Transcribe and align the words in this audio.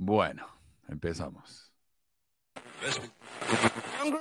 Bueno, 0.00 0.46
empezamos. 0.88 1.72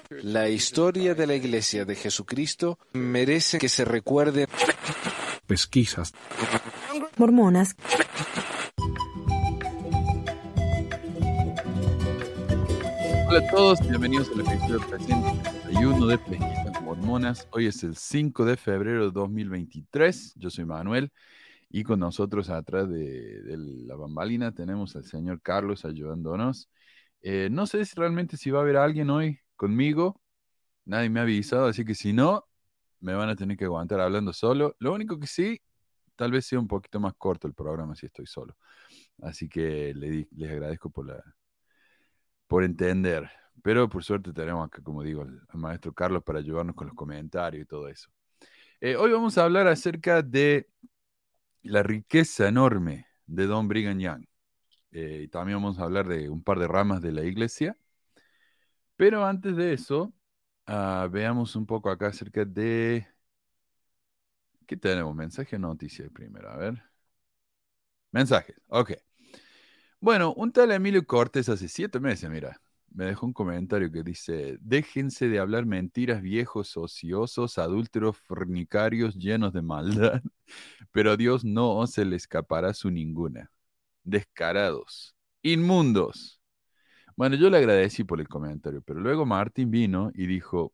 La 0.09 0.49
historia 0.49 1.13
de 1.13 1.27
la 1.27 1.35
Iglesia 1.35 1.85
de 1.85 1.93
Jesucristo 1.93 2.79
merece 2.93 3.59
que 3.59 3.69
se 3.69 3.85
recuerde. 3.85 4.47
Pesquisas. 5.45 6.13
Mormonas. 7.17 7.75
Hola 13.29 13.39
a 13.39 13.51
todos, 13.51 13.79
bienvenidos 13.87 14.29
al 14.29 14.39
episodio 14.39 14.79
331 14.79 16.07
de 16.07 16.17
Pesquisas 16.17 16.81
Mormonas. 16.81 17.47
Hoy 17.51 17.67
es 17.67 17.83
el 17.83 17.95
5 17.95 18.45
de 18.45 18.57
febrero 18.57 19.05
de 19.05 19.11
2023. 19.11 20.33
Yo 20.37 20.49
soy 20.49 20.65
Manuel 20.65 21.11
y 21.69 21.83
con 21.83 21.99
nosotros 21.99 22.49
atrás 22.49 22.89
de, 22.89 23.41
la 23.85 23.95
bambalina 23.95 24.53
tenemos 24.53 24.95
al 24.95 25.05
señor 25.05 25.41
Carlos 25.41 25.85
ayudándonos. 25.85 26.69
Eh, 27.21 27.49
no 27.51 27.67
sé 27.67 27.83
si 27.85 27.95
realmente 27.95 28.37
si 28.37 28.51
va 28.51 28.59
a 28.59 28.61
haber 28.61 28.77
alguien 28.77 29.09
hoy 29.09 29.39
conmigo. 29.55 30.21
Nadie 30.85 31.09
me 31.09 31.19
ha 31.19 31.23
avisado, 31.23 31.67
así 31.67 31.83
que 31.83 31.95
si 31.95 32.13
no, 32.13 32.45
me 33.01 33.13
van 33.13 33.29
a 33.29 33.35
tener 33.35 33.57
que 33.57 33.65
aguantar 33.65 33.99
hablando 33.99 34.33
solo. 34.33 34.75
Lo 34.79 34.93
único 34.93 35.19
que 35.19 35.27
sí, 35.27 35.61
tal 36.15 36.31
vez 36.31 36.45
sea 36.45 36.59
un 36.59 36.67
poquito 36.67 36.99
más 36.99 37.13
corto 37.17 37.47
el 37.47 37.53
programa 37.53 37.95
si 37.95 38.05
estoy 38.05 38.27
solo. 38.27 38.55
Así 39.21 39.49
que 39.49 39.93
le, 39.93 40.27
les 40.31 40.51
agradezco 40.51 40.89
por, 40.89 41.23
por 42.47 42.63
entender. 42.63 43.29
Pero 43.63 43.89
por 43.89 44.03
suerte 44.03 44.31
tenemos 44.33 44.67
acá, 44.67 44.81
como 44.81 45.03
digo, 45.03 45.23
al, 45.23 45.41
al 45.49 45.59
maestro 45.59 45.93
Carlos 45.93 46.23
para 46.23 46.39
ayudarnos 46.39 46.75
con 46.75 46.87
los 46.87 46.95
comentarios 46.95 47.63
y 47.63 47.65
todo 47.65 47.89
eso. 47.89 48.09
Eh, 48.79 48.95
hoy 48.95 49.11
vamos 49.11 49.37
a 49.37 49.43
hablar 49.43 49.67
acerca 49.67 50.21
de 50.21 50.69
la 51.67 51.83
riqueza 51.83 52.47
enorme 52.47 53.07
de 53.25 53.45
Don 53.47 53.67
Brigham 53.67 53.99
Young. 53.99 54.25
Eh, 54.91 55.21
y 55.25 55.27
también 55.27 55.57
vamos 55.57 55.79
a 55.79 55.83
hablar 55.83 56.07
de 56.07 56.29
un 56.29 56.43
par 56.43 56.59
de 56.59 56.67
ramas 56.67 57.01
de 57.01 57.11
la 57.11 57.23
iglesia. 57.23 57.77
Pero 58.95 59.25
antes 59.25 59.55
de 59.55 59.73
eso, 59.73 60.13
uh, 60.67 61.09
veamos 61.09 61.55
un 61.55 61.65
poco 61.65 61.89
acá 61.89 62.07
acerca 62.07 62.45
de... 62.45 63.07
¿Qué 64.65 64.75
tenemos? 64.77 65.15
¿Mensaje 65.15 65.55
o 65.55 65.59
noticia 65.59 66.09
primero? 66.09 66.49
A 66.49 66.57
ver. 66.57 66.83
Mensajes, 68.11 68.55
ok. 68.67 68.93
Bueno, 69.99 70.33
un 70.33 70.51
tal 70.51 70.71
Emilio 70.71 71.05
Cortés 71.05 71.49
hace 71.49 71.67
siete 71.67 71.99
meses, 71.99 72.29
mira, 72.29 72.61
me 72.93 73.05
dejó 73.05 73.25
un 73.27 73.33
comentario 73.33 73.91
que 73.91 74.03
dice, 74.03 74.57
déjense 74.61 75.27
de 75.29 75.39
hablar 75.39 75.65
mentiras 75.65 76.21
viejos, 76.21 76.75
ociosos, 76.77 77.57
adúlteros, 77.57 78.17
fornicarios, 78.17 79.15
llenos 79.15 79.53
de 79.53 79.61
maldad, 79.61 80.21
pero 80.91 81.11
a 81.11 81.17
Dios 81.17 81.45
no 81.45 81.85
se 81.87 82.05
le 82.05 82.15
escapará 82.15 82.73
su 82.73 82.91
ninguna. 82.91 83.51
Descarados, 84.03 85.15
inmundos. 85.43 86.41
Bueno, 87.15 87.35
yo 87.35 87.49
le 87.49 87.57
agradecí 87.57 88.03
por 88.03 88.19
el 88.21 88.27
comentario, 88.27 88.81
pero 88.83 88.99
luego 88.99 89.25
Martín 89.25 89.71
vino 89.71 90.11
y 90.13 90.27
dijo, 90.27 90.73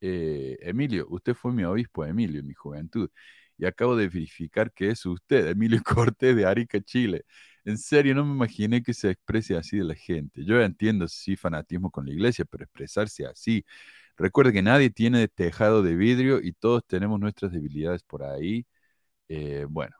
eh, 0.00 0.58
Emilio, 0.60 1.06
usted 1.10 1.34
fue 1.34 1.52
mi 1.52 1.64
obispo, 1.64 2.04
Emilio, 2.04 2.40
en 2.40 2.46
mi 2.46 2.54
juventud, 2.54 3.10
y 3.58 3.66
acabo 3.66 3.96
de 3.96 4.08
verificar 4.08 4.72
que 4.72 4.90
es 4.90 5.06
usted, 5.06 5.48
Emilio 5.48 5.80
Cortés 5.84 6.36
de 6.36 6.46
Arica, 6.46 6.80
Chile. 6.80 7.24
En 7.64 7.78
serio, 7.78 8.14
no 8.14 8.24
me 8.24 8.32
imaginé 8.34 8.82
que 8.82 8.92
se 8.94 9.10
exprese 9.10 9.56
así 9.56 9.78
de 9.78 9.84
la 9.84 9.94
gente. 9.94 10.44
Yo 10.44 10.60
entiendo 10.60 11.06
sí 11.08 11.36
fanatismo 11.36 11.90
con 11.90 12.06
la 12.06 12.12
iglesia, 12.12 12.44
pero 12.44 12.64
expresarse 12.64 13.24
así. 13.26 13.64
Recuerde 14.16 14.52
que 14.52 14.62
nadie 14.62 14.90
tiene 14.90 15.28
tejado 15.28 15.82
de 15.82 15.94
vidrio 15.96 16.40
y 16.40 16.52
todos 16.52 16.84
tenemos 16.86 17.20
nuestras 17.20 17.52
debilidades 17.52 18.02
por 18.02 18.24
ahí. 18.24 18.66
Eh, 19.28 19.66
bueno. 19.68 19.96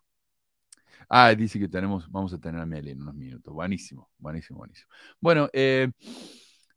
Ah, 1.08 1.34
dice 1.34 1.58
que 1.58 1.68
tenemos, 1.68 2.10
vamos 2.10 2.33
a 2.33 2.38
tener 2.38 2.60
a 2.60 2.66
Meli 2.66 2.90
en 2.90 3.02
unos 3.02 3.14
minutos. 3.14 3.52
Buenísimo, 3.52 4.10
buenísimo, 4.18 4.58
buenísimo. 4.60 4.88
Bueno, 5.20 5.48
eh, 5.52 5.90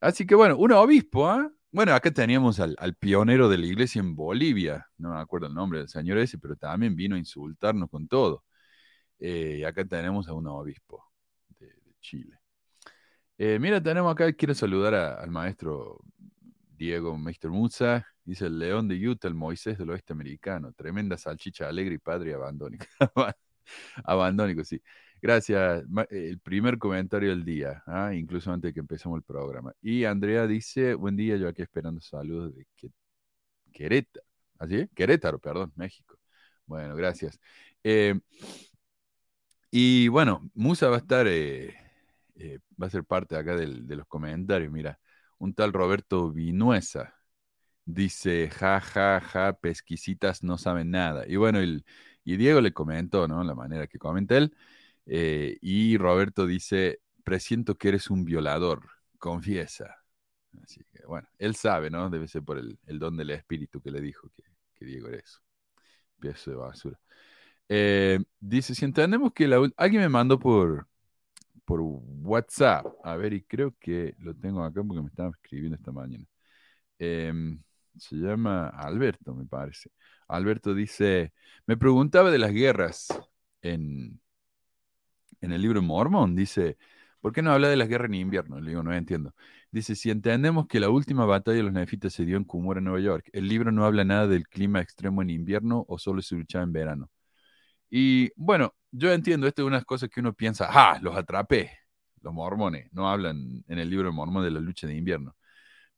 así 0.02 0.26
que 0.26 0.36
bueno, 0.36 0.58
un 0.58 0.72
obispo, 0.74 1.28
¿ah? 1.28 1.50
Bueno, 1.72 1.94
acá 1.94 2.12
teníamos 2.12 2.60
al, 2.60 2.76
al, 2.80 2.96
pionero 2.96 3.50
de 3.50 3.58
la 3.58 3.66
iglesia 3.66 4.00
en 4.00 4.16
Bolivia, 4.16 4.88
no 4.98 5.14
me 5.14 5.20
acuerdo 5.20 5.48
el 5.48 5.54
nombre 5.54 5.80
del 5.80 5.90
señor 5.90 6.18
ese, 6.20 6.38
pero 6.38 6.56
también 6.56 6.96
vino 6.96 7.16
a 7.16 7.20
insultarnos 7.20 7.90
con 7.90 8.08
todo. 8.08 8.44
Eh, 9.20 9.66
acá 9.66 9.86
tenemos 9.86 10.28
a 10.28 10.34
un 10.34 10.48
obispo 10.48 11.04
de, 11.60 11.72
Chile. 12.02 12.38
Eh, 13.38 13.60
mira, 13.60 13.82
tenemos 13.82 14.12
acá, 14.12 14.32
quiero 14.34 14.54
saludar 14.54 14.94
al 14.96 15.30
maestro 15.30 16.00
Diego 16.70 17.18
Meister 17.18 17.50
Musa, 17.52 18.06
dice 18.24 18.48
el 18.48 18.60
león 18.60 18.88
de 18.88 18.96
Utah, 19.08 19.28
el 19.28 19.34
Moisés 19.34 19.78
del 19.78 19.90
oeste 19.90 20.14
americano, 20.14 20.74
tremenda 20.74 21.18
salchicha 21.18 21.68
alegre 21.68 21.96
y 21.96 21.98
padre 21.98 22.34
abandónico. 22.34 22.86
abandónico, 24.04 24.64
sí. 24.64 24.82
Gracias. 25.22 25.84
El 26.10 26.40
primer 26.40 26.78
comentario 26.78 27.30
del 27.30 27.44
día, 27.44 27.82
¿ah? 27.88 28.14
incluso 28.14 28.52
antes 28.52 28.70
de 28.70 28.74
que 28.74 28.80
empecemos 28.80 29.18
el 29.18 29.24
programa. 29.24 29.74
Y 29.82 30.04
Andrea 30.06 30.46
dice, 30.46 30.94
buen 30.94 31.16
día, 31.16 31.38
yo 31.38 31.48
aquí 31.48 31.62
esperando 31.62 32.00
saludos 32.02 32.54
de 32.56 32.68
Querétaro. 33.72 34.26
¿Así? 34.60 34.88
Querétaro, 34.96 35.40
perdón, 35.40 35.74
México. 35.76 36.18
Bueno, 36.66 36.96
gracias. 36.96 37.40
Eh, 37.84 38.20
y 39.78 40.08
bueno, 40.08 40.50
Musa 40.54 40.88
va 40.88 40.96
a 40.96 41.00
estar, 41.00 41.28
eh, 41.28 41.76
eh, 42.36 42.60
va 42.82 42.88
a 42.88 42.90
ser 42.90 43.04
parte 43.04 43.36
acá 43.36 43.58
del, 43.58 43.86
de 43.88 43.98
los 43.98 44.08
comentarios. 44.08 44.72
Mira, 44.72 45.00
un 45.38 45.54
tal 45.54 45.74
Roberto 45.74 46.32
Vinuesa 46.32 47.14
dice, 47.86 48.50
ja, 48.52 48.82
ja, 48.82 49.22
ja, 49.22 49.54
pesquisitas 49.60 50.44
no 50.44 50.58
saben 50.58 50.92
nada. 50.92 51.26
Y 51.28 51.36
bueno, 51.38 51.62
y 51.64 52.38
Diego 52.38 52.62
le 52.62 52.74
comentó, 52.74 53.28
¿no? 53.28 53.44
La 53.44 53.56
manera 53.56 53.88
que 53.88 54.00
comenta 54.00 54.38
él. 54.38 54.56
Eh, 55.06 55.58
y 55.62 55.98
Roberto 55.98 56.48
dice, 56.48 57.02
presiento 57.26 57.78
que 57.78 57.90
eres 57.90 58.10
un 58.10 58.26
violador, 58.26 58.90
confiesa. 59.20 59.98
Así 60.64 60.86
que 60.92 61.06
bueno, 61.06 61.28
él 61.40 61.56
sabe, 61.56 61.90
¿no? 61.90 62.10
Debe 62.10 62.28
ser 62.30 62.44
por 62.44 62.60
el, 62.60 62.80
don 63.00 63.18
del 63.18 63.32
espíritu 63.32 63.82
que 63.82 63.92
le 63.92 64.02
dijo 64.02 64.30
que, 64.36 64.44
que 64.76 64.86
Diego 64.86 65.10
era 65.10 65.18
eso. 65.20 65.42
Piezo 66.20 66.52
de 66.52 66.58
basura. 66.58 67.00
Eh, 67.70 68.20
dice, 68.40 68.76
si 68.76 68.86
entendemos 68.86 69.34
que 69.34 69.48
la, 69.48 69.58
alguien 69.78 70.02
me 70.04 70.10
mandó 70.10 70.40
por, 70.40 70.88
por 71.66 71.82
WhatsApp, 71.82 72.86
a 73.04 73.16
ver, 73.18 73.34
y 73.34 73.44
creo 73.44 73.76
que 73.80 74.16
lo 74.20 74.36
tengo 74.36 74.64
acá 74.64 74.84
porque 74.84 75.02
me 75.02 75.10
estaba 75.10 75.32
escribiendo 75.32 75.78
esta 75.78 75.92
mañana. 75.92 76.26
Eh, 77.00 77.34
se 77.98 78.16
llama 78.18 78.70
Alberto, 78.70 79.34
me 79.36 79.46
parece. 79.46 79.92
Alberto 80.28 80.74
dice, 80.74 81.34
me 81.68 81.78
preguntaba 81.78 82.32
de 82.32 82.40
las 82.40 82.52
guerras 82.54 83.08
en, 83.62 84.20
en 85.42 85.52
el 85.52 85.62
libro 85.62 85.82
Mormón, 85.82 86.36
dice, 86.36 86.78
¿por 87.22 87.32
qué 87.34 87.42
no 87.42 87.52
habla 87.52 87.70
de 87.70 87.78
las 87.78 87.88
guerras 87.88 88.08
en 88.10 88.16
invierno? 88.16 88.60
Le 88.60 88.72
digo, 88.72 88.84
no 88.84 88.94
entiendo. 88.94 89.34
Dice, 89.72 89.96
si 89.96 90.10
entendemos 90.10 90.68
que 90.68 90.80
la 90.80 90.90
última 90.90 91.26
batalla 91.26 91.58
de 91.58 91.64
los 91.64 91.74
nefitas 91.74 92.14
se 92.14 92.26
dio 92.26 92.38
en 92.38 92.46
Cumora, 92.46 92.82
Nueva 92.82 93.00
York, 93.00 93.30
el 93.34 93.48
libro 93.48 93.72
no 93.72 93.86
habla 93.86 94.06
nada 94.06 94.28
del 94.28 94.48
clima 94.48 94.82
extremo 94.82 95.22
en 95.22 95.30
invierno 95.30 95.86
o 95.88 95.98
solo 96.00 96.22
se 96.22 96.36
luchaba 96.36 96.64
en 96.64 96.74
verano. 96.74 97.10
Y 97.90 98.32
bueno, 98.36 98.76
yo 98.92 99.12
entiendo, 99.12 99.48
esto 99.48 99.64
es 99.64 99.68
una 99.68 99.84
cosa 99.84 100.08
que 100.08 100.20
uno 100.20 100.34
piensa, 100.34 100.68
¡ah! 100.70 101.00
Los 101.02 101.16
atrapé. 101.16 101.72
Los 102.22 102.34
mormones 102.34 102.90
no 102.92 103.10
hablan 103.10 103.64
en 103.68 103.80
el 103.80 103.90
libro 103.90 104.10
de 104.10 104.16
Mormón 104.16 104.44
de 104.44 104.52
la 104.52 104.60
lucha 104.60 104.88
de 104.88 104.96
invierno. 104.96 105.36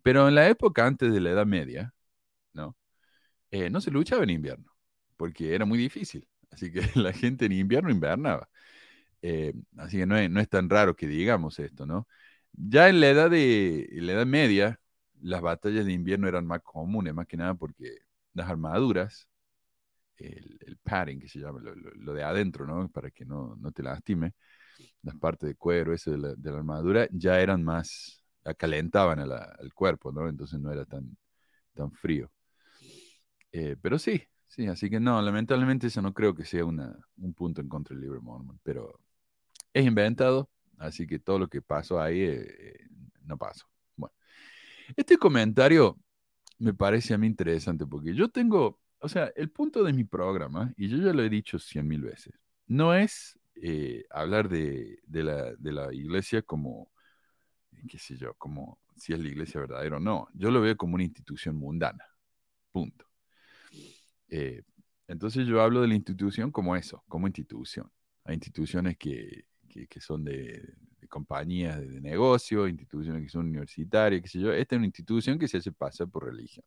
Pero 0.03 0.27
en 0.27 0.35
la 0.35 0.47
época 0.49 0.85
antes 0.87 1.13
de 1.13 1.21
la 1.21 1.31
Edad 1.31 1.45
Media, 1.45 1.93
¿no? 2.53 2.75
Eh, 3.51 3.69
no 3.69 3.81
se 3.81 3.91
luchaba 3.91 4.23
en 4.23 4.31
invierno, 4.31 4.71
porque 5.17 5.55
era 5.55 5.65
muy 5.65 5.77
difícil. 5.79 6.27
Así 6.51 6.71
que 6.71 6.81
la 6.95 7.13
gente 7.13 7.45
en 7.45 7.53
invierno 7.53 7.91
invernaba. 7.91 8.49
Eh, 9.21 9.53
así 9.77 9.97
que 9.99 10.05
no 10.05 10.17
es, 10.17 10.29
no 10.29 10.39
es, 10.41 10.49
tan 10.49 10.69
raro 10.69 10.95
que 10.95 11.07
digamos 11.07 11.59
esto, 11.59 11.85
¿no? 11.85 12.07
Ya 12.53 12.89
en 12.89 13.01
la 13.01 13.09
edad 13.09 13.29
de 13.31 13.87
en 13.91 14.07
la 14.07 14.13
edad 14.13 14.25
media, 14.27 14.79
las 15.21 15.41
batallas 15.41 15.85
de 15.85 15.93
invierno 15.93 16.27
eran 16.27 16.45
más 16.47 16.61
comunes, 16.63 17.13
más 17.13 17.27
que 17.27 17.37
nada 17.37 17.55
porque 17.55 17.99
las 18.33 18.49
armaduras 18.49 19.27
el, 20.17 20.57
el 20.65 20.77
padding 20.77 21.19
que 21.19 21.27
se 21.27 21.39
llama, 21.39 21.59
lo, 21.59 21.75
lo, 21.75 21.91
lo, 21.91 22.13
de 22.13 22.23
adentro, 22.23 22.65
¿no? 22.65 22.89
Para 22.89 23.11
que 23.11 23.25
no, 23.25 23.55
no 23.57 23.71
te 23.71 23.83
lastime, 23.83 24.33
las 25.03 25.15
partes 25.15 25.49
de 25.49 25.55
cuero, 25.55 25.93
eso 25.93 26.11
de 26.11 26.17
la, 26.17 26.35
de 26.35 26.51
la 26.51 26.57
armadura, 26.57 27.07
ya 27.11 27.39
eran 27.39 27.63
más, 27.63 28.23
calentaban 28.57 29.19
al 29.19 29.73
cuerpo, 29.73 30.11
¿no? 30.11 30.27
Entonces 30.27 30.59
no 30.59 30.71
era 30.71 30.85
tan, 30.85 31.17
tan 31.73 31.91
frío. 31.91 32.31
Eh, 33.51 33.75
pero 33.81 33.97
sí, 33.97 34.21
sí, 34.47 34.67
así 34.67 34.89
que 34.89 34.99
no, 34.99 35.21
lamentablemente 35.21 35.87
eso 35.87 36.01
no 36.01 36.13
creo 36.13 36.35
que 36.35 36.45
sea 36.45 36.65
una, 36.65 36.97
un 37.17 37.33
punto 37.33 37.61
en 37.61 37.69
contra 37.69 37.95
del 37.95 38.03
libro 38.03 38.21
Mormon, 38.21 38.59
pero 38.63 38.99
es 39.73 39.85
inventado, 39.85 40.49
así 40.77 41.07
que 41.07 41.19
todo 41.19 41.39
lo 41.39 41.47
que 41.47 41.61
pasó 41.61 41.99
ahí 42.01 42.21
eh, 42.21 42.87
no 43.23 43.37
pasó. 43.37 43.65
Bueno, 43.95 44.13
este 44.95 45.17
comentario 45.17 45.97
me 46.59 46.73
parece 46.73 47.13
a 47.13 47.17
mí 47.17 47.27
interesante 47.27 47.85
porque 47.85 48.13
yo 48.15 48.29
tengo 48.29 48.79
o 49.07 49.09
sea, 49.09 49.31
el 49.37 49.49
punto 49.49 49.83
de 49.85 49.93
mi 49.93 50.03
programa, 50.03 50.73
y 50.75 50.89
yo 50.89 50.97
ya 50.97 51.13
lo 51.13 51.23
he 51.23 51.29
dicho 51.29 51.57
cien 51.59 51.87
mil 51.87 52.01
veces, 52.01 52.33
no 52.67 52.93
es 52.93 53.39
eh, 53.55 54.05
hablar 54.09 54.49
de, 54.49 54.99
de, 55.07 55.23
la, 55.23 55.55
de, 55.55 55.71
la, 55.71 55.93
iglesia 55.93 56.41
como, 56.41 56.91
qué 57.89 57.97
sé 57.97 58.17
yo, 58.17 58.33
como 58.33 58.79
si 58.97 59.13
es 59.13 59.19
la 59.19 59.29
iglesia 59.29 59.61
verdadera 59.61 59.95
o 59.95 59.99
no. 60.01 60.27
Yo 60.33 60.51
lo 60.51 60.59
veo 60.59 60.75
como 60.75 60.95
una 60.95 61.05
institución 61.05 61.55
mundana. 61.55 62.03
Punto. 62.73 63.05
Eh, 64.27 64.63
entonces 65.07 65.47
yo 65.47 65.61
hablo 65.61 65.81
de 65.81 65.87
la 65.87 65.95
institución 65.95 66.51
como 66.51 66.75
eso, 66.75 67.01
como 67.07 67.27
institución. 67.27 67.89
Hay 68.25 68.33
instituciones 68.33 68.97
que, 68.97 69.45
que, 69.69 69.87
que 69.87 70.01
son 70.01 70.25
de, 70.25 70.75
compañías 71.07 71.79
de, 71.79 72.01
negocio, 72.01 72.67
instituciones 72.67 73.23
que 73.23 73.29
son 73.29 73.47
universitarias, 73.47 74.21
qué 74.21 74.27
sé 74.27 74.39
yo. 74.41 74.51
Esta 74.51 74.75
es 74.75 74.77
una 74.77 74.87
institución 74.87 75.39
que 75.39 75.47
se 75.47 75.57
hace 75.59 75.71
pasar 75.71 76.09
por 76.09 76.25
religión. 76.25 76.65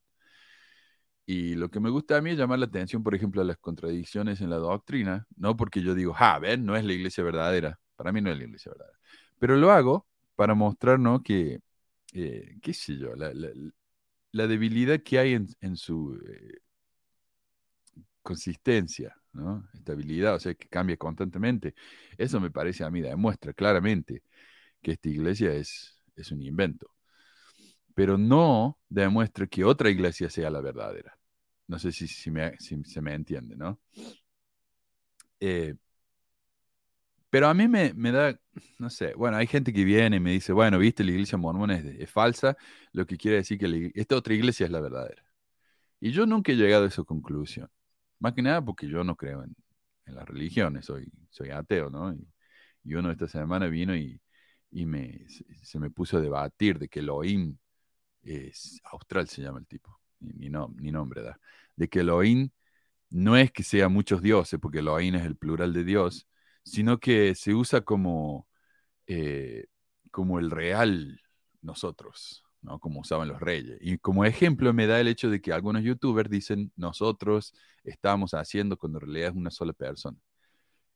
Y 1.33 1.55
lo 1.55 1.71
que 1.71 1.79
me 1.79 1.91
gusta 1.91 2.17
a 2.17 2.21
mí 2.21 2.31
es 2.31 2.39
llamar 2.39 2.59
la 2.59 2.67
atención, 2.67 3.05
por 3.05 3.15
ejemplo, 3.15 3.41
a 3.41 3.45
las 3.45 3.57
contradicciones 3.57 4.41
en 4.41 4.51
la 4.51 4.57
doctrina, 4.57 5.29
no 5.37 5.57
porque 5.57 5.81
yo 5.81 5.95
digo, 5.95 6.13
ah, 6.19 6.41
ven, 6.41 6.65
no 6.67 6.75
es 6.75 6.85
la 6.85 6.93
iglesia 6.93 7.23
verdadera. 7.23 7.79
Para 7.95 8.11
mí 8.11 8.21
no 8.21 8.33
es 8.33 8.39
la 8.39 8.45
iglesia 8.45 8.73
verdadera. 8.73 8.99
Pero 9.39 9.57
lo 9.57 9.71
hago 9.71 10.09
para 10.35 10.55
mostrarnos 10.57 11.23
que, 11.23 11.61
eh, 12.15 12.57
qué 12.61 12.75
sé 12.75 12.97
yo, 12.97 13.15
la, 13.15 14.47
debilidad 14.49 15.01
que 15.05 15.21
hay 15.21 15.35
en, 15.35 15.77
su 15.77 16.21
eh, 16.27 16.59
consistencia, 18.23 19.17
¿no? 19.33 19.69
Estabilidad, 19.75 20.35
o 20.35 20.41
sea, 20.41 20.55
que 20.55 20.69
cambia 20.69 20.97
constantemente. 20.97 21.75
Eso 22.19 22.41
me 22.41 22.51
parece 22.51 22.83
a 22.83 22.91
mí, 22.91 23.03
demuestra 23.03 23.53
claramente 23.53 24.25
que 24.83 24.93
esta 24.93 25.09
iglesia 25.09 25.55
es, 25.55 25.97
es 26.17 26.33
un 26.33 26.43
invento. 26.43 26.91
Pero 27.95 28.19
no 28.19 28.79
demuestra 28.89 29.47
que 29.47 29.65
otra 29.65 29.91
iglesia 29.91 30.29
sea 30.29 30.51
la 30.51 30.61
verdadera. 30.61 31.20
No 31.71 31.79
sé 31.79 31.93
si, 31.93 32.09
si, 32.09 32.33
se 32.85 33.01
me 33.01 33.15
entiende, 33.15 33.57
¿no? 33.57 33.79
Eh, 35.39 35.77
pero 37.31 37.47
a 37.49 37.55
mí 37.55 37.69
me, 37.69 37.93
da, 38.13 38.39
no 38.79 38.91
sé, 38.91 39.15
bueno, 39.15 39.37
hay 39.37 39.47
gente 39.47 39.73
que 39.73 39.85
viene 39.85 40.17
y 40.17 40.21
me 40.21 40.33
dice, 40.33 40.53
bueno, 40.53 40.79
viste, 40.79 41.05
la 41.05 41.13
iglesia 41.13 41.39
mormona 41.39 41.77
es, 41.77 42.11
falsa, 42.11 42.57
lo 42.93 43.07
que 43.07 43.17
quiere 43.17 43.37
decir 43.39 43.57
que 43.59 43.93
esta 43.95 44.17
otra 44.17 44.35
iglesia 44.35 44.67
es 44.67 44.73
la 44.73 44.81
verdadera. 44.81 45.25
Y 46.01 46.13
yo 46.13 46.27
nunca 46.27 46.53
he 46.53 46.57
llegado 46.57 46.85
a 46.85 46.89
esa 46.89 47.05
conclusión. 47.05 47.71
Más 48.21 48.35
que 48.35 48.43
nada 48.43 48.65
porque 48.65 48.89
yo 48.89 49.05
no 49.05 49.17
creo 49.17 49.45
en, 49.45 49.57
las 50.07 50.29
religiones, 50.29 50.87
soy, 50.87 51.13
soy 51.31 51.51
ateo, 51.51 51.91
¿no? 51.91 52.13
Y, 52.15 52.95
uno 52.95 53.13
esta 53.13 53.29
semana 53.29 53.69
vino 53.69 53.95
y, 53.97 54.21
me, 54.73 55.27
se, 55.63 55.79
me 55.79 55.91
puso 55.91 56.19
a 56.19 56.21
debatir 56.21 56.79
de 56.81 56.89
que 56.89 57.01
Elohim 57.01 57.57
es 58.23 58.81
austral, 58.85 59.29
se 59.29 59.43
llama 59.43 59.61
el 59.61 59.67
tipo, 59.67 60.00
ni, 60.21 60.49
no, 60.51 60.75
ni 60.79 60.91
nombre 60.91 61.23
da, 61.23 61.41
de 61.77 61.89
que 61.89 62.01
Elohim 62.01 62.51
no 63.11 63.37
es 63.37 63.51
que 63.53 63.63
sea 63.63 63.89
muchos 63.89 64.23
dioses, 64.23 64.61
porque 64.61 64.79
Elohim 64.81 65.17
es 65.17 65.25
el 65.27 65.37
plural 65.37 65.73
de 65.73 65.85
Dios, 65.85 66.29
sino 66.65 66.99
que 67.01 67.35
se 67.35 67.55
usa 67.55 67.83
como, 67.83 68.49
eh, 69.07 69.67
como 70.11 70.39
el 70.39 70.51
real 70.51 71.21
nosotros, 71.63 72.45
¿no? 72.63 72.79
como 72.81 73.01
usaban 73.01 73.29
los 73.29 73.41
reyes. 73.41 73.79
Y 73.81 73.99
como 73.99 74.25
ejemplo 74.25 74.73
me 74.73 74.87
da 74.87 75.01
el 75.01 75.09
hecho 75.09 75.31
de 75.31 75.41
que 75.41 75.53
algunos 75.53 75.83
youtubers 75.83 76.31
dicen 76.31 76.73
nosotros 76.77 77.55
estamos 77.85 78.35
haciendo 78.35 78.77
cuando 78.77 78.99
en 78.99 79.07
realidad 79.07 79.31
es 79.31 79.37
una 79.37 79.51
sola 79.51 79.73
persona. 79.73 80.19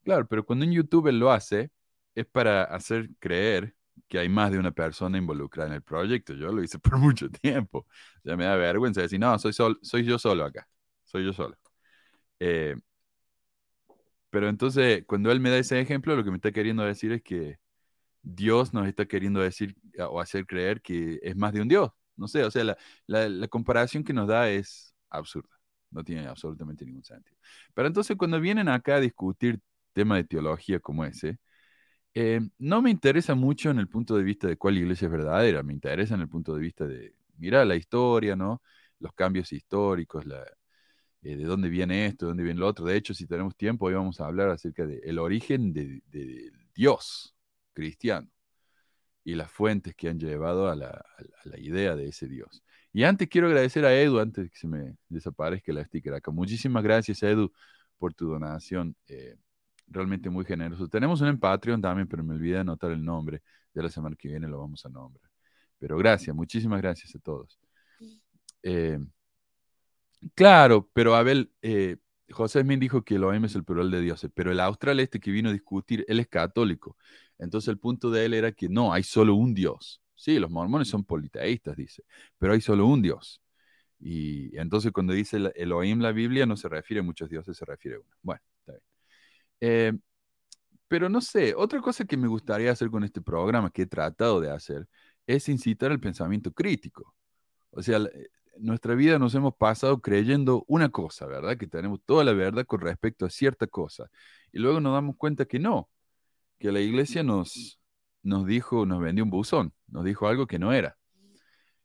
Claro, 0.03 0.27
pero 0.27 0.45
cuando 0.45 0.65
un 0.65 0.71
youtuber 0.71 1.13
lo 1.13 1.31
hace 1.31 1.71
es 2.15 2.25
para 2.27 2.63
hacer 2.63 3.09
creer 3.19 3.75
que 4.07 4.19
hay 4.19 4.29
más 4.29 4.51
de 4.51 4.59
una 4.59 4.71
persona 4.71 5.17
involucrada 5.17 5.69
en 5.69 5.75
el 5.75 5.83
proyecto. 5.83 6.33
Yo 6.33 6.51
lo 6.51 6.63
hice 6.63 6.79
por 6.79 6.97
mucho 6.97 7.29
tiempo. 7.29 7.87
Ya 8.23 8.35
me 8.37 8.45
da 8.45 8.55
vergüenza 8.55 9.01
decir, 9.01 9.19
no, 9.19 9.37
soy, 9.39 9.53
soy 9.53 10.03
yo 10.05 10.19
solo 10.19 10.45
acá. 10.45 10.67
Soy 11.03 11.25
yo 11.25 11.33
solo. 11.33 11.57
Eh, 12.39 12.75
pero 14.29 14.49
entonces, 14.49 15.05
cuando 15.07 15.31
él 15.31 15.39
me 15.39 15.49
da 15.49 15.57
ese 15.57 15.79
ejemplo, 15.79 16.15
lo 16.15 16.23
que 16.23 16.29
me 16.31 16.37
está 16.37 16.51
queriendo 16.51 16.83
decir 16.83 17.11
es 17.13 17.21
que 17.23 17.57
Dios 18.21 18.73
nos 18.73 18.87
está 18.87 19.05
queriendo 19.05 19.41
decir 19.41 19.75
o 20.09 20.19
hacer 20.21 20.45
creer 20.47 20.81
que 20.81 21.19
es 21.23 21.35
más 21.37 21.53
de 21.53 21.61
un 21.61 21.67
Dios. 21.69 21.91
No 22.17 22.27
sé, 22.27 22.43
o 22.43 22.51
sea, 22.51 22.63
la, 22.63 22.77
la, 23.29 23.47
comparación 23.47 24.03
que 24.03 24.13
nos 24.13 24.27
da 24.27 24.49
es 24.49 24.95
absurda. 25.09 25.49
No 25.91 26.03
tiene 26.03 26.27
absolutamente 26.27 26.85
ningún 26.85 27.03
sentido. 27.03 27.37
Pero 27.73 27.87
entonces, 27.87 28.17
cuando 28.17 28.39
vienen 28.41 28.69
acá 28.69 28.95
a 28.97 28.99
discutir 29.01 29.61
temas 29.93 30.17
de 30.19 30.25
teología 30.25 30.79
como 30.79 31.05
ese, 31.05 31.39
eh, 32.15 32.41
no 32.59 32.81
me 32.81 32.91
interesa 32.91 33.35
mucho 33.35 33.69
en 33.71 33.79
el 33.79 33.89
punto 33.89 34.15
de 34.17 34.23
vista 34.23 34.47
de 34.47 34.57
cuál 34.57 34.77
iglesia 34.77 35.07
es 35.07 35.11
verdadera, 35.11 35.63
me 35.63 35.73
interesa 35.73 36.15
en 36.15 36.21
el 36.21 36.29
punto 36.29 36.55
de 36.55 36.61
vista 36.61 36.87
de, 36.87 37.13
mira, 37.37 37.65
la 37.65 37.75
historia, 37.75 38.35
¿no? 38.37 38.61
Los 38.99 39.13
cambios 39.13 39.51
históricos, 39.51 40.25
la, 40.25 40.45
eh, 41.23 41.35
de 41.37 41.43
dónde 41.45 41.69
viene 41.69 42.05
esto, 42.05 42.25
de 42.25 42.29
dónde 42.31 42.43
viene 42.43 42.59
lo 42.59 42.67
otro. 42.67 42.85
De 42.85 42.95
hecho, 42.95 43.13
si 43.13 43.27
tenemos 43.27 43.55
tiempo, 43.57 43.87
hoy 43.87 43.95
vamos 43.95 44.21
a 44.21 44.27
hablar 44.27 44.49
acerca 44.49 44.85
del 44.85 45.19
origen 45.19 45.73
de, 45.73 46.01
Dios 46.75 47.35
cristiano 47.73 48.29
y 49.23 49.35
las 49.35 49.51
fuentes 49.51 49.95
que 49.95 50.09
han 50.09 50.19
llevado 50.19 50.69
a 50.69 50.75
la, 50.75 51.03
idea 51.57 51.95
de 51.95 52.07
ese 52.09 52.27
Dios. 52.27 52.63
Y 52.93 53.03
antes 53.03 53.27
quiero 53.29 53.47
agradecer 53.47 53.85
a 53.85 53.93
Edu, 53.93 54.19
antes 54.19 54.51
que 54.51 54.57
se 54.57 54.67
me 54.67 54.97
desaparezca 55.09 55.73
la 55.73 55.85
sticker 55.85 56.13
acá. 56.13 56.31
Muchísimas 56.31 56.83
gracias, 56.83 57.23
Edu, 57.23 57.51
por 57.97 58.13
tu 58.13 58.27
donación. 58.29 58.95
Eh, 59.07 59.35
realmente 59.87 60.29
muy 60.29 60.45
generoso. 60.45 60.87
Tenemos 60.87 61.21
un 61.21 61.27
en 61.27 61.39
Patreon 61.39 61.81
también, 61.81 62.07
pero 62.07 62.23
me 62.23 62.33
olvidé 62.33 62.55
de 62.55 62.59
anotar 62.61 62.91
el 62.91 63.03
nombre. 63.03 63.41
De 63.73 63.83
la 63.83 63.89
semana 63.89 64.15
que 64.15 64.29
viene 64.29 64.47
lo 64.47 64.59
vamos 64.59 64.85
a 64.85 64.89
nombrar. 64.89 65.29
Pero 65.77 65.97
gracias, 65.97 66.33
muchísimas 66.33 66.81
gracias 66.81 67.13
a 67.15 67.19
todos. 67.19 67.59
Eh, 68.63 68.97
Claro, 70.33 70.89
pero 70.93 71.15
Abel, 71.15 71.51
eh, 71.61 71.97
José 72.31 72.61
Smith 72.61 72.79
dijo 72.79 73.03
que 73.03 73.15
Elohim 73.15 73.45
es 73.45 73.55
el 73.55 73.63
plural 73.63 73.91
de 73.91 74.01
dioses, 74.01 74.31
pero 74.33 74.51
el 74.51 74.59
austral 74.59 74.99
este 74.99 75.19
que 75.19 75.31
vino 75.31 75.49
a 75.49 75.53
discutir, 75.53 76.03
él 76.07 76.19
es 76.19 76.27
católico. 76.27 76.97
Entonces 77.37 77.67
el 77.67 77.77
punto 77.77 78.09
de 78.09 78.25
él 78.25 78.33
era 78.33 78.51
que 78.51 78.67
no, 78.69 78.93
hay 78.93 79.03
solo 79.03 79.35
un 79.35 79.53
Dios. 79.53 80.01
Sí, 80.15 80.39
los 80.39 80.49
mormones 80.49 80.87
son 80.87 81.03
politeístas, 81.03 81.75
dice, 81.75 82.03
pero 82.37 82.53
hay 82.53 82.61
solo 82.61 82.87
un 82.87 83.01
Dios. 83.01 83.41
Y 83.99 84.57
entonces 84.57 84.91
cuando 84.91 85.13
dice 85.13 85.37
Elohim 85.55 85.99
la 85.99 86.11
Biblia 86.11 86.45
no 86.45 86.57
se 86.57 86.69
refiere 86.69 87.01
a 87.01 87.03
muchos 87.03 87.29
dioses, 87.29 87.57
se 87.57 87.65
refiere 87.65 87.97
a 87.97 87.99
uno. 87.99 88.09
Bueno. 88.21 88.41
Eh, 89.59 89.93
pero 90.87 91.09
no 91.09 91.21
sé, 91.21 91.55
otra 91.55 91.81
cosa 91.81 92.05
que 92.05 92.17
me 92.17 92.27
gustaría 92.27 92.71
hacer 92.71 92.89
con 92.89 93.03
este 93.03 93.21
programa, 93.21 93.71
que 93.71 93.83
he 93.83 93.85
tratado 93.87 94.39
de 94.41 94.51
hacer, 94.51 94.87
es 95.27 95.49
incitar 95.49 95.91
al 95.91 95.99
pensamiento 95.99 96.51
crítico. 96.51 97.15
O 97.71 97.81
sea, 97.81 97.99
nuestra 98.57 98.95
vida 98.95 99.19
nos 99.19 99.35
hemos 99.35 99.55
pasado 99.55 99.99
creyendo 100.01 100.63
una 100.67 100.89
cosa, 100.89 101.25
¿verdad? 101.25 101.57
Que 101.57 101.67
tenemos 101.67 101.99
toda 102.05 102.23
la 102.23 102.33
verdad 102.33 102.65
con 102.65 102.81
respecto 102.81 103.25
a 103.25 103.29
cierta 103.29 103.67
cosa. 103.67 104.09
Y 104.51 104.59
luego 104.59 104.79
nos 104.79 104.93
damos 104.93 105.17
cuenta 105.17 105.45
que 105.45 105.59
no, 105.59 105.89
que 106.59 106.71
la 106.71 106.79
iglesia 106.81 107.23
nos, 107.23 107.79
nos 108.23 108.45
dijo, 108.45 108.85
nos 108.85 109.01
vendió 109.01 109.23
un 109.23 109.29
buzón, 109.31 109.73
nos 109.87 110.05
dijo 110.05 110.27
algo 110.27 110.47
que 110.47 110.59
no 110.59 110.73
era. 110.73 110.97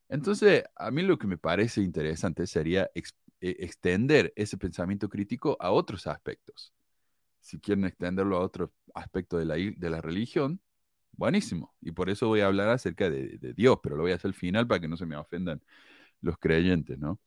Entonces, 0.09 0.65
a 0.77 0.91
mí 0.91 1.03
lo 1.03 1.19
que 1.19 1.27
me 1.27 1.39
parece 1.39 1.83
interesante 1.83 2.47
sería 2.47 2.91
e, 2.95 3.03
extender 3.41 4.33
ese 4.37 4.59
pensamiento 4.59 5.09
crítico 5.09 5.57
a 5.61 5.71
otros 5.71 6.07
aspectos. 6.07 6.73
Si 7.41 7.59
quieren 7.61 7.85
extenderlo 7.85 8.37
a 8.37 8.41
otro 8.41 8.73
aspecto 8.95 9.39
de 9.39 9.45
la, 9.45 9.55
de 9.55 9.91
la 9.91 10.01
religión, 10.01 10.61
buenísimo. 11.13 11.75
Y 11.81 11.93
por 11.93 12.11
eso 12.11 12.29
voy 12.29 12.41
a 12.41 12.47
hablar 12.47 12.69
acerca 12.71 13.11
de, 13.11 13.39
Dios, 13.55 13.79
pero 13.83 13.97
lo 13.97 14.03
voy 14.03 14.13
a 14.13 14.17
hacer 14.17 14.29
al 14.31 14.35
final 14.35 14.67
para 14.67 14.81
que 14.81 14.89
no 14.89 14.97
se 14.97 15.07
me 15.07 15.17
ofendan 15.17 15.63
los 16.21 16.37
creyentes, 16.39 16.99
¿no? 16.99 17.21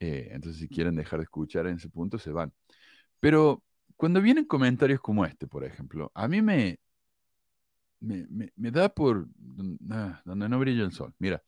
Eh, 0.00 0.30
entonces, 0.32 0.60
si 0.60 0.68
quieren 0.68 0.96
dejar 0.96 1.20
de 1.20 1.24
escuchar 1.24 1.66
en 1.66 1.76
ese 1.76 1.88
punto, 1.88 2.18
se 2.18 2.32
van. 2.32 2.52
Pero 3.20 3.62
cuando 3.96 4.20
vienen 4.20 4.44
comentarios 4.46 5.00
como 5.00 5.24
este, 5.24 5.46
por 5.46 5.64
ejemplo, 5.64 6.10
a 6.14 6.28
mí 6.28 6.42
me, 6.42 6.80
me, 8.00 8.70
da 8.70 8.88
por 8.88 9.28
ah, 9.90 10.20
donde 10.24 10.48
no 10.48 10.58
brilla 10.58 10.84
el 10.84 10.92
sol. 10.92 11.14
Mira, 11.18 11.42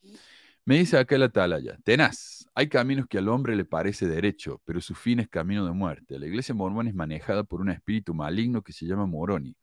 me 0.66 0.78
dice 0.78 1.04
la 1.18 1.26
atalaya, 1.26 1.76
tenaz, 1.85 2.49
hay 2.54 2.68
caminos 2.68 3.06
que 3.06 3.18
al 3.18 3.28
hombre 3.28 3.54
le 3.54 3.66
parece 3.66 4.06
derecho, 4.09 4.62
pero 4.64 4.80
su 4.80 4.94
fin 4.94 5.21
es 5.21 5.28
camino 5.28 5.66
de 5.66 5.73
muerte. 5.73 6.18
La 6.18 6.26
iglesia 6.26 6.54
mormona 6.54 6.88
es 6.88 6.94
manejada 6.94 7.44
por 7.44 7.61
un 7.61 7.68
espíritu 7.71 8.14
maligno 8.14 8.62
que 8.62 8.73
se 8.73 8.87
llama 8.87 9.06
Moroni, 9.06 9.56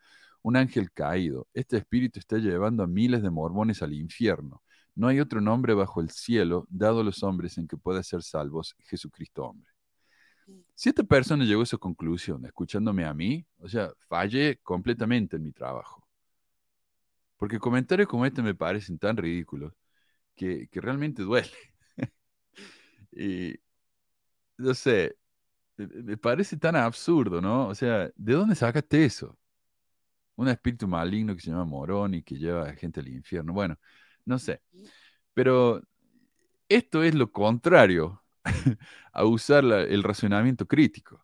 un 0.44 0.58
ángel 0.58 0.92
caído. 0.92 1.48
Este 1.54 1.78
espíritu 1.78 2.20
está 2.20 2.38
llevando 2.38 2.84
a 2.84 2.88
miles 2.88 3.24
de 3.24 3.32
mormones 3.32 3.82
al 3.82 3.94
infierno. 3.94 4.62
No 4.94 5.08
hay 5.08 5.20
otro 5.20 5.42
nombre 5.42 5.74
bajo 5.74 6.02
el 6.02 6.12
cielo 6.12 6.68
dado 6.70 7.00
a 7.00 7.04
los 7.04 7.24
hombres 7.24 7.58
en 7.58 7.68
que 7.68 7.78
pueda 7.78 8.04
ser 8.04 8.22
salvos 8.22 8.76
Jesucristo 8.80 9.46
hombre. 9.46 9.72
Si 10.76 10.90
esta 10.90 11.04
persona 11.04 11.46
llegó 11.46 11.62
a 11.62 11.64
esa 11.64 11.78
conclusión 11.78 12.46
escuchándome 12.46 13.06
a 13.06 13.14
mí, 13.14 13.46
o 13.58 13.70
sea, 13.70 13.92
fallé 14.08 14.60
completamente 14.62 15.38
en 15.38 15.44
mi 15.44 15.52
trabajo. 15.52 16.06
Porque 17.38 17.58
comentarios 17.58 18.08
como 18.08 18.26
este 18.26 18.42
me 18.44 18.54
parecen 18.54 19.00
tan 19.00 19.18
ridículos 19.18 19.74
que, 20.70 20.82
realmente 20.82 21.24
duele. 21.24 21.52
y, 23.12 23.56
no 24.58 24.74
sé, 24.74 25.18
me 25.78 26.18
parece 26.18 26.58
tan 26.58 26.76
absurdo, 26.76 27.42
¿no? 27.42 27.68
O 27.68 27.76
sea, 27.76 28.12
¿de 28.16 28.34
dónde 28.34 28.56
sacaste 28.56 29.06
eso? 29.06 29.38
Un 30.36 30.48
espíritu 30.48 30.88
maligno 30.88 31.36
que 31.36 31.42
se 31.42 31.52
llama 31.52 31.66
Morón 31.66 32.16
y 32.16 32.24
que 32.24 32.38
lleva 32.38 32.70
a 32.70 32.76
gente 32.76 33.00
al 33.00 33.08
infierno. 33.10 33.54
Bueno, 33.54 33.78
no 34.26 34.40
sé. 34.40 34.62
Pero 35.34 35.82
esto 36.70 37.04
es 37.04 37.16
lo 37.16 37.32
contrario 37.32 38.24
a 39.14 39.26
usar 39.26 39.66
el 39.66 40.04
razonamiento 40.04 40.68
crítico. 40.68 41.24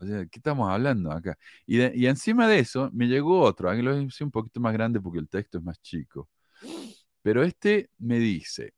O 0.00 0.06
sea, 0.06 0.26
¿qué 0.26 0.38
estamos 0.38 0.70
hablando 0.70 1.12
acá? 1.12 1.38
Y, 1.66 2.06
encima 2.06 2.48
de 2.48 2.60
eso 2.60 2.90
me 2.92 3.06
llegó 3.06 3.40
otro, 3.40 3.70
aquí 3.70 3.82
lo 3.82 3.98
hice 4.00 4.24
un 4.24 4.30
poquito 4.30 4.60
más 4.60 4.72
grande 4.72 5.00
porque 5.00 5.18
el 5.18 5.28
texto 5.28 5.58
es 5.58 5.64
más 5.64 5.80
chico. 5.82 6.28
Pero 7.24 7.42
este 7.42 7.88
me 7.98 8.18
dice, 8.18 8.74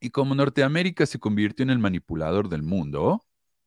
y 0.00 0.10
como 0.10 0.34
Norteamérica 0.34 1.06
se 1.06 1.20
convirtió 1.20 1.62
en 1.62 1.70
el 1.70 1.78
manipulador 1.78 2.48
del 2.48 2.64
mundo, 2.64 3.24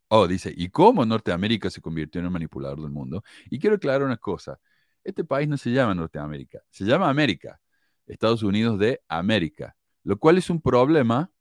oh, 0.09 0.27
dice, 0.27 0.53
¿y 0.55 0.69
cómo 0.69 1.05
Norteamérica 1.05 1.69
se 1.69 1.79
convirtió 1.81 2.19
en 2.19 2.25
el 2.25 2.31
manipulador 2.31 2.81
del 2.81 2.91
mundo? 2.91 3.23
Y 3.49 3.57
quiero 3.57 3.77
aclarar 3.77 4.03
una 4.03 4.17
cosa, 4.17 4.59
Este 5.05 5.23
país 5.23 5.47
no 5.47 5.57
se 5.57 5.71
llama 5.71 5.95
Norteamérica, 5.95 6.59
se 6.69 6.83
llama 6.83 7.09
América, 7.09 7.61
Estados 8.05 8.43
Unidos 8.43 8.79
de 8.79 9.01
América, 9.07 9.77
lo 10.03 10.17
cual 10.19 10.37
es 10.39 10.49
un 10.49 10.61
problema 10.61 11.31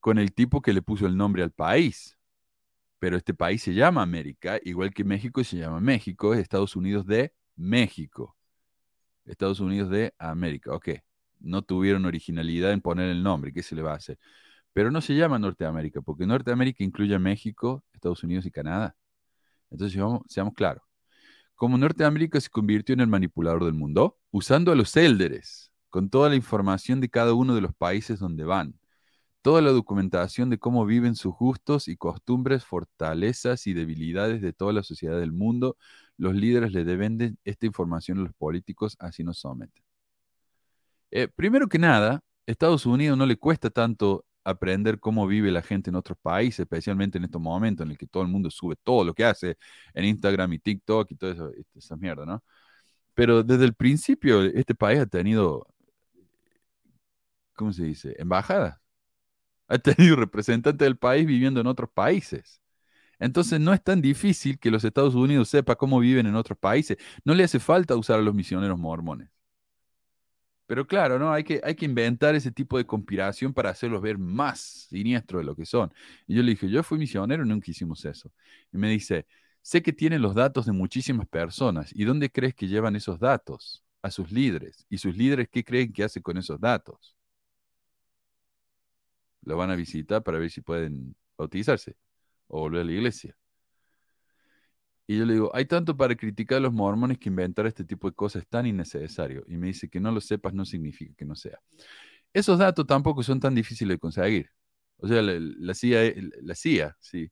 con 0.00 0.18
el 0.18 0.32
tipo 0.34 0.62
que 0.62 0.72
le 0.72 0.82
puso 0.82 1.06
el 1.06 1.16
nombre 1.16 1.42
al 1.42 1.50
país. 1.52 2.16
Pero 3.00 3.16
este 3.16 3.34
país 3.34 3.62
se 3.62 3.74
llama 3.74 4.02
América, 4.02 4.60
igual 4.62 4.94
que 4.94 5.04
México 5.04 5.42
se 5.42 5.58
llama 5.58 5.80
México, 5.80 6.34
es 6.34 6.40
Estados 6.40 6.76
Unidos 6.76 7.04
de 7.06 7.34
México. 7.56 8.36
Estados 9.24 9.58
Unidos 9.60 9.90
de 9.90 10.14
América, 10.18 10.72
ok. 10.72 10.90
No 11.42 11.62
tuvieron 11.62 12.04
originalidad 12.06 12.72
en 12.72 12.80
poner 12.80 13.08
el 13.10 13.22
nombre, 13.22 13.52
¿qué 13.52 13.62
se 13.62 13.74
le 13.74 13.82
va 13.82 13.92
a 13.92 13.96
hacer? 13.96 14.18
Pero 14.72 14.90
no 14.90 15.00
se 15.00 15.14
llama 15.14 15.38
Norteamérica, 15.38 16.00
porque 16.00 16.26
Norteamérica 16.26 16.84
incluye 16.84 17.14
a 17.14 17.18
México, 17.18 17.84
Estados 17.92 18.22
Unidos 18.24 18.46
y 18.46 18.50
Canadá. 18.50 18.96
Entonces, 19.70 20.00
seamos 20.28 20.54
claros. 20.54 20.82
Como 21.54 21.78
Norteamérica 21.78 22.40
se 22.40 22.50
convirtió 22.50 22.92
en 22.94 23.00
el 23.00 23.06
manipulador 23.06 23.64
del 23.64 23.74
mundo, 23.74 24.18
usando 24.30 24.72
a 24.72 24.74
los 24.74 24.96
élderes, 24.96 25.72
con 25.90 26.10
toda 26.10 26.28
la 26.28 26.36
información 26.36 27.00
de 27.00 27.10
cada 27.10 27.34
uno 27.34 27.54
de 27.54 27.60
los 27.60 27.74
países 27.74 28.18
donde 28.18 28.44
van, 28.44 28.78
toda 29.42 29.60
la 29.60 29.70
documentación 29.70 30.50
de 30.50 30.58
cómo 30.58 30.86
viven 30.86 31.16
sus 31.16 31.34
gustos 31.34 31.88
y 31.88 31.96
costumbres, 31.96 32.64
fortalezas 32.64 33.66
y 33.66 33.74
debilidades 33.74 34.40
de 34.40 34.52
toda 34.52 34.72
la 34.72 34.82
sociedad 34.82 35.18
del 35.18 35.32
mundo, 35.32 35.76
los 36.16 36.34
líderes 36.34 36.72
le 36.72 36.84
deben 36.84 37.38
esta 37.44 37.66
información 37.66 38.18
a 38.18 38.22
los 38.22 38.34
políticos, 38.34 38.96
así 39.00 39.24
nos 39.24 39.38
someten. 39.38 39.82
Eh, 41.12 41.28
primero 41.28 41.68
que 41.68 41.78
nada, 41.78 42.20
Estados 42.46 42.86
Unidos 42.86 43.18
no 43.18 43.26
le 43.26 43.36
cuesta 43.36 43.70
tanto 43.70 44.24
aprender 44.44 44.98
cómo 44.98 45.26
vive 45.26 45.50
la 45.52 45.62
gente 45.62 45.90
en 45.90 45.96
otros 45.96 46.18
países, 46.20 46.60
especialmente 46.60 47.18
en 47.18 47.24
estos 47.24 47.40
momentos 47.40 47.84
en 47.84 47.92
el 47.92 47.98
que 47.98 48.06
todo 48.06 48.22
el 48.22 48.30
mundo 48.30 48.50
sube 48.50 48.76
todo 48.82 49.04
lo 49.04 49.14
que 49.14 49.24
hace 49.24 49.56
en 49.94 50.06
Instagram 50.06 50.52
y 50.54 50.58
TikTok 50.58 51.10
y 51.12 51.16
todo 51.16 51.30
eso, 51.32 51.52
esa 51.74 51.96
mierda, 51.96 52.24
¿no? 52.26 52.42
Pero 53.14 53.42
desde 53.44 53.64
el 53.66 53.74
principio 53.74 54.42
este 54.44 54.74
país 54.74 55.00
ha 55.00 55.06
tenido, 55.06 55.66
¿cómo 57.54 57.72
se 57.72 57.84
dice? 57.84 58.14
Embajadas. 58.18 58.78
Ha 59.68 59.78
tenido 59.78 60.16
representantes 60.18 60.78
del 60.86 60.98
país 60.98 61.26
viviendo 61.26 61.60
en 61.60 61.66
otros 61.66 61.90
países. 61.92 62.60
Entonces 63.20 63.60
no 63.60 63.74
es 63.74 63.82
tan 63.84 64.02
difícil 64.02 64.58
que 64.58 64.70
los 64.70 64.84
Estados 64.84 65.14
Unidos 65.16 65.48
sepa 65.50 65.76
cómo 65.76 66.00
viven 66.00 66.26
en 66.26 66.36
otros 66.36 66.58
países. 66.58 66.98
No 67.24 67.34
le 67.34 67.44
hace 67.44 67.60
falta 67.60 67.96
usar 67.96 68.20
a 68.20 68.22
los 68.22 68.34
misioneros 68.34 68.78
mormones. 68.78 69.30
Pero 70.66 70.86
claro, 70.86 71.18
¿no? 71.18 71.32
Hay 71.32 71.44
que, 71.44 71.60
hay 71.64 71.74
que 71.74 71.84
inventar 71.84 72.34
ese 72.34 72.50
tipo 72.52 72.78
de 72.78 72.86
conspiración 72.86 73.52
para 73.52 73.70
hacerlos 73.70 74.00
ver 74.02 74.16
más 74.18 74.60
siniestros 74.88 75.40
de 75.40 75.44
lo 75.46 75.56
que 75.56 75.66
son. 75.66 75.92
Y 76.26 76.34
yo 76.36 76.42
le 76.42 76.50
dije, 76.52 76.68
yo 76.70 76.82
fui 76.82 76.98
misionero 76.98 77.44
y 77.44 77.48
nunca 77.48 77.70
hicimos 77.70 78.04
eso. 78.04 78.32
Y 78.72 78.78
me 78.78 78.88
dice, 78.88 79.26
sé 79.60 79.82
que 79.82 79.92
tienen 79.92 80.22
los 80.22 80.34
datos 80.34 80.66
de 80.66 80.72
muchísimas 80.72 81.28
personas. 81.28 81.90
¿Y 81.94 82.04
dónde 82.04 82.30
crees 82.30 82.54
que 82.54 82.68
llevan 82.68 82.96
esos 82.96 83.18
datos? 83.20 83.84
A 84.02 84.10
sus 84.10 84.32
líderes. 84.32 84.86
¿Y 84.88 84.98
sus 84.98 85.16
líderes 85.16 85.48
qué 85.50 85.62
creen 85.64 85.92
que 85.92 86.04
hacen 86.04 86.22
con 86.22 86.36
esos 86.38 86.60
datos? 86.60 87.16
Lo 89.42 89.56
van 89.56 89.70
a 89.70 89.76
visitar 89.76 90.22
para 90.22 90.38
ver 90.38 90.50
si 90.50 90.60
pueden 90.60 91.16
bautizarse 91.36 91.96
o 92.48 92.60
volver 92.60 92.82
a 92.82 92.84
la 92.84 92.92
iglesia. 92.92 93.36
Y 95.12 95.18
yo 95.18 95.26
le 95.26 95.34
digo, 95.34 95.50
hay 95.54 95.66
tanto 95.66 95.94
para 95.94 96.14
criticar 96.16 96.56
a 96.58 96.60
los 96.60 96.72
mormones 96.72 97.18
que 97.18 97.28
inventar 97.28 97.66
este 97.66 97.84
tipo 97.84 98.08
de 98.08 98.14
cosas 98.16 98.42
es 98.42 98.48
tan 98.48 98.66
innecesario. 98.66 99.44
Y 99.46 99.58
me 99.58 99.66
dice 99.66 99.88
que 99.90 100.00
no 100.00 100.10
lo 100.10 100.22
sepas 100.22 100.54
no 100.54 100.64
significa 100.64 101.14
que 101.16 101.26
no 101.26 101.34
sea. 101.36 101.60
Esos 102.32 102.58
datos 102.58 102.86
tampoco 102.86 103.22
son 103.22 103.40
tan 103.40 103.54
difíciles 103.54 103.96
de 103.96 103.98
conseguir. 104.00 104.50
O 104.98 105.08
sea, 105.08 105.22
la, 105.22 105.74
CIA, 105.74 106.14
la 106.42 106.54
CIA, 106.54 106.96
sí, 107.00 107.30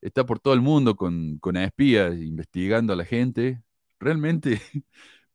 está 0.00 0.24
por 0.26 0.40
todo 0.40 0.54
el 0.54 0.62
mundo 0.62 0.96
con, 0.96 1.38
con 1.38 1.56
espías 1.58 2.16
investigando 2.16 2.92
a 2.94 2.96
la 2.96 3.04
gente. 3.04 3.62
Realmente 4.00 4.62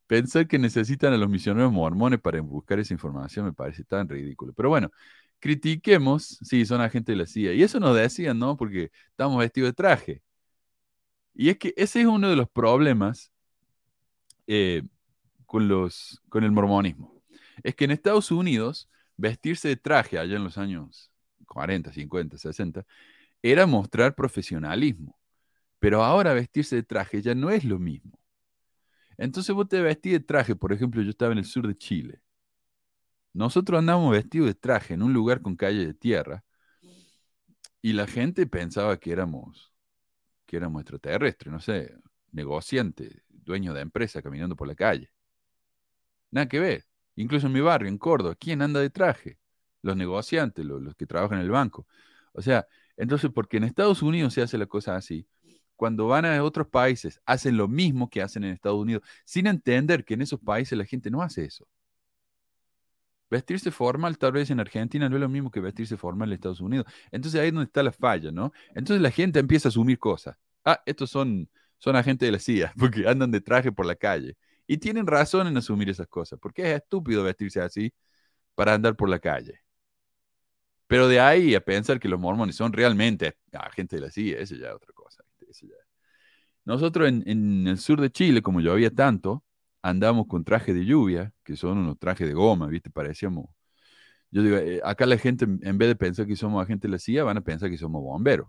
pensar 0.08 0.48
que 0.48 0.58
necesitan 0.58 1.12
a 1.14 1.18
los 1.18 1.30
misioneros 1.30 1.72
mormones 1.72 2.20
para 2.20 2.40
buscar 2.42 2.80
esa 2.80 2.94
información 2.94 3.46
me 3.46 3.52
parece 3.54 3.84
tan 3.84 4.08
ridículo. 4.08 4.52
Pero 4.54 4.70
bueno, 4.70 4.90
critiquemos, 5.40 6.38
sí, 6.42 6.66
son 6.66 6.80
agentes 6.80 7.14
de 7.14 7.16
la 7.18 7.26
CIA. 7.26 7.54
Y 7.54 7.62
eso 7.62 7.80
nos 7.80 7.96
decían, 7.96 8.38
¿no? 8.40 8.56
Porque 8.56 8.90
estamos 9.10 9.38
vestidos 9.38 9.70
de 9.70 9.74
traje. 9.74 10.22
Y 11.40 11.48
es 11.48 11.56
que 11.56 11.72
ese 11.78 12.02
es 12.02 12.06
uno 12.06 12.28
de 12.28 12.36
los 12.36 12.50
problemas 12.50 13.32
eh, 14.46 14.82
con, 15.46 15.68
los, 15.68 16.20
con 16.28 16.44
el 16.44 16.52
mormonismo. 16.52 17.22
Es 17.62 17.74
que 17.74 17.86
en 17.86 17.92
Estados 17.92 18.30
Unidos, 18.30 18.90
vestirse 19.16 19.68
de 19.68 19.76
traje 19.76 20.18
allá 20.18 20.36
en 20.36 20.44
los 20.44 20.58
años 20.58 21.10
40, 21.46 21.94
50, 21.94 22.36
60, 22.36 22.84
era 23.40 23.64
mostrar 23.64 24.14
profesionalismo. 24.14 25.18
Pero 25.78 26.04
ahora 26.04 26.34
vestirse 26.34 26.76
de 26.76 26.82
traje 26.82 27.22
ya 27.22 27.34
no 27.34 27.48
es 27.48 27.64
lo 27.64 27.78
mismo. 27.78 28.20
Entonces 29.16 29.54
vos 29.54 29.66
te 29.66 29.80
vestís 29.80 30.12
de 30.12 30.20
traje, 30.20 30.54
por 30.54 30.74
ejemplo, 30.74 31.00
yo 31.00 31.08
estaba 31.08 31.32
en 31.32 31.38
el 31.38 31.46
sur 31.46 31.66
de 31.66 31.74
Chile. 31.74 32.20
Nosotros 33.32 33.78
andamos 33.78 34.12
vestidos 34.12 34.48
de 34.48 34.54
traje 34.56 34.92
en 34.92 35.02
un 35.02 35.14
lugar 35.14 35.40
con 35.40 35.56
calle 35.56 35.86
de 35.86 35.94
tierra 35.94 36.44
y 37.80 37.94
la 37.94 38.06
gente 38.06 38.46
pensaba 38.46 38.98
que 38.98 39.10
éramos 39.10 39.69
que 40.50 40.56
éramos 40.56 40.80
extraterrestres, 40.80 41.52
no 41.52 41.60
sé, 41.60 41.94
negociante, 42.32 43.22
dueño 43.28 43.72
de 43.72 43.82
empresa 43.82 44.20
caminando 44.20 44.56
por 44.56 44.66
la 44.66 44.74
calle. 44.74 45.08
Nada 46.32 46.48
que 46.48 46.58
ver. 46.58 46.86
Incluso 47.14 47.46
en 47.46 47.52
mi 47.52 47.60
barrio, 47.60 47.88
en 47.88 47.98
Córdoba, 47.98 48.34
¿quién 48.34 48.60
anda 48.60 48.80
de 48.80 48.90
traje? 48.90 49.38
Los 49.80 49.96
negociantes, 49.96 50.64
los, 50.64 50.96
que 50.96 51.06
trabajan 51.06 51.38
en 51.38 51.44
el 51.44 51.52
banco. 51.52 51.86
O 52.32 52.42
sea, 52.42 52.66
entonces, 52.96 53.30
porque 53.32 53.58
en 53.58 53.64
Estados 53.64 54.02
Unidos 54.02 54.34
se 54.34 54.42
hace 54.42 54.58
la 54.58 54.66
cosa 54.66 54.96
así, 54.96 55.24
cuando 55.76 56.08
van 56.08 56.24
a 56.24 56.42
otros 56.42 56.66
países, 56.66 57.20
hacen 57.24 57.56
lo 57.56 57.68
mismo 57.68 58.10
que 58.10 58.20
hacen 58.20 58.42
en 58.42 58.52
Estados 58.52 58.80
Unidos, 58.80 59.04
sin 59.24 59.46
entender 59.46 60.04
que 60.04 60.14
en 60.14 60.22
esos 60.22 60.40
países 60.40 60.76
la 60.76 60.84
gente 60.84 61.12
no 61.12 61.22
hace 61.22 61.44
eso. 61.44 61.68
Vestirse 63.30 63.70
formal, 63.70 64.18
tal 64.18 64.32
vez 64.32 64.50
en 64.50 64.60
Argentina, 64.60 65.08
no 65.08 65.16
es 65.16 65.20
lo 65.20 65.28
mismo 65.28 65.50
que 65.50 65.60
vestirse 65.60 65.96
formal 65.96 66.30
en 66.30 66.34
Estados 66.34 66.60
Unidos. 66.60 66.86
Entonces 67.12 67.40
ahí 67.40 67.48
es 67.48 67.54
donde 67.54 67.66
está 67.66 67.82
la 67.82 67.92
falla, 67.92 68.32
¿no? 68.32 68.52
Entonces 68.74 69.00
la 69.00 69.10
gente 69.10 69.38
empieza 69.38 69.68
a 69.68 69.70
asumir 69.70 69.98
cosas. 69.98 70.36
Ah, 70.64 70.82
estos 70.84 71.10
son, 71.10 71.48
son 71.78 71.96
agentes 71.96 72.26
de 72.26 72.32
la 72.32 72.38
CIA, 72.38 72.74
porque 72.78 73.08
andan 73.08 73.30
de 73.30 73.40
traje 73.40 73.72
por 73.72 73.86
la 73.86 73.94
calle. 73.94 74.36
Y 74.66 74.78
tienen 74.78 75.06
razón 75.06 75.46
en 75.46 75.56
asumir 75.56 75.88
esas 75.88 76.08
cosas, 76.08 76.38
porque 76.40 76.62
es 76.62 76.76
estúpido 76.76 77.22
vestirse 77.24 77.60
así 77.60 77.92
para 78.54 78.74
andar 78.74 78.96
por 78.96 79.08
la 79.08 79.18
calle. 79.18 79.60
Pero 80.86 81.06
de 81.08 81.20
ahí 81.20 81.54
a 81.54 81.60
pensar 81.60 82.00
que 82.00 82.08
los 82.08 82.18
mormones 82.18 82.56
son 82.56 82.72
realmente 82.72 83.36
agentes 83.52 84.00
de 84.00 84.06
la 84.06 84.12
CIA, 84.12 84.38
eso 84.40 84.56
ya 84.56 84.68
es 84.68 84.74
otra 84.74 84.92
cosa. 84.92 85.24
Nosotros 86.64 87.08
en, 87.08 87.22
en 87.26 87.66
el 87.66 87.78
sur 87.78 88.00
de 88.00 88.10
Chile, 88.10 88.42
como 88.42 88.60
yo 88.60 88.72
había 88.72 88.90
tanto, 88.90 89.44
andamos 89.82 90.26
con 90.26 90.44
traje 90.44 90.74
de 90.74 90.84
lluvia, 90.84 91.32
que 91.44 91.56
son 91.56 91.78
unos 91.78 91.98
trajes 91.98 92.28
de 92.28 92.34
goma, 92.34 92.66
¿viste? 92.68 92.90
Parecíamos. 92.90 93.46
Yo 94.30 94.42
digo, 94.42 94.56
eh, 94.58 94.80
acá 94.84 95.06
la 95.06 95.18
gente, 95.18 95.44
en 95.44 95.78
vez 95.78 95.88
de 95.88 95.96
pensar 95.96 96.26
que 96.26 96.36
somos 96.36 96.62
agentes 96.62 96.88
de 96.90 96.92
la 96.92 96.98
CIA, 96.98 97.24
van 97.24 97.38
a 97.38 97.42
pensar 97.42 97.70
que 97.70 97.78
somos 97.78 98.02
bomberos. 98.02 98.48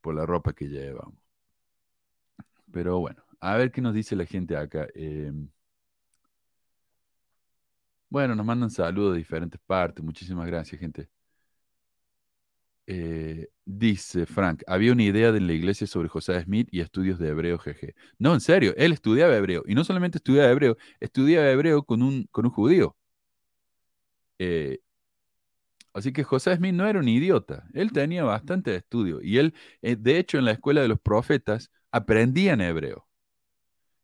Por 0.00 0.14
la 0.16 0.26
ropa 0.26 0.52
que 0.52 0.66
llevamos. 0.68 1.14
Pero 2.72 2.98
bueno, 3.00 3.22
a 3.40 3.56
ver 3.56 3.70
qué 3.70 3.80
nos 3.80 3.94
dice 3.94 4.16
la 4.16 4.24
gente 4.26 4.56
acá. 4.56 4.86
Em, 4.94 5.48
bueno, 8.10 8.34
nos 8.34 8.44
mandan 8.46 8.70
saludos 8.70 9.12
de 9.12 9.18
diferentes 9.18 9.60
partes. 9.66 10.04
Muchísimas 10.04 10.46
gracias, 10.46 10.80
gente. 10.80 11.08
Eh, 12.90 13.48
dice 13.66 14.24
Frank, 14.24 14.62
había 14.66 14.92
una 14.92 15.02
idea 15.02 15.30
de 15.30 15.40
la 15.40 15.52
iglesia 15.52 15.86
sobre 15.86 16.08
José 16.08 16.40
Smith 16.42 16.68
y 16.72 16.80
estudios 16.80 17.18
de 17.18 17.28
hebreo 17.28 17.58
GG. 17.58 17.94
No, 18.18 18.32
en 18.32 18.40
serio, 18.40 18.72
él 18.78 18.92
estudiaba 18.92 19.36
hebreo. 19.36 19.62
Y 19.66 19.74
no 19.74 19.84
solamente 19.84 20.16
estudiaba 20.18 20.50
hebreo, 20.50 20.76
estudiaba 21.00 21.50
hebreo 21.50 21.82
con 21.84 22.02
un, 22.02 22.26
con 22.30 22.46
un 22.46 22.50
judío. 22.52 22.96
Eh, 24.38 24.78
así 25.92 26.12
que 26.12 26.24
José 26.24 26.56
Smith 26.56 26.74
no 26.74 26.86
era 26.86 26.98
un 27.00 27.08
idiota. 27.08 27.64
Él 27.74 27.92
tenía 27.92 28.24
bastante 28.24 28.74
estudio. 28.76 29.20
Y 29.22 29.38
él, 29.38 29.54
eh, 29.82 29.96
de 29.96 30.18
hecho, 30.18 30.38
en 30.38 30.44
la 30.44 30.52
escuela 30.52 30.80
de 30.82 30.88
los 30.88 31.00
profetas, 31.00 31.70
aprendían 31.90 32.60
hebreo. 32.60 33.06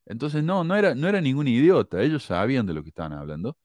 Entonces, 0.06 0.44
no, 0.44 0.64
no 0.64 0.76
era, 0.76 0.94
no 0.94 1.08
era 1.08 1.20
ningún 1.20 1.48
idiota. 1.48 2.02
Ellos 2.02 2.24
sabían 2.24 2.66
de 2.66 2.74
lo 2.74 2.82
que 2.82 2.90
estaban 2.90 3.12
hablando. 3.14 3.56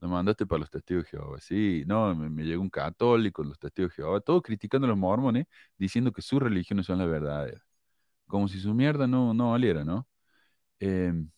Lo 0.00 0.08
mandaste 0.08 0.46
para 0.46 0.60
los 0.60 0.70
testigos 0.70 1.04
de 1.04 1.10
Jehová. 1.10 1.40
Sí, 1.40 1.84
no, 1.86 2.14
me, 2.14 2.44
llegó 2.44 2.62
un 2.62 2.70
católico, 2.70 3.42
los 3.42 3.58
testigos 3.58 3.92
de 3.92 3.96
Jehová, 3.96 4.20
todos 4.20 4.42
criticando 4.42 4.86
a 4.86 4.88
los 4.90 4.98
mormones, 4.98 5.46
diciendo 5.78 6.12
que 6.12 6.22
sus 6.22 6.40
religiones 6.42 6.86
son 6.86 6.98
las 6.98 7.08
verdaderas. 7.08 7.62
Como 8.26 8.48
si 8.48 8.60
su 8.60 8.74
mierda 8.74 9.06
no, 9.06 9.34
no 9.34 9.52
valiera, 9.52 9.84
¿no? 9.84 10.08
Em, 10.80 11.30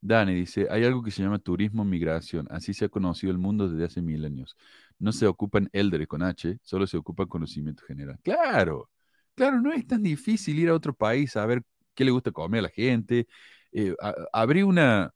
Dani 0.00 0.34
dice, 0.34 0.66
hay 0.70 0.84
algo 0.84 1.02
que 1.02 1.10
se 1.10 1.22
llama 1.22 1.38
turismo 1.38 1.84
migración. 1.84 2.46
Así 2.50 2.74
se 2.74 2.84
ha 2.84 2.88
conocido 2.90 3.32
el 3.32 3.38
mundo 3.38 3.68
desde 3.68 3.86
hace 3.86 4.02
milenios. 4.02 4.56
No 4.98 5.12
se 5.12 5.26
ocupan 5.26 5.70
elders 5.72 6.06
con 6.06 6.22
H, 6.22 6.58
solo 6.62 6.86
se 6.86 6.98
ocupa 6.98 7.26
conocimiento 7.26 7.82
general. 7.86 8.18
Claro, 8.22 8.90
claro, 9.34 9.60
no 9.62 9.72
es 9.72 9.86
tan 9.86 10.02
difícil 10.02 10.58
ir 10.58 10.68
a 10.68 10.74
otro 10.74 10.94
país 10.94 11.36
a 11.36 11.46
ver 11.46 11.62
qué 11.94 12.04
le 12.04 12.10
gusta 12.10 12.32
comer 12.32 12.60
a 12.60 12.62
la 12.64 12.68
gente. 12.68 13.26
Eh, 13.72 13.94
abrir 14.32 14.64
una 14.64 15.10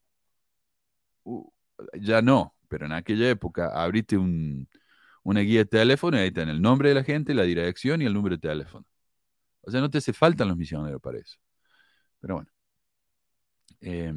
ya 2.00 2.22
no, 2.22 2.54
pero 2.68 2.86
en 2.86 2.92
aquella 2.92 3.28
época 3.30 3.68
abriste 3.82 4.16
un, 4.16 4.68
una 5.24 5.40
guía 5.40 5.60
de 5.60 5.66
teléfono 5.66 6.16
y 6.18 6.20
ahí 6.20 6.28
está 6.28 6.42
el 6.42 6.62
nombre 6.62 6.90
de 6.90 6.96
la 6.96 7.04
gente, 7.04 7.34
la 7.34 7.44
dirección 7.44 8.02
y 8.02 8.06
el 8.06 8.14
número 8.14 8.36
de 8.36 8.42
teléfono. 8.48 8.86
O 9.62 9.70
sea, 9.70 9.80
no 9.80 9.90
te 9.90 9.98
hace 9.98 10.12
falta 10.12 10.44
los 10.44 10.56
misioneros 10.56 11.00
para 11.02 11.18
eso. 11.18 11.38
Pero 12.20 12.36
bueno. 12.36 12.50
Eh, 13.80 14.12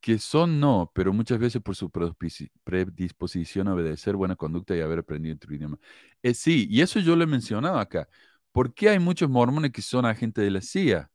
que 0.00 0.18
son 0.18 0.60
no, 0.60 0.90
pero 0.94 1.12
muchas 1.12 1.38
veces 1.38 1.60
por 1.62 1.74
su 1.74 1.90
predisposición 1.90 3.66
a 3.68 3.74
obedecer 3.74 4.14
buena 4.16 4.36
conducta 4.36 4.76
y 4.76 4.80
haber 4.80 5.00
aprendido 5.00 5.34
otro 5.34 5.54
idioma. 5.54 5.78
Eh, 6.22 6.34
sí, 6.34 6.66
y 6.70 6.80
eso 6.82 7.00
yo 7.00 7.16
lo 7.16 7.24
he 7.24 7.26
mencionado 7.26 7.78
acá. 7.78 8.08
¿Por 8.52 8.72
qué 8.74 8.90
hay 8.90 8.98
muchos 9.00 9.28
mormones 9.28 9.72
que 9.72 9.82
son 9.82 10.04
agentes 10.06 10.44
de 10.44 10.50
la 10.50 10.60
CIA? 10.62 11.10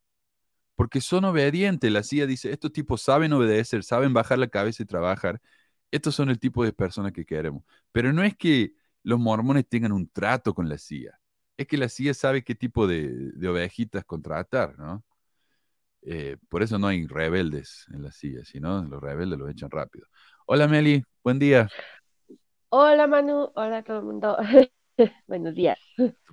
Porque 0.81 0.99
son 0.99 1.25
obedientes. 1.25 1.91
La 1.91 2.01
CIA 2.01 2.25
dice, 2.25 2.51
estos 2.51 2.73
tipos 2.73 3.03
saben 3.03 3.31
obedecer, 3.33 3.83
saben 3.83 4.15
bajar 4.15 4.39
la 4.39 4.47
cabeza 4.47 4.81
y 4.81 4.87
trabajar. 4.87 5.39
Estos 5.91 6.15
son 6.15 6.31
el 6.31 6.39
tipo 6.39 6.63
de 6.63 6.73
personas 6.73 7.11
que 7.11 7.23
queremos. 7.23 7.63
Pero 7.91 8.11
no 8.11 8.23
es 8.23 8.35
que 8.35 8.73
los 9.03 9.19
mormones 9.19 9.69
tengan 9.69 9.91
un 9.91 10.09
trato 10.09 10.55
con 10.55 10.67
la 10.67 10.79
CIA. 10.79 11.19
Es 11.55 11.67
que 11.67 11.77
la 11.77 11.87
CIA 11.87 12.15
sabe 12.15 12.43
qué 12.43 12.55
tipo 12.55 12.87
de, 12.87 13.09
de 13.11 13.47
ovejitas 13.47 14.03
contratar, 14.05 14.75
¿no? 14.79 15.03
Eh, 16.01 16.37
por 16.49 16.63
eso 16.63 16.79
no 16.79 16.87
hay 16.87 17.05
rebeldes 17.05 17.85
en 17.93 18.01
la 18.01 18.11
CIA, 18.11 18.43
sino 18.43 18.83
los 18.83 18.99
rebeldes 18.99 19.37
los 19.37 19.51
echan 19.51 19.69
rápido. 19.69 20.07
Hola 20.47 20.67
Meli, 20.67 21.03
buen 21.23 21.37
día. 21.37 21.69
Hola 22.69 23.05
Manu, 23.05 23.51
hola 23.53 23.77
a 23.77 23.83
todo 23.83 23.99
el 23.99 24.05
mundo. 24.05 24.35
Buenos 25.27 25.53
días. 25.53 25.77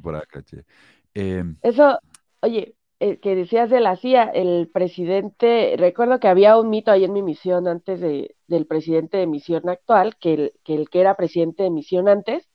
Por 0.02 0.16
acá, 0.16 0.42
che. 0.42 0.64
Em, 1.12 1.58
eso, 1.60 2.00
oye, 2.40 2.77
eh, 3.00 3.18
que 3.20 3.34
decías 3.36 3.70
de 3.70 3.80
la 3.80 3.96
CIA, 3.96 4.24
el 4.24 4.68
presidente, 4.72 5.74
recuerdo 5.78 6.20
que 6.20 6.28
había 6.28 6.58
un 6.58 6.70
mito 6.70 6.90
ahí 6.90 7.04
en 7.04 7.12
mi 7.12 7.22
misión 7.22 7.68
antes 7.68 8.00
de, 8.00 8.36
del 8.48 8.66
presidente 8.66 9.18
de 9.18 9.26
misión 9.26 9.68
actual, 9.68 10.16
que 10.18 10.34
el, 10.34 10.52
que 10.64 10.74
el 10.74 10.90
que 10.90 11.00
era 11.00 11.16
presidente 11.16 11.62
de 11.62 11.70
misión 11.70 12.08
antes 12.08 12.48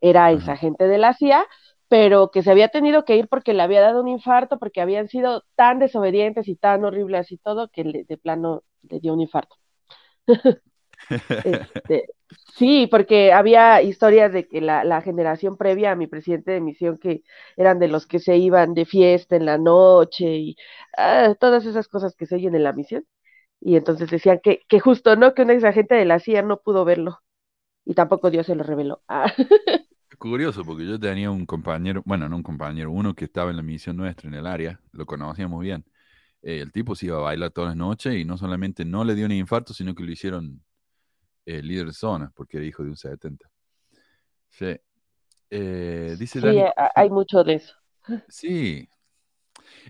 era 0.00 0.32
ex 0.32 0.48
agente 0.48 0.86
de 0.88 0.98
la 0.98 1.14
CIA, 1.14 1.46
pero 1.88 2.30
que 2.30 2.42
se 2.42 2.50
había 2.50 2.68
tenido 2.68 3.04
que 3.04 3.16
ir 3.16 3.28
porque 3.28 3.54
le 3.54 3.62
había 3.62 3.80
dado 3.80 4.00
un 4.02 4.08
infarto, 4.08 4.58
porque 4.58 4.80
habían 4.80 5.08
sido 5.08 5.44
tan 5.54 5.78
desobedientes 5.78 6.48
y 6.48 6.56
tan 6.56 6.84
horribles 6.84 7.32
y 7.32 7.38
todo, 7.38 7.68
que 7.70 7.84
de 8.06 8.18
plano 8.18 8.64
le 8.82 9.00
dio 9.00 9.12
un 9.14 9.20
infarto. 9.20 9.56
Este, 11.42 12.06
sí, 12.56 12.86
porque 12.90 13.32
había 13.32 13.82
historias 13.82 14.32
de 14.32 14.48
que 14.48 14.60
la, 14.60 15.00
generación 15.02 15.56
previa 15.56 15.92
a 15.92 15.96
mi 15.96 16.06
presidente 16.06 16.52
de 16.52 16.60
misión, 16.60 16.98
que 16.98 17.22
eran 17.56 17.78
de 17.78 17.88
los 17.88 18.06
que 18.06 18.18
se 18.18 18.36
iban 18.36 18.74
de 18.74 18.84
fiesta 18.86 19.36
en 19.36 19.46
la 19.46 19.58
noche 19.58 20.36
y 20.36 20.56
ah, 20.96 21.34
todas 21.40 21.66
esas 21.66 21.88
cosas 21.88 22.14
que 22.16 22.26
se 22.26 22.36
oyen 22.36 22.54
en 22.54 22.64
la 22.64 22.72
misión. 22.72 23.04
Y 23.60 23.76
entonces 23.76 24.10
decían 24.10 24.40
que, 24.42 24.62
que 24.68 24.80
justo, 24.80 25.16
¿no? 25.16 25.34
Que 25.34 25.42
un 25.42 25.50
ex 25.50 25.64
agente 25.64 25.94
de 25.94 26.04
la 26.04 26.20
CIA 26.20 26.42
no 26.42 26.60
pudo 26.60 26.84
verlo. 26.84 27.20
Y 27.84 27.94
tampoco 27.94 28.30
Dios 28.30 28.46
se 28.46 28.54
lo 28.54 28.64
reveló. 28.64 29.02
Ah. 29.08 29.32
curioso 30.18 30.64
porque 30.64 30.86
yo 30.86 30.98
tenía 30.98 31.30
un 31.30 31.46
compañero, 31.46 32.02
bueno, 32.04 32.28
no 32.28 32.36
un 32.36 32.42
compañero, 32.42 32.90
uno 32.90 33.14
que 33.14 33.26
estaba 33.26 33.50
en 33.50 33.56
la 33.56 33.62
misión 33.62 33.96
nuestra 33.96 34.28
en 34.28 34.34
el 34.34 34.46
área, 34.46 34.80
lo 34.92 35.06
conocíamos 35.06 35.60
bien. 35.62 35.84
Eh, 36.42 36.60
el 36.60 36.72
tipo 36.72 36.94
se 36.94 37.06
iba 37.06 37.18
a 37.18 37.20
bailar 37.20 37.50
todas 37.50 37.70
las 37.70 37.76
noches 37.76 38.14
y 38.14 38.24
no 38.24 38.36
solamente 38.38 38.84
no 38.84 39.04
le 39.04 39.14
dio 39.14 39.28
ni 39.28 39.38
infarto, 39.38 39.74
sino 39.74 39.94
que 39.94 40.04
lo 40.04 40.10
hicieron 40.12 40.62
eh, 41.46 41.62
líder 41.62 41.86
de 41.86 41.92
zona 41.94 42.30
porque 42.34 42.58
era 42.58 42.66
hijo 42.66 42.82
de 42.82 42.90
un 42.90 42.96
70. 42.96 43.50
Sí. 44.50 44.76
Eh, 45.48 46.16
dice 46.18 46.40
sí, 46.40 46.58
hay 46.94 47.08
mucho 47.08 47.42
de 47.42 47.54
eso. 47.54 47.74
Sí. 48.28 48.88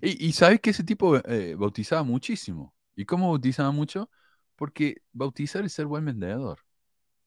Y, 0.01 0.27
y 0.27 0.33
sabes 0.33 0.61
que 0.61 0.71
ese 0.71 0.85
tipo 0.85 1.21
bautizaba 1.57 2.05
muchísimo. 2.05 2.73
¿Y 2.95 3.05
cómo 3.05 3.31
bautizaba 3.31 3.73
mucho? 3.73 4.09
Porque 4.55 5.03
bautizar 5.13 5.65
es 5.65 5.73
ser 5.73 5.87
buen 5.87 6.05
vendedor. 6.05 6.61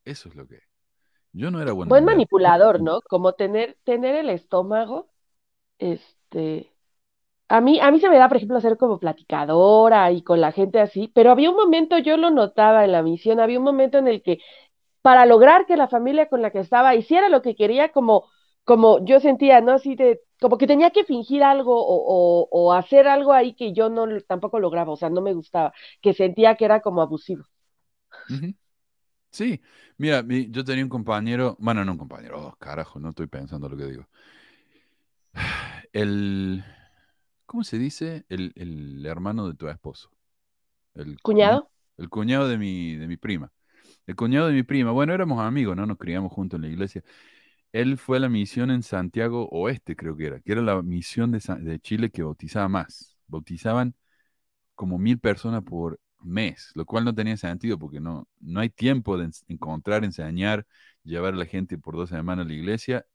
Eso 0.06 0.30
es 0.30 0.36
lo 0.36 0.48
que 0.48 0.70
yo 1.32 1.52
no 1.52 1.62
era 1.62 1.74
bueno. 1.74 1.90
Buen 1.90 2.06
manipulador, 2.06 2.82
¿no? 2.82 3.02
Como 3.02 3.34
tener, 3.34 3.78
tener 3.84 4.16
el 4.16 4.30
estómago, 4.30 5.12
este, 5.78 6.69
a 7.50 7.62
mí, 7.62 7.79
a 7.82 7.91
mí 7.91 8.00
se 8.00 8.10
me 8.10 8.18
da, 8.18 8.27
por 8.27 8.38
ejemplo, 8.38 8.62
ser 8.62 8.77
como 8.77 9.00
platicadora 9.00 10.12
y 10.12 10.21
con 10.21 10.39
la 10.39 10.52
gente 10.52 10.80
así, 10.80 11.12
pero 11.13 11.32
había 11.32 11.50
un 11.50 11.56
momento, 11.56 11.97
yo 11.97 12.15
lo 12.15 12.30
notaba 12.30 12.86
en 12.86 12.91
la 12.91 13.02
misión, 13.02 13.39
había 13.39 13.58
un 13.58 13.65
momento 13.65 13.97
en 13.97 14.08
el 14.08 14.21
que 14.21 14.39
para 15.02 15.26
lograr 15.26 15.65
que 15.65 15.78
la 15.78 15.88
familia 15.88 16.30
con 16.30 16.41
la 16.41 16.52
que 16.52 16.60
estaba 16.60 16.95
hiciera 16.95 17.30
lo 17.30 17.41
que 17.41 17.56
quería, 17.56 17.91
como, 17.91 18.26
como 18.63 19.04
yo 19.06 19.19
sentía, 19.19 19.62
¿no? 19.62 19.74
Así 19.74 19.95
de, 19.95 20.21
como 20.39 20.58
que 20.60 20.67
tenía 20.67 20.91
que 20.91 21.04
fingir 21.06 21.43
algo 21.43 21.74
o, 21.76 22.47
o, 22.52 22.74
hacer 22.74 23.08
algo 23.08 23.34
ahí 23.34 23.56
que 23.56 23.74
yo 23.74 23.89
no 23.89 24.06
tampoco 24.28 24.60
lograba, 24.60 24.93
o 24.93 24.97
sea, 24.97 25.10
no 25.10 25.21
me 25.21 25.34
gustaba, 25.34 25.74
que 26.02 26.13
sentía 26.13 26.56
que 26.56 26.65
era 26.65 26.82
como 26.82 27.02
abusivo. 27.02 27.45
Sí, 29.32 29.62
mira, 29.97 30.24
yo 30.28 30.63
tenía 30.63 30.84
un 30.84 30.89
compañero, 30.89 31.56
bueno, 31.60 31.84
no 31.86 31.93
un 31.93 31.97
compañero, 31.97 32.47
oh, 32.47 32.56
carajo, 32.58 33.00
no 33.00 33.10
estoy 33.10 33.28
pensando 33.28 33.69
lo 33.69 33.78
que 33.78 33.86
digo. 33.86 34.08
El, 35.93 36.63
¿cómo 37.50 37.64
se 37.64 37.80
dice? 37.80 38.26
El, 38.30 39.04
hermano 39.08 39.48
de 39.48 39.56
tu 39.56 39.68
esposo. 39.68 40.12
El 40.94 41.20
¿Cuñado? 41.20 41.72
El 41.98 42.08
cuñado 42.08 42.48
de 42.48 42.60
mi, 42.60 42.96
de 42.96 43.08
mi 43.08 43.18
prima. 43.18 43.52
El 44.06 44.16
cuñado 44.16 44.48
de 44.48 44.54
mi 44.54 44.62
prima, 44.62 44.92
bueno, 44.92 45.16
éramos 45.16 45.42
amigos, 45.42 45.76
¿no? 45.76 45.88
Nos 45.88 45.98
criamos 45.98 46.32
juntos 46.32 46.58
en 46.60 46.62
la 46.62 46.68
iglesia. 46.68 47.04
Él 47.72 47.98
fue 47.98 48.18
a 48.18 48.20
la 48.20 48.30
misión 48.30 48.70
en 48.70 48.84
Santiago 48.84 49.50
Oeste, 49.50 49.96
creo 49.96 50.16
que 50.16 50.28
era, 50.28 50.40
que 50.40 50.52
era 50.52 50.62
la 50.62 50.80
misión 50.84 51.32
de, 51.32 51.40
de 51.62 51.80
Chile 51.80 52.12
que 52.12 52.22
bautizaba 52.22 52.70
más. 52.70 53.18
Bautizaban 53.26 53.96
como 54.76 55.00
mil 55.00 55.20
personas 55.20 55.64
por 55.64 56.00
mes, 56.20 56.72
lo 56.76 56.86
cual 56.86 57.04
no 57.04 57.16
tenía 57.16 57.36
sentido 57.36 57.80
porque 57.80 58.00
no, 58.00 58.28
no 58.42 58.60
hay 58.60 58.70
tiempo 58.70 59.18
de 59.18 59.32
encontrar, 59.48 60.04
enseñar, 60.04 60.68
llevar 61.04 61.34
a 61.34 61.38
la 61.38 61.46
gente 61.46 61.80
por 61.80 61.96
dos 61.96 62.10
semanas 62.10 62.46
a 62.46 62.50
la 62.50 62.54
iglesia 62.54 63.08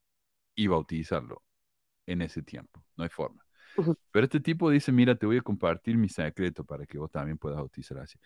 y 0.55 0.67
bautizarlo 0.67 1.41
en 2.05 2.21
ese 2.21 2.43
tiempo. 2.43 2.83
No 2.97 3.05
hay 3.05 3.09
forma. 3.09 3.44
Pero 4.11 4.25
este 4.25 4.39
tipo 4.39 4.69
dice, 4.69 4.91
mira, 4.91 5.15
te 5.15 5.25
voy 5.25 5.37
a 5.37 5.41
compartir 5.41 5.97
mi 5.97 6.09
secreto 6.09 6.63
para 6.63 6.85
que 6.85 6.97
vos 6.97 7.11
también 7.11 7.37
puedas 7.37 7.57
bautizar 7.57 7.97
así. 7.99 8.17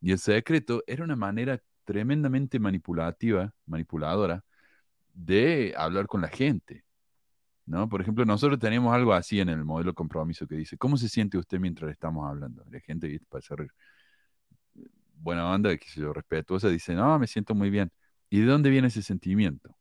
Y 0.00 0.12
el 0.12 0.18
secreto 0.18 0.82
era 0.86 1.04
una 1.04 1.16
manera 1.16 1.60
tremendamente 1.84 2.58
manipulativa, 2.58 3.52
manipuladora, 3.66 4.44
de 5.14 5.74
hablar 5.76 6.06
con 6.06 6.20
la 6.20 6.28
gente. 6.28 6.84
¿no? 7.66 7.88
Por 7.88 8.00
ejemplo, 8.00 8.24
nosotros 8.24 8.58
tenemos 8.58 8.94
algo 8.94 9.12
así 9.12 9.40
en 9.40 9.50
el 9.50 9.64
modelo 9.64 9.94
compromiso 9.94 10.46
que 10.46 10.56
dice, 10.56 10.78
¿cómo 10.78 10.96
se 10.96 11.08
siente 11.08 11.38
usted 11.38 11.60
mientras 11.60 11.90
estamos 11.90 12.28
hablando? 12.28 12.64
La 12.70 12.80
gente 12.80 13.20
para 13.28 13.40
hacer 13.40 13.68
buena 15.14 15.50
onda, 15.50 15.76
que 15.76 15.86
yo 15.94 16.12
respetuosa, 16.12 16.68
dice, 16.68 16.94
no, 16.94 17.18
me 17.18 17.26
siento 17.26 17.54
muy 17.54 17.70
bien. 17.70 17.90
¿Y 18.30 18.40
de 18.40 18.46
dónde 18.46 18.70
viene 18.70 18.88
ese 18.88 19.02
sentimiento? 19.02 19.76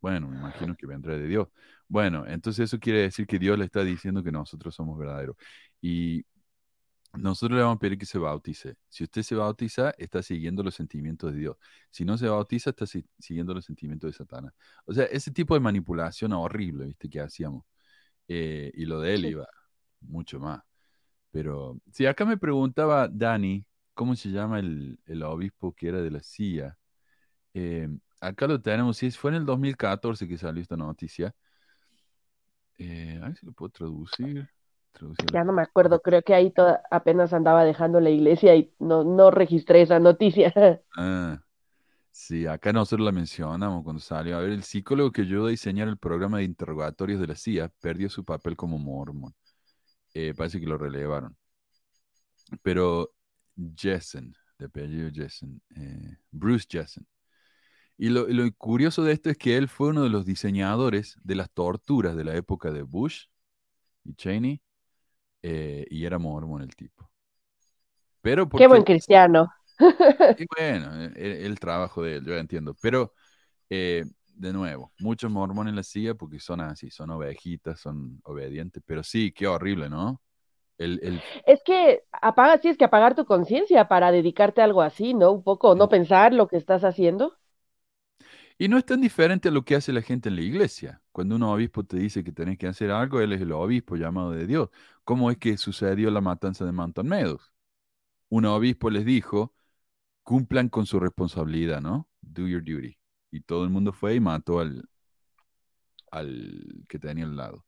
Bueno, 0.00 0.28
me 0.28 0.36
imagino 0.38 0.76
que 0.76 0.86
vendrá 0.86 1.16
de 1.16 1.26
Dios. 1.26 1.48
Bueno, 1.90 2.24
entonces 2.26 2.66
eso 2.66 2.78
quiere 2.78 3.00
decir 3.02 3.26
que 3.26 3.38
Dios 3.38 3.58
le 3.58 3.64
está 3.64 3.82
diciendo 3.82 4.22
que 4.22 4.30
nosotros 4.30 4.72
somos 4.74 4.96
verdaderos. 4.96 5.36
Y 5.82 6.24
nosotros 7.14 7.56
le 7.56 7.62
vamos 7.64 7.76
a 7.76 7.80
pedir 7.80 7.98
que 7.98 8.06
se 8.06 8.18
bautice. 8.18 8.76
Si 8.88 9.02
usted 9.04 9.22
se 9.22 9.34
bautiza, 9.34 9.90
está 9.98 10.22
siguiendo 10.22 10.62
los 10.62 10.76
sentimientos 10.76 11.32
de 11.32 11.38
Dios. 11.40 11.56
Si 11.90 12.04
no 12.04 12.16
se 12.16 12.28
bautiza, 12.28 12.70
está 12.70 12.86
siguiendo 12.86 13.54
los 13.54 13.64
sentimientos 13.64 14.08
de 14.10 14.12
Satanás. 14.18 14.52
O 14.86 14.94
sea, 14.94 15.06
ese 15.06 15.32
tipo 15.32 15.54
de 15.54 15.60
manipulación 15.60 16.32
horrible, 16.32 16.86
¿viste? 16.86 17.10
Que 17.10 17.20
hacíamos. 17.20 17.64
Eh, 18.28 18.70
y 18.74 18.86
lo 18.86 19.00
de 19.00 19.14
él 19.14 19.26
iba 19.26 19.48
mucho 20.00 20.40
más. 20.40 20.62
Pero, 21.32 21.80
si 21.92 22.06
acá 22.06 22.24
me 22.24 22.38
preguntaba 22.38 23.08
Dani, 23.08 23.66
¿cómo 23.94 24.16
se 24.16 24.30
llama 24.30 24.60
el, 24.60 24.98
obispo 25.24 25.74
que 25.74 25.88
era 25.88 26.02
de 26.02 26.10
la 26.12 26.22
CIA? 26.22 26.78
Eh, 27.54 27.88
acá 28.20 28.46
lo 28.46 28.60
tenemos, 28.62 28.98
si 28.98 29.10
fue 29.12 29.32
en 29.32 29.38
el 29.38 29.46
2014 29.46 30.28
que 30.28 30.38
salió 30.38 30.62
esta 30.62 30.76
noticia. 30.76 31.34
Eh, 32.82 33.18
a 33.22 33.26
ver 33.26 33.36
si 33.36 33.44
lo 33.44 33.52
puedo 33.52 33.68
traducir. 33.68 34.48
ya 35.34 35.44
no 35.44 35.52
me 35.52 35.60
acuerdo, 35.60 36.00
creo 36.00 36.22
que 36.22 36.32
ahí 36.32 36.50
apenas 36.90 37.34
andaba 37.34 37.62
dejando 37.62 38.00
la 38.00 38.08
iglesia 38.08 38.56
y 38.56 38.72
no, 38.78 39.04
no 39.04 39.30
registré 39.30 39.82
esa 39.82 40.00
noticia. 40.00 40.52
Ah, 40.96 41.42
sí, 42.10 42.46
acá 42.46 42.72
nosotros 42.72 43.04
la 43.04 43.12
mencionamos 43.12 43.84
cuando 43.84 44.00
salió. 44.00 44.38
A 44.38 44.40
ver, 44.40 44.50
el 44.50 44.64
psicólogo 44.64 45.12
que 45.12 45.22
ayudó 45.22 45.46
a 45.46 45.50
diseñar 45.50 45.88
el 45.88 45.98
programa 45.98 46.38
de 46.38 46.44
interrogatorios 46.44 47.20
de 47.20 47.26
la 47.26 47.36
CIA 47.36 47.70
perdió 47.80 48.08
su 48.08 48.24
papel 48.24 48.56
como 48.56 48.78
mormón. 48.78 49.34
Eh, 50.14 50.32
parece 50.34 50.58
que 50.58 50.66
lo 50.66 50.78
relevaron. 50.78 51.36
Pero 52.62 53.12
Jessen, 53.76 54.34
de 54.58 54.66
apellido 54.66 55.10
Jessen, 55.12 55.60
eh, 55.76 56.16
Bruce 56.30 56.66
Jessen. 56.68 57.06
Y 58.02 58.08
lo, 58.08 58.26
curioso 58.56 59.04
de 59.04 59.12
esto 59.12 59.28
es 59.28 59.36
que 59.36 59.58
él 59.58 59.68
fue 59.68 59.88
uno 59.88 60.02
de 60.02 60.08
los 60.08 60.24
diseñadores 60.24 61.18
de 61.22 61.34
las 61.34 61.50
torturas 61.50 62.16
de 62.16 62.24
la 62.24 62.34
época 62.34 62.70
de 62.70 62.80
Bush 62.80 63.26
y 64.04 64.14
Cheney, 64.14 64.62
eh, 65.42 65.86
y 65.90 66.06
era 66.06 66.18
mormón 66.18 66.62
el 66.62 66.74
tipo. 66.74 67.10
Pero 68.22 68.48
Qué 68.48 68.66
buen 68.66 68.84
cristiano. 68.84 69.52
Y 70.38 70.46
bueno, 70.56 70.94
el, 71.14 71.14
el, 71.14 71.60
trabajo 71.60 72.02
de 72.02 72.16
él, 72.16 72.24
yo 72.24 72.38
entiendo. 72.38 72.74
Pero, 72.80 73.12
eh, 73.68 74.06
de 74.34 74.52
nuevo, 74.54 74.92
muchos 74.98 75.30
mormones 75.30 75.74
la 75.74 75.82
CIA 75.82 76.14
porque 76.14 76.40
son 76.40 76.62
así, 76.62 76.90
son 76.90 77.10
ovejitas, 77.10 77.80
son 77.80 78.18
obedientes, 78.24 78.82
pero 78.86 79.02
sí, 79.02 79.30
qué 79.30 79.46
horrible, 79.46 79.90
¿no? 79.90 80.22
Es 80.78 81.62
que 81.62 82.04
apaga, 82.10 82.56
tienes 82.56 82.78
que 82.78 82.86
apagar 82.86 83.14
tu 83.14 83.26
conciencia 83.26 83.88
para 83.88 84.10
dedicarte 84.10 84.62
a 84.62 84.64
algo 84.64 84.80
así, 84.80 85.12
¿no? 85.12 85.32
Un 85.32 85.42
poco, 85.42 85.74
no 85.74 85.90
pensar 85.90 86.32
lo 86.32 86.48
que 86.48 86.56
estás 86.56 86.84
haciendo. 86.84 87.36
Y 88.60 88.68
no 88.68 88.76
es 88.78 88.84
tan 88.84 89.00
diferente 89.00 89.48
a 89.48 89.52
lo 89.52 89.64
que 89.64 89.74
hace 89.74 89.92
la 89.92 90.02
gente 90.02 90.28
en 90.28 90.36
la 90.36 90.42
iglesia. 90.42 91.02
Cuando 91.12 91.36
un 91.36 91.42
obispo 91.44 91.82
te 91.84 91.96
dice 91.96 92.22
que 92.22 92.30
tenés 92.32 92.58
que 92.58 92.66
hacer 92.68 92.90
algo, 92.90 93.20
él 93.20 93.32
es 93.32 93.40
el 93.40 93.52
obispo 93.52 93.96
llamado 93.96 94.32
de 94.32 94.46
Dios. 94.46 94.68
¿Cómo 95.04 95.30
es 95.30 95.38
que 95.38 95.56
sucedió 95.56 96.10
la 96.10 96.20
matanza 96.20 96.66
de 96.66 96.72
Mountain 96.72 97.08
Meadows? 97.08 97.52
Un 98.30 98.46
obispo 98.46 98.90
les 98.90 99.04
dijo, 99.06 99.54
cumplan 100.24 100.68
con 100.70 100.86
su 100.86 101.00
responsabilidad, 101.00 101.80
¿no? 101.82 102.08
Do 102.22 102.48
your 102.48 102.62
duty. 102.64 102.98
Y 103.32 103.42
todo 103.42 103.64
el 103.64 103.70
mundo 103.70 103.92
fue 103.92 104.16
y 104.16 104.20
mató 104.20 104.60
al, 104.60 104.84
al 106.10 106.84
que 106.88 106.98
tenía 106.98 107.24
al 107.24 107.36
lado. 107.36 107.64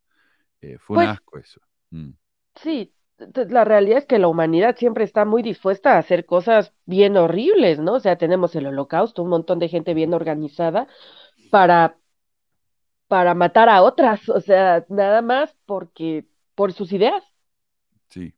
Eh, 0.60 0.78
fue 0.78 0.96
un 0.96 1.02
Pues 1.02 1.08
asco 1.08 1.38
eso. 1.38 1.60
Mm, 1.90 2.10
sí, 2.56 2.94
la 3.18 3.64
realidad 3.64 3.98
es 3.98 4.06
que 4.06 4.18
la 4.18 4.28
humanidad 4.28 4.76
siempre 4.76 5.04
está 5.04 5.24
muy 5.24 5.42
dispuesta 5.42 5.94
a 5.94 5.98
hacer 5.98 6.26
cosas 6.26 6.74
bien 6.86 7.16
horribles, 7.16 7.78
¿no? 7.78 7.94
O 7.94 8.00
sea, 8.00 8.16
tenemos 8.18 8.54
el 8.56 8.66
holocausto, 8.66 9.22
un 9.22 9.30
montón 9.30 9.58
de 9.58 9.68
gente 9.68 9.94
bien 9.94 10.14
organizada 10.14 10.88
para, 11.50 11.98
para 13.08 13.34
matar 13.34 13.68
a 13.68 13.82
otras, 13.82 14.28
o 14.28 14.40
sea, 14.40 14.84
nada 14.88 15.22
más 15.22 15.56
porque, 15.66 16.26
por 16.54 16.72
sus 16.72 16.92
ideas. 16.92 17.22
sí. 18.08 18.34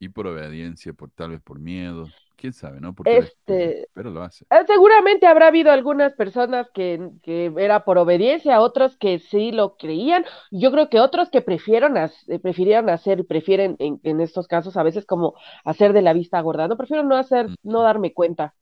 Y 0.00 0.10
por 0.10 0.26
obediencia, 0.26 0.92
por 0.94 1.10
tal 1.10 1.30
vez 1.30 1.42
por 1.42 1.58
miedo. 1.60 2.14
Quién 2.40 2.54
sabe, 2.54 2.80
¿no? 2.80 2.94
Porque 2.94 3.18
Este, 3.18 3.86
pero 3.92 4.08
lo 4.10 4.22
hace. 4.22 4.46
Eh, 4.50 4.64
Seguramente 4.66 5.26
habrá 5.26 5.48
habido 5.48 5.70
algunas 5.72 6.14
personas 6.14 6.70
que, 6.72 7.10
que 7.22 7.52
era 7.58 7.84
por 7.84 7.98
obediencia, 7.98 8.62
otros 8.62 8.96
que 8.96 9.18
sí 9.18 9.52
lo 9.52 9.76
creían. 9.76 10.24
Yo 10.50 10.72
creo 10.72 10.88
que 10.88 11.00
otros 11.00 11.28
que 11.28 11.42
prefirieron, 11.42 11.98
eh, 11.98 12.38
prefirieron 12.38 12.88
hacer, 12.88 13.26
prefieren 13.26 13.76
en, 13.78 14.00
en 14.04 14.22
estos 14.22 14.48
casos 14.48 14.78
a 14.78 14.82
veces 14.82 15.04
como 15.04 15.34
hacer 15.66 15.92
de 15.92 16.00
la 16.00 16.14
vista 16.14 16.40
gorda. 16.40 16.66
No, 16.66 16.78
prefiero 16.78 17.02
no 17.02 17.16
hacer, 17.16 17.50
no 17.62 17.82
darme 17.82 18.14
cuenta. 18.14 18.54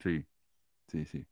Sí, 0.00 0.26
sí, 0.88 1.04
sí. 1.06 1.26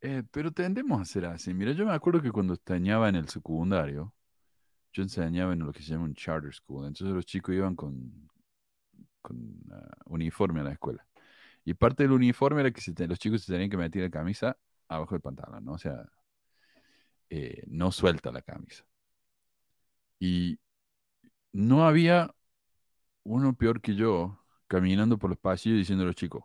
Eh, 0.00 0.22
pero 0.30 0.52
tendemos 0.52 1.00
a 1.00 1.04
ser 1.04 1.26
así. 1.26 1.52
Mira, 1.54 1.72
yo 1.72 1.84
me 1.86 1.92
acuerdo 1.92 2.22
que 2.22 2.30
cuando 2.30 2.54
enseñaba 2.54 3.08
en 3.08 3.16
el 3.16 3.28
secundario, 3.28 4.14
yo 4.92 5.02
enseñaba 5.02 5.54
en 5.54 5.60
lo 5.60 5.72
que 5.72 5.82
se 5.82 5.92
llama 5.92 6.04
un 6.04 6.14
charter 6.14 6.54
school. 6.54 6.86
Entonces 6.86 7.14
los 7.14 7.26
chicos 7.26 7.54
iban 7.54 7.76
con, 7.76 8.28
con 9.26 9.38
ah, 9.72 9.88
uniforme 10.06 10.60
a 10.60 10.64
la 10.64 10.72
escuela. 10.72 11.06
Y 11.64 11.74
parte 11.74 12.04
del 12.04 12.12
uniforme 12.12 12.62
era 12.62 12.72
que 12.72 12.80
se 12.82 12.94
te- 12.94 13.08
los 13.08 13.18
chicos 13.20 13.42
se 13.44 13.52
tenían 13.52 13.70
que 13.70 13.78
meter 13.78 14.02
la 14.04 14.10
camisa 14.10 14.58
abajo 14.88 15.14
del 15.14 15.22
pantalón, 15.22 15.64
¿no? 15.64 15.74
O 15.74 15.78
sea, 15.78 16.06
eh, 17.30 17.62
no 17.68 17.92
suelta 17.92 18.32
la 18.32 18.42
camisa. 18.42 18.84
Y 20.18 20.58
no 21.52 21.86
había 21.86 22.34
uno 23.24 23.54
peor 23.56 23.82
que 23.82 23.96
yo 23.96 24.40
caminando 24.68 25.18
por 25.18 25.30
los 25.30 25.40
pasillos 25.40 25.78
diciendo 25.78 26.04
a 26.04 26.08
los 26.08 26.16
chicos, 26.16 26.44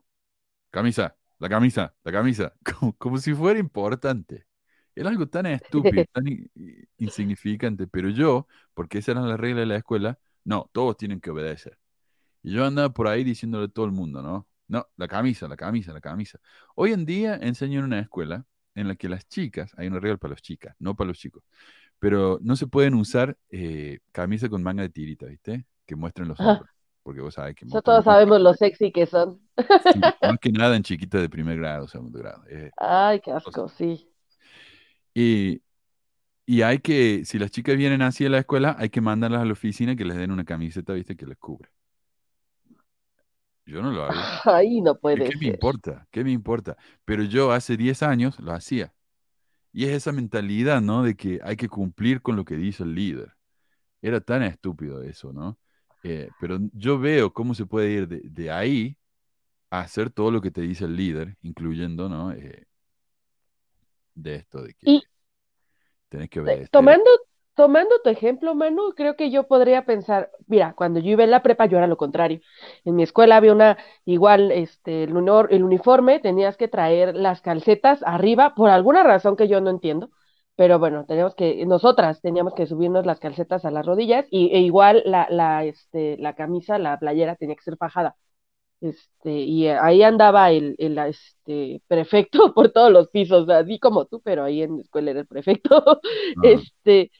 camisa, 0.72 1.18
la 1.40 1.50
camisa, 1.50 1.96
la 2.06 2.14
camisa, 2.14 2.54
como, 2.82 2.94
como 2.98 3.20
si 3.20 3.36
fuera 3.36 3.60
importante. 3.60 4.48
Era 4.96 5.10
algo 5.12 5.30
tan 5.30 5.48
estúpido, 5.48 6.06
tan 6.14 6.26
insignificante, 7.00 7.88
pero 7.88 8.10
yo, 8.12 8.48
porque 8.76 9.00
esa 9.00 9.14
era 9.14 9.22
la 9.24 9.38
regla 9.38 9.62
de 9.62 9.68
la 9.68 9.78
escuela, 9.78 10.20
no, 10.46 10.70
todos 10.74 10.98
tienen 10.98 11.22
que 11.22 11.32
obedecer. 11.32 11.80
Y 12.44 12.54
yo 12.54 12.66
andaba 12.66 12.90
por 12.94 13.08
ahí 13.08 13.24
diciéndole 13.24 13.66
a 13.66 13.68
todo 13.70 13.86
el 13.86 13.92
mundo, 13.92 14.22
¿no? 14.22 14.48
No, 14.68 14.88
la 14.98 15.08
camisa, 15.08 15.48
la 15.48 15.58
camisa, 15.58 15.94
la 15.94 16.02
camisa. 16.02 16.40
Hoy 16.76 16.94
en 16.94 17.06
día 17.06 17.36
enseño 17.36 17.80
en 17.80 17.86
una 17.86 18.00
escuela 18.00 18.46
en 18.76 18.88
la 18.88 18.96
que 18.96 19.10
las 19.10 19.28
chicas, 19.28 19.74
hay 19.78 19.88
una 19.88 20.00
regla 20.00 20.18
para 20.18 20.32
las 20.34 20.42
chicas, 20.42 20.76
no 20.80 20.96
para 20.96 21.10
los 21.10 21.18
chicos, 21.20 21.44
pero 22.00 22.40
no 22.42 22.56
se 22.56 22.68
pueden 22.68 22.96
usar 22.96 23.38
eh, 23.50 24.00
camisa 24.12 24.50
con 24.50 24.64
manga 24.64 24.84
de 24.84 24.90
tirita, 24.90 25.26
¿viste? 25.28 25.66
Que 25.86 25.96
muestren 25.96 26.28
los 26.30 26.44
hombros, 26.44 26.70
porque 27.04 27.22
vos 27.22 27.36
sabés 27.36 27.56
que 27.56 27.66
muestran 27.66 27.82
todos 27.84 28.04
sabemos 28.06 28.40
lo 28.42 28.54
sexy 28.54 28.92
que 28.92 29.06
son. 29.06 29.40
Sí, 29.86 30.10
más 30.24 30.40
que 30.40 30.52
nada 30.52 30.76
en 30.76 30.84
chiquitas 30.84 31.22
de 31.22 31.30
primer 31.30 31.58
grado, 31.58 31.88
segundo 31.88 32.20
grado. 32.20 32.44
eh, 32.50 32.72
Ay, 32.78 33.22
qué 33.22 33.32
asco, 33.32 33.68
sí. 33.70 34.12
y, 35.14 35.62
y 36.48 36.62
hay 36.64 36.80
que, 36.80 37.24
si 37.26 37.40
las 37.40 37.52
chicas 37.52 37.78
vienen 37.78 38.02
así 38.02 38.26
a 38.26 38.30
la 38.30 38.40
escuela, 38.40 38.76
hay 38.80 38.90
que 38.90 39.02
mandarlas 39.02 39.42
a 39.44 39.46
la 39.46 39.54
oficina 39.54 39.96
que 39.98 40.06
les 40.06 40.18
den 40.18 40.32
una 40.32 40.46
camiseta, 40.46 40.94
¿viste? 40.94 41.18
Que 41.18 41.28
les 41.28 41.38
cubre. 41.38 41.70
Yo 43.66 43.82
no 43.82 43.92
lo 43.92 44.04
hago. 44.06 44.34
Ay, 44.46 44.82
no 44.82 44.96
¿Qué, 45.14 45.24
puede 45.24 45.24
qué 45.24 45.38
me 45.38 45.46
importa? 45.48 46.08
¿Qué 46.12 46.24
me 46.24 46.32
importa? 46.32 46.78
Pero 47.06 47.24
yo 47.24 47.52
hace 47.54 47.78
10 47.78 48.04
años 48.04 48.40
lo 48.40 48.54
hacía. 48.54 48.94
Y 49.74 49.86
es 49.86 49.92
esa 49.94 50.12
mentalidad, 50.14 50.82
¿no? 50.82 51.04
De 51.04 51.16
que 51.16 51.40
hay 51.44 51.58
que 51.58 51.70
cumplir 51.70 52.22
con 52.22 52.36
lo 52.38 52.46
que 52.46 52.58
dice 52.58 52.84
el 52.84 52.96
líder. 52.96 53.34
Era 54.02 54.22
tan 54.22 54.44
estúpido 54.44 55.04
eso, 55.04 55.34
¿no? 55.34 55.60
Eh, 56.04 56.30
pero 56.40 56.60
yo 56.74 57.00
veo 57.00 57.34
cómo 57.34 57.56
se 57.56 57.66
puede 57.68 57.92
ir 57.92 58.08
de, 58.08 58.22
de 58.24 58.52
ahí 58.52 58.98
a 59.72 59.82
hacer 59.82 60.12
todo 60.12 60.32
lo 60.32 60.42
que 60.42 60.52
te 60.52 60.62
dice 60.62 60.86
el 60.86 60.96
líder, 60.98 61.38
incluyendo, 61.44 62.10
¿no? 62.10 62.34
Eh, 62.34 62.66
de 64.16 64.36
esto, 64.36 64.62
de 64.64 64.74
que 64.74 64.86
Y 64.86 65.02
tenés 66.10 66.30
que 66.30 66.40
eh, 66.46 66.62
obedecer. 66.62 66.70
tomando, 66.72 67.10
tomando 67.56 67.96
tu 68.04 68.10
ejemplo, 68.10 68.56
Manu, 68.56 68.94
creo 68.96 69.16
que 69.16 69.30
yo 69.32 69.48
podría 69.48 69.86
pensar, 69.86 70.32
mira, 70.48 70.74
cuando 70.76 71.00
yo 71.00 71.12
iba 71.12 71.24
en 71.24 71.32
la 71.32 71.44
prepa, 71.44 71.66
yo 71.66 71.78
era 71.78 71.88
lo 71.88 71.98
contrario. 71.98 72.42
En 72.86 72.96
mi 72.96 73.04
escuela 73.04 73.38
había 73.38 73.54
una, 73.54 73.78
igual, 74.06 74.52
este, 74.52 75.04
el, 75.04 75.14
unor- 75.16 75.48
el 75.52 75.64
uniforme, 75.64 76.20
tenías 76.20 76.58
que 76.58 76.68
traer 76.68 77.16
las 77.16 77.42
calcetas 77.42 78.02
arriba, 78.04 78.56
por 78.56 78.70
alguna 78.70 79.04
razón 79.04 79.36
que 79.36 79.48
yo 79.48 79.62
no 79.62 79.70
entiendo, 79.70 80.10
pero 80.56 80.80
bueno, 80.80 81.06
teníamos 81.06 81.36
que, 81.36 81.66
nosotras 81.66 82.22
teníamos 82.22 82.54
que 82.54 82.66
subirnos 82.68 83.06
las 83.06 83.20
calcetas 83.20 83.66
a 83.66 83.72
las 83.72 83.86
rodillas, 83.86 84.26
y, 84.32 84.50
e 84.56 84.60
igual 84.62 85.04
la, 85.06 85.28
la, 85.30 85.64
este, 85.66 86.18
la 86.18 86.36
camisa, 86.36 86.78
la 86.80 87.00
playera 87.00 87.36
tenía 87.36 87.56
que 87.56 87.64
ser 87.64 87.78
fajada. 87.78 88.16
Este, 88.82 89.32
y 89.32 89.68
ahí 89.68 90.02
andaba 90.02 90.50
el, 90.52 90.76
el 90.80 90.98
este, 90.98 91.84
prefecto 91.88 92.52
por 92.56 92.72
todos 92.72 92.92
los 92.92 93.10
pisos, 93.10 93.48
así 93.50 93.78
como 93.80 94.06
tú, 94.06 94.22
pero 94.22 94.44
ahí 94.44 94.64
en 94.64 94.78
la 94.78 94.82
escuela 94.82 95.12
era 95.12 95.20
el 95.22 95.28
prefecto. 95.28 96.02
Ajá. 96.36 96.66
Este, 96.82 97.12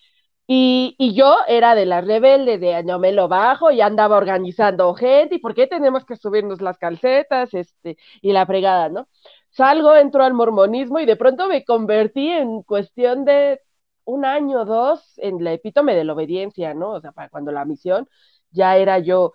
y, 0.54 1.14
yo 1.16 1.38
era 1.48 1.76
de 1.76 1.86
las 1.86 2.06
rebeldes, 2.06 2.60
de 2.60 2.84
no 2.84 3.00
me 3.00 3.14
lo 3.14 3.30
bajo, 3.30 3.72
y 3.72 3.80
andaba 3.80 4.18
organizando 4.18 4.94
gente, 4.96 5.36
y 5.36 5.40
por 5.40 5.54
qué 5.56 5.66
tenemos 5.68 6.04
que 6.06 6.18
subirnos 6.18 6.62
las 6.62 6.78
calcetas, 6.78 7.54
este, 7.54 7.98
y 8.22 8.34
la 8.34 8.46
fregada, 8.46 8.90
¿no? 8.90 9.08
Salgo, 9.50 9.96
entro 9.96 10.24
al 10.24 10.34
mormonismo 10.34 11.00
y 11.00 11.06
de 11.06 11.16
pronto 11.16 11.48
me 11.48 11.64
convertí 11.64 12.30
en 12.30 12.64
cuestión 12.64 13.24
de 13.26 13.62
un 14.04 14.26
año 14.26 14.62
o 14.62 14.66
dos 14.66 15.18
en 15.20 15.44
la 15.44 15.54
epítome 15.54 15.96
de 15.96 16.04
la 16.04 16.14
obediencia, 16.14 16.74
¿no? 16.74 16.92
O 16.92 17.02
sea, 17.02 17.12
para 17.14 17.30
cuando 17.30 17.52
la 17.54 17.64
misión 17.66 18.10
ya 18.52 18.76
era 18.78 19.00
yo 19.00 19.34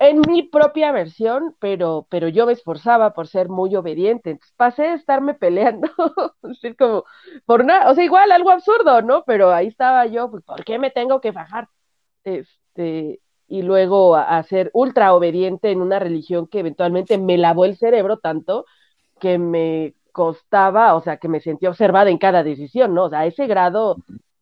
en 0.00 0.20
mi 0.22 0.42
propia 0.42 0.92
versión, 0.92 1.56
pero, 1.58 2.06
pero 2.10 2.28
yo 2.28 2.46
me 2.46 2.52
esforzaba 2.52 3.12
por 3.14 3.28
ser 3.28 3.48
muy 3.48 3.74
obediente. 3.76 4.38
Pasé 4.56 4.82
de 4.82 4.94
estarme 4.94 5.34
peleando, 5.34 5.88
así 6.42 6.74
como, 6.74 7.04
por 7.46 7.64
nada, 7.64 7.90
o 7.90 7.94
sea, 7.94 8.04
igual 8.04 8.32
algo 8.32 8.50
absurdo, 8.50 9.02
¿no? 9.02 9.24
Pero 9.24 9.52
ahí 9.52 9.68
estaba 9.68 10.06
yo, 10.06 10.30
pues, 10.30 10.44
¿por 10.44 10.64
qué 10.64 10.78
me 10.78 10.90
tengo 10.90 11.20
que 11.20 11.32
fajar? 11.32 11.68
Este, 12.24 13.20
y 13.48 13.62
luego 13.62 14.16
a, 14.16 14.38
a 14.38 14.42
ser 14.44 14.70
ultra 14.74 15.14
obediente 15.14 15.70
en 15.70 15.80
una 15.82 15.98
religión 15.98 16.46
que 16.48 16.60
eventualmente 16.60 17.18
me 17.18 17.38
lavó 17.38 17.64
el 17.64 17.76
cerebro 17.76 18.18
tanto 18.18 18.66
que 19.20 19.38
me 19.38 19.94
costaba, 20.12 20.94
o 20.94 21.00
sea, 21.02 21.18
que 21.18 21.28
me 21.28 21.40
sentía 21.40 21.70
observada 21.70 22.10
en 22.10 22.18
cada 22.18 22.42
decisión, 22.42 22.94
¿no? 22.94 23.04
O 23.06 23.10
sea, 23.10 23.20
a 23.20 23.26
ese 23.26 23.46
grado, 23.46 23.96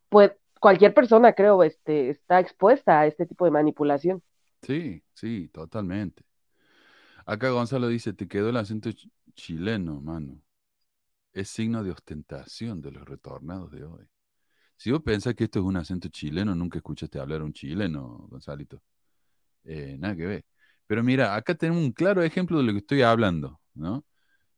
pues 0.09 0.33
cualquier 0.61 0.95
persona, 0.95 1.35
creo, 1.35 1.63
este, 1.63 2.11
está 2.11 2.41
expuesta 2.41 3.01
a 3.01 3.07
este 3.07 3.27
tipo 3.27 3.45
de 3.45 3.51
manipulación. 3.53 4.23
Sí, 4.67 5.03
sí, 5.15 5.49
totalmente. 5.49 6.25
Acá 7.27 7.51
Gonzalo 7.51 7.89
dice, 7.89 8.13
te 8.13 8.29
quedó 8.29 8.51
el 8.51 8.57
acento 8.57 8.91
ch- 8.91 9.11
chileno, 9.35 10.01
mano. 10.01 10.41
Es 11.33 11.49
signo 11.51 11.85
de 11.85 11.93
ostentación 11.93 12.81
de 12.83 12.93
los 12.93 13.07
retornados 13.07 13.71
de 13.73 13.85
hoy. 13.85 14.07
Si 14.77 14.91
vos 14.93 15.03
pensás 15.03 15.35
que 15.35 15.45
esto 15.45 15.61
es 15.61 15.65
un 15.67 15.77
acento 15.79 16.09
chileno, 16.11 16.55
nunca 16.55 16.79
escuchaste 16.79 17.21
hablar 17.21 17.43
a 17.43 17.45
un 17.45 17.53
chileno, 17.53 18.27
Gonzalito. 18.31 18.83
Eh, 19.65 19.97
nada 19.99 20.17
que 20.17 20.27
ver. 20.27 20.47
Pero 20.87 21.03
mira, 21.05 21.35
acá 21.37 21.55
tenemos 21.57 21.83
un 21.85 21.93
claro 21.93 22.23
ejemplo 22.23 22.59
de 22.59 22.65
lo 22.65 22.73
que 22.73 22.79
estoy 22.81 23.03
hablando, 23.03 23.61
¿no? 23.75 24.05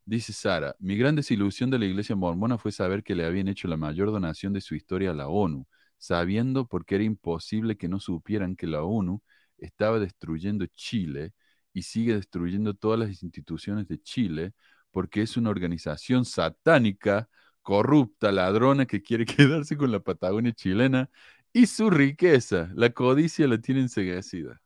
Dice 0.04 0.32
Sara, 0.32 0.74
mi 0.78 0.96
gran 0.96 1.16
desilusión 1.16 1.70
de 1.70 1.78
la 1.78 1.84
iglesia 1.86 2.16
mormona 2.16 2.56
fue 2.58 2.72
saber 2.72 3.02
que 3.02 3.14
le 3.14 3.26
habían 3.26 3.48
hecho 3.48 3.68
la 3.68 3.76
mayor 3.76 4.10
donación 4.10 4.52
de 4.54 4.60
su 4.62 4.74
historia 4.74 5.10
a 5.10 5.14
la 5.14 5.28
ONU, 5.28 5.66
sabiendo 5.98 6.66
porque 6.66 6.94
era 6.94 7.04
imposible 7.04 7.76
que 7.76 7.88
no 7.88 8.00
supieran 8.00 8.56
que 8.56 8.66
la 8.66 8.82
ONU 8.82 9.22
estaba 9.58 9.98
destruyendo 9.98 10.66
Chile 10.74 11.32
y 11.72 11.82
sigue 11.82 12.14
destruyendo 12.14 12.74
todas 12.74 12.98
las 12.98 13.22
instituciones 13.22 13.88
de 13.88 14.00
Chile 14.00 14.52
porque 14.90 15.22
es 15.22 15.36
una 15.36 15.50
organización 15.50 16.24
satánica, 16.24 17.28
corrupta, 17.62 18.32
ladrona 18.32 18.86
que 18.86 19.02
quiere 19.02 19.24
quedarse 19.26 19.76
con 19.76 19.92
la 19.92 20.00
Patagonia 20.00 20.52
chilena 20.52 21.10
y 21.52 21.66
su 21.66 21.90
riqueza. 21.90 22.70
La 22.74 22.90
codicia 22.90 23.46
la 23.46 23.58
tiene 23.58 23.82
enseguecida. 23.82 24.60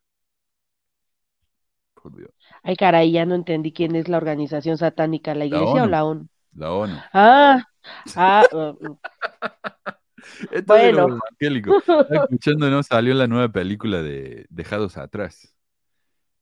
Por 1.95 2.17
Dios. 2.17 2.31
Ay, 2.63 2.77
caray, 2.77 3.13
ya 3.13 3.27
no 3.27 3.35
entendí 3.35 3.73
quién 3.73 3.95
es 3.95 4.09
la 4.09 4.17
organización 4.17 4.77
satánica, 4.77 5.35
¿la 5.35 5.45
iglesia 5.45 5.85
o 5.85 5.87
la 5.87 6.05
ONU? 6.05 6.29
La 6.55 6.73
ONU. 6.73 6.97
Ah, 7.13 7.65
ah, 8.17 8.43
uh, 8.53 8.87
uh, 8.87 8.99
Esto 10.51 10.79
de 10.79 10.93
bueno. 10.93 11.19
Estaba 12.07 12.25
escuchando, 12.25 12.71
¿no? 12.71 12.83
Salió 12.83 13.15
la 13.15 13.27
nueva 13.27 13.51
película 13.51 14.03
de 14.03 14.47
Dejados 14.51 14.97
Atrás. 14.97 15.55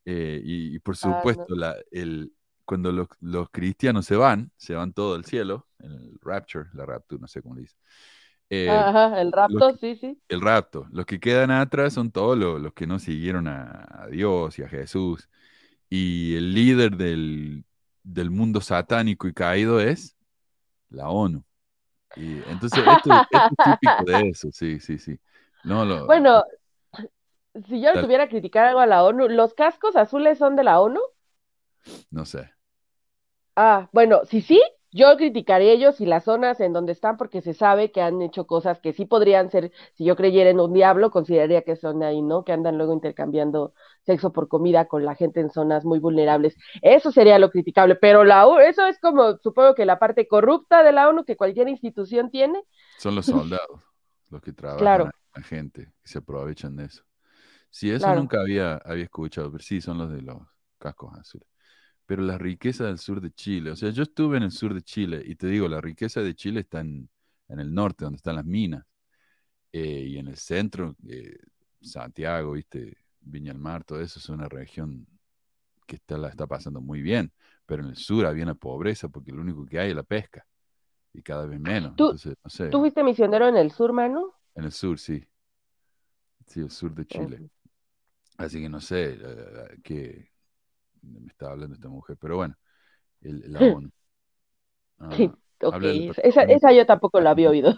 Eh, 0.04 0.40
y, 0.44 0.76
y 0.76 0.78
por 0.80 0.96
Ah, 1.02 1.24
no. 1.36 1.44
supuesto, 1.44 1.54
la, 1.56 1.76
el, 1.90 2.32
cuando 2.64 2.92
los, 2.92 3.08
los 3.20 3.50
cristianos 3.50 4.06
se 4.06 4.16
van, 4.16 4.52
se 4.56 4.74
van 4.74 4.92
todo 4.92 5.14
al 5.16 5.24
cielo, 5.24 5.68
en 5.80 5.92
el 5.92 6.18
rapture, 6.22 6.70
la 6.74 6.86
rapture, 6.86 7.20
no 7.20 7.28
sé 7.28 7.42
cómo 7.42 7.54
le 7.56 7.62
dice. 7.62 7.76
Eh, 8.50 8.68
Ajá, 8.70 9.20
el 9.20 9.32
rapto, 9.32 9.76
sí, 9.76 9.96
sí. 9.96 10.18
el 10.28 10.40
rapto. 10.40 10.86
Los 10.92 11.06
que 11.06 11.20
quedan 11.20 11.50
atrás 11.50 11.94
son 11.94 12.10
todos 12.12 12.38
los, 12.38 12.60
los 12.60 12.72
que 12.74 12.86
no 12.86 12.98
siguieron 12.98 13.48
a, 13.48 13.86
a 14.04 14.06
Dios 14.08 14.58
y 14.58 14.62
a 14.62 14.68
Jesús. 14.68 15.28
Y 15.90 16.36
el 16.36 16.54
líder 16.54 16.96
del, 16.96 17.64
del 18.04 18.30
mundo 18.30 18.60
satánico 18.60 19.28
y 19.28 19.34
caído 19.34 19.80
es 19.80 20.16
la 20.90 21.08
ONU. 21.10 21.44
Y 22.14 22.38
entonces 22.50 22.84
esto, 22.88 23.10
esto 23.30 23.48
es 23.50 23.60
típico 23.60 24.04
de 24.04 24.30
eso, 24.30 24.50
sí, 24.52 24.80
sí, 24.80 24.98
sí. 24.98 25.18
No, 25.64 25.84
lo, 25.84 26.06
Bueno, 26.06 26.44
si 27.68 27.80
yo 27.80 27.92
le 27.92 27.98
tuviera 28.00 28.24
que 28.26 28.30
criticar 28.32 28.66
algo 28.66 28.80
a 28.80 28.86
la 28.86 29.04
ONU, 29.04 29.28
¿los 29.28 29.54
cascos 29.54 29.94
azules 29.94 30.36
son 30.38 30.56
de 30.56 30.64
la 30.64 30.80
ONU? 30.80 31.00
no 32.10 32.24
sé. 32.24 32.50
Ah, 33.56 33.88
bueno, 33.92 34.24
si 34.24 34.40
sí, 34.40 34.60
yo 34.92 35.16
criticaría 35.16 35.72
ellos 35.72 36.00
y 36.00 36.06
las 36.06 36.24
zonas 36.24 36.60
en 36.60 36.72
donde 36.72 36.92
están 36.92 37.16
porque 37.16 37.42
se 37.42 37.54
sabe 37.54 37.92
que 37.92 38.02
han 38.02 38.22
hecho 38.22 38.46
cosas 38.46 38.80
que 38.80 38.92
sí 38.92 39.04
podrían 39.06 39.50
ser, 39.50 39.72
si 39.94 40.04
yo 40.04 40.16
creyera 40.16 40.50
en 40.50 40.60
un 40.60 40.72
diablo, 40.72 41.10
consideraría 41.10 41.62
que 41.62 41.76
son 41.76 42.02
ahí, 42.02 42.22
¿no? 42.22 42.44
Que 42.44 42.52
andan 42.52 42.76
luego 42.78 42.92
intercambiando 42.92 43.72
sexo 44.04 44.32
por 44.32 44.48
comida 44.48 44.86
con 44.86 45.04
la 45.04 45.14
gente 45.14 45.40
en 45.40 45.50
zonas 45.50 45.84
muy 45.84 45.98
vulnerables. 45.98 46.56
Eso 46.82 47.12
sería 47.12 47.38
lo 47.38 47.50
criticable, 47.50 47.94
pero 47.96 48.24
la 48.24 48.46
eso 48.66 48.86
es 48.86 48.98
como, 48.98 49.36
supongo 49.38 49.74
que 49.74 49.84
la 49.84 49.98
parte 49.98 50.26
corrupta 50.26 50.82
de 50.82 50.92
la 50.92 51.08
ONU 51.08 51.24
que 51.24 51.36
cualquier 51.36 51.68
institución 51.68 52.30
tiene. 52.30 52.62
Son 52.96 53.14
los 53.14 53.26
soldados 53.26 53.80
los 54.28 54.40
que 54.42 54.52
trabajan 54.52 54.86
Claro. 54.94 55.10
la 55.34 55.42
gente 55.42 55.86
que 56.02 56.08
se 56.08 56.18
aprovechan 56.18 56.76
de 56.76 56.84
eso. 56.86 57.04
Sí, 57.70 57.90
eso 57.90 58.06
Claro. 58.06 58.20
nunca 58.20 58.40
había, 58.40 58.76
había 58.78 59.04
escuchado, 59.04 59.50
pero 59.52 59.62
sí, 59.64 59.80
son 59.80 59.98
los 59.98 60.10
de 60.12 60.22
los 60.22 60.38
cascos 60.78 61.14
azules. 61.18 61.48
Pero 62.10 62.22
la 62.24 62.38
riqueza 62.38 62.86
del 62.86 62.98
sur 62.98 63.20
de 63.20 63.30
Chile, 63.32 63.70
o 63.70 63.76
sea, 63.76 63.90
yo 63.90 64.02
estuve 64.02 64.36
en 64.36 64.42
el 64.42 64.50
sur 64.50 64.74
de 64.74 64.82
Chile 64.82 65.22
y 65.24 65.36
te 65.36 65.46
digo, 65.46 65.68
la 65.68 65.80
riqueza 65.80 66.20
de 66.20 66.34
Chile 66.34 66.58
está 66.62 66.80
en, 66.80 67.08
en 67.46 67.60
el 67.60 67.72
norte, 67.72 68.02
donde 68.04 68.16
están 68.16 68.34
las 68.34 68.44
minas, 68.44 68.84
eh, 69.72 70.06
y 70.08 70.18
en 70.18 70.28
el 70.28 70.36
centro, 70.36 70.96
eh, 71.08 71.36
Santiago, 71.80 72.52
viste, 72.52 72.96
Viña 73.20 73.52
del 73.52 73.62
Mar, 73.62 73.84
todo 73.84 74.00
eso 74.00 74.18
es 74.18 74.28
una 74.28 74.48
región 74.48 75.06
que 75.86 75.96
está, 75.96 76.18
la 76.18 76.30
está 76.30 76.46
pasando 76.48 76.80
muy 76.80 77.02
bien, 77.02 77.32
pero 77.66 77.84
en 77.84 77.90
el 77.90 77.96
sur 77.96 78.26
había 78.26 78.44
una 78.44 78.56
pobreza 78.56 79.08
porque 79.08 79.32
lo 79.32 79.42
único 79.42 79.66
que 79.66 79.78
hay 79.78 79.90
es 79.90 79.96
la 79.96 80.02
pesca 80.02 80.46
y 81.12 81.22
cada 81.22 81.46
vez 81.46 81.60
menos. 81.60 81.92
Tú- 81.96 82.10
Entonces, 82.10 82.34
no 82.42 82.50
sé. 82.50 82.70
¿Tú 82.70 82.80
fuiste 82.80 83.04
misionero 83.04 83.46
en 83.48 83.56
el 83.56 83.70
sur, 83.70 83.92
Manu? 83.92 84.32
En 84.56 84.64
el 84.64 84.72
sur, 84.72 84.98
sí. 84.98 85.24
Sí, 86.46 86.60
el 86.60 86.70
sur 86.70 86.94
de 86.94 87.06
Chile. 87.06 87.50
Así 88.38 88.60
que 88.60 88.68
no 88.68 88.80
sé 88.80 89.18
eh, 89.20 89.78
qué 89.84 90.30
me 91.02 91.28
está 91.28 91.50
hablando 91.50 91.74
esta 91.74 91.88
mujer, 91.88 92.16
pero 92.20 92.36
bueno, 92.36 92.56
el, 93.22 93.52
la 93.52 93.64
ONU. 93.66 93.92
Ah, 95.00 95.16
Sí, 95.16 95.36
ok, 95.62 95.76
habla 95.76 95.88
del 95.90 96.04
esa, 96.22 96.42
esa, 96.44 96.72
yo 96.72 96.86
tampoco 96.86 97.20
la 97.20 97.30
había 97.30 97.50
oído. 97.50 97.74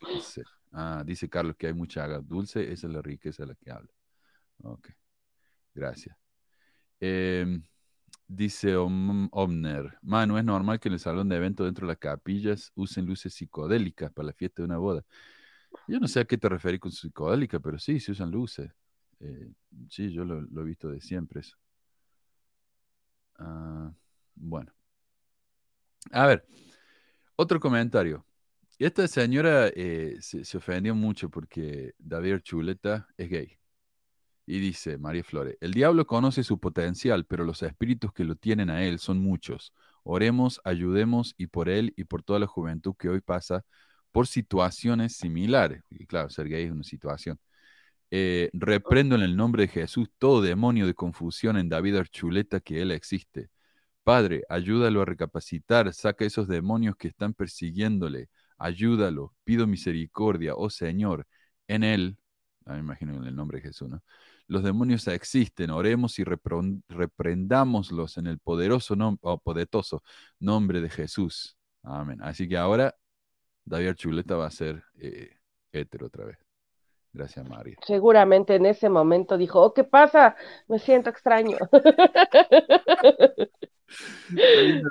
dulce. 0.00 0.46
Ah, 0.72 1.02
dice 1.06 1.28
Carlos 1.28 1.56
que 1.56 1.66
hay 1.68 1.72
mucha 1.74 2.04
agua 2.04 2.20
dulce, 2.22 2.72
esa 2.72 2.86
es 2.86 2.92
la 2.92 3.02
riqueza 3.02 3.42
de 3.42 3.48
la 3.48 3.54
que 3.54 3.70
habla. 3.70 3.90
Ok, 4.62 4.90
gracias. 5.74 6.16
Em, 7.00 7.62
dice 8.28 8.76
Om- 8.76 9.28
Omner, 9.32 9.98
Manu, 10.02 10.38
es 10.38 10.44
normal 10.44 10.80
que 10.80 10.88
en 10.88 10.94
el 10.94 11.00
salón 11.00 11.28
de 11.28 11.36
eventos 11.36 11.66
dentro 11.66 11.86
de 11.86 11.92
las 11.92 11.98
capillas 12.00 12.72
usen 12.76 13.06
luces 13.06 13.34
psicodélicas 13.34 14.12
para 14.12 14.28
la 14.28 14.34
fiesta 14.34 14.62
de 14.62 14.66
una 14.66 14.78
boda. 14.78 15.04
Yo 15.86 16.00
no 16.00 16.08
sé 16.08 16.20
a 16.20 16.24
qué 16.26 16.38
te 16.38 16.48
referís 16.48 16.80
con 16.80 16.92
psicodélica, 16.92 17.60
pero 17.60 17.78
sí, 17.78 18.00
se 18.00 18.12
usan 18.12 18.30
luces. 18.32 18.72
Eh, 19.20 19.52
sí, 19.90 20.12
yo 20.12 20.24
lo, 20.24 20.42
lo 20.42 20.62
he 20.62 20.64
visto 20.64 20.90
de 20.90 21.00
siempre 21.00 21.40
eso. 21.40 21.56
Ah, 23.38 23.92
bueno. 24.34 24.72
A 26.12 26.26
ver, 26.26 26.44
otro 27.36 27.60
comentario. 27.60 28.26
Esta 28.78 29.08
señora 29.08 29.68
eh, 29.74 30.16
se, 30.20 30.44
se 30.44 30.58
ofendió 30.58 30.94
mucho 30.94 31.30
porque 31.30 31.94
David 31.98 32.40
Chuleta 32.40 33.08
es 33.16 33.30
gay. 33.30 33.58
Y 34.46 34.60
dice 34.60 34.98
María 34.98 35.24
Flores, 35.24 35.56
el 35.60 35.72
diablo 35.74 36.06
conoce 36.06 36.44
su 36.44 36.60
potencial, 36.60 37.26
pero 37.26 37.44
los 37.44 37.62
espíritus 37.62 38.12
que 38.12 38.24
lo 38.24 38.36
tienen 38.36 38.70
a 38.70 38.84
él 38.84 38.98
son 39.00 39.18
muchos. 39.20 39.72
Oremos, 40.04 40.60
ayudemos 40.64 41.34
y 41.38 41.48
por 41.48 41.68
él 41.68 41.94
y 41.96 42.04
por 42.04 42.22
toda 42.22 42.40
la 42.40 42.46
juventud 42.46 42.94
que 42.98 43.08
hoy 43.08 43.20
pasa 43.20 43.64
por 44.12 44.26
situaciones 44.28 45.16
similares. 45.16 45.82
Y 45.90 46.06
claro, 46.06 46.30
ser 46.30 46.48
gay 46.48 46.64
es 46.64 46.72
una 46.72 46.84
situación. 46.84 47.38
Eh, 48.10 48.50
reprendo 48.52 49.16
en 49.16 49.22
el 49.22 49.36
nombre 49.36 49.62
de 49.64 49.68
Jesús 49.68 50.08
todo 50.18 50.40
demonio 50.40 50.86
de 50.86 50.94
confusión 50.94 51.56
en 51.58 51.68
David 51.68 51.96
Archuleta 51.96 52.60
que 52.60 52.80
él 52.82 52.92
existe. 52.92 53.50
Padre, 54.04 54.44
ayúdalo 54.48 55.02
a 55.02 55.04
recapacitar, 55.04 55.92
saca 55.92 56.24
esos 56.24 56.48
demonios 56.48 56.96
que 56.96 57.08
están 57.08 57.34
persiguiéndole, 57.34 58.28
ayúdalo, 58.58 59.34
pido 59.44 59.66
misericordia, 59.66 60.54
oh 60.54 60.70
Señor, 60.70 61.26
en 61.68 61.82
él, 61.84 62.16
ah, 62.66 62.74
me 62.74 62.80
imagino 62.80 63.16
en 63.16 63.24
el 63.24 63.34
nombre 63.34 63.58
de 63.58 63.68
Jesús, 63.68 63.88
¿no? 63.88 64.02
Los 64.48 64.62
demonios 64.62 65.08
existen, 65.08 65.70
oremos 65.70 66.18
y 66.20 66.24
reprendámoslos 66.24 68.16
en 68.18 68.28
el 68.28 68.38
poderoso 68.38 68.94
nom- 68.96 69.18
o 69.22 69.38
poderoso 69.38 70.04
nombre 70.38 70.80
de 70.80 70.88
Jesús. 70.90 71.56
Amén. 71.82 72.20
Así 72.22 72.48
que 72.48 72.56
ahora 72.56 72.94
David 73.64 73.88
Archuleta 73.88 74.36
va 74.36 74.46
a 74.46 74.50
ser 74.52 74.84
eh, 75.00 75.30
hétero 75.72 76.06
otra 76.06 76.26
vez. 76.26 76.45
Gracias, 77.16 77.48
María. 77.48 77.76
Seguramente 77.86 78.56
en 78.56 78.66
ese 78.66 78.88
momento 78.88 79.38
dijo, 79.38 79.62
oh, 79.62 79.72
¿qué 79.72 79.84
pasa? 79.84 80.36
Me 80.68 80.78
siento 80.78 81.10
extraño. 81.10 81.56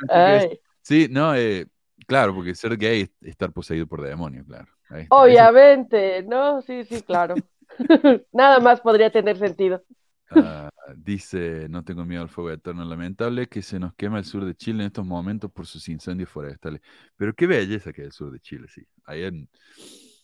Ay, 0.09 0.59
Sí, 0.81 1.07
no, 1.09 1.35
eh, 1.35 1.65
claro, 2.07 2.35
porque 2.35 2.55
ser 2.55 2.77
gay 2.77 3.01
es 3.01 3.11
estar 3.21 3.51
poseído 3.51 3.87
por 3.87 4.01
demonios, 4.01 4.45
claro. 4.45 4.67
Ahí 4.89 5.05
obviamente, 5.09 6.23
¿no? 6.23 6.61
Sí, 6.61 6.83
sí, 6.85 7.01
claro. 7.01 7.35
Nada 8.31 8.59
más 8.59 8.81
podría 8.81 9.11
tener 9.11 9.37
sentido. 9.37 9.83
Ah, 10.29 10.69
dice, 10.95 11.67
no 11.69 11.83
tengo 11.83 12.05
miedo 12.05 12.23
al 12.23 12.29
fuego 12.29 12.51
eterno. 12.51 12.83
Lamentable 12.85 13.47
que 13.47 13.61
se 13.61 13.79
nos 13.79 13.93
quema 13.95 14.19
el 14.19 14.25
sur 14.25 14.45
de 14.45 14.55
Chile 14.55 14.83
en 14.83 14.87
estos 14.87 15.05
momentos 15.05 15.51
por 15.51 15.65
sus 15.65 15.87
incendios 15.89 16.29
forestales. 16.29 16.81
Pero 17.15 17.33
qué 17.33 17.47
belleza 17.47 17.93
que 17.93 18.01
es 18.01 18.07
el 18.07 18.11
sur 18.11 18.31
de 18.31 18.39
Chile, 18.39 18.67
sí. 18.67 18.83
Ahí 19.05 19.23
en 19.23 19.49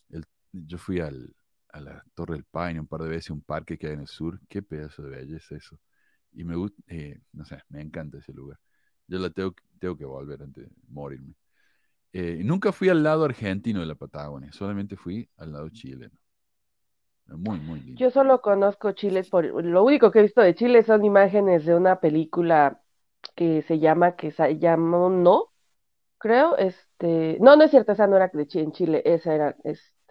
el- 0.10 0.26
yo 0.52 0.78
fui 0.78 1.00
al, 1.00 1.34
a 1.74 1.82
la 1.82 2.04
Torre 2.14 2.36
del 2.36 2.46
Paine 2.46 2.80
un 2.80 2.88
par 2.88 3.02
de 3.04 3.10
veces, 3.10 3.30
un 3.32 3.42
parque 3.42 3.78
que 3.78 3.88
hay 3.88 3.94
en 3.94 4.02
el 4.02 4.08
sur. 4.08 4.40
Qué 4.50 4.62
pedazo 4.62 5.04
de 5.04 5.12
belleza 5.12 5.56
eso. 5.56 5.80
Y 6.34 6.44
me 6.44 6.56
gusta, 6.56 6.82
no 7.34 7.46
sé, 7.46 7.62
me 7.70 7.82
encanta 7.82 8.18
ese 8.20 8.34
lugar. 8.34 8.60
Yo 9.08 9.20
la 9.20 9.30
tengo, 9.30 9.54
tengo 9.80 9.98
que 9.98 10.06
volver 10.06 10.42
antes 10.44 10.66
de 10.66 10.72
morirme. 10.90 11.34
Eh, 12.14 12.42
nunca 12.44 12.72
fui 12.72 12.90
al 12.90 13.04
lado 13.04 13.26
argentino 13.26 13.80
de 13.80 13.86
la 13.86 13.96
Patagonia, 13.96 14.52
solamente 14.52 14.98
fui 14.98 15.30
al 15.38 15.54
lado 15.54 15.70
chileno. 15.70 16.18
Muy, 17.28 17.60
muy 17.60 17.80
lindo. 17.80 18.00
Yo 18.00 18.12
solo 18.12 18.42
conozco 18.42 18.92
Chile 18.92 19.24
por, 19.30 19.46
lo 19.46 19.84
único 19.84 20.12
que 20.12 20.20
he 20.20 20.24
visto 20.24 20.42
de 20.42 20.56
Chile 20.56 20.84
son 20.84 21.06
imágenes 21.06 21.66
de 21.66 21.76
una 21.76 22.00
película 22.00 22.82
que 23.36 23.62
se 23.62 23.80
llama, 23.80 24.16
que 24.16 24.32
se 24.32 24.58
llama 24.58 25.10
No, 25.10 25.52
creo, 26.18 26.58
este, 26.58 27.38
no, 27.42 27.56
no 27.56 27.64
es 27.64 27.72
cierto, 27.72 27.94
esa 27.94 28.08
no 28.08 28.18
era 28.18 28.30
de 28.34 28.48
Chi- 28.48 28.60
en 28.60 28.72
Chile, 28.74 29.02
esa 29.06 29.36
era, 29.36 29.56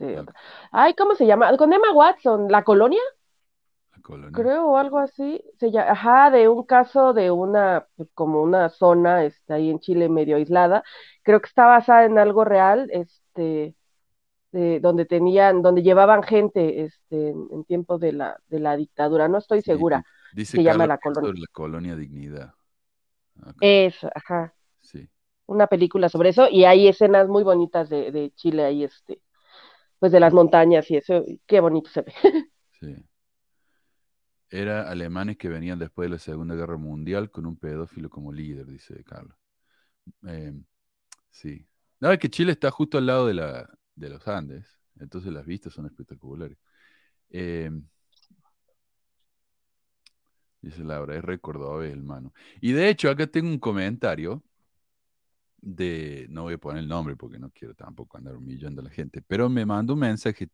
este, 0.01 0.19
otra. 0.19 0.35
Ay, 0.73 0.95
¿cómo 0.95 1.15
se 1.15 1.27
llama? 1.27 1.57
Con 1.57 1.73
Emma 1.73 1.93
Watson, 1.93 2.49
¿La 2.51 2.65
Colonia? 2.65 3.01
la 3.95 4.03
colonia. 4.03 4.33
Creo, 4.33 4.69
o 4.71 4.77
algo 4.77 4.99
así, 4.99 5.43
se 5.59 5.71
llama, 5.73 5.91
ajá, 5.91 6.31
de 6.31 6.49
un 6.49 6.63
caso 6.65 7.13
de 7.13 7.31
una, 7.33 7.87
pues, 7.97 8.09
como 8.15 8.43
una 8.43 8.69
zona, 8.69 9.25
este, 9.25 9.55
ahí 9.55 9.71
en 9.71 9.81
Chile 9.81 10.09
medio 10.09 10.37
aislada, 10.37 10.85
creo 11.23 11.41
que 11.41 11.49
está 11.49 11.67
basada 11.67 12.05
en 12.05 12.17
algo 12.19 12.45
real, 12.45 12.89
este, 12.93 13.75
de, 14.53 14.81
donde 14.81 15.07
tenían, 15.07 15.63
donde 15.63 15.83
llevaban 15.83 16.23
gente, 16.23 16.83
este, 16.85 17.31
en, 17.31 17.49
en 17.53 17.65
tiempos 17.65 18.01
de 18.01 18.13
la, 18.13 18.41
de 18.49 18.61
la 18.61 18.77
dictadura, 18.77 19.29
no 19.29 19.39
estoy 19.39 19.63
Sí, 19.63 19.73
segura, 19.73 20.05
Dice 20.33 20.57
se 20.57 20.63
llama 20.65 20.87
La 20.87 20.99
Colonia. 20.99 21.35
la 21.41 21.47
colonia 21.53 21.97
Dignidad. 21.97 22.55
Ok, 23.47 23.61
eso, 23.61 24.11
ajá, 24.15 24.55
sí. 24.81 25.09
una 25.47 25.67
película 25.67 26.09
sobre 26.09 26.31
eso, 26.31 26.49
y 26.51 26.65
hay 26.65 26.89
escenas 26.89 27.29
muy 27.29 27.43
bonitas 27.45 27.89
de, 27.91 28.13
de 28.13 28.33
Chile 28.33 28.65
ahí, 28.65 28.85
este, 28.85 29.21
pues 30.01 30.11
de 30.11 30.19
las 30.19 30.33
montañas 30.33 30.91
y 30.91 30.97
eso, 30.97 31.25
qué 31.47 31.61
bonito 31.61 31.89
se 31.91 32.03
ve. 32.03 32.13
Sí. 32.81 32.97
Era 34.49 34.91
alemanes 34.91 35.37
que 35.37 35.51
venían 35.51 35.79
después 35.79 36.07
de 36.07 36.15
la 36.15 36.19
Segunda 36.19 36.55
Guerra 36.55 36.79
Mundial 36.79 37.31
con 37.31 37.45
un 37.45 37.59
pedófilo 37.59 38.09
como 38.09 38.33
líder, 38.33 38.67
dice 38.67 39.05
Carlos. 39.05 39.37
Eh, 40.27 40.55
sí. 41.31 41.69
No, 42.01 42.11
es 42.11 42.19
que 42.19 42.31
Chile 42.31 42.53
está 42.53 42.71
justo 42.71 42.97
al 42.97 43.05
lado 43.05 43.27
de, 43.27 43.35
la, 43.35 43.69
de 43.95 44.09
los 44.09 44.27
Andes, 44.27 44.67
entonces 44.99 45.31
las 45.31 45.45
vistas 45.45 45.75
son 45.75 45.85
espectaculares. 45.85 46.57
Eh, 47.29 47.71
dice 50.63 50.83
Laura, 50.83 51.17
es 51.17 51.23
recordado 51.23 51.83
el 51.83 52.03
mano. 52.03 52.33
Y 52.63 52.73
de 52.73 52.89
hecho, 52.89 53.11
acá 53.11 53.27
tengo 53.27 53.51
un 53.51 53.59
comentario 53.59 54.43
de, 55.61 56.27
no 56.31 56.43
voy 56.43 56.55
a 56.55 56.59
poner 56.59 56.83
el 56.83 56.89
nombre 56.89 57.17
porque 57.17 57.39
no 57.39 57.51
quiero 57.51 57.75
tampoco 57.75 58.17
andar 58.17 58.37
humillando 58.37 58.81
a 58.81 58.85
la 58.85 58.91
gente, 58.91 59.23
pero 59.23 59.49
me 59.49 59.67
mandó 59.67 59.95
un 59.95 60.01
mensaje, 60.01 60.49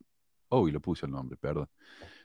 oh, 0.49 0.69
y 0.69 0.73
lo 0.73 0.81
puse 0.81 1.07
el 1.07 1.13
nombre, 1.13 1.37
perdón. 1.37 1.69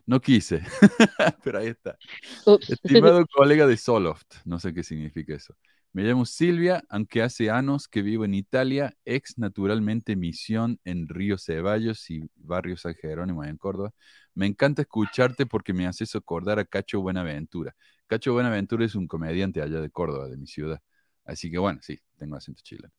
No 0.05 0.19
quise, 0.19 0.61
pero 1.43 1.59
ahí 1.59 1.67
está. 1.67 1.97
Ups. 2.45 2.71
Estimado 2.71 3.25
colega 3.35 3.67
de 3.67 3.77
Soloft, 3.77 4.45
no 4.45 4.59
sé 4.59 4.73
qué 4.73 4.83
significa 4.83 5.35
eso. 5.35 5.55
Me 5.93 6.03
llamo 6.03 6.25
Silvia, 6.25 6.83
aunque 6.89 7.21
hace 7.21 7.49
años 7.49 7.89
que 7.89 8.01
vivo 8.01 8.23
en 8.23 8.33
Italia, 8.33 8.95
ex 9.03 9.37
naturalmente 9.37 10.15
misión 10.15 10.79
en 10.85 11.09
Río 11.09 11.37
Ceballos 11.37 12.09
y 12.09 12.21
Barrio 12.35 12.77
San 12.77 12.95
Jerónimo 12.95 13.43
en 13.43 13.57
Córdoba. 13.57 13.91
Me 14.33 14.45
encanta 14.45 14.83
escucharte 14.83 15.45
porque 15.45 15.73
me 15.73 15.85
haces 15.87 16.15
acordar 16.15 16.59
a 16.59 16.65
Cacho 16.65 17.01
Buenaventura. 17.01 17.75
Cacho 18.07 18.31
Buenaventura 18.31 18.85
es 18.85 18.95
un 18.95 19.05
comediante 19.05 19.61
allá 19.61 19.81
de 19.81 19.89
Córdoba, 19.89 20.29
de 20.29 20.37
mi 20.37 20.47
ciudad. 20.47 20.79
Así 21.25 21.51
que 21.51 21.57
bueno, 21.57 21.79
sí, 21.81 21.99
tengo 22.21 22.35
acento 22.35 22.61
chileno. 22.63 22.93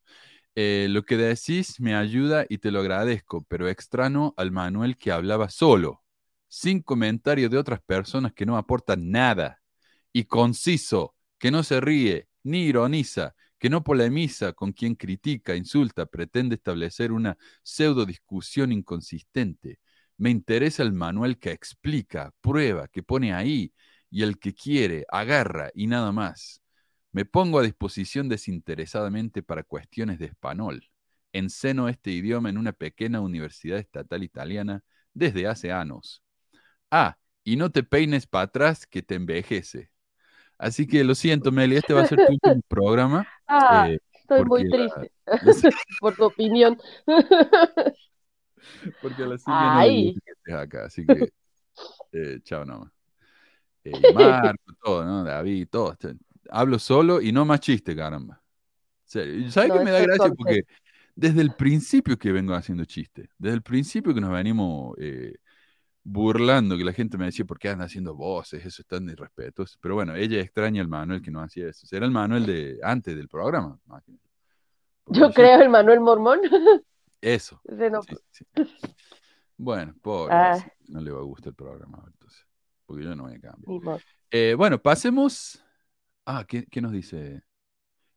Eh, 0.55 0.87
lo 0.89 1.03
que 1.03 1.15
decís 1.17 1.79
me 1.79 1.95
ayuda 1.95 2.45
y 2.49 2.57
te 2.57 2.71
lo 2.71 2.81
agradezco, 2.81 3.45
pero 3.47 3.69
extraño 3.69 4.33
al 4.37 4.51
Manuel 4.51 4.97
que 4.97 5.11
hablaba 5.11 5.49
solo, 5.49 6.03
sin 6.49 6.81
comentarios 6.81 7.49
de 7.49 7.57
otras 7.57 7.81
personas 7.81 8.33
que 8.33 8.45
no 8.45 8.57
aportan 8.57 9.09
nada, 9.09 9.61
y 10.11 10.25
conciso, 10.25 11.15
que 11.39 11.51
no 11.51 11.63
se 11.63 11.79
ríe 11.79 12.27
ni 12.43 12.65
ironiza, 12.65 13.33
que 13.57 13.69
no 13.69 13.83
polemiza 13.83 14.51
con 14.53 14.73
quien 14.73 14.95
critica, 14.95 15.55
insulta, 15.55 16.05
pretende 16.05 16.55
establecer 16.55 17.13
una 17.13 17.37
pseudo 17.63 18.05
discusión 18.05 18.73
inconsistente. 18.73 19.79
Me 20.17 20.29
interesa 20.29 20.83
el 20.83 20.91
Manuel 20.91 21.39
que 21.39 21.51
explica, 21.51 22.33
prueba, 22.41 22.89
que 22.89 23.03
pone 23.03 23.33
ahí, 23.33 23.73
y 24.11 24.23
el 24.23 24.37
que 24.37 24.53
quiere, 24.53 25.05
agarra 25.09 25.71
y 25.73 25.87
nada 25.87 26.11
más. 26.11 26.62
Me 27.13 27.25
pongo 27.25 27.59
a 27.59 27.61
disposición 27.61 28.27
desinteresadamente 28.27 29.43
para 29.43 29.61
cuestiones 29.63 30.17
de 30.17 30.25
español. 30.25 30.89
Enseno 31.31 31.87
este 31.87 32.09
idioma 32.09 32.49
en 32.49 32.57
una 32.57 32.73
pequeña 32.73 33.21
universidad 33.21 33.77
estatal 33.77 34.23
italiana 34.23 34.83
desde 35.13 35.45
hace 35.45 35.71
años. 35.71 36.23
Ah, 36.89 37.17
y 37.43 37.55
no 37.55 37.71
te 37.71 37.83
peines 37.83 38.25
para 38.25 38.45
atrás 38.45 38.87
que 38.87 39.03
te 39.03 39.13
envejece. 39.13 39.91
Así 40.57 40.87
que 40.87 41.03
lo 41.03 41.13
siento, 41.13 41.51
Meli, 41.51 41.75
este 41.75 41.93
va 41.93 42.01
a 42.01 42.07
ser 42.07 42.17
tu 42.25 42.33
último 42.33 42.61
programa. 42.67 43.27
Ah, 43.47 43.89
eh, 43.89 43.99
estoy 44.13 44.45
muy 44.45 44.67
triste 44.67 45.11
por 45.99 46.15
tu 46.15 46.23
opinión. 46.25 46.79
porque 49.01 49.23
a 49.23 49.27
la 49.27 49.37
siguiente 49.37 50.19
no 50.47 50.57
acá, 50.57 50.85
así 50.85 51.05
que 51.05 51.31
eh, 52.11 52.39
chao 52.43 52.65
nomás. 52.65 52.91
Eh, 53.83 54.13
Marco, 54.13 54.73
todo, 54.81 55.05
¿no? 55.05 55.23
David, 55.23 55.67
todo. 55.69 55.95
Hablo 56.49 56.79
solo 56.79 57.21
y 57.21 57.31
no 57.31 57.45
más 57.45 57.59
chiste, 57.59 57.95
caramba. 57.95 58.41
¿Sabes 59.05 59.71
qué 59.71 59.83
me 59.83 59.91
da 59.91 60.01
gracia? 60.01 60.31
Porque 60.35 60.63
desde 61.15 61.41
el 61.41 61.53
principio 61.55 62.17
que 62.17 62.31
vengo 62.31 62.53
haciendo 62.53 62.85
chiste, 62.85 63.29
desde 63.37 63.55
el 63.55 63.61
principio 63.61 64.13
que 64.13 64.21
nos 64.21 64.31
venimos 64.31 64.95
eh, 64.97 65.35
burlando, 66.03 66.77
que 66.77 66.83
la 66.83 66.93
gente 66.93 67.17
me 67.17 67.25
decía, 67.25 67.45
¿por 67.45 67.59
qué 67.59 67.69
andan 67.69 67.85
haciendo 67.85 68.15
voces? 68.15 68.65
Eso 68.65 68.81
es 68.81 68.87
tan 68.87 69.07
irrespetuoso. 69.09 69.77
Pero 69.79 69.95
bueno, 69.95 70.15
ella 70.15 70.39
extraña 70.39 70.81
el 70.81 70.87
Manuel 70.87 71.21
que 71.21 71.31
no 71.31 71.41
hacía 71.41 71.69
eso. 71.69 71.85
Era 71.91 72.05
el 72.05 72.11
Manuel 72.11 72.45
de 72.45 72.79
antes 72.81 73.15
del 73.15 73.27
programa. 73.27 73.79
Yo 75.07 75.31
creo 75.31 75.61
el 75.61 75.69
Manuel 75.69 75.99
Mormón. 75.99 76.39
Eso. 77.21 77.61
Bueno, 79.55 79.95
pobre, 80.01 80.33
ah. 80.35 80.57
no 80.87 80.99
le 80.99 81.11
va 81.11 81.19
a 81.19 81.23
gustar 81.23 81.49
el 81.49 81.55
programa, 81.55 82.03
entonces, 82.05 82.45
porque 82.85 83.05
yo 83.05 83.15
no 83.15 83.23
voy 83.23 83.35
a 83.35 83.39
cambiar. 83.39 84.01
Eh, 84.29 84.55
bueno, 84.57 84.81
pasemos 84.81 85.62
Ah, 86.25 86.45
¿qué, 86.47 86.81
nos 86.81 86.91
dice? 86.91 87.41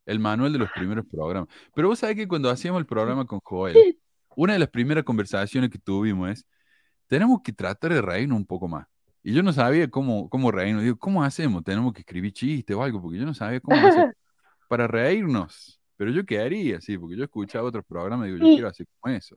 El 0.05 0.19
manual 0.19 0.53
de 0.53 0.59
los 0.59 0.71
primeros 0.71 1.05
programas. 1.05 1.49
Pero 1.73 1.89
vos 1.89 1.99
sabés 1.99 2.15
que 2.15 2.27
cuando 2.27 2.49
hacíamos 2.49 2.79
el 2.79 2.85
programa 2.85 3.25
con 3.25 3.39
Joel, 3.43 3.99
una 4.35 4.53
de 4.53 4.59
las 4.59 4.69
primeras 4.69 5.03
conversaciones 5.03 5.69
que 5.69 5.79
tuvimos 5.79 6.29
es, 6.29 6.45
tenemos 7.07 7.41
que 7.43 7.51
tratar 7.51 7.93
de 7.93 8.01
reírnos 8.01 8.37
un 8.37 8.45
poco 8.45 8.67
más. 8.67 8.87
Y 9.23 9.33
yo 9.33 9.43
no 9.43 9.51
sabía 9.51 9.89
cómo, 9.89 10.29
cómo 10.29 10.51
reírnos. 10.51 10.83
Digo, 10.83 10.97
¿cómo 10.97 11.23
hacemos? 11.23 11.63
Tenemos 11.63 11.93
que 11.93 11.99
escribir 11.99 12.31
chistes 12.31 12.75
o 12.75 12.81
algo, 12.81 13.01
porque 13.01 13.17
yo 13.17 13.25
no 13.25 13.33
sabía 13.33 13.59
cómo 13.59 13.75
hacer 13.75 14.15
para 14.69 14.87
reírnos. 14.87 15.81
Pero 15.97 16.11
yo 16.11 16.25
quedaría, 16.25 16.79
sí, 16.79 16.97
porque 16.97 17.17
yo 17.17 17.23
escuchaba 17.25 17.67
otros 17.67 17.83
programas 17.85 18.27
y 18.27 18.31
digo, 18.31 18.45
yo 18.45 18.53
quiero 18.53 18.67
hacer 18.69 18.87
como 18.99 19.13
eso. 19.13 19.35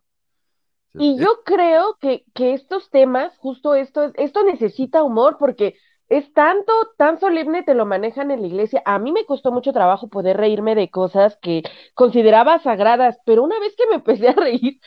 y 0.95 1.19
yo 1.19 1.41
creo 1.45 1.97
que, 2.01 2.25
que, 2.35 2.53
estos 2.53 2.91
temas, 2.91 3.37
justo 3.39 3.75
esto, 3.75 4.13
esto 4.15 4.45
necesita 4.45 5.03
humor, 5.03 5.39
porque 5.39 5.77
es 6.11 6.33
tanto, 6.35 6.73
tan 6.99 7.21
solemne, 7.21 7.63
te 7.63 7.75
lo 7.75 7.87
manejan 7.87 8.31
en 8.31 8.43
la 8.43 8.49
iglesia. 8.49 8.83
A 8.85 8.99
mí 8.99 9.13
me 9.13 9.25
costó 9.27 9.53
mucho 9.53 9.73
trabajo 9.73 10.09
poder 10.09 10.37
reírme 10.37 10.75
de 10.75 10.91
cosas 10.91 11.39
que 11.41 11.63
consideraba 11.95 12.59
sagradas, 12.59 13.19
pero 13.25 13.45
una 13.45 13.59
vez 13.61 13.75
que 13.77 13.87
me 13.89 13.95
empecé 13.97 14.29
a 14.29 14.33
reír, 14.35 14.81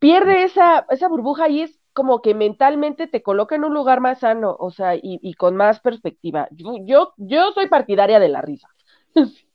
pierde 0.00 0.44
esa, 0.44 0.86
esa 0.90 1.08
burbuja 1.08 1.48
y 1.48 1.62
es 1.62 1.80
como 1.92 2.22
que 2.22 2.34
mentalmente 2.34 3.06
te 3.08 3.22
coloca 3.22 3.56
en 3.56 3.64
un 3.64 3.74
lugar 3.74 4.00
más 4.00 4.20
sano, 4.20 4.56
o 4.58 4.70
sea, 4.70 4.94
y, 4.96 5.34
con 5.34 5.56
más 5.56 5.80
perspectiva. 5.80 6.48
Yo, 6.52 6.74
yo, 6.84 7.14
yo 7.16 7.52
soy 7.52 7.68
partidaria 7.68 8.20
de 8.20 8.28
la 8.28 8.42
risa. 8.42 8.68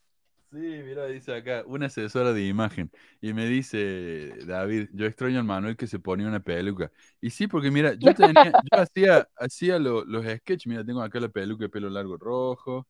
Sí, 0.55 0.61
mira, 0.61 1.05
dice 1.07 1.35
acá, 1.35 1.63
una 1.67 1.87
asesora 1.87 2.31
de 2.31 2.47
imagen. 2.47 2.89
Y 3.19 3.33
me 3.33 3.45
dice, 3.45 4.31
David, 4.45 4.87
yo 4.93 5.05
extraño 5.05 5.39
al 5.39 5.43
Manuel 5.43 5.75
que 5.75 5.85
se 5.85 5.99
ponía 5.99 6.27
una 6.27 6.39
peluca. 6.39 6.89
Y 7.19 7.29
sí, 7.29 7.47
porque 7.47 7.71
mira, 7.71 7.93
yo 7.95 8.13
tenía, 8.13 8.51
yo 8.51 8.53
hacía, 8.71 9.27
hacía 9.35 9.79
los 9.79 10.25
sketches, 10.25 10.67
mira, 10.67 10.85
tengo 10.85 11.01
acá 11.01 11.19
la 11.19 11.27
peluca 11.27 11.65
de 11.65 11.69
pelo 11.69 11.89
largo 11.89 12.15
rojo, 12.15 12.87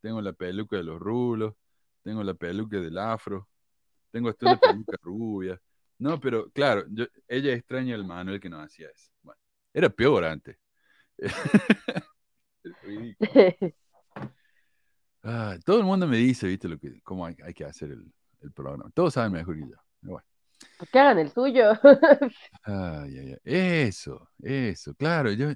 tengo 0.00 0.22
la 0.22 0.32
peluca 0.32 0.78
de 0.78 0.84
los 0.84 0.98
rulos, 0.98 1.54
tengo 2.02 2.24
la 2.24 2.32
peluca 2.32 2.80
del 2.80 2.96
afro, 2.96 3.46
tengo 4.10 4.30
hasta 4.30 4.46
una 4.46 4.58
peluca 4.58 4.96
rubia. 5.02 5.60
No, 5.98 6.18
pero 6.18 6.50
claro, 6.50 6.86
yo, 6.88 7.04
ella 7.28 7.52
extraña 7.52 7.94
al 7.94 8.06
Manuel 8.06 8.40
que 8.40 8.48
no 8.48 8.58
hacía 8.58 8.88
eso. 8.88 9.10
Bueno, 9.22 9.38
era 9.74 9.90
peor 9.90 10.24
antes. 10.24 10.56
Ah, 15.28 15.56
todo 15.64 15.78
el 15.78 15.84
mundo 15.84 16.06
me 16.06 16.18
dice, 16.18 16.46
viste, 16.46 16.68
lo 16.68 16.78
que, 16.78 17.00
cómo 17.02 17.26
hay, 17.26 17.34
que 17.34 17.64
hacer 17.64 17.90
el, 17.90 18.52
programa. 18.52 18.88
Todos 18.94 19.14
saben 19.14 19.32
mejor 19.32 19.56
que 19.56 19.62
yo. 19.62 19.76
Bueno. 20.00 20.24
Pues 20.78 20.88
que 20.88 20.98
hagan 21.00 21.18
el 21.18 21.32
suyo. 21.32 21.72
Eso, 23.44 24.28
eso, 24.40 24.94
claro. 24.94 25.32
Yo, 25.32 25.48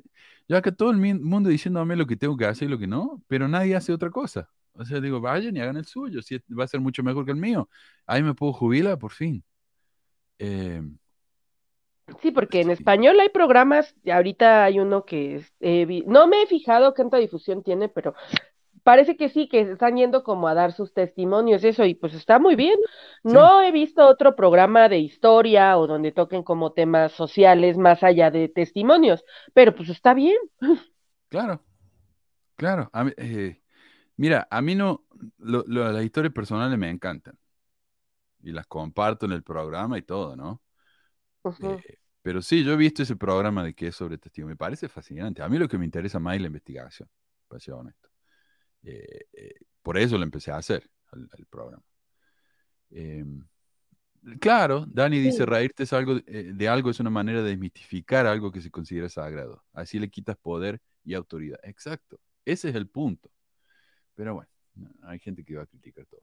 yo 0.48 0.56
acá 0.56 0.72
todo 0.72 0.90
el 0.90 0.96
mundo 0.96 1.48
diciéndome 1.48 1.94
lo 1.94 2.04
que 2.04 2.16
tengo 2.16 2.36
que 2.36 2.46
hacer 2.46 2.66
y 2.66 2.70
lo 2.72 2.78
que 2.78 2.88
no, 2.88 3.22
pero 3.28 3.46
nadie 3.46 3.76
hace 3.76 3.92
otra 3.92 4.10
cosa. 4.10 4.48
O 4.72 4.84
sea, 4.84 5.00
digo, 5.00 5.20
vayan 5.20 5.56
y 5.56 5.60
hagan 5.60 5.76
el 5.76 5.84
suyo, 5.84 6.20
si 6.20 6.38
va 6.52 6.64
a 6.64 6.68
ser 6.68 6.80
mucho 6.80 7.04
mejor 7.04 7.24
que 7.24 7.30
el 7.30 7.36
mío. 7.36 7.68
Ahí 8.06 8.24
me 8.24 8.34
puedo 8.34 8.52
jubilar, 8.52 8.98
por 8.98 9.12
fin. 9.12 9.44
Em, 10.38 10.98
sí, 12.20 12.32
porque 12.32 12.60
en 12.60 12.70
español 12.70 13.20
hay 13.20 13.28
programas, 13.28 13.94
ahorita 14.10 14.64
hay 14.64 14.80
uno 14.80 15.04
que 15.04 15.44
no 16.06 16.26
me 16.26 16.42
he 16.42 16.46
fijado 16.48 16.92
cuánta 16.94 17.18
difusión 17.18 17.62
tiene, 17.62 17.88
pero 17.88 18.14
parece 18.82 19.16
que 19.16 19.28
sí, 19.28 19.48
que 19.48 19.60
están 19.60 19.96
yendo 19.96 20.22
como 20.22 20.48
a 20.48 20.54
dar 20.54 20.72
sus 20.72 20.92
testimonios, 20.92 21.64
eso, 21.64 21.84
y 21.84 21.94
pues 21.94 22.14
está 22.14 22.38
muy 22.38 22.56
bien. 22.56 22.78
No 23.22 23.62
he 23.62 23.72
visto 23.72 24.06
otro 24.06 24.36
programa 24.36 24.88
de 24.88 24.98
historia 24.98 25.78
o 25.78 25.86
donde 25.86 26.12
toquen 26.12 26.42
como 26.42 26.72
temas 26.72 27.12
sociales 27.12 27.76
más 27.76 28.02
allá 28.02 28.30
de 28.30 28.48
testimonios, 28.48 29.24
pero 29.54 29.74
pues 29.74 29.88
está 29.88 30.14
bien. 30.14 30.36
Claro, 31.28 31.64
claro. 32.56 32.90
Eh, 33.16 33.62
mira, 34.16 34.48
a 34.50 34.60
mí 34.60 34.74
no, 34.74 35.04
las 35.38 36.04
historias 36.04 36.32
personales 36.34 36.76
me 36.76 36.90
encantan 36.90 37.38
y 38.42 38.52
las 38.52 38.66
comparto 38.66 39.26
en 39.26 39.32
el 39.32 39.42
programa 39.42 39.98
y 39.98 40.02
todo, 40.02 40.36
¿no? 40.36 40.60
Eh, 41.62 41.98
pero 42.22 42.42
sí, 42.42 42.64
yo 42.64 42.72
he 42.72 42.76
visto 42.76 43.02
ese 43.02 43.16
programa 43.16 43.64
de 43.64 43.74
que 43.74 43.88
es 43.88 43.96
sobre 43.96 44.18
testimonio, 44.18 44.54
me 44.54 44.56
parece 44.56 44.88
fascinante. 44.88 45.42
A 45.42 45.48
mí 45.48 45.58
lo 45.58 45.68
que 45.68 45.78
me 45.78 45.84
interesa 45.84 46.18
más 46.18 46.34
es 46.36 46.40
la 46.42 46.48
investigación, 46.48 47.08
para 47.48 47.60
ser 47.60 47.74
honesto. 47.74 48.09
Eh, 48.82 49.26
eh, 49.32 49.54
por 49.82 49.98
eso 49.98 50.16
lo 50.16 50.24
empecé 50.24 50.50
a 50.50 50.56
hacer, 50.56 50.88
el, 51.12 51.46
programa. 51.46 51.82
Em, 52.90 53.44
claro, 54.40 54.84
Dani 54.86 55.18
dice, 55.18 55.46
reírte 55.46 55.84
es 55.84 55.92
algo, 55.92 56.18
eh, 56.26 56.52
de 56.54 56.68
algo 56.68 56.90
es 56.90 57.00
una 57.00 57.10
manera 57.10 57.42
de 57.42 57.50
desmitificar 57.50 58.26
algo 58.26 58.52
que 58.52 58.60
se 58.60 58.70
considera 58.70 59.08
sagrado. 59.08 59.64
Así 59.72 59.98
le 59.98 60.10
quitas 60.10 60.36
poder 60.36 60.80
y 61.04 61.14
autoridad. 61.14 61.58
Exacto, 61.62 62.20
ese 62.44 62.70
es 62.70 62.74
el 62.74 62.88
punto. 62.88 63.30
Pero 64.14 64.34
bueno, 64.34 64.50
hay 65.02 65.18
gente 65.18 65.44
que 65.44 65.56
va 65.56 65.62
a 65.62 65.66
criticar 65.66 66.06
todo. 66.06 66.22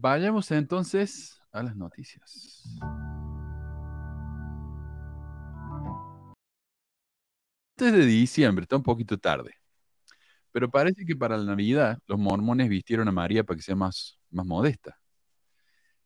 vayamos 0.00 0.50
entonces 0.50 1.40
a 1.52 1.62
las 1.62 1.76
noticias. 1.76 2.64
Antes 7.78 7.92
de 7.92 8.06
diciembre, 8.06 8.62
está 8.62 8.76
un 8.76 8.82
poquito 8.82 9.18
tarde. 9.18 9.61
Pero 10.52 10.70
parece 10.70 11.04
que 11.04 11.16
para 11.16 11.36
la 11.36 11.44
Navidad 11.44 11.98
los 12.06 12.18
mormones 12.18 12.68
vistieron 12.68 13.08
a 13.08 13.12
María 13.12 13.42
para 13.44 13.56
que 13.56 13.62
sea 13.62 13.74
más, 13.74 14.18
más 14.30 14.46
modesta. 14.46 14.98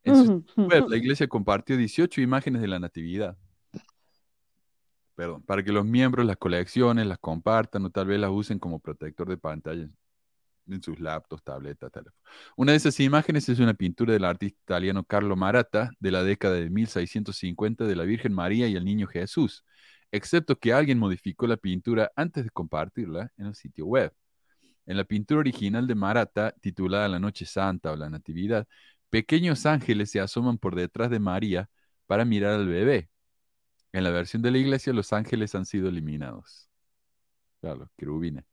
En 0.05 0.17
su 0.25 0.45
web, 0.57 0.89
la 0.89 0.97
iglesia 0.97 1.27
compartió 1.27 1.77
18 1.77 2.21
imágenes 2.21 2.63
de 2.63 2.69
la 2.69 2.79
Natividad. 2.79 3.37
Perdón, 5.17 5.43
para 5.43 5.65
que 5.65 5.73
los 5.73 5.85
miembros 5.85 6.27
las 6.27 6.37
colecciones, 6.37 7.07
las 7.07 7.19
compartan 7.19 7.85
o 7.87 7.91
tal 7.91 8.07
vez 8.07 8.21
las 8.21 8.31
usen 8.31 8.59
como 8.59 8.79
protector 8.79 9.29
de 9.29 9.37
pantalla 9.37 9.89
en 10.69 10.83
sus 10.83 11.01
laptops, 11.01 11.43
tabletas, 11.43 11.91
teléfonos. 11.91 12.19
Una 12.57 12.73
de 12.73 12.79
esas 12.79 12.99
imágenes 13.01 13.49
es 13.49 13.59
una 13.59 13.75
pintura 13.75 14.13
del 14.13 14.25
artista 14.25 14.59
italiano 14.63 15.05
Carlo 15.05 15.35
Maratta 15.35 15.91
de 15.99 16.11
la 16.11 16.23
década 16.23 16.55
de 16.55 16.71
1650 16.71 17.85
de 17.85 17.97
la 17.97 18.05
Virgen 18.05 18.33
María 18.33 18.69
y 18.69 18.77
el 18.77 18.85
Niño 18.85 19.07
Jesús, 19.07 19.65
excepto 20.13 20.57
que 20.57 20.73
alguien 20.73 20.99
modificó 20.99 21.47
la 21.47 21.57
pintura 21.57 22.11
antes 22.15 22.45
de 22.45 22.51
compartirla 22.51 23.33
en 23.37 23.47
el 23.47 23.55
sitio 23.55 23.87
web. 23.87 24.13
En 24.87 24.97
la 24.97 25.05
pintura 25.05 25.41
original 25.41 25.87
de 25.87 25.95
Marata, 25.95 26.53
titulada 26.61 27.09
La 27.09 27.19
Noche 27.19 27.45
Santa 27.45 27.93
o 27.93 27.97
La 27.97 28.09
Natividad, 28.09 28.67
pequeños 29.11 29.67
ángeles 29.67 30.11
se 30.11 30.21
asoman 30.21 30.59
por 30.59 30.75
detrás 30.75 31.11
de 31.11 31.19
María 31.19 31.69
para 32.07 32.25
mirar 32.25 32.55
al 32.55 32.69
bebé. 32.69 33.11
En 33.93 34.05
la 34.05 34.11
versión 34.11 34.43
de 34.43 34.51
la 34.51 34.59
iglesia, 34.59 34.93
los 34.93 35.13
ángeles 35.13 35.55
han 35.55 35.67
sido 35.67 35.89
eliminados. 35.89 36.69
Claro, 37.61 37.91
querubines. 37.97 38.45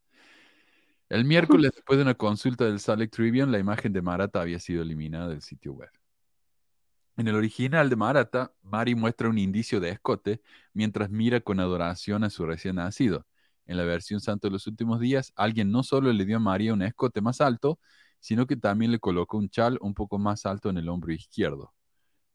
El 1.09 1.25
miércoles, 1.25 1.71
después 1.75 1.97
de 1.97 2.03
una 2.03 2.15
consulta 2.15 2.65
del 2.65 2.79
Salt 2.79 3.11
Tribune, 3.11 3.51
la 3.51 3.59
imagen 3.59 3.93
de 3.93 4.01
Marata 4.01 4.41
había 4.41 4.59
sido 4.59 4.81
eliminada 4.81 5.27
del 5.27 5.41
sitio 5.41 5.73
web. 5.73 5.91
En 7.15 7.27
el 7.27 7.35
original 7.35 7.89
de 7.89 7.95
Marata, 7.95 8.53
Mari 8.63 8.95
muestra 8.95 9.29
un 9.29 9.37
indicio 9.37 9.79
de 9.79 9.89
escote 9.89 10.41
mientras 10.73 11.11
mira 11.11 11.41
con 11.41 11.59
adoración 11.59 12.23
a 12.23 12.31
su 12.31 12.45
recién 12.45 12.77
nacido. 12.77 13.27
En 13.65 13.77
la 13.77 13.83
versión 13.83 14.19
Santo 14.19 14.47
de 14.47 14.51
los 14.51 14.67
Últimos 14.67 14.99
Días, 14.99 15.31
alguien 15.35 15.71
no 15.71 15.83
solo 15.83 16.11
le 16.11 16.25
dio 16.25 16.37
a 16.37 16.39
María 16.39 16.73
un 16.73 16.81
escote 16.81 17.21
más 17.21 17.41
alto, 17.41 17.79
sino 18.19 18.45
que 18.45 18.55
también 18.55 18.91
le 18.91 18.99
colocó 18.99 19.37
un 19.37 19.49
chal 19.49 19.77
un 19.81 19.93
poco 19.93 20.17
más 20.17 20.45
alto 20.45 20.69
en 20.69 20.77
el 20.77 20.89
hombro 20.89 21.13
izquierdo. 21.13 21.73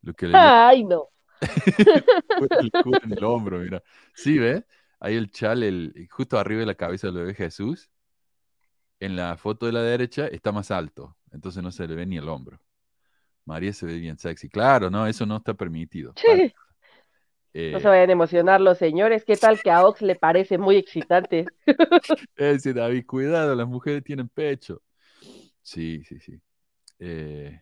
Lo 0.02 0.14
que 0.14 0.28
le 0.28 0.36
Ay, 0.36 0.84
no. 0.84 1.08
el 2.60 2.70
culo 2.82 3.00
en 3.02 3.12
el 3.12 3.24
hombro, 3.24 3.58
mira. 3.58 3.82
Sí, 4.14 4.38
¿ves? 4.38 4.64
Ahí 5.00 5.16
el 5.16 5.30
chal, 5.30 5.62
el, 5.62 6.08
justo 6.10 6.38
arriba 6.38 6.60
de 6.60 6.66
la 6.66 6.74
cabeza 6.74 7.06
del 7.06 7.16
bebé 7.16 7.34
Jesús. 7.34 7.90
En 9.00 9.14
la 9.16 9.36
foto 9.36 9.66
de 9.66 9.72
la 9.72 9.82
derecha 9.82 10.26
está 10.26 10.50
más 10.50 10.70
alto, 10.70 11.16
entonces 11.30 11.62
no 11.62 11.70
se 11.70 11.86
le 11.86 11.94
ve 11.94 12.04
ni 12.04 12.16
el 12.16 12.28
hombro. 12.28 12.60
María 13.44 13.72
se 13.72 13.86
ve 13.86 13.98
bien 13.98 14.18
sexy. 14.18 14.48
Claro, 14.48 14.90
no, 14.90 15.06
eso 15.06 15.24
no 15.24 15.36
está 15.36 15.54
permitido. 15.54 16.12
Sí. 16.16 16.52
Para- 17.52 17.70
No 17.72 17.78
eh, 17.78 17.80
se 17.80 17.88
vayan 17.88 18.08
a 18.10 18.12
emocionar 18.12 18.60
los 18.60 18.78
señores. 18.78 19.24
¿Qué 19.24 19.36
tal 19.36 19.60
que 19.60 19.70
a 19.70 19.84
Ox 19.86 20.02
le 20.02 20.16
parece 20.16 20.58
muy 20.58 20.76
excitante? 20.76 21.46
Ese 22.36 22.72
David, 22.72 23.04
cuidado, 23.06 23.54
las 23.54 23.68
mujeres 23.68 24.04
tienen 24.04 24.28
pecho. 24.28 24.82
Sí, 25.62 26.02
sí, 26.04 26.18
sí. 26.20 26.40
Eh, 26.98 27.60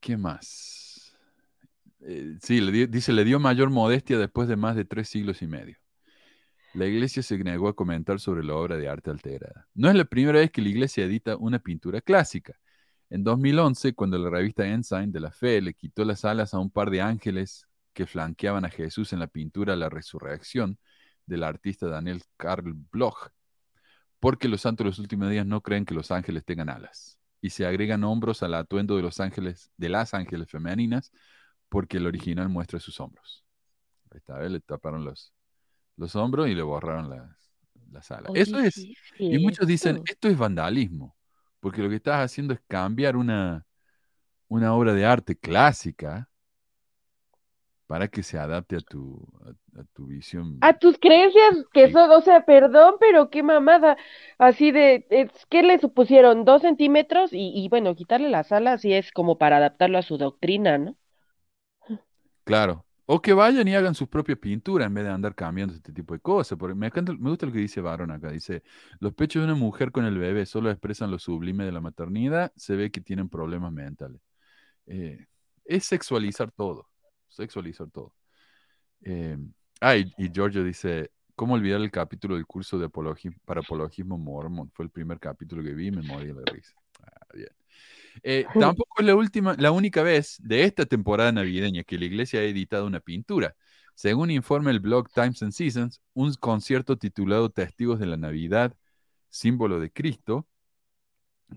¿qué 0.00 0.16
más? 0.16 1.14
Eh, 2.00 2.36
sí, 2.42 2.60
le 2.60 2.86
dice, 2.86 3.12
le 3.12 3.24
dio 3.24 3.38
mayor 3.38 3.70
modestia 3.70 4.18
después 4.18 4.48
de 4.48 4.56
más 4.56 4.76
de 4.76 4.84
tres 4.84 5.08
siglos 5.08 5.42
y 5.42 5.46
medio. 5.46 5.76
La 6.74 6.86
iglesia 6.86 7.22
se 7.22 7.36
negó 7.38 7.68
a 7.68 7.74
comentar 7.74 8.20
sobre 8.20 8.44
la 8.44 8.54
obra 8.54 8.76
de 8.76 8.88
arte 8.88 9.10
alterada. 9.10 9.66
No 9.74 9.88
es 9.88 9.94
la 9.96 10.04
primera 10.04 10.38
vez 10.38 10.50
que 10.50 10.62
la 10.62 10.68
iglesia 10.68 11.04
edita 11.04 11.36
una 11.36 11.58
pintura 11.58 12.00
clásica. 12.00 12.58
En 13.10 13.24
2011, 13.24 13.92
cuando 13.94 14.18
la 14.18 14.30
revista 14.30 14.66
Ensign 14.66 15.10
de 15.10 15.20
la 15.20 15.32
Fe 15.32 15.60
le 15.60 15.74
quitó 15.74 16.04
las 16.04 16.24
alas 16.24 16.54
a 16.54 16.60
un 16.60 16.70
par 16.70 16.90
de 16.90 17.00
ángeles 17.00 17.66
que 18.00 18.06
flanqueaban 18.06 18.64
a 18.64 18.70
Jesús 18.70 19.12
en 19.12 19.18
la 19.18 19.26
pintura 19.26 19.76
La 19.76 19.90
Resurrección 19.90 20.78
del 21.26 21.42
artista 21.42 21.86
Daniel 21.86 22.22
Karl 22.38 22.72
Bloch, 22.90 23.28
porque 24.18 24.48
los 24.48 24.62
santos 24.62 24.84
de 24.84 24.88
los 24.88 24.98
últimos 24.98 25.28
días 25.28 25.44
no 25.44 25.60
creen 25.60 25.84
que 25.84 25.92
los 25.92 26.10
ángeles 26.10 26.46
tengan 26.46 26.70
alas, 26.70 27.18
y 27.42 27.50
se 27.50 27.66
agregan 27.66 28.02
hombros 28.04 28.42
al 28.42 28.54
atuendo 28.54 28.96
de 28.96 29.02
los 29.02 29.20
ángeles, 29.20 29.70
de 29.76 29.90
las 29.90 30.14
ángeles 30.14 30.48
femeninas, 30.48 31.12
porque 31.68 31.98
el 31.98 32.06
original 32.06 32.48
muestra 32.48 32.80
sus 32.80 32.98
hombros. 33.00 33.44
Ahí 34.10 34.16
está, 34.16 34.38
¿ves? 34.38 34.50
le 34.50 34.60
taparon 34.60 35.04
los, 35.04 35.34
los 35.96 36.16
hombros 36.16 36.48
y 36.48 36.54
le 36.54 36.62
borraron 36.62 37.10
las, 37.10 37.52
las 37.90 38.10
alas. 38.10 38.32
Eso 38.34 38.60
es, 38.60 38.82
y 39.18 39.38
muchos 39.40 39.66
dicen, 39.66 40.00
esto 40.06 40.26
es 40.28 40.38
vandalismo, 40.38 41.14
porque 41.60 41.82
lo 41.82 41.90
que 41.90 41.96
estás 41.96 42.24
haciendo 42.24 42.54
es 42.54 42.62
cambiar 42.66 43.14
una, 43.14 43.66
una 44.48 44.72
obra 44.72 44.94
de 44.94 45.04
arte 45.04 45.36
clásica 45.36 46.29
para 47.90 48.08
que 48.08 48.22
se 48.22 48.38
adapte 48.38 48.76
a 48.76 48.80
tu, 48.80 49.26
a, 49.44 49.80
a 49.80 49.84
tu 49.94 50.06
visión. 50.06 50.56
A 50.62 50.78
tus 50.78 50.98
creencias 50.98 51.64
que 51.72 51.88
Sí. 51.88 51.92
son, 51.92 52.10
o 52.10 52.20
sea, 52.22 52.44
perdón, 52.44 52.94
pero 53.00 53.30
qué 53.30 53.42
mamada. 53.42 53.96
Así 54.38 54.72
de, 54.72 55.06
es, 55.10 55.30
¿qué 55.50 55.62
le 55.62 55.78
supusieron? 55.78 56.44
Dos 56.44 56.62
centímetros 56.62 57.32
y, 57.32 57.52
y 57.54 57.68
bueno, 57.68 57.94
quitarle 57.94 58.28
las 58.30 58.52
alas 58.52 58.84
y 58.84 58.92
es 58.94 59.10
como 59.12 59.38
para 59.38 59.56
adaptarlo 59.58 59.98
a 59.98 60.02
su 60.02 60.18
doctrina, 60.18 60.78
¿no? 60.78 60.96
Claro. 62.44 62.86
O 63.06 63.20
que 63.20 63.32
vayan 63.32 63.66
y 63.66 63.74
hagan 63.74 63.94
sus 63.94 64.08
propias 64.08 64.38
pinturas 64.38 64.86
en 64.86 64.94
vez 64.94 65.04
de 65.04 65.10
andar 65.10 65.34
cambiando 65.34 65.74
este 65.74 65.92
tipo 65.92 66.14
de 66.14 66.20
cosas. 66.20 66.56
Porque 66.58 66.74
me, 66.76 66.86
encanta- 66.88 67.12
me 67.18 67.30
gusta 67.30 67.46
lo 67.46 67.52
que 67.52 67.58
dice 67.58 67.80
Varón 67.80 68.10
acá. 68.12 68.30
Dice, 68.30 68.62
los 69.00 69.14
pechos 69.14 69.40
de 69.42 69.46
una 69.46 69.56
mujer 69.56 69.90
con 69.92 70.04
el 70.04 70.16
bebé 70.18 70.46
solo 70.46 70.70
expresan 70.70 71.10
lo 71.10 71.18
sublime 71.18 71.64
de 71.64 71.72
la 71.72 71.80
maternidad. 71.80 72.52
Se 72.56 72.76
ve 72.76 72.90
que 72.90 73.00
tienen 73.00 73.28
problemas 73.28 73.72
mentales. 73.72 74.20
Eh, 74.86 75.26
es 75.66 75.86
sexualizar 75.86 76.52
todo. 76.52 76.89
Sexualizar 77.40 77.88
todo. 77.90 78.12
Eh, 79.02 79.38
ah, 79.80 79.96
y, 79.96 80.12
y 80.18 80.30
Giorgio 80.30 80.62
dice, 80.62 81.10
¿cómo 81.34 81.54
olvidar 81.54 81.80
el 81.80 81.90
capítulo 81.90 82.34
del 82.34 82.44
curso 82.44 82.78
de 82.78 82.86
apologi- 82.86 83.34
para 83.46 83.60
apologismo 83.60 84.18
mormon? 84.18 84.70
Fue 84.74 84.84
el 84.84 84.90
primer 84.90 85.18
capítulo 85.18 85.62
que 85.62 85.72
vi 85.72 85.86
y 85.86 85.90
me 85.90 86.02
morí 86.02 86.26
de 86.26 86.34
la 86.34 86.42
risa. 86.52 86.74
Ah, 87.02 87.26
bien. 87.34 87.48
Eh, 88.22 88.44
tampoco 88.58 89.00
es 89.00 89.06
la 89.06 89.14
última, 89.14 89.54
la 89.58 89.70
única 89.70 90.02
vez 90.02 90.36
de 90.42 90.64
esta 90.64 90.84
temporada 90.84 91.32
navideña 91.32 91.82
que 91.84 91.98
la 91.98 92.04
iglesia 92.04 92.40
ha 92.40 92.44
editado 92.44 92.86
una 92.86 93.00
pintura. 93.00 93.54
Según 93.94 94.30
informa 94.30 94.70
el 94.70 94.80
blog 94.80 95.08
Times 95.10 95.42
and 95.42 95.52
Seasons, 95.52 96.02
un 96.12 96.34
concierto 96.34 96.98
titulado 96.98 97.50
Testigos 97.50 97.98
de 97.98 98.06
la 98.06 98.16
Navidad, 98.16 98.76
símbolo 99.30 99.80
de 99.80 99.90
Cristo, 99.90 100.46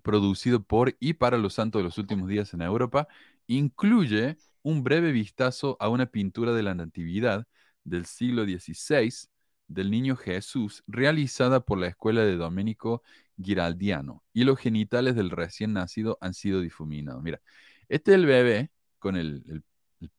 producido 0.02 0.64
por 0.64 0.96
y 1.00 1.14
para 1.14 1.38
los 1.38 1.54
santos 1.54 1.80
de 1.80 1.84
los 1.84 1.98
últimos 1.98 2.30
días 2.30 2.54
en 2.54 2.62
Europa, 2.62 3.08
incluye 3.48 4.38
un 4.64 4.84
breve 4.84 5.12
vistazo 5.12 5.78
a 5.80 5.90
una 5.90 6.08
pintura 6.08 6.54
de 6.54 6.64
la 6.64 6.76
Natividad 6.76 7.48
del 7.84 8.06
siglo 8.06 8.46
XVI 8.46 9.30
del 9.68 9.92
niño 9.92 10.16
Jesús, 10.16 10.84
realizada 10.88 11.62
por 11.62 11.78
la 11.80 11.88
escuela 11.88 12.22
de 12.24 12.36
Domenico 12.38 13.04
Giraldiano, 13.42 14.24
y 14.34 14.44
los 14.44 14.60
genitales 14.60 15.16
del 15.16 15.30
recién 15.32 15.74
nacido 15.74 16.18
han 16.22 16.34
sido 16.34 16.62
difuminados. 16.62 17.24
Mira, 17.24 17.42
este 17.90 18.12
es 18.12 18.16
el 18.16 18.26
bebé 18.26 18.72
con 19.00 19.16
el, 19.18 19.44
el- 19.48 19.64
el 20.02 20.12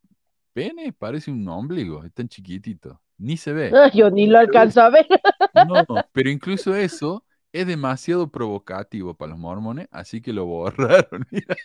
pene, 0.53 0.93
parece 0.93 1.31
un 1.31 1.47
ombligo, 1.49 2.05
es 2.05 2.13
tan 2.15 2.29
chiquitito, 2.29 3.03
ni 3.19 3.37
se 3.37 3.53
ve. 3.53 3.77
Ah, 3.77 3.91
Yo 3.93 4.11
ni 4.11 4.27
lo 4.27 4.39
alcanzo 4.39 4.81
a 4.83 4.91
ver. 4.91 5.07
No, 5.53 5.87
pero 6.13 6.31
incluso 6.31 6.75
eso 6.75 7.25
es 7.53 7.67
demasiado 7.67 8.31
provocativo 8.31 9.15
para 9.17 9.31
los 9.31 9.39
mormones, 9.39 9.89
así 9.93 10.21
que 10.21 10.33
lo 10.33 10.47
borraron. 10.47 11.27
Mira, 11.31 11.57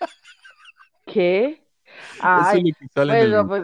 ¿Qué? 1.06 1.62
Ay, 2.22 2.74
bueno, 3.08 3.48
pues, 3.48 3.64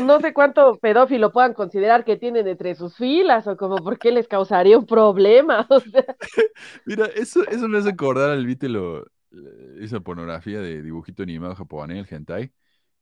no 0.00 0.20
sé 0.20 0.32
cuánto 0.32 0.76
pedófilo 0.78 1.32
puedan 1.32 1.54
considerar 1.54 2.04
que 2.04 2.16
tienen 2.16 2.46
entre 2.46 2.74
sus 2.74 2.96
filas 2.96 3.46
o 3.46 3.56
como 3.56 3.76
por 3.76 3.98
qué 3.98 4.12
les 4.12 4.28
causaría 4.28 4.78
un 4.78 4.86
problema. 4.86 5.66
O 5.70 5.80
sea, 5.80 6.04
Mira, 6.86 7.06
eso, 7.06 7.46
eso 7.48 7.68
me 7.68 7.78
hace 7.78 7.90
acordar 7.90 8.30
al 8.30 8.46
viste 8.46 8.68
lo, 8.68 9.06
esa 9.80 10.00
pornografía 10.00 10.60
de 10.60 10.82
dibujito 10.82 11.22
animado 11.22 11.54
japonés, 11.54 11.98
el 12.08 12.14
hentai, 12.14 12.52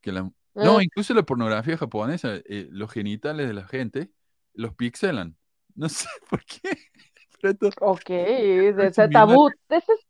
que 0.01 0.13
la, 0.13 0.23
no, 0.23 0.79
ah, 0.79 0.83
incluso 0.83 1.15
la 1.15 1.23
pornografía 1.23 1.77
japonesa, 1.77 2.37
eh, 2.47 2.69
los 2.71 2.91
genitales 2.91 3.47
de 3.49 3.55
la 3.55 3.67
gente 3.67 4.11
los 4.55 4.75
pixelan. 4.75 5.37
No 5.75 5.89
sé 5.89 6.09
por 6.29 6.43
qué. 6.45 6.77
pero 7.41 7.53
esto- 7.53 7.71
ok, 7.81 8.11
es 8.11 8.79
ese 8.79 9.09
tabú. 9.09 9.51
Ese 9.69 9.93
es- 9.93 10.07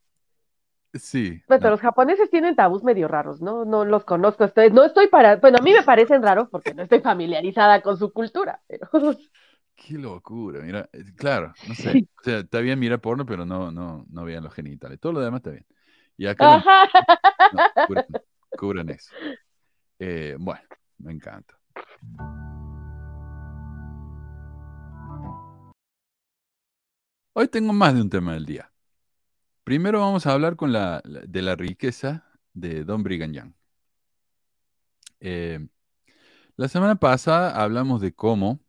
sí, 0.98 1.42
bueno, 1.48 1.64
no, 1.64 1.70
los 1.70 1.80
japoneses 1.80 2.28
tienen 2.28 2.56
tabús 2.56 2.82
medio 2.82 3.06
raros, 3.06 3.40
¿no? 3.40 3.64
No 3.64 3.84
los 3.84 4.04
conozco. 4.04 4.44
Estoy, 4.44 4.70
no 4.70 4.84
estoy 4.84 5.06
para, 5.06 5.36
bueno, 5.36 5.58
a 5.60 5.62
mí 5.62 5.72
me 5.72 5.82
parecen 5.82 6.22
raros 6.22 6.48
porque 6.50 6.74
no 6.74 6.82
estoy 6.82 7.00
familiarizada 7.00 7.82
con 7.82 7.96
su 7.96 8.12
cultura, 8.12 8.60
pero 8.66 8.88
qué 9.76 9.94
locura. 9.94 10.60
Mira, 10.60 10.88
eh, 10.92 11.04
claro, 11.16 11.54
no 11.68 11.74
sé. 11.74 11.92
sí. 11.92 12.08
O 12.18 12.22
sea, 12.24 12.38
está 12.38 12.60
bien 12.60 12.78
mirar 12.78 13.00
porno, 13.00 13.24
pero 13.24 13.46
no, 13.46 13.70
no, 13.70 14.04
no 14.10 14.24
vean 14.24 14.42
los 14.42 14.54
genitales. 14.54 14.98
Todo 14.98 15.12
lo 15.12 15.20
demás 15.20 15.38
está 15.38 15.50
bien. 15.50 15.66
Y 16.16 16.26
acá 16.26 16.56
Ajá. 16.56 16.88
no, 17.52 17.86
cubran, 17.86 18.06
cubran 18.58 18.88
eso. 18.90 19.12
Eh, 19.98 20.36
bueno, 20.38 20.62
me 20.98 21.12
encanta. 21.12 21.54
Hoy 27.34 27.48
tengo 27.48 27.72
más 27.72 27.94
de 27.94 28.00
un 28.00 28.10
tema 28.10 28.32
del 28.32 28.46
día. 28.46 28.70
Primero 29.66 29.98
vamos 29.98 30.24
a 30.28 30.32
hablar 30.32 30.54
con 30.54 30.72
la, 30.72 31.02
de 31.04 31.42
la 31.42 31.56
riqueza 31.56 32.24
de 32.52 32.84
Don 32.84 33.02
Brigham 33.02 33.32
Young. 33.32 33.52
Eh, 35.18 35.66
la 36.54 36.68
semana 36.68 36.94
pasada 36.94 37.60
hablamos 37.60 38.00
de 38.00 38.14
cómo, 38.14 38.60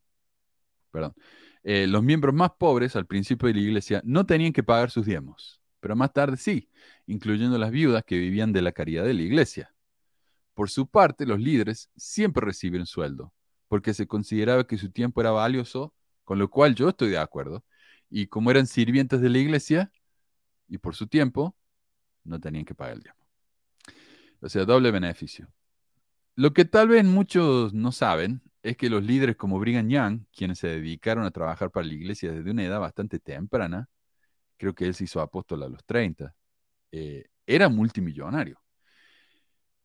eh, 1.62 1.86
los 1.86 2.02
miembros 2.02 2.34
más 2.34 2.50
pobres 2.58 2.96
al 2.96 3.06
principio 3.06 3.48
de 3.48 3.54
la 3.54 3.60
iglesia 3.60 4.02
no 4.06 4.26
tenían 4.26 4.52
que 4.54 4.64
pagar 4.64 4.90
sus 4.90 5.06
diezmos, 5.06 5.62
pero 5.80 5.96
más 5.96 6.14
tarde 6.14 6.36
sí, 6.36 6.68
incluyendo 7.06 7.60
las 7.60 7.70
viudas 7.70 8.04
que 8.04 8.18
vivían 8.18 8.52
de 8.52 8.64
la 8.64 8.72
caridad 8.72 9.06
de 9.06 9.14
la 9.14 9.22
iglesia. 9.22 9.76
Por 10.56 10.72
su 10.72 10.90
parte, 10.90 11.28
los 11.28 11.40
líderes 11.40 11.92
siempre 11.96 12.44
reciben 12.44 12.88
sueldo, 12.88 13.36
porque 13.68 13.94
se 13.94 14.08
consideraba 14.08 14.66
que 14.66 14.80
su 14.80 14.90
tiempo 14.90 15.22
era 15.22 15.30
valioso, 15.30 15.94
con 16.24 16.40
lo 16.40 16.50
cual 16.50 16.74
yo 16.74 16.90
estoy 16.90 17.12
de 17.12 17.20
acuerdo, 17.20 17.64
y 18.10 18.26
como 18.26 18.50
eran 18.50 18.66
sirvientes 18.66 19.22
de 19.22 19.30
la 19.30 19.38
iglesia, 19.38 19.92
y 20.68 20.78
por 20.78 20.96
su 20.96 21.08
tiempo, 21.08 21.56
no 22.24 22.40
tenían 22.40 22.66
que 22.66 22.76
pagar 22.76 22.96
el 22.96 23.04
diezmo. 23.04 23.26
O 24.42 24.50
sea, 24.50 24.66
doble 24.66 24.92
beneficio. 24.92 25.48
Lo 26.36 26.54
que 26.54 26.66
tal 26.66 26.90
vez 26.90 27.04
muchos 27.04 27.74
no 27.74 27.92
saben 27.92 28.42
es 28.62 28.78
que 28.78 28.90
los 28.90 29.04
líderes 29.04 29.36
como 29.36 29.60
Brigham 29.60 29.90
Young, 29.90 30.22
quienes 30.36 30.60
se 30.60 30.68
dedicaron 30.68 31.26
a 31.26 31.32
trabajar 31.32 31.72
para 31.72 31.88
la 31.88 31.94
iglesia 31.94 32.32
desde 32.32 32.52
una 32.52 32.64
edad 32.64 32.80
bastante 32.80 33.20
temprana, 33.20 33.90
creo 34.58 34.76
que 34.76 34.86
él 34.86 34.94
se 34.94 35.06
hizo 35.06 35.22
apóstol 35.22 35.64
a 35.64 35.70
los 35.70 35.84
30, 35.86 36.36
eh, 36.92 37.26
era 37.46 37.70
multimillonario. 37.70 38.60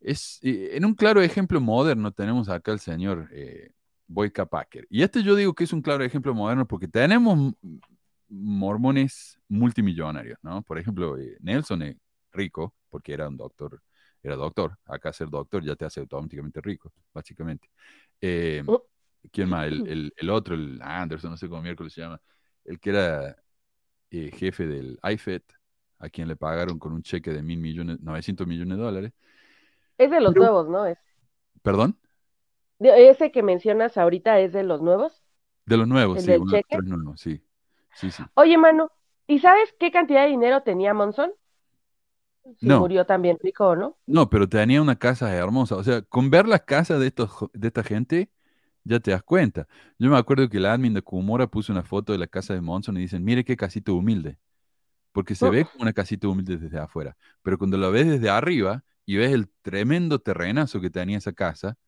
Es, 0.00 0.40
en 0.42 0.84
un 0.84 0.94
claro 0.94 1.22
ejemplo 1.22 1.60
moderno 1.60 2.12
tenemos 2.12 2.48
acá 2.48 2.72
al 2.72 2.80
señor 2.80 3.28
eh, 3.32 3.70
Boyka 4.08 4.46
Packer. 4.46 4.86
Y 4.90 5.02
este 5.02 5.22
yo 5.22 5.36
digo 5.36 5.54
que 5.54 5.64
es 5.64 5.72
un 5.72 5.80
claro 5.80 6.04
ejemplo 6.04 6.34
moderno 6.34 6.66
porque 6.66 6.88
tenemos 6.88 7.54
mormones 8.32 9.38
multimillonarios, 9.48 10.38
¿no? 10.42 10.62
Por 10.62 10.78
ejemplo, 10.78 11.18
eh, 11.18 11.36
Nelson 11.40 11.82
es 11.82 11.96
rico 12.32 12.74
porque 12.88 13.12
era 13.12 13.28
un 13.28 13.36
doctor, 13.36 13.80
era 14.22 14.36
doctor. 14.36 14.78
Acá 14.86 15.12
ser 15.12 15.28
doctor 15.28 15.62
ya 15.64 15.76
te 15.76 15.84
hace 15.84 16.00
automáticamente 16.00 16.60
rico, 16.60 16.92
básicamente. 17.12 17.68
Eh, 18.20 18.62
Oh. 18.66 18.84
¿Quién 19.30 19.48
más? 19.50 19.66
El, 19.68 19.86
el- 19.88 20.12
el 20.16 20.30
otro, 20.30 20.54
el 20.54 20.80
Anderson, 20.82 21.30
no 21.32 21.36
sé 21.36 21.48
cómo 21.48 21.62
miércoles 21.62 21.92
se 21.92 22.00
llama, 22.00 22.20
el 22.64 22.80
que 22.80 22.90
era 22.90 23.36
eh, 24.10 24.30
jefe 24.32 24.66
del 24.66 24.98
IFED, 25.02 25.42
a 25.98 26.08
quien 26.08 26.26
le 26.28 26.36
pagaron 26.36 26.78
con 26.78 26.92
un 26.92 27.02
cheque 27.02 27.30
de 27.32 27.42
mil 27.42 27.58
millones, 27.58 28.00
900 28.00 28.46
millones 28.46 28.78
de 28.78 28.82
dólares. 28.84 29.12
Es 29.98 30.10
de 30.10 30.20
los 30.20 30.32
Pero- 30.34 30.44
nuevos, 30.46 30.68
¿no? 30.68 30.86
Es, 30.86 30.98
¿Perdón? 31.62 31.98
ese 32.80 33.30
que 33.30 33.42
mencionas 33.44 33.96
ahorita 33.96 34.40
es 34.40 34.52
de 34.52 34.64
los 34.64 34.80
nuevos. 34.82 35.22
De 35.66 35.76
los 35.76 35.86
nuevos, 35.86 36.18
¿El 36.18 36.24
sí, 36.24 36.30
uno 36.40 36.50
tres 36.50 36.64
sí. 37.16 37.40
Sí, 37.92 38.10
sí. 38.10 38.24
Oye, 38.34 38.58
mano, 38.58 38.90
¿y 39.26 39.38
sabes 39.40 39.74
qué 39.80 39.90
cantidad 39.90 40.22
de 40.24 40.30
dinero 40.30 40.62
tenía 40.62 40.94
Monson? 40.94 41.32
Si 42.60 42.72
No. 42.72 42.76
murió 42.76 43.04
también 43.04 43.36
rico 43.42 43.66
o 43.66 43.74
no. 43.76 43.98
No, 44.06 44.28
pero 44.28 44.48
tenía 44.48 44.82
una 44.82 44.96
casa 44.98 45.34
hermosa. 45.34 45.76
O 45.76 45.84
sea, 45.84 46.02
con 46.02 46.30
ver 46.30 46.46
las 46.48 46.62
casas 46.62 47.00
de, 47.00 47.06
estos, 47.08 47.30
de 47.52 47.68
esta 47.68 47.82
gente, 47.84 48.30
ya 48.84 49.00
te 49.00 49.12
das 49.12 49.22
cuenta. 49.22 49.68
Yo 49.98 50.10
me 50.10 50.18
acuerdo 50.18 50.48
que 50.48 50.56
el 50.58 50.66
admin 50.66 50.94
de 50.94 51.02
Kumora 51.02 51.46
puso 51.46 51.72
una 51.72 51.84
foto 51.84 52.12
de 52.12 52.18
la 52.18 52.26
casa 52.26 52.52
de 52.54 52.60
Monson 52.60 52.96
y 52.96 53.00
dicen, 53.02 53.24
mire 53.24 53.44
qué 53.44 53.56
casita 53.56 53.92
humilde. 53.92 54.38
Porque 55.12 55.34
se 55.36 55.48
Oh. 55.48 55.50
ve 55.50 55.66
como 55.66 55.82
una 55.82 55.92
casita 55.94 56.28
humilde 56.28 56.58
desde 56.58 56.78
afuera. 56.80 57.16
Pero 57.42 57.58
cuando 57.58 57.78
lo 57.78 57.92
ves 57.92 58.06
desde 58.08 58.30
arriba 58.30 58.84
y 59.06 59.16
ves 59.16 59.32
el 59.32 59.50
tremendo 59.62 60.20
terrenazo 60.20 60.80
que 60.80 60.90
tenía 60.90 61.18
esa 61.18 61.32
casa, 61.34 61.78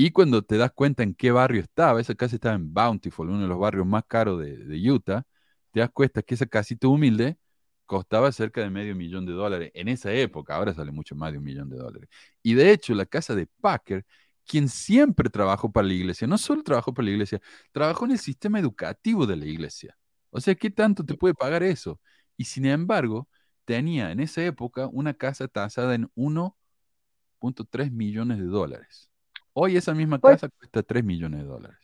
y 0.00 0.12
cuando 0.12 0.42
te 0.42 0.56
das 0.58 0.70
cuenta 0.72 1.02
en 1.02 1.12
qué 1.12 1.32
barrio 1.32 1.60
estaba, 1.60 2.00
esa 2.00 2.14
casa 2.14 2.36
estaba 2.36 2.54
en 2.54 2.72
Bountiful, 2.72 3.30
uno 3.30 3.42
de 3.42 3.48
los 3.48 3.58
barrios 3.58 3.84
más 3.84 4.04
caros 4.06 4.38
de, 4.40 4.90
Utah, 4.92 5.24
te 5.72 5.80
das 5.80 5.90
cuenta 5.90 6.22
que 6.22 6.34
esa 6.34 6.46
casita 6.46 6.86
humilde 6.86 7.36
costaba 7.84 8.30
cerca 8.30 8.60
de 8.60 8.70
medio 8.70 8.94
millón 8.94 9.26
de 9.26 9.32
dólares 9.32 9.72
en 9.74 9.88
esa 9.88 10.12
época, 10.12 10.54
ahora 10.54 10.72
sale 10.72 10.92
mucho 10.92 11.16
más 11.16 11.32
de 11.32 11.38
un 11.38 11.44
millón 11.44 11.68
de 11.68 11.78
dólares. 11.78 12.08
Y 12.44 12.54
de 12.54 12.70
hecho, 12.70 12.94
la 12.94 13.06
casa 13.06 13.34
de 13.34 13.48
Packer, 13.60 14.06
quien 14.46 14.68
siempre 14.68 15.30
trabajó 15.30 15.72
para 15.72 15.88
la 15.88 15.94
iglesia, 15.94 16.28
no 16.28 16.38
solo 16.38 16.62
trabajó 16.62 16.94
para 16.94 17.06
la 17.06 17.12
iglesia, 17.12 17.40
trabajó 17.72 18.04
en 18.04 18.12
el 18.12 18.18
sistema 18.20 18.60
educativo 18.60 19.26
de 19.26 19.36
la 19.36 19.46
iglesia. 19.46 19.98
O 20.30 20.40
sea, 20.40 20.54
¿qué 20.54 20.70
tanto 20.70 21.04
te 21.04 21.14
puede 21.14 21.34
pagar 21.34 21.64
eso? 21.64 22.00
Y 22.36 22.44
sin 22.44 22.66
embargo, 22.66 23.28
tenía 23.64 24.12
en 24.12 24.20
esa 24.20 24.44
época 24.44 24.86
una 24.92 25.14
casa 25.14 25.48
tasada 25.48 25.96
en 25.96 26.08
1.3 26.14 27.90
millones 27.90 28.38
de 28.38 28.46
dólares. 28.46 29.10
Hoy 29.60 29.76
esa 29.76 29.92
misma 29.92 30.18
Pues- 30.18 30.40
casa 30.40 30.48
cuesta 30.56 30.82
3 30.84 31.02
millones 31.04 31.40
de 31.40 31.46
dólares. 31.46 31.78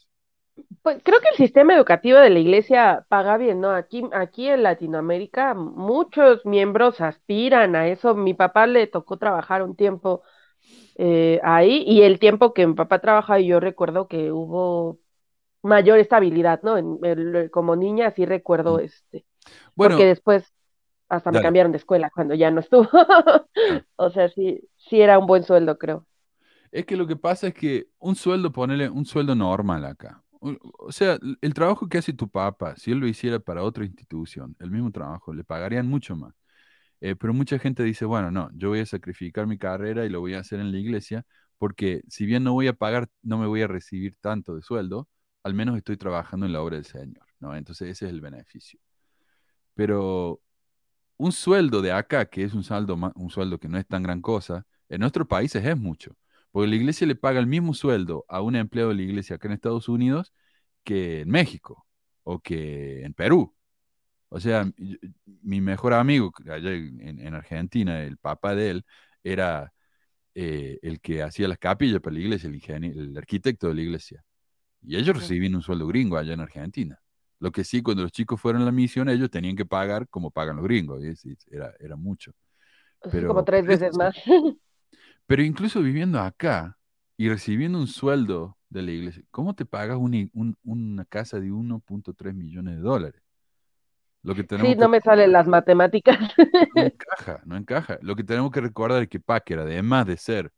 Pues 0.83 1.01
creo 1.03 1.19
que 1.21 1.29
el 1.33 1.37
sistema 1.37 1.75
educativo 1.75 2.19
de 2.19 2.31
la 2.31 2.39
iglesia 2.39 3.05
paga 3.09 3.37
bien, 3.37 3.61
¿no? 3.61 3.71
Aquí, 3.73 4.05
aquí 4.13 4.49
en 4.49 4.63
Latinoamérica 4.63 5.55
muchos 5.55 6.47
miembros 6.47 7.01
aspiran 7.01 7.75
a 7.75 7.89
eso. 7.89 8.15
Mi 8.15 8.35
papá 8.35 8.69
le 8.69 8.87
tocó 8.87 9.17
trabajar 9.17 9.65
un 9.65 9.75
tiempo 9.75 10.23
eh, 10.97 11.41
ahí 11.43 11.83
y 11.87 12.03
el 12.03 12.21
tiempo 12.21 12.55
que 12.55 12.67
mi 12.69 12.75
papá 12.75 13.01
trabajaba 13.01 13.41
yo 13.41 13.59
recuerdo 13.59 14.07
que 14.07 14.31
hubo 14.31 15.01
mayor 15.63 15.99
estabilidad, 15.99 16.61
¿no? 16.63 16.79
En- 16.79 17.49
como 17.49 17.75
niña 17.75 18.13
sí 18.13 18.25
recuerdo 18.25 18.79
este, 18.79 19.25
Bueno, 19.75 19.97
porque 19.97 20.07
después 20.07 20.53
hasta 21.09 21.33
me 21.33 21.43
cambiaron 21.43 21.73
de 21.73 21.79
escuela 21.79 22.11
cuando 22.15 22.35
ya 22.35 22.53
no 22.53 22.61
estuvo. 22.61 22.89
O 23.97 24.11
sea, 24.11 24.29
sí, 24.29 24.61
sí 24.77 25.01
era 25.01 25.19
un 25.19 25.27
buen 25.27 25.43
sueldo, 25.43 25.79
creo. 25.79 26.07
Es 26.75 26.87
que 26.87 26.97
lo 26.97 27.07
que 27.07 27.15
pasa 27.15 27.47
es 27.49 27.55
que 27.55 27.89
un 28.01 28.17
sueldo, 28.17 28.51
ponele 28.51 28.91
un 28.91 29.07
sueldo 29.07 29.37
normal 29.37 29.85
acá. 29.85 30.25
O, 30.41 30.91
sea, 30.91 31.19
el 31.41 31.55
trabajo 31.55 31.89
que 31.89 31.99
hace 31.99 32.13
tu 32.13 32.29
papá, 32.29 32.75
si 32.77 32.91
él 32.91 32.99
lo 32.99 33.07
hiciera 33.07 33.39
para 33.39 33.63
otra 33.63 33.85
institución, 33.85 34.57
el 34.59 34.73
mismo 34.73 34.91
trabajo, 34.91 35.33
le 35.33 35.45
pagarían 35.45 35.87
mucho 35.87 36.17
más. 36.17 36.35
Eh, 37.01 37.15
pero 37.15 37.33
mucha 37.33 37.61
gente 37.61 37.85
dice, 37.85 38.05
bueno, 38.07 38.33
no, 38.33 38.51
yo 38.55 38.71
voy 38.71 38.81
a 38.81 38.87
sacrificar 38.87 39.47
mi 39.47 39.57
carrera 39.57 40.05
y 40.05 40.09
lo 40.09 40.19
voy 40.19 40.35
a 40.35 40.41
hacer 40.41 40.59
en 40.59 40.73
la 40.73 40.79
iglesia, 40.79 41.25
porque 41.59 42.03
si 42.09 42.27
bien 42.27 42.43
no 42.43 42.55
voy 42.55 42.67
a 42.67 42.73
pagar, 42.73 43.09
no 43.23 43.39
me 43.39 43.47
voy 43.47 43.63
a 43.63 43.69
recibir 43.69 44.17
tanto 44.17 44.57
de 44.57 44.63
sueldo, 44.63 45.09
al 45.45 45.55
menos 45.55 45.77
estoy 45.77 45.97
trabajando 45.97 46.45
en 46.47 46.53
la 46.53 46.61
obra 46.63 46.77
del 46.77 46.87
Señor, 46.87 47.27
¿no? 47.39 47.55
Entonces 47.57 47.91
ese 47.91 48.07
es 48.07 48.13
el 48.13 48.21
beneficio. 48.21 48.81
Pero 49.75 50.41
un 51.19 51.33
sueldo 51.33 51.83
de 51.83 51.93
acá, 51.93 52.27
que 52.27 52.43
es 52.45 52.55
un 52.55 52.65
saldo 52.65 52.97
un 53.15 53.31
sueldo 53.31 53.59
que 53.61 53.69
no 53.69 53.79
es 53.79 53.87
tan 53.87 54.03
gran 54.03 54.21
cosa, 54.21 54.67
en 54.89 55.01
nuestros 55.01 55.29
países 55.29 55.65
es 55.65 55.77
mucho. 55.77 56.17
Porque 56.55 56.69
la 56.69 56.77
iglesia 56.77 57.05
le 57.09 57.17
paga 57.17 57.41
el 57.41 57.49
mismo 57.49 57.75
sueldo 57.75 58.25
a 58.29 58.41
un 58.41 58.55
empleado 58.55 58.91
de 58.91 58.97
la 58.97 59.03
iglesia 59.03 59.35
acá 59.37 59.49
en 59.49 59.55
Estados 59.55 59.89
Unidos 59.89 60.33
que 60.85 61.23
en 61.23 61.31
México 61.31 61.85
o 62.23 62.39
que 62.41 63.03
en 63.05 63.13
Perú. 63.13 63.57
O 64.31 64.41
sea, 64.41 64.71
mi 65.43 65.61
mejor 65.61 65.95
amigo 65.95 66.33
allá 66.49 66.73
en, 66.73 67.21
en 67.21 67.35
Argentina, 67.35 68.05
el 68.05 68.19
papá 68.19 68.55
de 68.55 68.71
él, 68.71 68.87
era 69.25 69.73
eh, 70.35 70.79
el 70.83 71.01
que 71.01 71.23
hacía 71.25 71.49
las 71.49 71.59
capillas 71.59 72.01
para 72.01 72.15
la 72.15 72.21
iglesia, 72.21 72.49
el 72.49 72.57
ingeniero, 72.57 73.01
el 73.01 73.19
arquitecto 73.19 73.69
de 73.69 73.75
la 73.75 73.83
iglesia. 73.83 74.25
Y 74.83 74.97
ellos 74.97 75.17
Ujú. 75.17 75.21
recibían 75.21 75.57
un 75.57 75.63
sueldo 75.63 75.87
gringo 75.89 76.17
allá 76.19 76.35
en 76.35 76.41
Argentina. 76.41 77.01
Lo 77.41 77.53
que 77.53 77.65
sí, 77.65 77.83
cuando 77.83 78.05
los 78.05 78.13
chicos 78.13 78.41
fueron 78.41 78.63
a 78.63 78.67
la 78.67 78.73
misión, 78.73 79.09
ellos 79.09 79.31
tenían 79.31 79.57
que 79.57 79.67
pagar 79.67 80.09
como 80.09 80.31
pagan 80.31 80.57
los 80.57 80.65
gringos. 80.65 81.03
y 81.05 81.37
era, 81.51 81.75
era 81.81 81.97
mucho. 81.97 82.33
Pero 83.11 83.29
como 83.29 83.45
tres 83.45 83.67
veces 83.67 83.93
sí. 83.93 83.99
más. 83.99 84.15
Pero 85.27 85.43
incluso 85.43 85.83
viviendo 85.83 86.21
acá 86.21 86.79
y 87.17 87.29
recibiendo 87.29 87.79
un 87.79 87.87
sueldo 87.89 88.59
de 88.69 88.83
la 88.83 88.91
iglesia, 88.93 89.23
¿cómo 89.31 89.55
te 89.55 89.65
pagas 89.67 89.99
una, 89.99 90.19
i- 90.19 90.31
un- 90.35 90.57
una 90.65 91.05
casa 91.05 91.41
de 91.41 91.53
1.3 91.53 92.35
millones 92.35 92.77
de 92.77 92.83
dólares? 92.83 93.23
Lo 94.23 94.35
que 94.35 94.45
tenemos 94.45 94.75
Sí, 94.75 94.77
que 94.77 94.87
no 94.87 94.89
me 94.89 95.01
salen 95.01 95.33
las 95.33 95.47
matemáticas. 95.47 96.19
no 96.71 96.83
encaja, 96.85 97.43
no 97.47 97.57
encaja. 97.57 97.99
Lo 98.03 98.17
que 98.17 98.25
tenemos 98.25 98.51
que 98.51 98.61
recordar 98.61 99.03
es 99.03 99.09
que 99.09 99.21
Packer, 99.21 99.59
además 99.61 100.07
de 100.07 100.17
ser 100.17 100.53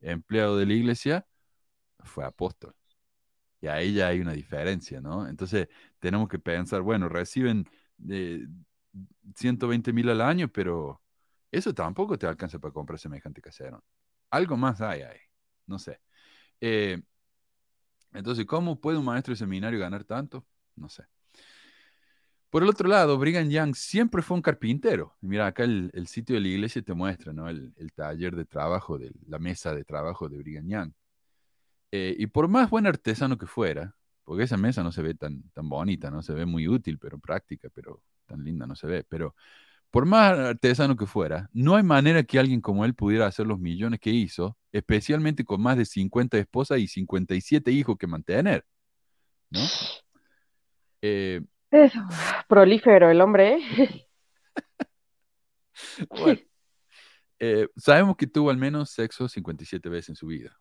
empleado 0.00 0.56
de 0.58 0.66
la 0.66 0.74
iglesia, 0.74 1.26
fue 2.00 2.24
apóstol. 2.24 2.74
Y 3.60 3.68
ahí 3.68 3.94
ya 3.94 4.08
hay 4.08 4.20
una 4.20 4.32
diferencia, 4.34 5.00
¿no? 5.00 5.28
Entonces 5.28 5.68
tenemos 6.00 6.28
que 6.28 6.38
pensar, 6.38 6.82
bueno, 6.82 7.08
reciben 7.08 7.66
de 7.98 8.48
120 9.36 9.92
mil 9.92 10.08
al 10.10 10.20
año, 10.20 10.48
pero 10.48 11.02
eso 11.50 11.74
tampoco 11.74 12.18
te 12.18 12.26
alcanza 12.26 12.58
para 12.58 12.72
comprar 12.74 12.98
semejante 12.98 13.42
casero. 13.42 13.84
Algo 14.32 14.56
más 14.56 14.80
hay 14.80 15.02
ahí, 15.02 15.20
no 15.66 15.78
sé. 15.78 16.00
Eh, 16.60 17.02
entonces, 18.12 18.46
¿cómo 18.46 18.80
puede 18.80 18.98
un 18.98 19.04
maestro 19.04 19.32
de 19.32 19.36
seminario 19.36 19.78
ganar 19.78 20.04
tanto? 20.04 20.46
No 20.74 20.88
sé. 20.88 21.04
Por 22.48 22.62
el 22.62 22.68
otro 22.70 22.88
lado, 22.88 23.18
Brigham 23.18 23.50
Young 23.50 23.74
siempre 23.74 24.22
fue 24.22 24.36
un 24.36 24.42
carpintero. 24.42 25.14
Mira, 25.20 25.46
acá 25.46 25.64
el, 25.64 26.06
sitio 26.06 26.34
de 26.34 26.40
la 26.40 26.48
iglesia 26.48 26.82
te 26.82 26.94
muestra, 26.94 27.32
¿no? 27.32 27.48
El, 27.48 27.74
el 27.76 27.92
taller 27.92 28.34
de 28.34 28.46
trabajo, 28.46 28.98
de, 28.98 29.12
la 29.26 29.38
mesa 29.38 29.74
de 29.74 29.84
trabajo 29.84 30.28
de 30.28 30.38
Brigham 30.38 30.66
Young. 30.66 30.92
Eh, 31.90 32.16
y 32.18 32.26
por 32.26 32.48
más 32.48 32.70
buen 32.70 32.86
artesano 32.86 33.36
que 33.36 33.46
fuera, 33.46 33.94
porque 34.24 34.44
esa 34.44 34.56
mesa 34.56 34.82
no 34.82 34.92
se 34.92 35.02
ve 35.02 35.14
tan, 35.14 35.42
tan 35.50 35.68
bonita, 35.68 36.10
no 36.10 36.22
se 36.22 36.32
ve 36.32 36.46
muy 36.46 36.68
útil, 36.68 36.98
pero 36.98 37.18
práctica, 37.18 37.68
pero 37.74 38.02
tan 38.26 38.42
linda 38.42 38.66
no 38.66 38.74
se 38.74 38.86
ve. 38.86 39.04
Pero 39.04 39.34
por 39.92 40.06
más 40.06 40.38
artesano 40.38 40.96
que 40.96 41.04
fuera, 41.04 41.50
no 41.52 41.76
hay 41.76 41.82
manera 41.82 42.22
que 42.22 42.38
alguien 42.38 42.62
como 42.62 42.86
él 42.86 42.94
pudiera 42.94 43.26
hacer 43.26 43.46
los 43.46 43.58
millones 43.58 44.00
que 44.00 44.08
hizo, 44.08 44.56
especialmente 44.72 45.44
con 45.44 45.60
más 45.60 45.76
de 45.76 45.84
50 45.84 46.38
esposas 46.38 46.78
y 46.78 46.88
57 46.88 47.70
hijos 47.70 47.98
que 47.98 48.06
mantener, 48.06 48.64
¿no? 49.50 49.60
Eh, 51.02 51.42
Es 51.70 51.92
prolífero 52.48 53.10
el 53.10 53.20
hombre, 53.20 53.58
¿eh? 53.58 54.08
bueno, 56.08 56.40
eh, 57.38 57.68
sabemos 57.76 58.16
que 58.16 58.26
tuvo 58.26 58.48
al 58.48 58.56
menos 58.56 58.88
sexo 58.88 59.28
57 59.28 59.90
veces 59.90 60.08
en 60.08 60.16
su 60.16 60.26
vida. 60.26 60.56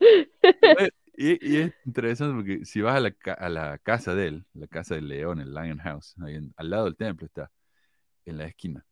Y, 1.20 1.38
y 1.56 1.58
es 1.58 1.74
interesante 1.84 2.34
porque 2.34 2.64
si 2.64 2.80
vas 2.80 2.96
a 2.96 3.00
la, 3.00 3.14
a 3.38 3.48
la 3.50 3.78
casa 3.78 4.14
de 4.14 4.28
él, 4.28 4.46
la 4.54 4.66
casa 4.68 4.94
del 4.94 5.08
león, 5.08 5.40
el 5.40 5.52
Lion 5.54 5.78
House, 5.78 6.14
ahí 6.24 6.36
en- 6.36 6.54
al 6.56 6.70
lado 6.70 6.86
del 6.86 6.96
templo 6.96 7.26
está, 7.26 7.50
en 8.26 8.38
la 8.38 8.46
esquina, 8.46 8.86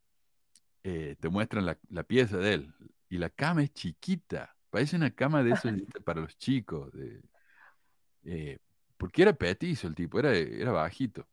eh, 0.84 1.16
te 1.20 1.28
muestran 1.30 1.66
la, 1.66 1.78
la 1.90 2.04
pieza 2.04 2.38
de 2.38 2.54
él 2.54 2.74
y 3.10 3.18
la 3.18 3.30
cama 3.30 3.64
es 3.64 3.72
chiquita, 3.74 4.56
parece 4.70 4.96
una 4.96 5.10
cama 5.12 5.42
de 5.44 5.52
esos 5.52 5.72
¿viste? 5.74 6.00
para 6.02 6.20
los 6.22 6.36
chicos, 6.38 6.92
de, 6.92 7.22
eh, 8.24 8.58
porque 8.96 9.22
era 9.22 9.32
petizo 9.32 9.86
el 9.88 9.94
tipo, 9.94 10.18
era, 10.18 10.34
era 10.36 10.72
bajito. 10.72 11.26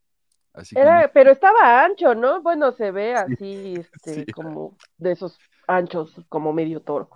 Así 0.53 0.77
que 0.79 0.91
Era, 0.91 0.93
no- 0.93 1.09
pero 1.13 1.31
estaba 1.31 1.83
ancho, 1.83 2.13
¿no? 2.15 2.41
Bueno, 2.41 2.71
se 2.73 2.91
ve 2.91 3.15
Sí, 3.27 3.35
así, 3.37 3.77
este, 3.77 4.27
sí. 4.27 4.29
como 4.29 4.77
de 4.97 5.11
esos 5.13 5.41
anchos, 5.67 6.15
como 6.29 6.53
medio 6.53 6.81
toro. 6.81 7.09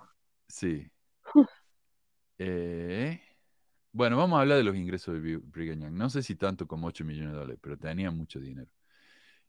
Sí. 0.47 0.91
Eh, 2.37 3.19
Bueno, 3.99 4.15
vamos 4.15 4.37
a 4.37 4.43
hablar 4.43 4.57
de 4.57 4.63
los 4.63 4.77
ingresos 4.77 5.21
de 5.21 5.35
Brigham 5.39 5.81
Young. 5.81 5.91
No 5.91 6.09
sé 6.09 6.23
si 6.23 6.35
tanto 6.35 6.65
como 6.65 6.87
8 6.87 7.03
millones 7.03 7.33
de 7.33 7.37
dólares, 7.37 7.59
pero 7.61 7.77
tenía 7.77 8.09
mucho 8.09 8.39
dinero. 8.39 8.71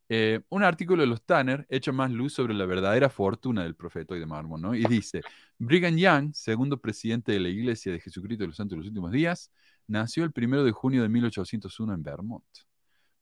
Eh, 0.09 0.40
un 0.48 0.64
artículo 0.64 1.03
de 1.03 1.07
los 1.07 1.22
Tanner 1.22 1.68
echa 1.70 1.92
más 1.92 2.11
luz 2.11 2.32
sobre 2.32 2.53
la 2.55 2.66
verdadera 2.66 3.09
fortuna 3.11 3.62
del 3.62 3.76
profeta 3.76 4.16
de 4.16 4.26
Mormon, 4.26 4.61
¿no? 4.61 4.74
Y 4.74 4.82
dice, 4.86 5.20
Brigham 5.59 5.96
Young, 5.96 6.34
segundo 6.34 6.80
presidente 6.80 7.30
de 7.30 7.38
la 7.38 7.48
Iglesia 7.48 7.92
de 7.92 8.01
Jesucristo 8.01 8.42
de 8.42 8.48
los 8.48 8.57
Santos 8.57 8.72
de 8.72 8.78
los 8.78 8.88
Últimos 8.88 9.12
Días, 9.12 9.53
nació 9.86 10.24
el 10.24 10.32
1 10.34 10.64
de 10.64 10.72
junio 10.72 11.03
de 11.03 11.09
1801 11.09 11.94
en 11.94 12.03
Vermont. 12.03 12.44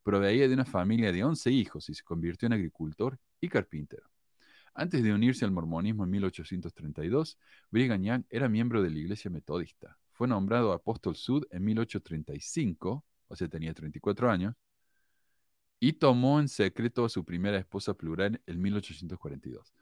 Proveía 0.03 0.49
de 0.49 0.55
una 0.55 0.65
familia 0.65 1.13
de 1.13 1.25
11 1.25 1.51
hijos 1.51 1.91
y 1.91 1.95
se 1.95 2.05
convirtió 2.05 2.47
en 2.47 2.55
agricultor 2.55 3.19
y 3.39 3.51
carpintero. 3.51 4.09
Antes 4.73 5.03
de 5.03 5.13
unirse 5.13 5.45
al 5.45 5.51
mormonismo 5.51 6.05
en 6.05 6.11
1832, 6.11 7.37
Brigham 7.71 8.03
Young 8.03 8.25
era 8.31 8.49
miembro 8.49 8.83
de 8.83 8.89
la 8.89 8.99
Iglesia 8.99 9.31
Metodista. 9.31 9.98
Fue 10.19 10.27
nombrado 10.27 10.73
apóstol 10.73 11.15
sud 11.15 11.45
en 11.53 11.65
1835, 11.65 13.05
o 13.29 13.37
sea, 13.37 13.47
tenía 13.47 13.73
34 13.73 14.29
años, 14.29 14.57
y 15.79 15.93
tomó 15.93 16.41
en 16.41 16.49
secreto 16.49 17.05
a 17.05 17.09
su 17.09 17.25
primera 17.25 17.57
esposa 17.57 17.95
plural 17.95 18.43
en 18.45 18.61
1842. 18.61 19.73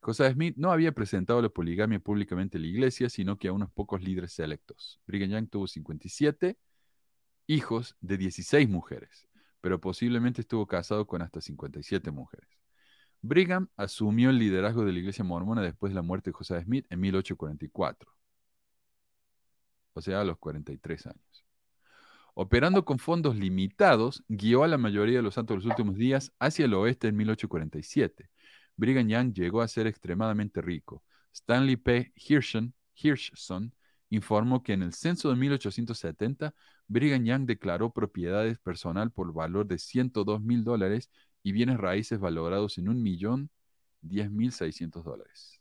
Cosa 0.00 0.28
Smith 0.32 0.56
no 0.56 0.72
había 0.72 0.90
presentado 0.90 1.40
la 1.40 1.50
poligamia 1.50 2.00
públicamente 2.00 2.58
en 2.58 2.62
la 2.62 2.68
iglesia, 2.68 3.08
sino 3.08 3.38
que 3.38 3.46
a 3.46 3.52
unos 3.52 3.70
pocos 3.70 4.02
líderes 4.02 4.32
selectos. 4.32 5.00
Brigham 5.06 5.30
Young 5.30 5.50
tuvo 5.50 5.68
57 5.68 6.58
hijos 7.46 7.94
de 8.00 8.18
16 8.18 8.68
mujeres, 8.68 9.28
pero 9.60 9.80
posiblemente 9.80 10.40
estuvo 10.40 10.66
casado 10.66 11.06
con 11.06 11.22
hasta 11.22 11.40
57 11.40 12.10
mujeres. 12.10 12.50
Brigham 13.22 13.68
asumió 13.76 14.30
el 14.30 14.40
liderazgo 14.40 14.84
de 14.84 14.92
la 14.92 14.98
iglesia 14.98 15.22
mormona 15.22 15.62
después 15.62 15.92
de 15.92 15.94
la 15.94 16.02
muerte 16.02 16.30
de 16.30 16.34
José 16.34 16.60
Smith 16.60 16.86
en 16.90 16.98
1844, 16.98 18.15
o 19.96 20.02
sea, 20.02 20.20
a 20.20 20.24
los 20.24 20.38
43 20.38 21.06
años. 21.06 21.44
Operando 22.34 22.84
con 22.84 22.98
fondos 22.98 23.36
limitados, 23.36 24.22
guió 24.28 24.62
a 24.62 24.68
la 24.68 24.76
mayoría 24.76 25.16
de 25.16 25.22
los 25.22 25.34
santos 25.34 25.54
de 25.54 25.64
los 25.64 25.70
últimos 25.70 25.96
días 25.96 26.32
hacia 26.38 26.66
el 26.66 26.74
oeste 26.74 27.08
en 27.08 27.16
1847. 27.16 28.28
Brigham 28.76 29.08
Young 29.08 29.32
llegó 29.32 29.62
a 29.62 29.68
ser 29.68 29.86
extremadamente 29.86 30.60
rico. 30.60 31.02
Stanley 31.32 31.76
P. 31.76 32.12
Hirschon, 32.14 32.74
Hirschson 32.94 33.72
informó 34.10 34.62
que 34.62 34.74
en 34.74 34.82
el 34.82 34.92
censo 34.92 35.30
de 35.30 35.36
1870, 35.36 36.54
Brigham 36.88 37.24
Young 37.24 37.46
declaró 37.46 37.90
propiedades 37.90 38.58
personal 38.58 39.10
por 39.10 39.32
valor 39.32 39.66
de 39.66 39.78
102 39.78 40.42
mil 40.42 40.62
dólares 40.62 41.10
y 41.42 41.52
bienes 41.52 41.78
raíces 41.78 42.20
valorados 42.20 42.76
en 42.76 42.90
un 42.90 43.02
millón 43.02 43.50
diez 44.02 44.30
mil 44.30 44.52
seiscientos 44.52 45.04
dólares. 45.04 45.60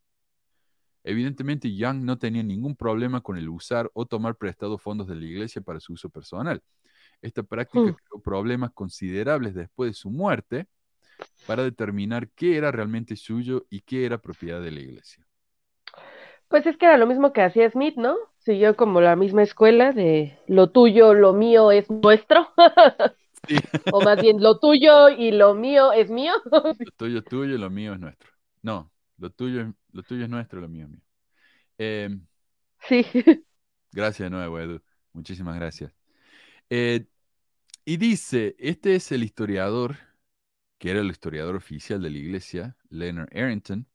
Evidentemente, 1.05 1.75
Young 1.75 2.03
no 2.05 2.19
tenía 2.19 2.43
ningún 2.43 2.75
problema 2.77 3.21
con 3.21 3.37
el 3.37 3.49
usar 3.49 3.91
o 3.95 4.07
tomar 4.07 4.37
prestado 4.37 4.77
fondos 4.79 5.07
de 5.07 5.15
la 5.15 5.25
iglesia 5.25 5.61
para 5.63 5.79
su 5.81 5.93
uso 5.93 6.09
personal. 6.09 6.63
Esta 7.21 7.43
práctica 7.43 7.91
Hmm. 7.91 7.95
creó 7.95 8.21
problemas 8.21 8.71
considerables 8.73 9.55
después 9.55 9.91
de 9.91 9.95
su 9.95 10.11
muerte 10.11 10.67
para 11.45 11.63
determinar 11.63 12.29
qué 12.31 12.57
era 12.57 12.71
realmente 12.71 13.15
suyo 13.17 13.65
y 13.69 13.81
qué 13.81 14.05
era 14.05 14.19
propiedad 14.19 14.61
de 14.61 14.71
la 14.71 14.81
iglesia. 14.81 15.27
Pues 16.47 16.65
es 16.65 16.77
que 16.77 16.85
era 16.85 16.97
lo 16.97 17.07
mismo 17.07 17.33
que 17.33 17.41
hacía 17.41 17.69
Smith, 17.69 17.95
¿no? 17.97 18.15
Siguió 18.39 18.75
como 18.75 19.01
la 19.01 19.15
misma 19.15 19.43
escuela 19.43 19.91
de 19.91 20.37
lo 20.47 20.69
tuyo, 20.69 21.13
lo 21.13 21.33
mío 21.33 21.71
es 21.71 21.89
nuestro, 21.89 22.49
Sí. 23.47 23.55
o 23.89 24.01
más 24.01 24.19
bien 24.19 24.41
lo 24.41 24.59
tuyo 24.59 25.09
y 25.09 25.31
lo 25.31 25.53
mío 25.55 25.91
es 25.93 26.09
mío. 26.09 26.33
Lo 26.83 26.91
tuyo 26.91 27.19
es 27.19 27.27
tuyo 27.27 27.55
y 27.55 27.57
lo 27.57 27.69
mío 27.69 27.93
es 27.93 27.99
nuestro. 27.99 28.29
No, 28.61 28.91
lo 29.17 29.29
tuyo 29.29 29.61
es, 29.61 29.67
lo 29.95 30.03
tuyo 30.03 30.23
es 30.25 30.29
nuestro, 30.29 30.61
lo 30.61 30.69
mío 30.69 30.85
es 30.85 30.91
mío. 30.91 31.01
Eh, 31.79 32.09
Sí. 32.89 33.05
Gracias 33.91 34.25
de 34.25 34.29
nuevo, 34.29 34.59
Edu. 34.59 34.81
Muchísimas 35.13 35.55
gracias. 35.55 35.93
Eh, 36.69 37.07
y 37.85 37.97
dice, 37.97 38.55
este 38.59 38.95
es 38.95 39.11
el 39.11 39.23
historiador, 39.23 39.97
que 40.79 40.91
era 40.91 41.01
el 41.01 41.11
historiador 41.11 41.55
oficial 41.55 42.01
de 42.01 42.09
la 42.11 42.17
iglesia, 42.17 42.77
Leonard 42.89 43.29
Arrington, 43.37 43.87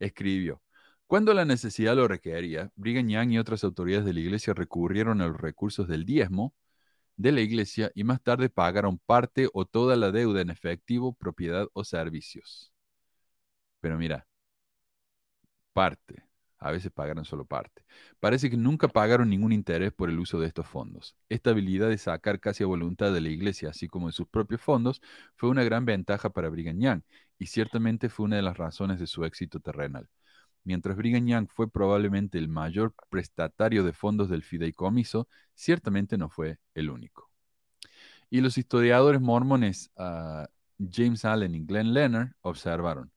escribió, 0.00 0.62
cuando 1.06 1.34
la 1.34 1.44
necesidad 1.46 1.96
lo 1.96 2.08
requería, 2.08 2.72
Brigham 2.76 3.08
Young 3.08 3.32
y 3.32 3.38
otras 3.38 3.64
autoridades 3.64 4.06
de 4.06 4.14
la 4.14 4.20
iglesia 4.20 4.54
recurrieron 4.54 5.20
a 5.22 5.28
los 5.28 5.38
recursos 5.40 5.88
del 5.88 6.04
diezmo 6.06 6.54
de 7.16 7.32
la 7.32 7.40
iglesia 7.42 7.92
y 7.94 8.04
más 8.04 8.22
tarde 8.22 8.50
pagaron 8.50 8.98
parte 8.98 9.48
o 9.54 9.66
toda 9.66 9.96
la 9.96 10.12
deuda 10.12 10.40
en 10.42 10.50
efectivo, 10.50 11.14
propiedad 11.14 11.68
o 11.74 11.84
servicios. 11.84 12.72
Pero 13.80 13.98
mira, 13.98 14.26
parte. 15.74 16.24
A 16.58 16.70
veces 16.72 16.90
pagaron 16.92 17.26
solo 17.26 17.44
parte. 17.44 17.84
Parece 18.20 18.48
que 18.48 18.56
nunca 18.56 18.88
pagaron 18.88 19.28
ningún 19.28 19.52
interés 19.52 19.92
por 19.92 20.08
el 20.08 20.18
uso 20.18 20.40
de 20.40 20.46
estos 20.46 20.66
fondos. 20.66 21.16
Esta 21.28 21.50
habilidad 21.50 21.90
de 21.90 21.98
sacar 21.98 22.40
casi 22.40 22.64
a 22.64 22.66
voluntad 22.66 23.12
de 23.12 23.20
la 23.20 23.28
iglesia, 23.28 23.68
así 23.70 23.88
como 23.88 24.06
de 24.06 24.14
sus 24.14 24.28
propios 24.28 24.62
fondos, 24.62 25.02
fue 25.36 25.50
una 25.50 25.64
gran 25.64 25.84
ventaja 25.84 26.30
para 26.30 26.48
Brigham 26.48 26.80
Young 26.80 27.02
y 27.38 27.46
ciertamente 27.46 28.08
fue 28.08 28.24
una 28.26 28.36
de 28.36 28.42
las 28.42 28.56
razones 28.56 28.98
de 28.98 29.06
su 29.06 29.26
éxito 29.26 29.60
terrenal. 29.60 30.08
Mientras 30.64 30.96
Brigham 30.96 31.26
Young 31.26 31.48
fue 31.50 31.70
probablemente 31.70 32.38
el 32.38 32.48
mayor 32.48 32.94
prestatario 33.10 33.84
de 33.84 33.92
fondos 33.92 34.30
del 34.30 34.42
fideicomiso, 34.42 35.28
ciertamente 35.54 36.16
no 36.16 36.30
fue 36.30 36.58
el 36.74 36.88
único. 36.88 37.30
Y 38.30 38.40
los 38.40 38.56
historiadores 38.58 39.20
mormones 39.20 39.90
uh, 39.96 40.46
James 40.90 41.24
Allen 41.24 41.54
y 41.54 41.60
Glenn 41.66 41.92
Leonard 41.92 42.32
observaron. 42.40 43.13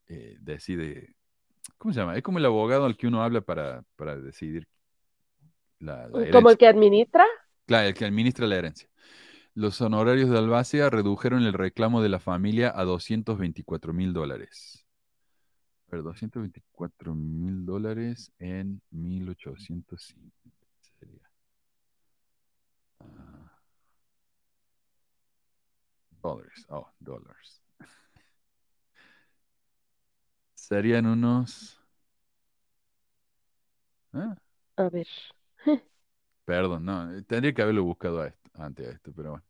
eh, 0.08 0.36
decide, 0.42 1.16
¿cómo 1.78 1.94
se 1.94 2.02
llama? 2.02 2.18
Es 2.18 2.24
como 2.24 2.40
el 2.40 2.46
abogado 2.46 2.84
al 2.84 2.98
que 2.98 3.08
uno 3.08 3.24
habla 3.24 3.40
para, 3.40 3.86
para 3.96 4.18
decidir 4.18 4.68
la, 5.82 6.08
la 6.08 6.32
¿Como 6.32 6.50
el 6.50 6.58
que 6.58 6.68
administra? 6.68 7.26
Claro, 7.66 7.88
el 7.88 7.94
que 7.94 8.06
administra 8.06 8.48
la 8.48 8.58
herencia. 8.58 8.90
Los 9.54 9.82
honorarios 9.82 10.30
de 10.30 10.38
albacea 10.38 10.90
redujeron 10.90 11.44
el 11.44 11.54
reclamo 11.54 12.02
de 12.02 12.10
la 12.10 12.20
familia 12.20 12.72
a 12.74 12.86
224 12.86 13.94
mil 13.94 14.14
dólares. 14.14 14.86
Ver, 15.88 16.04
224 16.04 17.14
mil 17.16 17.66
dólares 17.66 18.32
en 18.40 18.82
1805. 18.92 20.32
Sería. 21.00 21.30
Uh, 23.00 23.50
dólares. 26.22 26.66
Oh, 26.70 26.88
dólares. 27.00 27.62
Serían 30.54 31.08
unos. 31.08 31.78
¿eh? 34.14 34.36
A 34.78 34.90
ver. 34.90 35.08
Perdón, 36.46 36.86
no, 36.86 37.24
tendría 37.26 37.54
que 37.54 37.62
haberlo 37.62 37.84
buscado 37.84 38.22
a 38.22 38.28
esto, 38.28 38.50
antes 38.56 38.88
de 38.88 38.94
esto, 38.94 39.14
pero 39.16 39.32
bueno. 39.32 39.46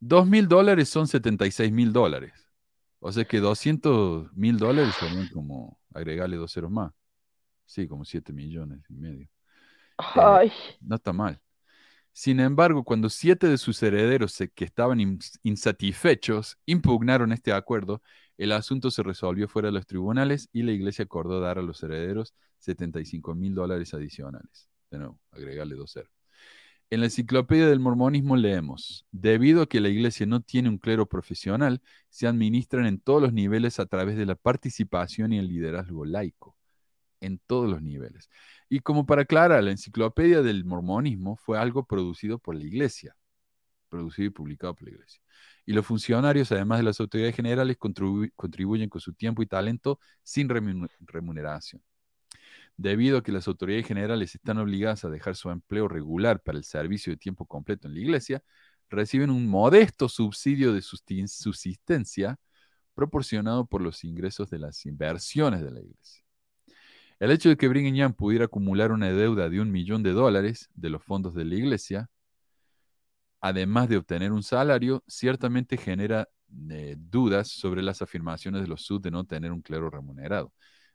Dos 0.00 0.26
mil 0.26 0.48
dólares 0.48 0.88
son 0.88 1.08
76 1.08 1.72
mil 1.72 1.92
dólares. 1.92 2.32
O 3.00 3.12
sea 3.12 3.24
que 3.24 3.38
200 3.40 4.34
mil 4.34 4.58
dólares 4.58 4.94
serían 4.98 5.28
como 5.28 5.78
agregarle 5.94 6.36
dos 6.36 6.52
ceros 6.52 6.70
más. 6.70 6.92
Sí, 7.66 7.88
como 7.88 8.04
7 8.04 8.32
millones 8.32 8.84
y 8.88 8.94
medio. 8.94 9.28
Ay. 9.96 10.48
Eh, 10.48 10.76
no 10.80 10.96
está 10.96 11.12
mal. 11.12 11.40
Sin 12.12 12.38
embargo, 12.38 12.84
cuando 12.84 13.10
siete 13.10 13.48
de 13.48 13.58
sus 13.58 13.82
herederos 13.82 14.38
que 14.54 14.64
estaban 14.64 15.00
ins 15.00 15.38
insatisfechos 15.42 16.58
impugnaron 16.64 17.32
este 17.32 17.52
acuerdo, 17.52 18.02
el 18.38 18.52
asunto 18.52 18.90
se 18.90 19.02
resolvió 19.02 19.48
fuera 19.48 19.68
de 19.68 19.72
los 19.72 19.86
tribunales 19.86 20.48
y 20.52 20.62
la 20.62 20.72
iglesia 20.72 21.04
acordó 21.04 21.40
dar 21.40 21.58
a 21.58 21.62
los 21.62 21.82
herederos 21.82 22.34
75 22.58 23.34
mil 23.34 23.54
dólares 23.54 23.94
adicionales. 23.94 24.68
De 24.94 25.00
nuevo, 25.00 25.18
agregarle 25.32 25.74
dos 25.74 25.90
ceros. 25.90 26.12
En 26.88 27.00
la 27.00 27.06
enciclopedia 27.06 27.66
del 27.66 27.80
mormonismo 27.80 28.36
leemos, 28.36 29.04
debido 29.10 29.62
a 29.62 29.68
que 29.68 29.80
la 29.80 29.88
iglesia 29.88 30.24
no 30.24 30.40
tiene 30.40 30.68
un 30.68 30.78
clero 30.78 31.08
profesional, 31.08 31.82
se 32.10 32.28
administran 32.28 32.86
en 32.86 33.00
todos 33.00 33.20
los 33.20 33.32
niveles 33.32 33.80
a 33.80 33.86
través 33.86 34.16
de 34.16 34.24
la 34.24 34.36
participación 34.36 35.32
y 35.32 35.40
el 35.40 35.48
liderazgo 35.48 36.04
laico, 36.04 36.56
en 37.20 37.40
todos 37.44 37.68
los 37.68 37.82
niveles. 37.82 38.30
Y 38.68 38.78
como 38.78 39.04
para 39.04 39.22
aclarar, 39.22 39.64
la 39.64 39.72
enciclopedia 39.72 40.42
del 40.42 40.64
mormonismo 40.64 41.34
fue 41.34 41.58
algo 41.58 41.84
producido 41.84 42.38
por 42.38 42.54
la 42.54 42.62
iglesia, 42.62 43.16
producido 43.88 44.28
y 44.28 44.30
publicado 44.30 44.76
por 44.76 44.84
la 44.84 44.94
iglesia. 44.94 45.20
Y 45.66 45.72
los 45.72 45.84
funcionarios, 45.84 46.52
además 46.52 46.78
de 46.78 46.84
las 46.84 47.00
autoridades 47.00 47.34
generales, 47.34 47.78
contribu 47.78 48.28
contribuyen 48.36 48.88
con 48.88 49.00
su 49.00 49.12
tiempo 49.12 49.42
y 49.42 49.46
talento 49.46 49.98
sin 50.22 50.48
remuneración. 50.48 51.82
Debido 52.76 53.18
a 53.18 53.22
que 53.22 53.32
las 53.32 53.46
autoridades 53.46 53.86
generales 53.86 54.34
están 54.34 54.58
obligadas 54.58 55.04
a 55.04 55.10
dejar 55.10 55.36
su 55.36 55.50
empleo 55.50 55.86
regular 55.88 56.42
para 56.42 56.58
el 56.58 56.64
servicio 56.64 57.12
de 57.12 57.16
tiempo 57.16 57.46
completo 57.46 57.86
en 57.86 57.94
la 57.94 58.00
iglesia, 58.00 58.42
reciben 58.90 59.30
un 59.30 59.46
modesto 59.46 60.08
subsidio 60.08 60.72
de 60.72 60.82
subsistencia 60.82 62.38
proporcionado 62.94 63.66
por 63.66 63.80
los 63.80 64.04
ingresos 64.04 64.50
de 64.50 64.58
las 64.58 64.86
inversiones 64.86 65.62
de 65.62 65.70
la 65.70 65.80
iglesia. 65.80 66.24
El 67.20 67.30
hecho 67.30 67.48
de 67.48 67.56
que 67.56 67.68
Brigham 67.68 67.94
Young 67.94 68.14
pudiera 68.14 68.46
acumular 68.46 68.92
una 68.92 69.10
deuda 69.10 69.48
de 69.48 69.60
un 69.60 69.70
millón 69.70 70.02
de 70.02 70.12
dólares 70.12 70.68
de 70.74 70.90
los 70.90 71.02
fondos 71.02 71.34
de 71.34 71.44
la 71.44 71.54
iglesia, 71.54 72.10
además 73.40 73.88
de 73.88 73.98
obtener 73.98 74.32
un 74.32 74.42
salario, 74.42 75.04
ciertamente 75.06 75.76
genera 75.76 76.28
eh, 76.70 76.96
dudas 76.98 77.48
sobre 77.48 77.82
las 77.82 78.02
afirmaciones 78.02 78.62
de 78.62 78.68
los 78.68 78.82
Sud 78.82 79.00
de 79.00 79.10
no 79.10 79.24
tener 79.24 79.52
un 79.52 79.62
clero 79.62 79.90
remunerado. 79.90 80.52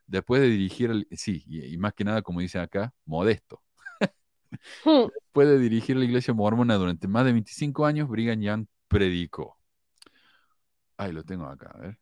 Después 0.10 0.42
de 0.42 0.50
dirigir, 0.50 0.92
el- 0.92 1.08
sí, 1.12 1.44
y, 1.48 1.66
y 1.74 1.78
más 1.78 1.94
que 1.94 2.04
nada, 2.04 2.22
como 2.22 2.42
dice 2.42 2.60
acá, 2.60 2.94
modesto. 3.06 3.62
Hmm. 4.84 5.10
Después 5.24 5.48
de 5.48 5.60
dirigir 5.60 5.96
la 5.98 6.06
iglesia 6.06 6.34
mormona 6.34 6.76
durante 6.76 7.08
más 7.08 7.26
de 7.26 7.32
25 7.34 7.86
años, 7.86 8.10
Brigham 8.10 8.42
Young 8.42 8.66
predicó. 8.88 9.58
Ahí 10.98 11.12
lo 11.14 11.24
tengo 11.24 11.46
acá, 11.46 11.72
a 11.74 11.80
ver. 11.80 12.00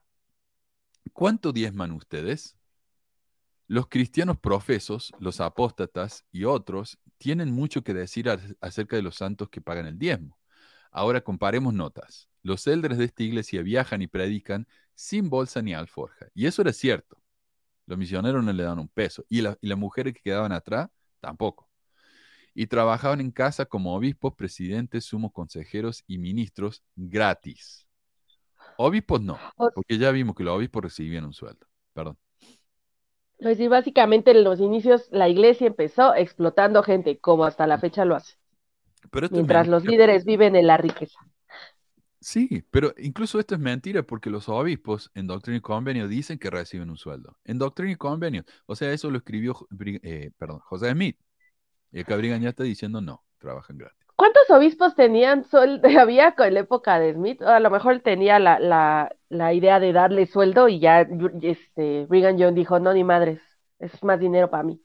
¿Cuánto 1.12 1.52
diezman 1.52 1.92
ustedes? 1.92 2.56
Los 3.68 3.88
cristianos 3.88 4.38
profesos, 4.40 5.12
los 5.20 5.42
apóstatas 5.42 6.26
y 6.32 6.46
otros 6.46 7.00
tienen 7.18 7.52
mucho 7.52 7.84
que 7.84 7.94
decir 7.94 8.30
acerca 8.62 8.96
de 8.96 9.02
los 9.02 9.16
santos 9.16 9.50
que 9.50 9.62
pagan 9.62 9.86
el 9.88 9.98
diezmo. 10.00 10.38
Ahora 10.92 11.22
comparemos 11.22 11.74
notas. 11.74 12.30
Los 12.44 12.68
eldres 12.68 12.98
de 12.98 13.06
esta 13.06 13.24
iglesia 13.24 13.62
viajan 13.64 14.02
y 14.02 14.08
predican 14.08 14.68
sin 14.96 15.30
bolsa 15.30 15.62
ni 15.62 15.74
alforja. 15.74 16.28
Y 16.34 16.46
eso 16.48 16.62
era 16.62 16.74
cierto. 16.74 17.22
Los 17.88 18.00
misioneros 18.00 18.44
no 18.46 18.54
le 18.54 18.64
daban 18.64 18.80
un 18.80 18.90
peso. 18.90 19.26
Y, 19.30 19.42
la- 19.42 19.58
y 19.62 19.68
las 19.68 19.80
mujeres 19.80 20.16
que 20.16 20.22
quedaban 20.22 20.54
atrás, 20.54 20.90
tampoco. 21.22 21.70
Y 22.56 22.68
trabajaban 22.68 23.22
en 23.22 23.32
casa 23.32 23.66
como 23.66 23.96
obispos, 23.96 24.36
presidentes, 24.36 25.06
sumos 25.06 25.32
consejeros 25.34 26.04
y 26.08 26.18
ministros 26.20 26.84
gratis. 26.96 27.88
Obispos 28.78 29.22
no, 29.22 29.46
porque 29.74 29.98
ya 29.98 30.12
vimos 30.12 30.36
que 30.36 30.44
los 30.44 30.58
obispos 30.58 30.84
recibían 30.84 31.26
un 31.26 31.34
sueldo. 31.34 31.68
Perdón. 31.94 32.18
Pues 33.40 33.58
sí, 33.58 33.68
básicamente 33.68 34.30
en 34.32 34.44
los 34.44 34.60
inicios 34.60 35.08
la 35.12 35.28
iglesia 35.28 35.66
empezó 35.68 36.14
explotando 36.14 36.84
gente, 36.84 37.20
como 37.20 37.46
hasta 37.46 37.66
la 37.68 37.80
fecha 37.80 38.06
lo 38.06 38.16
hace, 38.16 38.36
Pero 39.12 39.26
es 39.26 39.32
mientras 39.32 39.68
los 39.68 39.86
líderes 39.86 40.26
viven 40.26 40.56
en 40.56 40.68
la 40.68 40.78
riqueza. 40.78 41.20
Sí, 42.20 42.64
pero 42.72 42.94
incluso 42.98 43.40
esto 43.40 43.56
es 43.56 43.62
mentira 43.62 44.04
porque 44.04 44.30
los 44.30 44.50
obispos 44.50 45.12
en 45.14 45.28
Doctrina 45.28 45.58
y 45.58 45.62
Convenio 45.62 46.08
dicen 46.08 46.40
que 46.40 46.50
reciben 46.50 46.90
un 46.90 46.98
sueldo. 46.98 47.38
En 47.44 47.60
Doctrina 47.60 47.92
y 47.92 47.96
Convenio, 47.96 48.44
o 48.66 48.76
sea, 48.76 48.92
eso 48.92 49.12
lo 49.12 49.20
escribió 49.20 49.56
eh, 50.02 50.32
perdón, 50.38 50.60
José 50.60 50.92
Smith. 50.92 51.18
Y 51.92 52.02
acá 52.02 52.16
Brigham 52.16 52.42
ya 52.42 52.50
está 52.50 52.64
diciendo 52.64 53.02
no, 53.02 53.24
trabajan 53.38 53.78
gratis. 53.78 54.08
¿Cuántos 54.16 54.50
obispos 54.50 54.96
tenían 54.96 55.44
sueldo? 55.44 55.88
Había 56.00 56.34
con 56.34 56.52
la 56.54 56.62
época 56.62 57.00
de 57.00 57.14
Smith, 57.14 57.42
a 57.44 57.60
lo 57.60 57.70
mejor 57.70 58.00
tenía 58.00 58.40
la, 58.40 58.60
la, 58.60 59.16
la 59.30 59.54
idea 59.54 59.80
de 59.80 59.94
darle 59.94 60.26
sueldo 60.26 60.68
y 60.68 60.80
ya 60.80 61.08
este, 61.42 62.08
Brigham 62.08 62.38
Young 62.38 62.56
dijo, 62.56 62.80
no, 62.80 62.94
ni 62.94 63.04
madres, 63.04 63.42
es 63.80 64.04
más 64.04 64.20
dinero 64.20 64.50
para 64.50 64.64
mí. 64.64 64.82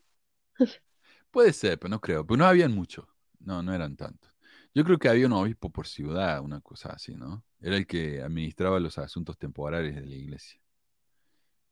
Puede 1.30 1.52
ser, 1.54 1.78
pero 1.78 1.88
no 1.88 2.00
creo. 2.00 2.26
Pero 2.26 2.36
no 2.36 2.44
habían 2.44 2.74
mucho. 2.74 3.08
No, 3.40 3.62
no 3.62 3.74
eran 3.74 3.96
tantos. 3.96 4.31
Yo 4.74 4.84
creo 4.84 4.98
que 4.98 5.08
había 5.08 5.26
un 5.26 5.32
obispo 5.32 5.70
por 5.70 5.86
ciudad, 5.86 6.40
una 6.40 6.60
cosa 6.60 6.90
así, 6.90 7.14
¿no? 7.14 7.44
Era 7.60 7.76
el 7.76 7.86
que 7.86 8.22
administraba 8.22 8.80
los 8.80 8.98
asuntos 8.98 9.38
temporales 9.38 9.94
de 9.94 10.06
la 10.06 10.14
iglesia. 10.14 10.60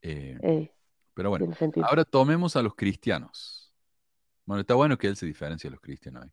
Eh, 0.03 0.39
Eh, 0.43 0.73
pero 1.15 1.31
bueno, 1.31 1.53
ahora 1.83 2.05
tomemos 2.05 2.57
a 2.57 2.63
los 2.63 2.75
cristianos. 2.75 3.73
Bueno, 4.45 4.61
está 4.61 4.75
bueno 4.75 4.99
que 4.99 5.07
él 5.07 5.17
se 5.17 5.27
diferencie 5.27 5.69
de 5.69 5.73
los 5.73 5.81
cristianos. 5.81 6.25
ahí. 6.25 6.31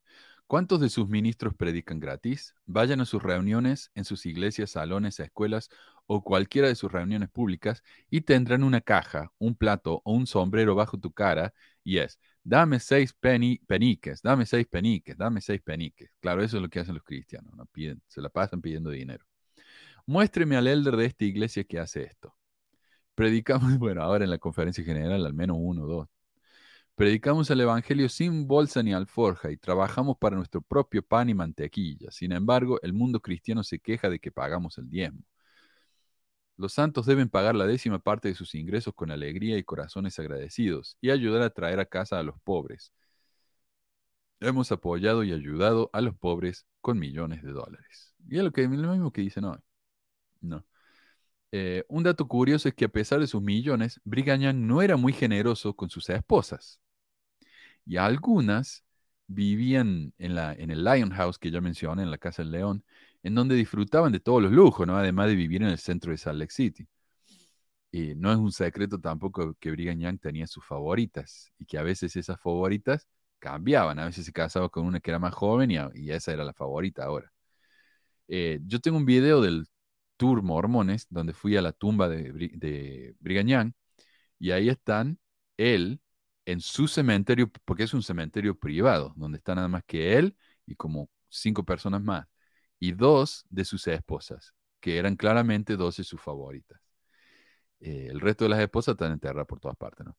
¿Cuántos 0.47 0.80
de 0.80 0.89
sus 0.89 1.09
ministros 1.09 1.53
predican 1.55 1.99
gratis? 1.99 2.55
Vayan 2.65 3.01
a 3.01 3.05
sus 3.05 3.22
reuniones 3.22 3.91
en 3.95 4.05
sus 4.05 4.26
iglesias, 4.26 4.72
salones, 4.72 5.20
escuelas 5.20 5.70
o 6.05 6.24
cualquiera 6.24 6.70
de 6.70 6.76
sus 6.76 6.89
reuniones 6.89 7.30
públicas 7.30 7.84
y 8.09 8.22
tendrán 8.22 8.63
una 8.63 8.80
caja, 8.80 9.34
un 9.39 9.55
plato 9.55 10.01
o 10.05 10.13
un 10.13 10.26
sombrero 10.26 10.74
bajo 10.74 10.97
tu 10.97 11.11
cara 11.11 11.53
y 11.84 11.97
es, 11.97 12.18
dame 12.47 12.79
seis 12.79 13.13
peni- 13.13 13.59
peniques, 13.67 14.21
dame 14.21 14.45
seis 14.45 14.65
peniques, 14.67 15.17
dame 15.17 15.41
seis 15.41 15.61
peniques. 15.61 16.09
Claro, 16.21 16.41
eso 16.43 16.57
es 16.57 16.63
lo 16.63 16.69
que 16.69 16.79
hacen 16.79 16.95
los 16.95 17.03
cristianos, 17.03 17.53
¿no? 17.55 17.65
Piden, 17.65 18.01
se 18.07 18.21
la 18.21 18.29
pasan 18.29 18.61
pidiendo 18.61 18.89
dinero. 18.89 19.25
Muéstreme 20.05 20.57
al 20.57 20.67
elder 20.67 20.95
de 20.97 21.05
esta 21.05 21.25
iglesia 21.25 21.63
que 21.65 21.79
hace 21.79 22.03
esto. 22.03 22.35
Predicamos, 23.15 23.77
bueno, 23.79 24.03
ahora 24.03 24.25
en 24.25 24.31
la 24.31 24.39
conferencia 24.39 24.83
general 24.83 25.25
al 25.25 25.33
menos 25.33 25.57
uno 25.59 25.83
o 25.83 25.87
dos. 25.87 26.07
Predicamos 26.95 27.49
el 27.51 27.61
Evangelio 27.61 28.09
sin 28.09 28.47
bolsa 28.47 28.83
ni 28.83 28.93
alforja 28.93 29.51
y 29.51 29.57
trabajamos 29.57 30.17
para 30.17 30.35
nuestro 30.37 30.61
propio 30.61 31.03
pan 31.03 31.29
y 31.29 31.33
mantequilla. 31.35 32.11
Sin 32.11 32.31
embargo, 32.31 32.79
el 32.81 32.93
mundo 32.93 33.19
cristiano 33.21 33.63
se 33.63 33.79
queja 33.79 34.09
de 34.09 34.19
que 34.19 34.31
pagamos 34.31 34.77
el 34.79 34.89
diezmo. 34.89 35.21
Los 36.57 36.73
santos 36.73 37.05
deben 37.05 37.29
pagar 37.29 37.55
la 37.55 37.67
décima 37.67 37.99
parte 37.99 38.29
de 38.29 38.35
sus 38.35 38.55
ingresos 38.55 38.93
con 38.93 39.11
alegría 39.11 39.57
y 39.57 39.63
corazones 39.63 40.17
agradecidos 40.19 40.97
y 41.01 41.11
ayudar 41.11 41.43
a 41.43 41.51
traer 41.51 41.79
a 41.79 41.85
casa 41.85 42.19
a 42.19 42.23
los 42.23 42.39
pobres. 42.41 42.91
Hemos 44.39 44.71
apoyado 44.71 45.23
y 45.23 45.33
ayudado 45.33 45.89
a 45.93 46.01
los 46.01 46.15
pobres 46.15 46.65
con 46.81 46.99
millones 46.99 47.43
de 47.43 47.51
dólares. 47.51 48.13
Y 48.27 48.37
es 48.37 48.43
lo, 48.43 48.51
que, 48.51 48.63
lo 48.67 48.91
mismo 48.91 49.11
que 49.11 49.21
dicen 49.21 49.45
hoy. 49.45 49.57
No. 50.41 50.65
Eh, 51.51 51.85
un 51.87 52.03
dato 52.03 52.27
curioso 52.27 52.67
es 52.69 52.75
que 52.75 52.85
a 52.85 52.89
pesar 52.89 53.19
de 53.19 53.27
sus 53.27 53.41
millones, 53.41 54.01
Brigham 54.03 54.67
no 54.67 54.81
era 54.81 54.97
muy 54.97 55.13
generoso 55.13 55.75
con 55.75 55.89
sus 55.89 56.09
esposas. 56.09 56.81
Y 57.85 57.97
algunas 57.97 58.83
vivían 59.27 60.13
en, 60.17 60.35
la, 60.35 60.53
en 60.53 60.71
el 60.71 60.83
Lion 60.83 61.11
House 61.11 61.37
que 61.39 61.51
ya 61.51 61.61
mencioné, 61.61 62.03
en 62.03 62.11
la 62.11 62.17
Casa 62.17 62.43
del 62.43 62.51
León, 62.51 62.83
en 63.24 63.36
donde 63.36 63.55
disfrutaban 63.55 64.11
de 64.11 64.20
todos 64.20 64.41
los 64.41 64.51
lujos, 64.51 64.88
¿no? 64.88 64.97
además 64.97 65.28
de 65.28 65.36
vivir 65.36 65.61
en 65.63 65.70
el 65.70 65.78
centro 65.80 66.11
de 66.11 66.18
Salt 66.18 66.39
Lake 66.39 66.53
City. 66.53 66.88
Y 67.91 68.15
no 68.15 68.32
es 68.32 68.38
un 68.38 68.51
secreto 68.51 68.99
tampoco 68.99 69.55
que 69.59 69.72
Brigham 69.72 69.99
Young 69.99 70.20
tenía 70.20 70.45
sus 70.47 70.65
favoritas 70.65 71.51
y 71.57 71.65
que 71.65 71.78
a 71.78 71.84
veces 71.84 72.15
esas 72.15 72.39
favoritas 72.41 73.07
cambiaban. 73.39 73.97
A 73.99 74.05
veces 74.05 74.26
se 74.26 74.34
casaba 74.34 74.70
con 74.70 74.86
una 74.86 74.99
que 74.99 75.11
era 75.11 75.20
más 75.20 75.34
joven 75.34 75.72
y, 75.72 75.78
a- 75.78 75.89
esa 76.15 76.34
era 76.34 76.43
la 76.43 76.53
favorita 76.53 77.05
ahora. 77.05 77.32
Eh, 78.28 78.59
yo 78.65 78.80
tengo 78.80 78.97
un 78.97 79.05
video 79.05 79.41
del 79.41 79.68
tour 80.18 80.41
Mormones 80.43 81.07
donde 81.09 81.34
fui 81.34 81.55
a 81.57 81.61
la 81.61 81.72
tumba 81.74 82.09
de, 82.09 82.32
de 82.34 83.15
Brigham 83.20 83.47
Young 83.47 83.74
y 84.39 84.51
ahí 84.51 84.70
están 84.70 85.20
él 85.57 86.01
en 86.45 86.61
su 86.61 86.88
cementerio, 86.88 87.51
porque 87.65 87.84
es 87.84 87.93
un 87.93 88.03
cementerio 88.03 88.57
privado, 88.57 89.13
donde 89.18 89.38
está 89.39 89.55
nada 89.55 89.68
más 89.68 89.84
que 89.86 90.18
él 90.18 90.36
y 90.65 90.76
como 90.76 91.09
cinco 91.30 91.65
personas 91.65 92.01
más, 92.03 92.28
y 92.80 92.91
dos 92.93 93.45
de 93.49 93.65
sus 93.65 93.88
esposas, 93.88 94.53
que 94.80 94.97
eran 94.97 95.15
claramente 95.15 95.78
dos 95.78 95.97
de 95.97 96.03
sus 96.03 96.21
favoritas. 96.21 96.80
Eh, 97.80 98.07
el 98.11 98.19
resto 98.19 98.45
de 98.45 98.49
las 98.49 98.59
esposas 98.59 98.93
están 98.93 99.11
enterradas 99.11 99.47
por 99.47 99.59
todas 99.59 99.78
partes, 99.78 100.05
¿no? 100.05 100.17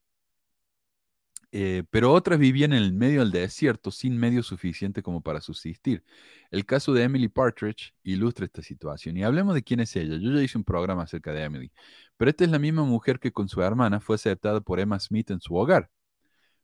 Eh, 1.51 1.85
pero 1.91 2.13
otras 2.13 2.39
vivían 2.39 2.75
en 2.75 2.83
el 2.83 2.93
medio 2.93 3.21
del 3.21 3.31
desierto 3.31 3.91
sin 3.91 4.19
medios 4.19 4.47
suficientes 4.47 5.03
como 5.03 5.23
para 5.23 5.41
subsistir. 5.41 6.05
El 6.51 6.67
caso 6.67 6.93
de 6.93 7.05
Emily 7.05 7.29
Partridge 7.29 7.95
ilustra 8.03 8.45
esta 8.45 8.61
situación. 8.63 9.17
Y 9.17 9.23
hablemos 9.25 9.55
de 9.55 9.63
quién 9.63 9.81
es 9.81 9.97
ella. 9.97 10.17
Yo 10.19 10.31
ya 10.33 10.43
hice 10.43 10.59
un 10.59 10.65
programa 10.65 11.05
acerca 11.05 11.33
de 11.33 11.43
Emily, 11.45 11.73
pero 12.17 12.31
esta 12.31 12.45
es 12.45 12.51
la 12.51 12.59
misma 12.59 12.85
mujer 12.85 13.19
que 13.19 13.33
con 13.33 13.49
su 13.49 13.63
hermana 13.63 14.01
fue 14.01 14.17
aceptada 14.17 14.61
por 14.61 14.79
Emma 14.79 15.01
Smith 15.01 15.31
en 15.31 15.41
su 15.41 15.55
hogar. 15.57 15.91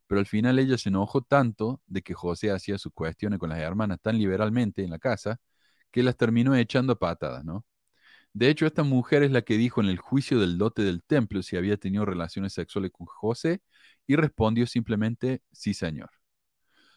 Pero 0.06 0.20
al 0.20 0.26
final 0.26 0.58
ella 0.58 0.76
se 0.78 0.90
enojó 0.90 1.22
tanto 1.22 1.80
de 1.86 2.02
que 2.02 2.14
José 2.14 2.50
hacía 2.50 2.78
sus 2.78 2.92
cuestiones 2.92 3.38
con 3.38 3.50
las 3.50 3.60
hermanas 3.60 4.00
tan 4.02 4.18
liberalmente 4.18 4.84
en 4.84 4.90
la 4.90 4.98
casa 4.98 5.40
que 5.94 6.02
las 6.02 6.16
terminó 6.16 6.56
echando 6.56 6.98
patadas, 6.98 7.44
¿no? 7.44 7.64
De 8.32 8.50
hecho, 8.50 8.66
esta 8.66 8.82
mujer 8.82 9.22
es 9.22 9.30
la 9.30 9.42
que 9.42 9.56
dijo 9.56 9.80
en 9.80 9.88
el 9.88 9.98
juicio 9.98 10.40
del 10.40 10.58
dote 10.58 10.82
del 10.82 11.04
templo 11.04 11.40
si 11.40 11.56
había 11.56 11.76
tenido 11.76 12.04
relaciones 12.04 12.52
sexuales 12.52 12.90
con 12.92 13.06
José 13.06 13.62
y 14.08 14.16
respondió 14.16 14.66
simplemente, 14.66 15.42
sí, 15.52 15.72
señor. 15.72 16.10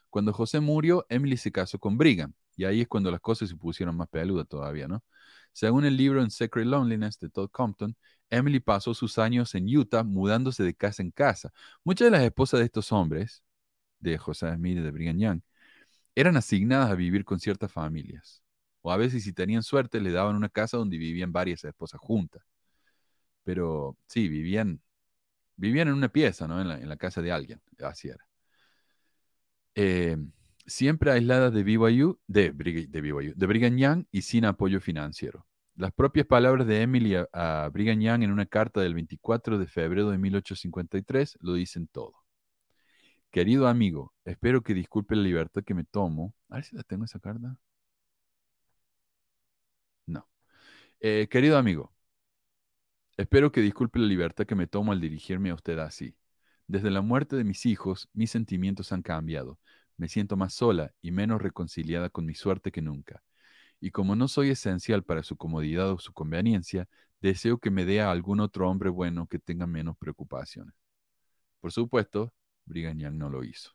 Cuando 0.09 0.33
José 0.33 0.61
murió, 0.61 1.05
Emily 1.09 1.37
se 1.37 1.51
casó 1.51 1.77
con 1.77 1.95
Brigham 1.95 2.33
y 2.55 2.65
ahí 2.65 2.81
es 2.81 2.87
cuando 2.87 3.11
las 3.11 3.21
cosas 3.21 3.49
se 3.49 3.55
pusieron 3.55 3.95
más 3.95 4.07
peludas 4.09 4.47
todavía, 4.47 4.87
¿no? 4.87 5.03
Según 5.53 5.85
el 5.85 5.95
libro 5.95 6.23
En 6.23 6.31
Sacred 6.31 6.65
Loneliness 6.65 7.19
de 7.19 7.29
Todd 7.29 7.51
Compton, 7.51 7.95
Emily 8.31 8.59
pasó 8.59 8.95
sus 8.95 9.19
años 9.19 9.53
en 9.53 9.67
Utah 9.77 10.03
mudándose 10.03 10.63
de 10.63 10.73
casa 10.73 11.03
en 11.03 11.11
casa. 11.11 11.53
Muchas 11.83 12.07
de 12.07 12.11
las 12.13 12.23
esposas 12.23 12.61
de 12.61 12.65
estos 12.65 12.91
hombres, 12.91 13.43
de 13.99 14.17
José 14.17 14.51
Smith 14.55 14.79
y 14.79 14.81
de 14.81 14.89
Brigham 14.91 15.19
Young, 15.19 15.41
eran 16.15 16.35
asignadas 16.37 16.89
a 16.89 16.95
vivir 16.95 17.25
con 17.25 17.39
ciertas 17.39 17.71
familias. 17.71 18.41
O 18.87 18.91
a 18.91 18.95
veces, 18.95 19.25
si 19.25 19.33
tenían 19.33 19.63
suerte, 19.63 19.99
le 19.99 20.11
daban 20.11 20.37
una 20.37 20.47
casa 20.47 20.77
donde 20.77 20.97
vivían 20.97 21.33
varias 21.33 21.61
esposas 21.65 21.99
juntas. 21.99 22.41
Pero 23.43 23.97
sí, 24.07 24.29
vivían, 24.29 24.81
vivían 25.57 25.89
en 25.89 25.95
una 25.95 26.07
pieza, 26.07 26.47
¿no? 26.47 26.61
En 26.61 26.87
la, 26.87 26.95
casa 26.95 27.21
de 27.21 27.33
alguien. 27.33 27.61
Así 27.83 28.07
era. 28.07 28.25
Eh, 29.75 30.15
siempre 30.65 31.11
aisladas 31.11 31.53
de 31.53 31.63
BYU, 31.63 32.17
de, 32.27 32.51
de 32.53 33.01
BYU, 33.01 33.33
de 33.35 33.45
Brigham 33.45 34.05
y 34.09 34.21
sin 34.21 34.45
apoyo 34.45 34.79
financiero. 34.79 35.45
Las 35.75 35.91
propias 35.91 36.25
palabras 36.25 36.65
de 36.65 36.81
Emily 36.81 37.15
a, 37.15 37.27
a 37.33 37.67
Brigham 37.67 38.23
en 38.23 38.31
una 38.31 38.45
carta 38.45 38.79
del 38.79 38.93
24 38.93 39.57
de 39.57 39.67
febrero 39.67 40.11
de 40.11 40.17
1853 40.17 41.39
lo 41.41 41.55
dicen 41.55 41.89
todo. 41.89 42.13
Querido 43.31 43.67
amigo, 43.67 44.13
espero 44.23 44.61
que 44.63 44.73
disculpe 44.73 45.13
la 45.17 45.23
libertad 45.23 45.63
que 45.65 45.73
me 45.73 45.83
tomo. 45.83 46.33
A 46.47 46.55
ver 46.55 46.63
si 46.63 46.75
la 46.77 46.83
tengo 46.83 47.03
esa 47.03 47.19
carta. 47.19 47.57
No. 50.07 50.27
Eh, 50.99 51.27
querido 51.29 51.57
amigo, 51.57 51.91
Espero 53.17 53.51
que 53.51 53.61
disculpe 53.61 53.99
la 53.99 54.05
libertad 54.05 54.45
que 54.45 54.55
me 54.55 54.67
tomo 54.67 54.91
al 54.91 55.01
dirigirme 55.01 55.49
a 55.49 55.55
usted 55.55 55.79
así. 55.79 56.15
Desde 56.67 56.91
la 56.91 57.01
muerte 57.01 57.35
de 57.35 57.43
mis 57.43 57.65
hijos, 57.65 58.09
mis 58.13 58.29
sentimientos 58.31 58.91
han 58.91 59.01
cambiado. 59.01 59.59
Me 59.97 60.07
siento 60.07 60.37
más 60.37 60.53
sola 60.53 60.93
y 61.01 61.11
menos 61.11 61.41
reconciliada 61.41 62.09
con 62.09 62.25
mi 62.25 62.35
suerte 62.35 62.71
que 62.71 62.81
nunca. 62.81 63.23
Y 63.79 63.91
como 63.91 64.15
no 64.15 64.27
soy 64.27 64.51
esencial 64.51 65.03
para 65.03 65.23
su 65.23 65.35
comodidad 65.37 65.91
o 65.91 65.99
su 65.99 66.13
conveniencia, 66.13 66.87
deseo 67.21 67.57
que 67.59 67.71
me 67.71 67.85
dé 67.85 68.01
a 68.01 68.11
algún 68.11 68.39
otro 68.39 68.69
hombre 68.69 68.89
bueno 68.89 69.27
que 69.27 69.39
tenga 69.39 69.65
menos 69.67 69.97
preocupaciones. 69.97 70.75
Por 71.59 71.71
supuesto, 71.71 72.33
Brigham 72.65 73.17
no 73.17 73.29
lo 73.29 73.43
hizo. 73.43 73.71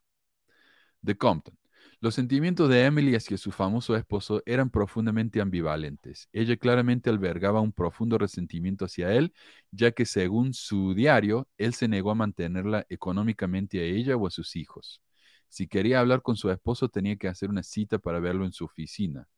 De 1.00 1.16
Compton. 1.16 1.58
Los 2.00 2.16
sentimientos 2.16 2.68
de 2.68 2.84
Emily 2.84 3.14
hacia 3.14 3.38
su 3.38 3.52
famoso 3.52 3.96
esposo 3.96 4.42
eran 4.44 4.70
profundamente 4.70 5.40
ambivalentes. 5.40 6.28
Ella 6.32 6.56
claramente 6.56 7.10
albergaba 7.10 7.60
un 7.60 7.72
profundo 7.72 8.18
resentimiento 8.18 8.84
hacia 8.84 9.12
él, 9.12 9.32
ya 9.70 9.92
que 9.92 10.04
según 10.04 10.52
su 10.52 10.94
diario, 10.94 11.48
él 11.58 11.74
se 11.74 11.86
negó 11.88 12.10
a 12.10 12.16
mantenerla 12.16 12.86
económicamente 12.88 13.78
a 13.80 13.84
ella 13.84 14.16
o 14.16 14.26
a 14.26 14.30
sus 14.30 14.56
hijos. 14.56 15.00
Si 15.48 15.68
quería 15.68 16.00
hablar 16.00 16.22
con 16.22 16.36
su 16.36 16.50
esposo, 16.50 16.88
tenía 16.88 17.16
que 17.16 17.28
hacer 17.28 17.50
una 17.50 17.62
cita 17.62 17.98
para 17.98 18.18
verlo 18.18 18.46
en 18.46 18.52
su 18.52 18.64
oficina. 18.64 19.28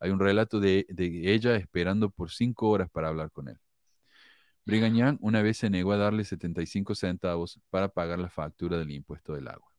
Hay 0.00 0.10
un 0.10 0.18
relato 0.18 0.60
de, 0.60 0.84
ella 0.98 1.56
esperando 1.56 2.10
por 2.10 2.30
cinco 2.30 2.68
horas 2.68 2.90
para 2.90 3.08
hablar 3.08 3.30
con 3.30 3.48
él. 3.48 3.58
Brigham 4.66 5.18
una 5.20 5.42
vez 5.42 5.58
se 5.58 5.70
negó 5.70 5.92
a 5.92 5.96
darle 5.96 6.24
75 6.24 6.94
centavos 6.94 7.60
para 7.70 7.88
pagar 7.88 8.18
la 8.18 8.28
factura 8.28 8.78
del 8.78 8.90
impuesto 8.90 9.34
del 9.34 9.48
agua. 9.48 9.71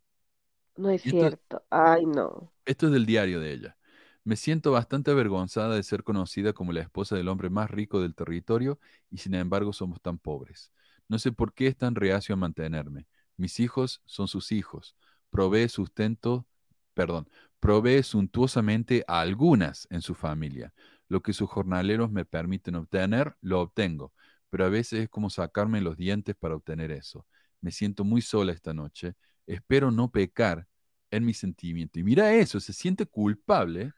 No 0.78 0.89
es 0.89 1.05
Esto- 1.05 1.17
cierto. 1.17 1.63
Ay, 1.69 2.05
no. 2.05 2.51
Esto 2.65 2.88
es 2.88 2.93
del 2.93 3.05
diario 3.05 3.39
de 3.39 3.51
ella. 3.53 3.78
Me 4.24 4.36
siento 4.38 4.71
bastante 4.71 5.11
avergonzada 5.11 5.76
de 5.76 5.84
ser 5.84 6.03
conocida 6.03 6.53
como 6.53 6.71
la 6.71 6.82
esposa 6.82 7.15
del 7.15 7.28
hombre 7.28 7.49
más 7.49 7.69
rico 7.69 8.01
del 8.01 8.15
territorio 8.15 8.80
y 9.11 9.17
sin 9.17 9.36
embargo 9.36 9.74
somos 9.74 10.01
tan 10.01 10.17
pobres. 10.17 10.71
No 11.09 11.19
sé 11.19 11.32
por 11.34 11.53
qué 11.53 11.67
es 11.67 11.78
tan 11.78 11.95
reacio 11.95 12.34
a 12.34 12.38
mantenerme. 12.38 13.05
Mis 13.36 13.59
hijos 13.59 14.01
son 14.05 14.28
sus 14.30 14.51
hijos. 14.53 14.95
Provee 15.30 15.67
sustento, 15.67 16.45
perdón, 16.93 17.28
provee 17.59 18.01
suntuosamente 18.03 19.03
a 19.07 19.19
algunas 19.19 19.88
en 19.89 20.01
su 20.01 20.15
familia. 20.15 20.74
Lo 21.09 21.21
que 21.21 21.34
sus 21.34 21.49
jornaleros 21.49 22.11
me 22.11 22.24
permiten 22.24 22.76
obtener, 22.76 23.36
lo 23.41 23.59
obtengo, 23.61 24.13
pero 24.49 24.65
a 24.65 24.69
veces 24.69 25.01
es 25.01 25.09
como 25.09 25.30
sacarme 25.30 25.82
los 25.82 25.97
dientes 25.97 26.36
para 26.36 26.55
obtener 26.55 26.91
eso. 26.91 27.26
Me 27.59 27.71
siento 27.71 28.05
muy 28.05 28.21
sola 28.21 28.53
esta 28.53 28.74
noche. 28.74 29.15
Espero 29.48 29.91
no 29.91 30.12
pecar 30.12 30.68
en 31.12 31.26
mi 31.26 31.34
sentimiento. 31.34 32.00
Y 32.00 32.04
mira 32.04 32.34
eso, 32.34 32.60
se 32.60 32.74
siente 32.74 33.06
culpable 33.06 33.94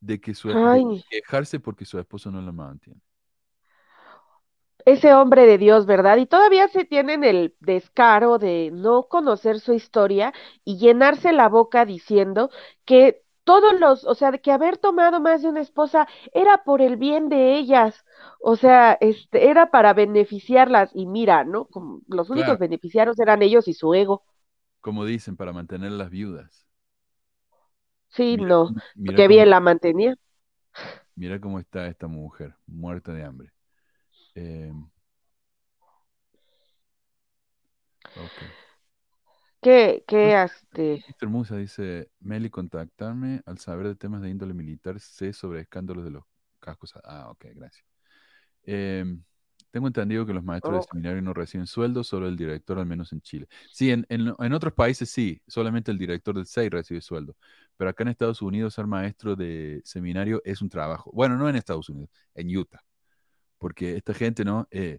de 0.00 0.20
que 0.20 0.34
su 0.34 0.48
de 0.48 0.86
quejarse 1.08 1.60
porque 1.60 1.84
su 1.84 1.98
esposo 1.98 2.30
no 2.30 2.40
la 2.42 2.52
mantiene. 2.52 3.00
Ese 4.84 5.14
hombre 5.14 5.46
de 5.46 5.58
Dios, 5.58 5.86
¿verdad? 5.86 6.16
Y 6.16 6.26
todavía 6.26 6.66
se 6.68 6.84
tienen 6.84 7.22
el 7.22 7.54
descaro 7.60 8.38
de 8.38 8.70
no 8.72 9.04
conocer 9.04 9.60
su 9.60 9.74
historia 9.74 10.32
y 10.64 10.76
llenarse 10.78 11.32
la 11.32 11.48
boca 11.48 11.84
diciendo 11.84 12.50
que 12.84 13.22
todos 13.44 13.78
los, 13.78 14.04
o 14.04 14.14
sea, 14.16 14.32
de 14.32 14.40
que 14.40 14.50
haber 14.50 14.78
tomado 14.78 15.20
más 15.20 15.42
de 15.42 15.48
una 15.48 15.60
esposa 15.60 16.08
era 16.32 16.64
por 16.64 16.80
el 16.82 16.96
bien 16.96 17.28
de 17.28 17.56
ellas, 17.56 18.04
o 18.40 18.56
sea, 18.56 18.98
este, 19.00 19.48
era 19.50 19.70
para 19.70 19.94
beneficiarlas. 19.94 20.90
Y 20.94 21.06
mira, 21.06 21.44
¿no? 21.44 21.66
Como 21.66 22.00
los 22.08 22.28
únicos 22.30 22.58
Claro. 22.58 22.58
beneficiarios 22.58 23.18
eran 23.20 23.42
ellos 23.42 23.68
y 23.68 23.74
su 23.74 23.94
ego. 23.94 24.24
Como 24.82 25.06
dicen, 25.06 25.36
para 25.36 25.54
mantener 25.54 25.92
las 25.92 26.10
viudas. 26.10 26.66
Sí, 28.10 28.36
Mira 28.36 28.48
no, 28.48 28.74
mira 28.94 29.16
qué 29.16 29.22
cómo- 29.22 29.28
bien 29.28 29.50
la 29.50 29.60
mantenía. 29.60 30.14
Mira 31.16 31.40
cómo 31.40 31.58
está 31.58 31.86
esta 31.86 32.06
mujer, 32.06 32.54
muerta 32.66 33.12
de 33.14 33.24
hambre. 33.24 33.52
Eh. 34.34 34.72
Qué, 39.62 40.02
qué, 40.08 40.42
este, 40.42 41.04
Mr. 41.08 41.28
Musa 41.28 41.56
dice, 41.56 42.10
Meli, 42.20 42.50
contactarme 42.50 43.42
al 43.46 43.58
saber 43.58 43.86
de 43.86 43.94
temas 43.94 44.20
de 44.22 44.30
índole 44.30 44.54
militar, 44.54 44.98
sé 45.00 45.32
sobre 45.32 45.60
escándalos 45.60 46.04
de 46.04 46.10
los 46.10 46.24
cascos. 46.60 46.94
Ah, 47.04 47.30
ok, 47.30 47.46
gracias. 47.54 47.84
Em, 48.64 49.22
tengo 49.72 49.88
entendido 49.88 50.26
que 50.26 50.34
los 50.34 50.44
maestros 50.44 50.76
de 50.78 50.82
Ok. 50.82 50.90
seminario 50.90 51.22
no 51.22 51.34
reciben 51.34 51.66
sueldo, 51.66 52.04
solo 52.04 52.28
el 52.28 52.36
director, 52.36 52.78
al 52.78 52.86
menos 52.86 53.12
en 53.12 53.22
Chile. 53.22 53.48
Sí, 53.72 53.90
en, 53.90 54.06
en- 54.10 54.34
en 54.38 54.52
otros 54.54 54.74
países 54.74 55.10
sí, 55.10 55.42
solamente 55.48 55.90
el 55.90 55.98
director 55.98 56.34
del 56.36 56.44
SEI 56.44 56.70
recibe 56.70 57.00
sueldo. 57.02 57.36
Pero 57.76 57.90
acá 57.90 58.04
en 58.04 58.10
Estados 58.10 58.42
Unidos 58.42 58.74
ser 58.74 58.86
maestro 58.86 59.36
de 59.36 59.82
seminario 59.84 60.42
es 60.44 60.62
un 60.62 60.68
trabajo. 60.70 61.10
Bueno, 61.12 61.36
no 61.38 61.48
en 61.48 61.56
Estados 61.56 61.88
Unidos, 61.90 62.10
en 62.34 62.56
Utah. 62.56 62.80
Porque 63.58 63.96
esta 63.96 64.14
gente, 64.14 64.44
¿no? 64.44 64.66
Eh, 64.70 64.98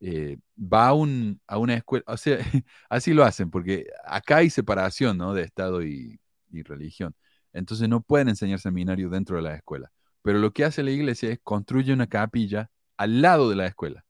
eh, 0.00 0.38
va 0.58 0.88
a, 0.88 0.94
un, 0.94 1.40
a 1.46 1.58
una 1.58 1.74
escuela, 1.76 2.04
o 2.08 2.16
sea, 2.16 2.38
así 2.90 3.12
lo 3.14 3.24
hacen, 3.24 3.50
porque 3.50 3.86
acá 4.06 4.38
hay 4.38 4.50
separación, 4.50 5.18
¿no? 5.18 5.34
De 5.34 5.42
Estado 5.44 5.82
y, 5.84 6.20
y 6.52 6.62
religión. 6.62 7.14
Entonces 7.52 7.88
no 7.88 8.02
pueden 8.02 8.28
enseñar 8.30 8.60
seminario 8.60 9.10
dentro 9.10 9.36
de 9.36 9.42
la 9.42 9.56
escuela. 9.56 9.92
Pero 10.22 10.38
lo 10.38 10.52
que 10.52 10.64
hace 10.64 10.82
la 10.84 10.92
iglesia 10.92 11.30
es 11.32 11.40
construye 11.42 11.92
una 11.92 12.08
capilla 12.08 12.70
al 12.96 13.22
lado 13.22 13.50
de 13.50 13.56
la 13.56 13.66
escuela. 13.66 14.04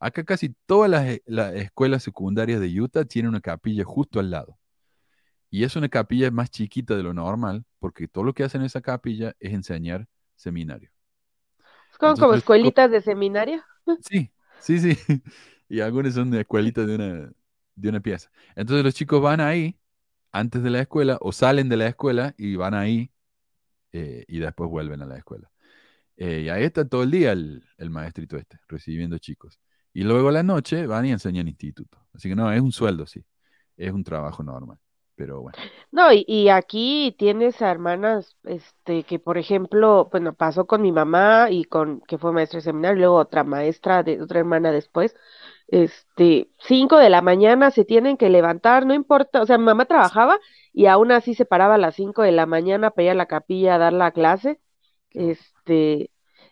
Acá 0.00 0.24
casi 0.24 0.50
todas 0.66 0.90
las, 0.90 1.06
e- 1.06 1.22
las 1.26 1.54
escuelas 1.54 2.02
secundarias 2.02 2.60
de 2.60 2.80
Utah 2.80 3.04
tienen 3.04 3.30
una 3.30 3.40
capilla 3.40 3.84
justo 3.84 4.20
al 4.20 4.30
lado. 4.30 4.58
Y 5.50 5.64
es 5.64 5.76
una 5.76 5.88
capilla 5.88 6.30
más 6.30 6.50
chiquita 6.50 6.96
de 6.96 7.02
lo 7.02 7.14
normal, 7.14 7.64
porque 7.80 8.08
todo 8.08 8.24
lo 8.24 8.34
que 8.34 8.44
hacen 8.44 8.62
en 8.62 8.66
esa 8.66 8.82
capilla 8.82 9.34
es 9.40 9.52
enseñar 9.54 10.08
seminario. 10.36 10.90
es 11.90 11.98
como, 11.98 12.14
Entonces 12.14 12.34
escuelitas 12.34 12.90
de 12.90 13.00
seminario. 13.00 13.62
Sí, 13.98 14.32
sí, 14.58 14.78
sí. 14.80 14.90
Y 15.68 15.80
algunos 15.80 16.14
son 16.14 16.30
de 16.30 16.40
escuelitas 16.42 16.86
de 16.86 16.94
una, 16.94 17.32
de 17.74 17.88
una 17.88 18.00
pieza. 18.00 18.30
Entonces 18.54 18.84
los 18.84 18.94
chicos 18.94 19.20
van 19.20 19.40
ahí 19.40 19.76
antes 20.32 20.62
de 20.62 20.70
la 20.70 20.80
escuela 20.80 21.18
o 21.20 21.32
salen 21.32 21.68
de 21.68 21.76
la 21.76 21.88
escuela 21.88 22.34
y 22.38 22.56
van 22.56 22.74
ahí 22.74 23.10
eh, 23.92 24.24
y 24.28 24.40
después 24.40 24.70
vuelven 24.70 25.02
a 25.02 25.06
la 25.06 25.18
escuela. 25.18 25.50
Eh, 26.16 26.42
y 26.46 26.50
ahí 26.50 26.64
está 26.64 26.88
todo 26.88 27.04
el 27.04 27.10
día 27.12 27.32
el, 27.32 27.64
el 27.78 27.90
maestrito 27.90 28.36
este, 28.38 28.60
recibiendo 28.68 29.18
chicos. 29.18 29.60
Y 29.96 30.02
luego 30.02 30.28
a 30.28 30.32
la 30.32 30.42
noche 30.42 30.86
van 30.86 31.06
y 31.06 31.10
enseñan 31.10 31.48
instituto. 31.48 31.96
Así 32.12 32.28
que 32.28 32.36
no, 32.36 32.52
es 32.52 32.60
un 32.60 32.70
sueldo, 32.70 33.06
sí. 33.06 33.24
Es 33.78 33.90
un 33.92 34.04
trabajo 34.04 34.42
normal. 34.42 34.76
Pero 35.14 35.40
bueno. 35.40 35.56
No, 35.90 36.12
y, 36.12 36.22
y 36.28 36.50
aquí 36.50 37.16
tienes 37.18 37.62
a 37.62 37.70
hermanas, 37.70 38.36
este, 38.44 39.04
que 39.04 39.18
por 39.18 39.38
ejemplo, 39.38 40.10
bueno, 40.12 40.34
pasó 40.34 40.66
con 40.66 40.82
mi 40.82 40.92
mamá 40.92 41.48
y 41.50 41.64
con, 41.64 42.02
que 42.02 42.18
fue 42.18 42.32
maestra 42.32 42.58
de 42.58 42.64
seminario, 42.64 42.98
luego 42.98 43.16
otra 43.16 43.42
maestra 43.42 44.02
de 44.02 44.20
otra 44.20 44.40
hermana 44.40 44.70
después, 44.70 45.16
este, 45.68 46.50
cinco 46.58 46.98
de 46.98 47.08
la 47.08 47.22
mañana 47.22 47.70
se 47.70 47.86
tienen 47.86 48.18
que 48.18 48.28
levantar, 48.28 48.84
no 48.84 48.92
importa, 48.92 49.40
o 49.40 49.46
sea, 49.46 49.56
mi 49.56 49.64
mamá 49.64 49.86
trabajaba 49.86 50.38
y 50.74 50.84
aún 50.86 51.10
así 51.10 51.34
se 51.34 51.46
paraba 51.46 51.76
a 51.76 51.78
las 51.78 51.94
cinco 51.94 52.20
de 52.20 52.32
la 52.32 52.44
mañana 52.44 52.90
para 52.90 53.04
ir 53.04 53.10
a 53.12 53.14
la 53.14 53.26
capilla 53.26 53.76
a 53.76 53.78
dar 53.78 53.94
la 53.94 54.10
clase, 54.10 54.60
este, 55.12 56.10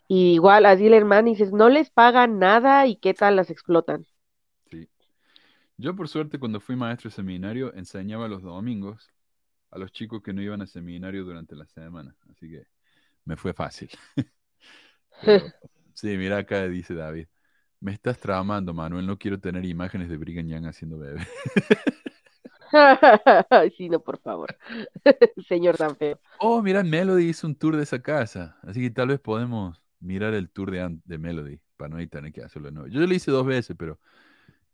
y 0.09 0.35
igual 0.35 0.67
así 0.67 0.89
la 0.89 0.97
hermana 0.97 1.29
dices, 1.29 1.53
no 1.53 1.69
les 1.69 1.91
pagan 1.91 2.39
nada 2.39 2.87
y 2.87 2.97
qué 2.97 3.15
tal 3.15 3.37
las 3.37 3.51
explotan. 3.51 4.07
Sí. 4.71 4.89
Yo, 5.77 5.97
por 5.97 6.09
suerte, 6.09 6.39
cuando 6.39 6.61
fui 6.61 6.77
maestro 6.77 7.11
de 7.11 7.17
seminario, 7.17 7.75
enseñaba 7.75 8.29
los 8.29 8.43
domingos 8.43 9.11
a 9.71 9.79
los 9.79 9.93
chicos 9.93 10.23
que 10.23 10.33
no 10.33 10.43
iban 10.43 10.63
a 10.63 10.67
seminario 10.67 11.25
durante 11.25 11.57
la 11.57 11.67
semana. 11.67 12.15
Así 12.31 12.51
que 12.51 12.67
me 13.25 13.37
fue 13.37 13.53
fácil. 13.53 13.91
Pero, 15.25 15.47
sí, 15.95 16.17
mira 16.17 16.39
acá 16.39 16.67
dice 16.69 16.95
David. 16.95 17.27
Me 17.81 17.93
estás 17.93 18.19
tramando, 18.19 18.73
Manuel. 18.73 19.07
No 19.07 19.19
quiero 19.19 19.41
tener 19.41 19.65
imágenes 19.65 20.09
de 20.09 20.17
Brigham 20.17 20.49
Young 20.49 20.67
haciendo 20.67 20.99
bebé. 20.99 21.21
Sí, 23.77 23.89
no, 23.89 24.01
por 24.01 24.19
favor, 24.19 24.57
señor 25.49 25.77
tan 25.77 25.97
feo. 25.97 26.19
Oh, 26.41 26.63
mira, 26.63 26.83
Melody 26.83 27.29
hizo 27.29 27.47
un 27.47 27.55
tour 27.55 27.77
de 27.77 27.85
esa 27.85 28.03
casa. 28.03 28.59
Así 28.63 28.81
que 28.81 28.91
tal 28.91 29.09
vez 29.09 29.21
podemos 29.21 29.81
mirar 30.05 30.35
el 30.35 30.51
tour 30.51 30.71
de, 30.71 30.99
de 31.05 31.19
Melody 31.19 31.61
para 31.77 31.97
no 31.97 32.09
tener 32.09 32.33
que 32.33 32.43
hacerlo 32.43 32.69
de 32.69 32.75
nuevo. 32.75 32.89
Yo 32.89 33.01
lo 33.01 33.15
hice 33.15 33.31
dos 33.31 33.47
veces, 33.47 33.77
pero 33.79 33.99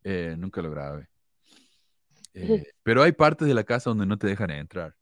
eh, 0.05 0.35
nunca 0.39 0.62
lo 0.62 0.70
grabé. 0.70 1.09
Eh, 2.35 2.64
pero 2.83 3.03
hay 3.03 3.12
partes 3.12 3.49
de 3.49 3.55
la 3.55 3.64
casa 3.64 3.91
donde 3.91 4.07
no 4.07 4.18
te 4.18 4.26
dejan 4.26 4.51
entrar. 4.51 4.97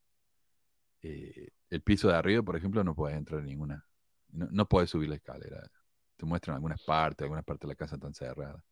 Eh, 1.03 1.49
el 1.71 1.83
piso 1.83 2.09
de 2.09 2.15
arriba, 2.15 2.43
por 2.43 2.57
ejemplo, 2.57 2.83
no 2.85 2.95
puedes 2.95 3.17
entrar 3.17 3.41
en 3.41 3.47
ninguna. 3.47 3.85
No, 4.31 4.49
no 4.51 4.69
puedes 4.69 4.91
subir 4.91 5.09
la 5.09 5.17
escalera. 5.17 5.63
Te 6.17 6.27
muestran 6.27 6.57
algunas 6.57 6.83
partes, 6.83 7.25
algunas 7.25 7.45
partes 7.45 7.69
de 7.69 7.73
la 7.73 7.77
casa 7.77 7.97
están 7.97 8.15
cerradas. 8.15 8.63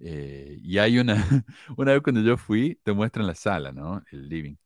Eh, 0.00 0.58
y 0.60 0.78
hay 0.78 0.98
una, 0.98 1.14
una 1.76 1.92
vez 1.92 2.02
cuando 2.02 2.20
yo 2.20 2.36
fui, 2.36 2.80
te 2.82 2.92
muestran 2.92 3.26
la 3.26 3.34
sala, 3.34 3.72
¿no? 3.72 4.02
El 4.10 4.28
living. 4.28 4.56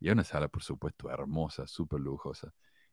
Y 0.00 0.08
hay 0.08 0.12
una 0.12 0.24
sala, 0.24 0.48
por 0.48 0.62
supuesto, 0.62 1.10
hermosa, 1.10 1.66
súper 1.66 2.00
lujosa. 2.00 2.52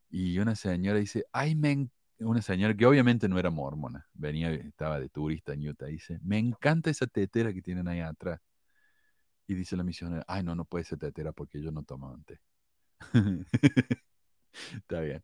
Y 0.10 0.40
una 0.40 0.56
señora 0.56 1.00
dice, 1.00 1.26
ay, 1.32 1.56
me 1.56 1.72
en-". 1.72 1.92
Una 2.20 2.42
señora 2.42 2.76
que 2.76 2.86
obviamente 2.86 3.30
no 3.30 3.40
era 3.40 3.50
mormona, 3.50 4.08
venía, 4.14 4.52
estaba 4.52 5.00
de 5.00 5.10
turista 5.10 5.54
en 5.54 5.68
Utah, 5.68 5.86
dice, 5.86 6.20
me 6.24 6.38
encanta 6.38 6.90
esa 6.90 7.08
tetera 7.08 7.54
que 7.54 7.62
tienen 7.62 7.88
ahí 7.88 8.02
atrás. 8.02 8.42
Y 9.48 9.56
dice 9.56 9.76
la 9.76 9.84
misionera, 9.84 10.24
ay, 10.28 10.44
no, 10.44 10.54
no 10.54 10.66
puede 10.66 10.84
ser 10.86 11.00
tetera 11.00 11.32
porque 11.32 11.62
yo 11.62 11.72
no 11.72 11.84
tomaban 11.84 12.24
té. 12.24 12.40
Está 14.74 15.02
bien. 15.02 15.24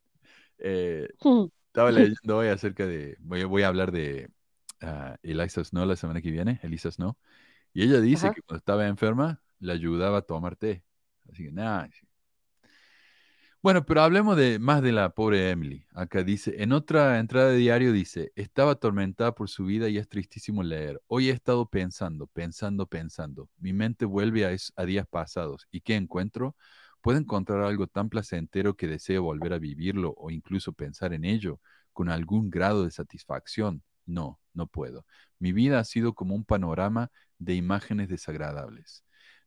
Eh, 0.57 1.07
estaba 1.67 1.91
leyendo 1.91 2.37
hoy 2.37 2.47
acerca 2.47 2.87
de, 2.87 3.17
voy, 3.19 3.43
voy 3.43 3.63
a 3.63 3.67
hablar 3.67 3.91
de, 3.91 4.29
a 4.81 5.17
Eliza 5.21 5.63
Snow 5.63 5.85
la 5.85 5.95
semana 5.95 6.21
que 6.21 6.31
viene, 6.31 6.59
Elisa 6.63 6.89
Snow, 6.89 7.17
y 7.73 7.83
ella 7.83 7.99
dice 7.99 8.27
Ajá. 8.27 8.35
que 8.35 8.41
cuando 8.41 8.59
estaba 8.59 8.87
enferma 8.87 9.41
le 9.59 9.73
ayudaba 9.73 10.19
a 10.19 10.21
tomar 10.21 10.55
té. 10.55 10.83
Así 11.29 11.43
que 11.43 11.51
nada. 11.51 11.89
Bueno, 13.65 13.83
pero 13.83 14.03
hablemos 14.03 14.37
de 14.37 14.59
más 14.59 14.83
de 14.83 14.91
la 14.91 15.09
pobre 15.15 15.49
Emily. 15.49 15.87
Acá 15.95 16.21
dice, 16.21 16.53
en 16.61 16.71
otra 16.71 17.17
entrada 17.17 17.49
de 17.49 17.57
diario 17.57 17.93
dice, 17.93 18.31
estaba 18.35 18.73
atormentada 18.73 19.33
por 19.33 19.49
su 19.49 19.65
vida 19.65 19.89
y 19.89 19.97
es 19.97 20.07
tristísimo 20.07 20.61
leer. 20.61 21.01
Hoy 21.07 21.29
he 21.29 21.31
estado 21.33 21.67
pensando, 21.67 22.27
pensando, 22.27 22.85
pensando. 22.85 23.49
Mi 23.57 23.73
mente 23.73 24.05
vuelve 24.05 24.45
a, 24.45 24.55
a 24.75 24.85
días 24.85 25.07
pasados. 25.07 25.67
¿Y 25.71 25.81
qué 25.81 25.95
encuentro? 25.95 26.55
¿Puedo 27.01 27.17
encontrar 27.17 27.63
algo 27.63 27.87
tan 27.87 28.09
placentero 28.09 28.75
que 28.75 28.87
deseo 28.87 29.23
volver 29.23 29.53
a 29.53 29.57
vivirlo 29.57 30.13
o 30.15 30.29
incluso 30.29 30.71
pensar 30.71 31.13
en 31.13 31.25
ello 31.25 31.59
con 31.91 32.09
algún 32.09 32.51
grado 32.51 32.83
de 32.85 32.91
satisfacción? 32.91 33.81
No, 34.05 34.39
no 34.53 34.67
puedo. 34.67 35.07
Mi 35.39 35.53
vida 35.53 35.79
ha 35.79 35.85
sido 35.85 36.13
como 36.13 36.35
un 36.35 36.45
panorama 36.45 37.09
de 37.39 37.55
imágenes 37.55 38.09
desagradables. 38.09 39.04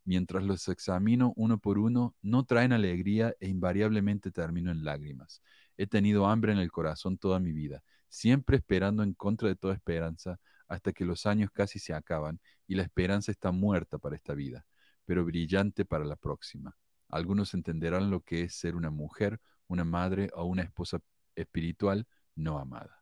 Mientras 0.08 0.42
los 0.42 0.66
examino 0.68 1.34
uno 1.36 1.58
por 1.58 1.76
uno, 1.76 2.16
no 2.22 2.46
traen 2.46 2.72
alegría 2.72 3.34
e 3.40 3.48
invariablemente 3.48 4.30
termino 4.30 4.70
en 4.70 4.82
lágrimas. 4.82 5.42
He 5.76 5.86
tenido 5.86 6.26
hambre 6.26 6.50
en 6.50 6.58
el 6.58 6.72
corazón 6.72 7.18
toda 7.18 7.40
mi 7.40 7.52
vida, 7.52 7.82
siempre 8.08 8.56
esperando 8.56 9.02
en 9.02 9.12
contra 9.12 9.48
de 9.50 9.54
toda 9.54 9.74
esperanza, 9.74 10.40
hasta 10.66 10.94
que 10.94 11.04
los 11.04 11.26
años 11.26 11.50
casi 11.52 11.78
se 11.78 11.92
acaban 11.92 12.40
y 12.66 12.74
la 12.74 12.84
esperanza 12.84 13.30
está 13.30 13.52
muerta 13.52 13.98
para 13.98 14.16
esta 14.16 14.32
vida, 14.32 14.64
pero 15.04 15.26
brillante 15.26 15.84
para 15.84 16.06
la 16.06 16.16
próxima. 16.16 16.74
Algunos 17.10 17.52
entenderán 17.52 18.10
lo 18.10 18.22
que 18.22 18.44
es 18.44 18.54
ser 18.54 18.76
una 18.76 18.88
mujer, 18.88 19.42
una 19.66 19.84
madre 19.84 20.30
o 20.32 20.46
una 20.46 20.62
esposa 20.62 21.00
espiritual 21.34 22.06
no 22.34 22.58
amada. 22.58 22.97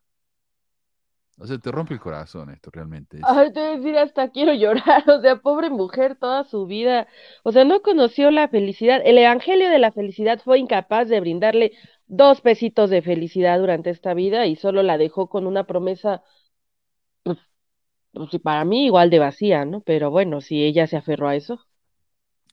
O 1.39 1.47
sea, 1.47 1.59
te 1.59 1.71
rompe 1.73 1.95
el 1.95 2.01
corazón 2.01 2.51
esto 2.51 2.71
realmente. 2.71 3.29
Ay, 3.29 3.53
te 3.53 3.61
voy 3.61 3.69
a 3.71 3.77
decir, 3.77 3.99
hasta 3.99 4.31
quiero 4.31 4.55
llorar, 4.55 5.09
o 5.11 5.21
sea, 5.21 5.37
pobre 5.37 5.69
mujer 5.71 6.17
toda 6.17 6.45
su 6.45 6.67
vida, 6.67 7.07
o 7.43 7.53
sea, 7.53 7.65
no 7.65 7.83
conoció 7.83 8.31
la 8.31 8.49
felicidad. 8.49 9.03
El 9.05 9.19
evangelio 9.19 9.69
de 9.71 9.79
la 9.79 9.93
felicidad 9.93 10.41
fue 10.45 10.59
incapaz 10.59 11.09
de 11.09 11.21
brindarle 11.21 11.73
dos 12.07 12.41
pesitos 12.41 12.89
de 12.91 13.03
felicidad 13.03 13.59
durante 13.59 13.91
esta 13.91 14.15
vida 14.15 14.47
y 14.47 14.57
solo 14.57 14.83
la 14.83 14.97
dejó 14.99 15.29
con 15.29 15.47
una 15.47 15.65
promesa, 15.67 16.23
pues, 17.25 17.39
pues 18.13 18.31
para 18.43 18.65
mí 18.65 18.87
igual 18.87 19.11
de 19.11 19.19
vacía, 19.21 19.65
¿no? 19.67 19.81
Pero 19.83 20.11
bueno, 20.13 20.41
si 20.43 20.65
ella 20.65 20.87
se 20.89 20.97
aferró 20.99 21.29
a 21.29 21.37
eso. 21.37 21.61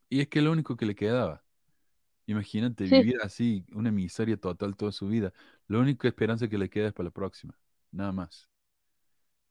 Y 0.10 0.22
es 0.22 0.28
que 0.30 0.42
lo 0.42 0.52
único 0.52 0.78
que 0.78 0.86
le 0.86 0.96
quedaba. 0.96 1.44
Imagínate 2.28 2.88
Sí, 2.90 3.04
vivir 3.04 3.18
así, 3.24 3.66
una 3.74 3.92
miseria 3.92 4.38
total 4.38 4.76
toda 4.78 4.92
su 4.94 5.08
vida. 5.10 5.34
La 5.68 5.80
única 5.80 6.08
esperanza 6.10 6.48
que 6.50 6.58
le 6.60 6.70
queda 6.72 6.88
es 6.90 6.94
para 6.94 7.06
la 7.06 7.12
próxima. 7.12 7.58
Nada 7.92 8.12
más. 8.14 8.50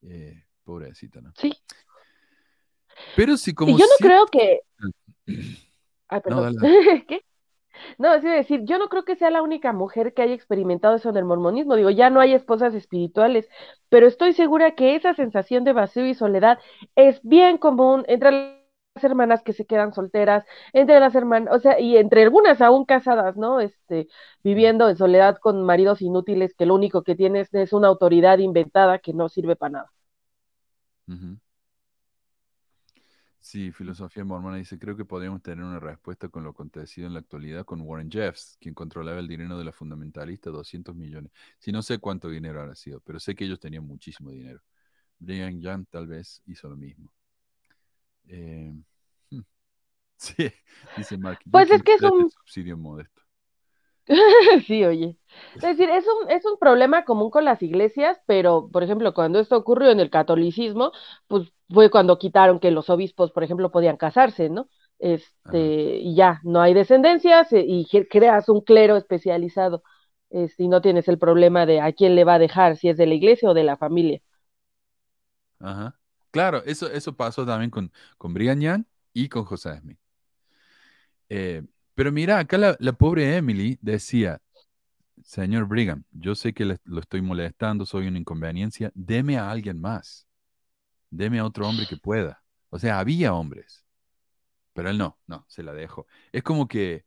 Eh, 0.03 0.45
pobrecita, 0.65 1.21
¿no? 1.21 1.33
sí. 1.37 1.53
Pero 3.17 3.37
si 3.37 3.53
Y 3.53 3.55
como 3.55 3.79
yo 3.79 3.85
no 3.85 3.97
creo 3.99 4.27
que, 4.27 4.61
ay, 5.27 6.17
No, 6.17 6.23
perdón, 6.23 6.57
dale. 6.57 7.05
¿qué? 7.09 7.25
No, 7.99 8.15
es 8.15 8.23
decir, 8.23 8.63
yo 8.65 8.79
no 8.79 8.89
creo 8.89 9.05
que 9.05 9.17
sea 9.17 9.31
la 9.31 9.43
única 9.43 9.73
mujer 9.73 10.13
que 10.15 10.23
haya 10.23 10.35
experimentado 10.35 10.97
eso 10.97 11.09
en 11.11 11.17
el 11.17 11.25
mormonismo. 11.25 11.77
Digo, 11.77 11.91
ya 11.91 12.11
no 12.11 12.21
hay 12.21 12.35
esposas 12.35 12.75
espirituales, 12.75 13.49
pero 13.89 14.07
estoy 14.07 14.35
segura 14.35 14.75
que 14.75 14.95
esa 14.95 15.15
sensación 15.15 15.65
de 15.65 15.73
vacío 15.73 16.07
y 16.07 16.15
soledad 16.15 16.59
es 16.97 17.21
bien 17.23 17.59
común 17.59 18.05
entre 18.09 18.62
hermanas 19.05 19.43
que 19.43 19.53
se 19.53 19.67
quedan 19.67 19.93
solteras, 19.93 20.45
entre 20.73 21.01
las 21.01 21.15
hermanas, 21.15 21.55
o 21.55 21.61
sea, 21.61 21.79
y 21.81 21.97
entre 21.97 22.23
algunas 22.23 22.61
aún 22.61 22.85
casadas, 22.85 23.37
¿no? 23.37 23.61
Este, 23.61 24.09
viviendo 24.43 24.89
en 24.89 24.97
soledad 24.97 25.39
con 25.39 25.63
maridos 25.65 26.03
inútiles 26.03 26.55
que 26.55 26.67
lo 26.67 26.75
único 26.75 27.03
que 27.03 27.15
tienes 27.17 27.53
es 27.55 27.73
una 27.73 27.89
autoridad 27.89 28.39
inventada 28.39 28.99
que 28.99 29.13
no 29.15 29.29
sirve 29.29 29.57
para 29.57 29.71
nada. 29.73 29.93
Sí, 33.41 33.73
filosofía 33.73 34.25
mormona 34.25 34.57
dice, 34.57 34.79
creo 34.79 34.97
que 34.97 35.05
podríamos 35.05 35.43
tener 35.43 35.65
una 35.65 35.81
respuesta 35.81 36.29
con 36.29 36.45
lo 36.45 36.51
acontecido 36.51 37.09
en 37.09 37.15
la 37.15 37.21
actualidad 37.21 37.65
con 37.65 37.81
Warren 37.81 38.11
Jeffs, 38.11 38.57
quien 38.61 38.73
controlaba 38.75 39.19
el 39.19 39.27
dinero 39.27 39.59
de 39.59 39.65
la 39.65 39.73
fundamentalista, 39.73 40.51
200 40.51 40.95
millones. 40.95 41.33
Sí, 41.59 41.73
no 41.73 41.83
sé 41.83 41.99
cuánto 41.99 42.29
dinero 42.29 42.61
habrá 42.61 42.75
sido, 42.77 43.01
pero 43.01 43.19
sé 43.19 43.35
que 43.35 43.45
ellos 43.45 43.59
tenían 43.61 43.85
muchísimo 43.85 44.31
dinero. 44.31 44.61
Brigham 45.19 45.61
Young 45.61 45.87
tal 45.91 46.07
vez 46.09 46.43
hizo 46.47 46.69
lo 46.69 46.77
mismo. 46.77 47.13
Eh, 48.29 48.73
sí, 50.23 50.51
dice 50.97 51.19
Mark, 51.19 51.41
Pues 51.51 51.71
es 51.71 51.83
que 51.83 51.95
es 51.95 52.03
un, 52.03 52.31
subsidio 52.31 52.77
modesto. 52.77 53.23
Sí, 54.67 54.85
oye. 54.85 55.17
Es 55.55 55.63
decir, 55.63 55.89
es 55.89 56.05
un, 56.07 56.31
es 56.31 56.45
un 56.45 56.59
problema 56.59 57.05
común 57.05 57.31
con 57.31 57.45
las 57.45 57.63
iglesias, 57.63 58.21
pero, 58.27 58.69
por 58.71 58.83
ejemplo, 58.83 59.15
cuando 59.15 59.39
esto 59.39 59.57
ocurrió 59.57 59.91
en 59.91 60.01
el 60.01 60.11
catolicismo, 60.11 60.93
pues 61.29 61.53
fue 61.71 61.91
cuando 61.91 62.19
quitaron 62.19 62.61
que 62.61 62.71
los 62.71 62.91
obispos, 62.91 63.33
por 63.33 63.45
ejemplo, 63.45 63.71
podían 63.71 63.97
casarse, 63.97 64.49
¿no? 64.49 64.69
Este, 64.99 65.97
y 65.99 66.15
ya, 66.15 66.41
no 66.45 66.61
hay 66.61 66.75
descendencias 66.75 67.49
y 67.51 67.87
creas 68.09 68.49
un 68.49 68.61
clero 68.61 68.97
especializado, 68.97 69.83
este, 70.31 70.65
y 70.65 70.69
no 70.69 70.81
tienes 70.81 71.09
el 71.09 71.19
problema 71.19 71.67
de 71.67 71.81
a 71.81 71.93
quién 71.93 72.15
le 72.15 72.25
va 72.25 72.35
a 72.35 72.39
dejar, 72.39 72.77
si 72.77 72.89
es 72.89 72.97
de 72.97 73.07
la 73.07 73.15
iglesia 73.15 73.51
o 73.51 73.55
de 73.55 73.65
la 73.65 73.77
familia. 73.77 74.21
Ajá. 75.59 75.99
Claro, 76.31 76.63
eso, 76.65 76.91
eso 76.91 77.15
pasó 77.15 77.45
también 77.45 77.71
con, 77.71 77.93
con 78.17 78.33
Brigham 78.33 78.61
Young 78.61 78.85
y 79.13 79.29
con 79.29 79.45
José 79.45 79.79
Smith. 79.79 80.02
Eh, 81.35 81.63
pero 81.95 82.13
mira, 82.13 82.39
acá 82.39 82.59
la, 82.59 82.77
pobre 82.93 83.37
Emily 83.37 83.79
decía, 83.81 84.41
señor 85.25 85.67
Brigham, 85.67 86.05
yo 86.13 86.35
sé 86.35 86.53
que 86.55 86.65
le- 86.67 86.79
lo 86.85 87.01
estoy 87.01 87.23
molestando, 87.23 87.87
soy 87.87 88.09
una 88.09 88.19
inconveniencia, 88.19 88.93
deme 88.95 89.39
a 89.39 89.51
alguien 89.51 89.81
más, 89.81 90.27
deme 91.11 91.39
a 91.41 91.47
otro 91.47 91.69
hombre 91.69 91.87
que 91.89 91.97
pueda. 91.99 92.43
O 92.71 92.79
sea, 92.79 92.99
había 93.01 93.35
hombres, 93.35 93.85
pero 94.75 94.91
él 94.91 94.99
no, 94.99 95.19
no, 95.27 95.45
se 95.49 95.63
la 95.65 95.73
dejó. 95.75 96.07
Es 96.33 96.43
como 96.43 96.69
que 96.69 97.05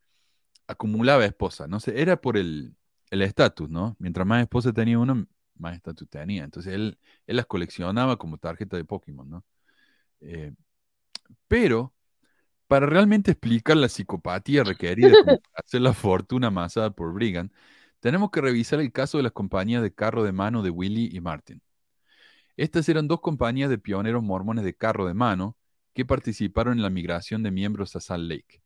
acumulaba 0.68 1.26
esposa, 1.26 1.68
no 1.68 1.80
sé, 1.82 2.02
era 2.02 2.22
por 2.22 2.38
el 2.38 2.76
el 3.12 3.22
estatus, 3.24 3.70
¿no? 3.70 3.96
Mientras 4.00 4.28
más 4.28 4.42
esposa 4.42 4.74
tenía 4.74 5.00
uno, 5.00 5.28
más 5.58 5.76
estatus 5.76 6.10
tenía. 6.10 6.44
Entonces 6.46 6.74
él, 6.74 7.00
él 7.28 7.38
las 7.38 7.46
coleccionaba 7.48 8.18
como 8.18 8.38
tarjeta 8.40 8.78
de 8.78 8.86
Pokémon, 8.86 9.30
¿no? 9.30 9.46
Eh, 10.22 10.54
pero 11.48 11.94
para 12.68 12.86
realmente 12.86 13.32
explicar 13.32 13.78
la 13.78 13.89
psicopatía 13.89 14.63
requerida 14.63 15.09
para 15.26 15.39
hacer 15.55 15.82
la 15.82 15.93
fortuna 15.93 16.47
amasada 16.47 16.91
por 16.91 17.13
Brigham, 17.13 17.49
tenemos 17.99 18.32
que 18.32 18.41
revisar 18.41 18.80
el 18.80 18.91
caso 18.91 19.18
de 19.18 19.24
las 19.24 19.32
compañías 19.32 19.82
de 19.82 19.93
carro 19.93 20.24
de 20.24 20.32
mano 20.32 20.61
de 20.61 20.70
Willie 20.70 21.09
y 21.11 21.22
Martin. 21.22 21.61
Estas 22.57 22.88
eran 22.88 23.07
dos 23.07 23.20
compañías 23.20 23.70
de 23.70 23.78
pioneros 23.78 24.24
mormones 24.24 24.63
de 24.63 24.76
carro 24.76 25.07
de 25.07 25.13
mano 25.13 25.57
que 25.93 26.05
participaron 26.05 26.74
en 26.74 26.84
la 26.84 26.89
migración 26.89 27.43
de 27.43 27.51
miembros 27.51 27.95
a 27.95 27.99
Salt 27.99 28.30
Lake. 28.30 28.61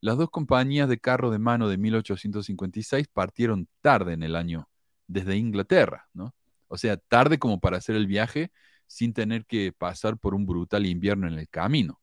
Las 0.00 0.18
dos 0.18 0.30
compañías 0.30 0.88
de 0.88 0.98
carro 0.98 1.30
de 1.30 1.38
mano 1.38 1.68
de 1.68 1.78
1856 1.78 3.08
partieron 3.08 3.68
tarde 3.80 4.12
en 4.12 4.22
el 4.22 4.36
año 4.36 4.68
desde 5.06 5.36
Inglaterra, 5.36 6.08
¿no? 6.12 6.34
O 6.68 6.76
sea, 6.76 6.96
tarde 6.96 7.38
como 7.38 7.60
para 7.60 7.78
hacer 7.78 7.96
el 7.96 8.06
viaje 8.06 8.50
sin 8.86 9.12
tener 9.12 9.46
que 9.46 9.72
pasar 9.72 10.18
por 10.18 10.34
un 10.34 10.46
brutal 10.46 10.86
invierno 10.86 11.26
en 11.26 11.34
el 11.38 11.48
camino. 11.48 12.00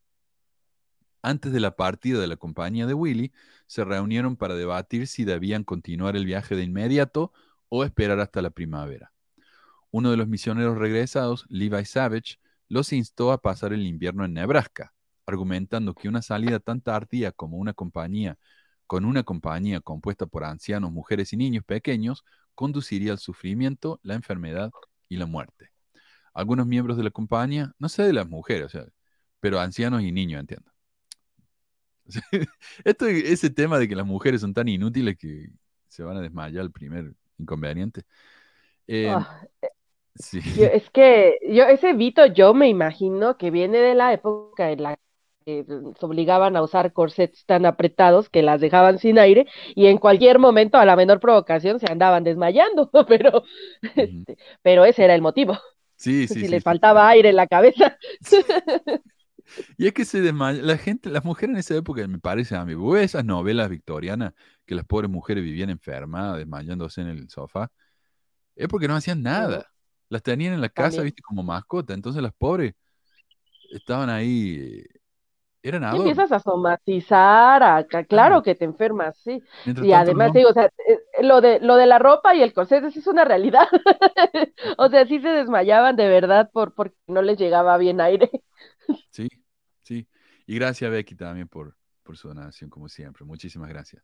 Antes 1.22 1.51
de 1.51 1.59
la 1.59 1.76
partida 1.76 2.19
de 2.19 2.28
la 2.28 2.38
compañía 2.38 2.88
de 2.88 2.93
Willie, 2.93 3.32
se 3.67 3.84
reunieron 3.84 4.38
para 4.38 4.55
debatir 4.55 5.07
si 5.07 5.24
debían 5.24 5.63
continuar 5.63 6.15
el 6.15 6.26
viaje 6.26 6.55
de 6.55 6.63
inmediato 6.63 7.32
o 7.69 7.84
esperar 7.84 8.19
hasta 8.19 8.41
la 8.41 8.49
primavera. 8.49 9.13
Uno 9.91 10.11
de 10.11 10.17
los 10.17 10.28
misioneros 10.28 10.78
regresados, 10.78 11.45
Levi 11.49 11.86
Savage, 11.86 12.39
los 12.69 12.93
instó 12.93 13.32
a 13.32 13.41
pasar 13.41 13.74
el 13.74 13.86
invierno 13.86 14.26
en 14.26 14.34
Nebraska, 14.34 14.93
argumentando 15.26 15.93
que 15.93 16.09
una 16.09 16.22
salida 16.22 16.59
tan 16.59 16.82
tardía 16.82 17.32
como 17.32 17.57
una 17.57 17.74
compañía 17.74 18.38
con 18.91 19.05
una 19.05 19.24
compañía 19.24 19.80
compuesta 19.80 20.26
por 20.26 20.43
ancianos, 20.43 20.91
mujeres 20.91 21.32
y 21.32 21.38
niños 21.38 21.63
pequeños 21.63 22.26
conduciría 22.55 23.13
al 23.13 23.19
sufrimiento, 23.19 24.01
la 24.03 24.15
enfermedad 24.15 24.69
y 25.07 25.15
la 25.15 25.28
muerte. 25.28 25.72
Algunos 26.34 26.67
miembros 26.67 26.97
de 26.97 27.03
la 27.03 27.11
compañía, 27.11 27.74
no 27.80 27.88
sé 27.88 28.03
de 28.03 28.11
las 28.11 28.28
mujeres, 28.28 28.65
o 28.65 28.69
sea, 28.69 28.86
pero 29.39 29.61
ancianos 29.61 30.01
y 30.01 30.11
niños, 30.11 30.41
entiendo. 30.41 30.69
Esto, 32.83 33.05
ese 33.07 33.49
tema 33.49 33.79
de 33.79 33.87
que 33.87 33.95
las 33.95 34.05
mujeres 34.05 34.41
son 34.41 34.53
tan 34.53 34.67
inútiles 34.67 35.17
que 35.17 35.49
se 35.87 36.03
van 36.03 36.17
a 36.17 36.21
desmayar 36.21 36.63
el 36.63 36.71
primer 36.71 37.13
inconveniente. 37.37 38.03
Eh, 38.87 39.19
Ah, 39.19 39.47
sí. 40.15 40.41
yo- 40.45 40.65
es 40.65 40.89
que 40.89 41.37
yo 41.49 41.63
ese 41.65 41.93
Vito 41.93 42.25
yo 42.27 42.53
me 42.53 42.67
imagino 42.69 43.37
que 43.37 43.51
viene 43.51 43.79
de 43.79 43.95
la 43.95 44.13
época 44.13 44.71
en 44.71 44.83
la 44.83 44.99
que 45.45 45.65
se 45.99 46.05
obligaban 46.05 46.55
a 46.55 46.61
usar 46.61 46.93
corsets 46.93 47.45
tan 47.45 47.65
apretados 47.65 48.29
que 48.29 48.43
las 48.43 48.61
dejaban 48.61 48.99
sin 48.99 49.17
aire 49.19 49.47
y 49.75 49.87
en 49.87 49.97
cualquier 49.97 50.37
momento 50.39 50.77
a 50.77 50.85
la 50.85 50.95
menor 50.95 51.19
provocación 51.19 51.79
se 51.79 51.91
andaban 51.91 52.23
desmayando, 52.23 52.91
pero 53.07 53.43
este, 53.95 54.37
pero 54.61 54.85
ese 54.85 55.03
era 55.03 55.15
el 55.15 55.21
motivo, 55.21 55.57
Sí, 55.95 56.27
sí, 56.27 56.43
si 56.43 56.47
sí, 56.47 56.59
les 56.59 56.61
sí. 56.61 56.63
faltaba 56.63 57.09
aire 57.09 57.29
en 57.29 57.35
la 57.37 57.47
cabeza. 57.47 57.97
Y 59.77 59.87
es 59.87 59.93
que 59.93 60.05
se 60.05 60.21
desmaya, 60.21 60.61
la 60.61 60.77
gente, 60.77 61.09
las 61.09 61.25
mujeres 61.25 61.53
en 61.53 61.59
esa 61.59 61.75
época, 61.75 62.07
me 62.07 62.19
parece 62.19 62.55
a 62.55 62.65
mí, 62.65 62.73
esas 62.99 63.25
novelas 63.25 63.69
victorianas 63.69 64.33
que 64.65 64.75
las 64.75 64.85
pobres 64.85 65.09
mujeres 65.09 65.43
vivían 65.43 65.69
enfermas, 65.69 66.37
desmayándose 66.37 67.01
en 67.01 67.07
el 67.07 67.29
sofá, 67.29 67.71
es 68.55 68.67
porque 68.69 68.87
no 68.87 68.95
hacían 68.95 69.23
nada. 69.23 69.67
Las 70.09 70.23
tenían 70.23 70.53
en 70.53 70.61
la 70.61 70.69
casa, 70.69 71.01
También. 71.01 71.03
viste, 71.03 71.21
como 71.23 71.43
mascota. 71.43 71.93
Entonces 71.93 72.21
las 72.23 72.33
pobres 72.33 72.73
estaban 73.71 74.09
ahí, 74.09 74.57
eh, 74.85 74.99
eran 75.63 75.83
adornos. 75.85 76.21
empiezas 76.21 76.31
a 76.31 76.39
somatizar, 76.39 77.61
a, 77.63 77.85
ca- 77.87 78.05
claro 78.05 78.41
que 78.43 78.55
te 78.55 78.65
enfermas, 78.65 79.17
sí. 79.17 79.43
Mientras 79.63 79.87
Y 79.87 79.89
tanto, 79.89 80.13
además 80.13 80.31
no. 80.31 80.31
te 80.31 80.39
digo, 80.39 80.51
o 80.51 80.53
sea, 80.53 80.65
eh, 80.87 80.99
lo 81.21 81.41
de, 81.41 81.59
lo 81.59 81.75
de 81.75 81.85
la 81.85 81.99
ropa 81.99 82.33
y 82.35 82.41
el 82.41 82.53
corset, 82.53 82.83
eso 82.83 82.99
es 82.99 83.07
una 83.07 83.25
realidad. 83.25 83.67
O 84.77 84.89
sea, 84.89 85.05
sí 85.05 85.19
se 85.21 85.29
desmayaban 85.29 85.95
de 85.95 86.07
verdad 86.07 86.49
por, 86.53 86.73
porque 86.73 86.95
no 87.07 87.21
les 87.21 87.37
llegaba 87.37 87.77
bien 87.77 87.99
aire. 88.01 88.29
Sí. 89.11 89.27
Y 90.51 90.55
gracias 90.55 90.91
Becky 90.91 91.15
también 91.15 91.47
por, 91.47 91.77
por 92.03 92.17
su 92.17 92.27
donación, 92.27 92.69
como 92.69 92.89
siempre. 92.89 93.23
Muchísimas 93.23 93.69
gracias. 93.69 94.03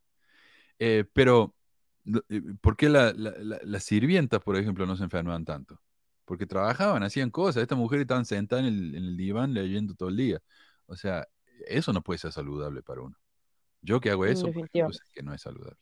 Eh, 0.78 1.04
pero, 1.12 1.54
eh, 2.30 2.40
¿por 2.62 2.74
qué 2.74 2.88
la- 2.88 3.12
la- 3.12 3.34
la- 3.38 3.60
las 3.62 3.84
sirvientas, 3.84 4.40
por 4.40 4.56
ejemplo, 4.56 4.86
no 4.86 4.96
se 4.96 5.04
enfermaban 5.04 5.44
tanto? 5.44 5.78
Porque 6.24 6.46
trabajaban, 6.46 7.02
hacían 7.02 7.28
cosas. 7.28 7.60
Estas 7.60 7.76
mujeres 7.76 8.04
estaban 8.04 8.24
sentadas 8.24 8.64
en 8.64 8.72
el, 8.72 8.94
en 8.94 9.04
el 9.04 9.16
diván 9.18 9.52
leyendo 9.52 9.94
todo 9.94 10.08
el 10.08 10.16
día. 10.16 10.40
O 10.86 10.96
sea, 10.96 11.28
eso 11.66 11.92
no 11.92 12.00
puede 12.00 12.16
ser 12.16 12.32
saludable 12.32 12.82
para 12.82 13.02
uno. 13.02 13.18
Yo 13.82 14.00
que 14.00 14.10
hago 14.10 14.24
eso, 14.24 14.46
sé 14.46 15.02
que 15.12 15.22
no 15.22 15.34
es 15.34 15.42
saludable. 15.42 15.76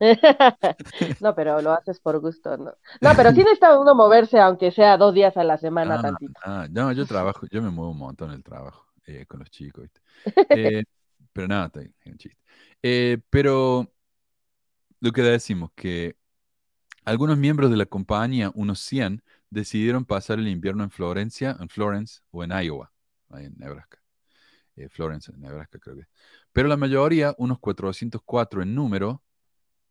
No, 1.20 1.36
pero 1.36 1.62
lo 1.62 1.70
haces 1.70 2.00
por 2.00 2.18
gusto, 2.18 2.56
¿no? 2.56 2.72
No, 3.00 3.14
pero 3.16 3.30
sí 3.30 3.38
necesita 3.38 3.78
uno 3.78 3.94
moverse, 3.94 4.40
aunque 4.40 4.72
sea 4.72 4.96
dos 4.96 5.14
días 5.14 5.36
a 5.36 5.44
la 5.44 5.56
semana 5.56 5.98
Ah, 5.98 6.02
tantito. 6.02 6.32
ah, 6.44 6.66
no, 6.68 6.90
yo 6.90 7.06
trabajo, 7.06 7.46
yo 7.48 7.62
me 7.62 7.70
muevo 7.70 7.92
un 7.92 7.98
montón 7.98 8.30
en 8.30 8.38
el 8.38 8.42
trabajo 8.42 8.87
eh, 9.08 9.24
con 9.26 9.40
los 9.40 9.50
chicos, 9.50 9.84
¿viste? 9.84 10.00
Eh, 10.50 10.84
pero 11.32 11.48
nada, 11.48 11.66
está 11.66 11.80
bien, 11.80 11.94
es 12.04 12.12
un 12.12 12.18
chiste. 12.18 12.38
Eh, 12.82 13.18
pero 13.30 13.90
lo 15.00 15.12
que 15.12 15.22
decimos 15.22 15.70
que 15.74 16.16
algunos 17.06 17.38
miembros 17.38 17.70
de 17.70 17.78
la 17.78 17.86
compañía, 17.86 18.52
unos 18.54 18.80
100, 18.80 19.22
decidieron 19.48 20.04
pasar 20.04 20.38
el 20.38 20.48
invierno 20.48 20.84
en 20.84 20.90
Florencia, 20.90 21.56
en 21.58 21.70
Florence 21.70 22.20
o 22.30 22.44
en 22.44 22.50
Iowa, 22.50 22.92
en 23.30 23.54
Nebraska. 23.56 23.98
Florence, 24.90 25.32
en 25.32 25.40
Nebraska 25.40 25.78
creo 25.80 25.96
que. 25.96 26.06
Pero 26.52 26.68
la 26.68 26.76
mayoría, 26.76 27.34
unos 27.38 27.58
404 27.58 28.62
en 28.62 28.74
número, 28.74 29.22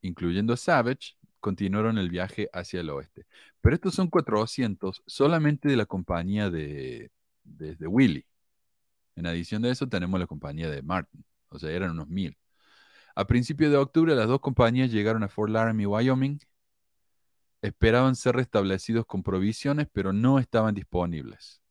incluyendo 0.02 0.54
a 0.54 0.58
Savage, 0.58 1.18
continuaron 1.40 1.98
el 1.98 2.10
viaje 2.10 2.50
hacia 2.54 2.82
el 2.82 2.90
oeste. 2.92 3.26
Pero 3.62 3.76
estos 3.76 3.96
son 3.96 4.10
400 4.10 5.02
solamente 5.08 5.68
de 5.68 5.76
la 5.76 5.88
compañía 5.88 6.50
de, 6.50 7.12
de, 7.44 7.76
de 7.76 7.88
Willy. 7.88 8.26
En 9.18 9.26
adición 9.26 9.64
de 9.64 9.72
eso, 9.72 9.90
tenemos 9.90 10.20
la 10.20 10.28
compañía 10.28 10.70
de 10.70 10.84
Martin. 10.84 11.26
O 11.50 11.58
sea, 11.58 11.72
eran 11.72 11.92
unos 11.92 12.08
mil. 12.08 12.38
A 13.16 13.26
principios 13.26 13.72
de 13.72 13.78
octubre, 13.78 14.16
las 14.16 14.28
dos 14.28 14.40
compañías 14.42 14.92
llegaron 14.92 15.24
a 15.24 15.28
Fort 15.28 15.52
Laramie, 15.52 15.88
Wyoming. 15.88 16.40
Esperaban 17.64 18.16
ser 18.16 18.36
restablecidos 18.36 19.08
con 19.08 19.24
provisiones, 19.24 19.88
pero 19.92 20.14
no 20.14 20.38
estaban 20.38 20.76
disponibles, 20.76 21.64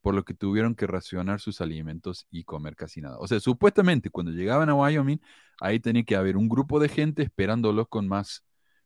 por 0.00 0.14
lo 0.14 0.24
que 0.24 0.32
tuvieron 0.32 0.76
que 0.76 0.86
racionar 0.86 1.40
sus 1.40 1.60
alimentos 1.60 2.28
y 2.30 2.44
comer 2.44 2.76
casi 2.76 3.00
nada. 3.00 3.18
O 3.18 3.26
sea, 3.26 3.40
supuestamente 3.40 4.08
cuando 4.08 4.30
llegaban 4.30 4.70
a 4.70 4.74
Wyoming, 4.76 5.20
ahí 5.60 5.80
tenía 5.80 6.04
que 6.04 6.14
haber 6.14 6.36
un 6.36 6.48
grupo 6.48 6.78
de 6.78 6.88
gente 6.88 7.24
esperándolos 7.24 7.88
con 7.88 8.06
más 8.06 8.44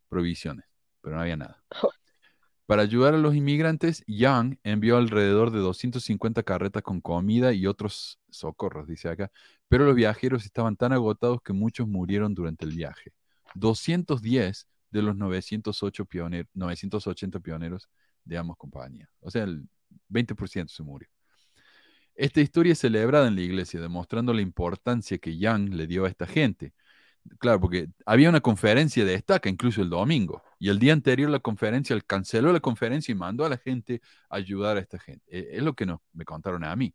provisiones, 0.09 0.65
pero 1.03 1.17
no 1.17 1.23
había 1.23 1.37
nada. 1.37 1.63
Para 2.67 2.83
ayudar 2.83 3.15
a 3.15 3.19
los 3.19 3.37
inmigrantes, 3.37 4.03
Young 4.09 4.57
envió 4.65 4.97
alrededor 4.97 5.53
de 5.53 5.61
250 5.61 6.43
carretas 6.43 6.83
con 6.83 7.01
comida 7.01 7.53
y 7.53 7.67
otros 7.67 8.19
socorros, 8.29 8.89
dice 8.89 9.09
acá, 9.09 9.31
pero 9.69 9.85
los 9.85 9.95
viajeros 9.95 10.45
estaban 10.45 10.77
tan 10.77 10.93
agotados 10.93 11.41
que 11.43 11.53
muchos 11.53 11.87
murieron 11.87 12.35
durante 12.35 12.65
el 12.65 12.73
viaje. 12.73 13.13
210 13.55 14.67
de 14.91 15.03
los 15.03 15.17
908 15.17 16.07
pioner- 16.07 16.49
980 16.55 17.39
pioneros 17.39 17.89
de 18.25 18.37
ambas 18.37 18.57
compañías. 18.57 19.09
O 19.21 19.31
sea, 19.31 19.45
el 19.45 19.69
20% 20.09 20.73
se 20.73 20.83
murió. 20.83 21.09
Esta 22.17 22.41
historia 22.41 22.73
es 22.73 22.79
celebrada 22.81 23.29
en 23.29 23.37
la 23.37 23.43
iglesia, 23.43 23.81
demostrando 23.81 24.33
la 24.33 24.41
importancia 24.41 25.19
que 25.19 25.39
Young 25.39 25.73
le 25.75 25.87
dio 25.87 26.05
a 26.05 26.09
esta 26.09 26.27
gente. 26.27 26.73
Claro, 27.39 27.61
porque 27.61 27.89
había 28.07 28.29
una 28.29 28.41
conferencia 28.41 29.05
de 29.05 29.15
estaca 29.15 29.49
incluso 29.49 29.83
el 29.83 29.91
domingo, 29.91 30.43
y 30.59 30.69
el 30.71 30.79
día 30.79 30.93
anterior 30.93 31.31
la 31.31 31.41
conferencia, 31.41 31.95
él 31.95 32.05
canceló 32.05 32.53
la 32.53 32.61
conferencia 32.61 33.13
y 33.13 33.15
mandó 33.15 33.45
a 33.45 33.49
la 33.49 33.59
gente 33.59 34.01
a 34.31 34.37
ayudar 34.37 34.77
a 34.77 34.81
esta 34.81 34.99
gente. 34.99 35.25
Eh, 35.29 35.49
Es 35.53 35.63
lo 35.63 35.75
que 35.75 35.87
nos, 35.87 36.01
me 36.13 36.25
contaron 36.25 36.65
a 36.65 36.75
mí. 36.77 36.95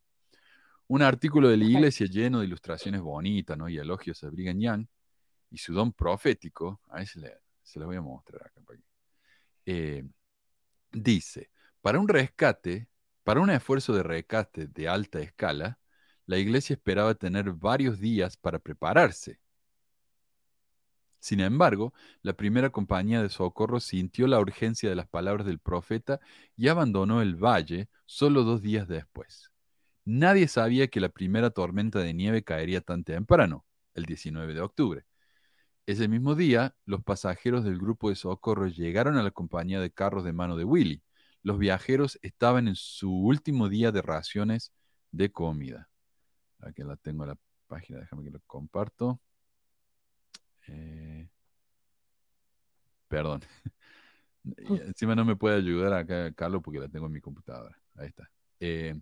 Un 0.88 1.02
artículo 1.02 1.48
de 1.50 1.58
la 1.58 1.66
iglesia 1.66 2.08
lleno 2.08 2.40
de 2.40 2.48
ilustraciones 2.48 3.02
bonitas 3.02 3.58
¿no? 3.58 3.70
y 3.70 3.78
elogios 3.78 4.24
a 4.24 4.30
Brigham 4.30 4.60
Young 4.60 4.88
y 5.50 5.58
su 5.58 5.74
don 5.74 5.94
profético, 5.94 6.82
ahí 6.90 7.06
se, 7.06 7.20
le, 7.20 7.38
se 7.62 7.80
lo 7.80 7.86
voy 7.86 7.98
a 7.98 8.02
mostrar 8.02 8.42
acá. 8.48 8.62
para 8.66 8.80
eh, 9.66 10.04
dice, 10.92 11.50
para 11.82 12.00
un 12.00 12.08
rescate, 12.08 12.90
para 13.24 13.40
un 13.42 13.50
esfuerzo 13.50 13.94
de 13.94 14.04
rescate 14.04 14.68
de 14.68 14.88
alta 14.88 15.20
escala, 15.20 15.80
la 16.26 16.38
iglesia 16.38 16.74
esperaba 16.74 17.16
tener 17.16 17.52
varios 17.52 18.00
días 18.00 18.38
para 18.38 18.60
prepararse. 18.60 19.40
Sin 21.22 21.40
embargo, 21.40 21.94
la 22.24 22.34
primera 22.34 22.72
compañía 22.72 23.22
de 23.22 23.30
socorro 23.30 23.80
sintió 23.80 24.26
la 24.26 24.40
urgencia 24.40 24.90
de 24.90 24.96
las 24.96 25.08
palabras 25.08 25.46
del 25.46 25.60
profeta 25.60 26.20
y 26.58 26.68
abandonó 26.68 27.22
el 27.22 27.36
valle 27.36 27.90
solo 28.08 28.44
dos 28.44 28.64
días 28.64 28.88
después. 28.88 29.52
Nadie 30.04 30.48
sabía 30.48 30.88
que 30.88 31.00
la 31.00 31.10
primera 31.10 31.52
tormenta 31.52 32.00
de 32.00 32.16
nieve 32.16 32.44
caería 32.44 32.82
tan 32.82 33.04
temprano, 33.04 33.66
el 33.94 34.06
19 34.06 34.56
de 34.56 34.62
octubre. 34.62 35.06
Ese 35.86 36.08
mismo 36.08 36.34
día, 36.34 36.76
los 36.86 37.04
pasajeros 37.04 37.64
del 37.64 37.78
grupo 37.78 38.10
de 38.10 38.16
socorro 38.16 38.68
llegaron 38.68 39.16
a 39.18 39.24
la 39.24 39.30
compañía 39.30 39.80
de 39.80 39.92
carros 39.92 40.24
de 40.24 40.34
mano 40.34 40.58
de 40.58 40.64
Willy. 40.64 41.04
Los 41.44 41.60
viajeros 41.60 42.18
estaban 42.24 42.68
en 42.68 42.76
su 42.76 43.14
último 43.14 43.70
día 43.70 43.92
de 43.92 44.02
raciones 44.02 44.74
de 45.12 45.32
comida. 45.32 45.88
Aquí 46.62 46.82
la 46.82 46.96
tengo 46.96 47.28
la 47.28 47.38
página, 47.68 48.00
déjame 48.00 48.24
que 48.24 48.32
lo 48.32 48.40
comparto. 48.48 49.22
Eh, 50.68 51.28
perdón. 53.08 53.42
Y 54.44 54.74
encima 54.82 55.14
no 55.16 55.24
me 55.24 55.36
puede 55.36 55.58
ayudar 55.58 55.94
acá 55.94 56.34
Carlos 56.34 56.62
porque 56.64 56.80
la 56.80 56.88
tengo 56.88 57.06
en 57.06 57.12
mi 57.12 57.22
computadora. 57.22 57.78
Ahí 57.96 58.08
está. 58.08 58.30
Eh, 58.60 59.00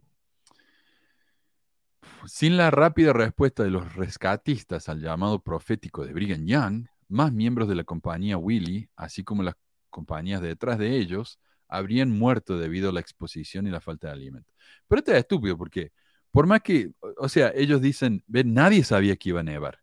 sin 2.26 2.57
la 2.57 2.72
rápida 2.72 3.14
respuesta 3.14 3.64
de 3.64 3.70
los 3.70 3.95
rescatistas 3.95 4.89
al 4.89 5.01
llamado 5.01 5.41
profético 5.41 6.05
de 6.05 6.14
Brigham 6.14 6.45
Young, 6.45 6.86
más 7.07 7.32
miembros 7.32 7.68
de 7.68 7.76
la 7.76 7.84
compañía 7.84 8.38
Willy, 8.38 8.89
así 8.95 9.24
como 9.24 9.43
las 9.43 9.55
compañías 9.89 10.41
detrás 10.41 10.78
de 10.78 10.97
ellos, 10.97 11.39
habrían 11.68 12.12
muerto 12.12 12.57
debido 12.57 12.89
a 12.89 12.93
la 12.93 12.99
exposición 12.99 13.68
y 13.68 13.72
la 13.72 13.82
falta 13.82 14.07
de 14.07 14.14
alimento. 14.14 14.53
Pero 14.88 14.99
esto 14.99 15.12
es 15.12 15.18
estúpido 15.20 15.57
porque, 15.57 15.92
por 16.32 16.47
más 16.47 16.62
que, 16.62 16.92
o- 17.00 17.13
o 17.25 17.29
sea, 17.29 17.51
ellos 17.55 17.82
dicen, 17.82 18.24
ven, 18.28 18.54
nadie 18.54 18.83
sabía 18.83 19.16
que 19.16 19.29
iba 19.29 19.39
a 19.42 19.43
nevar, 19.43 19.79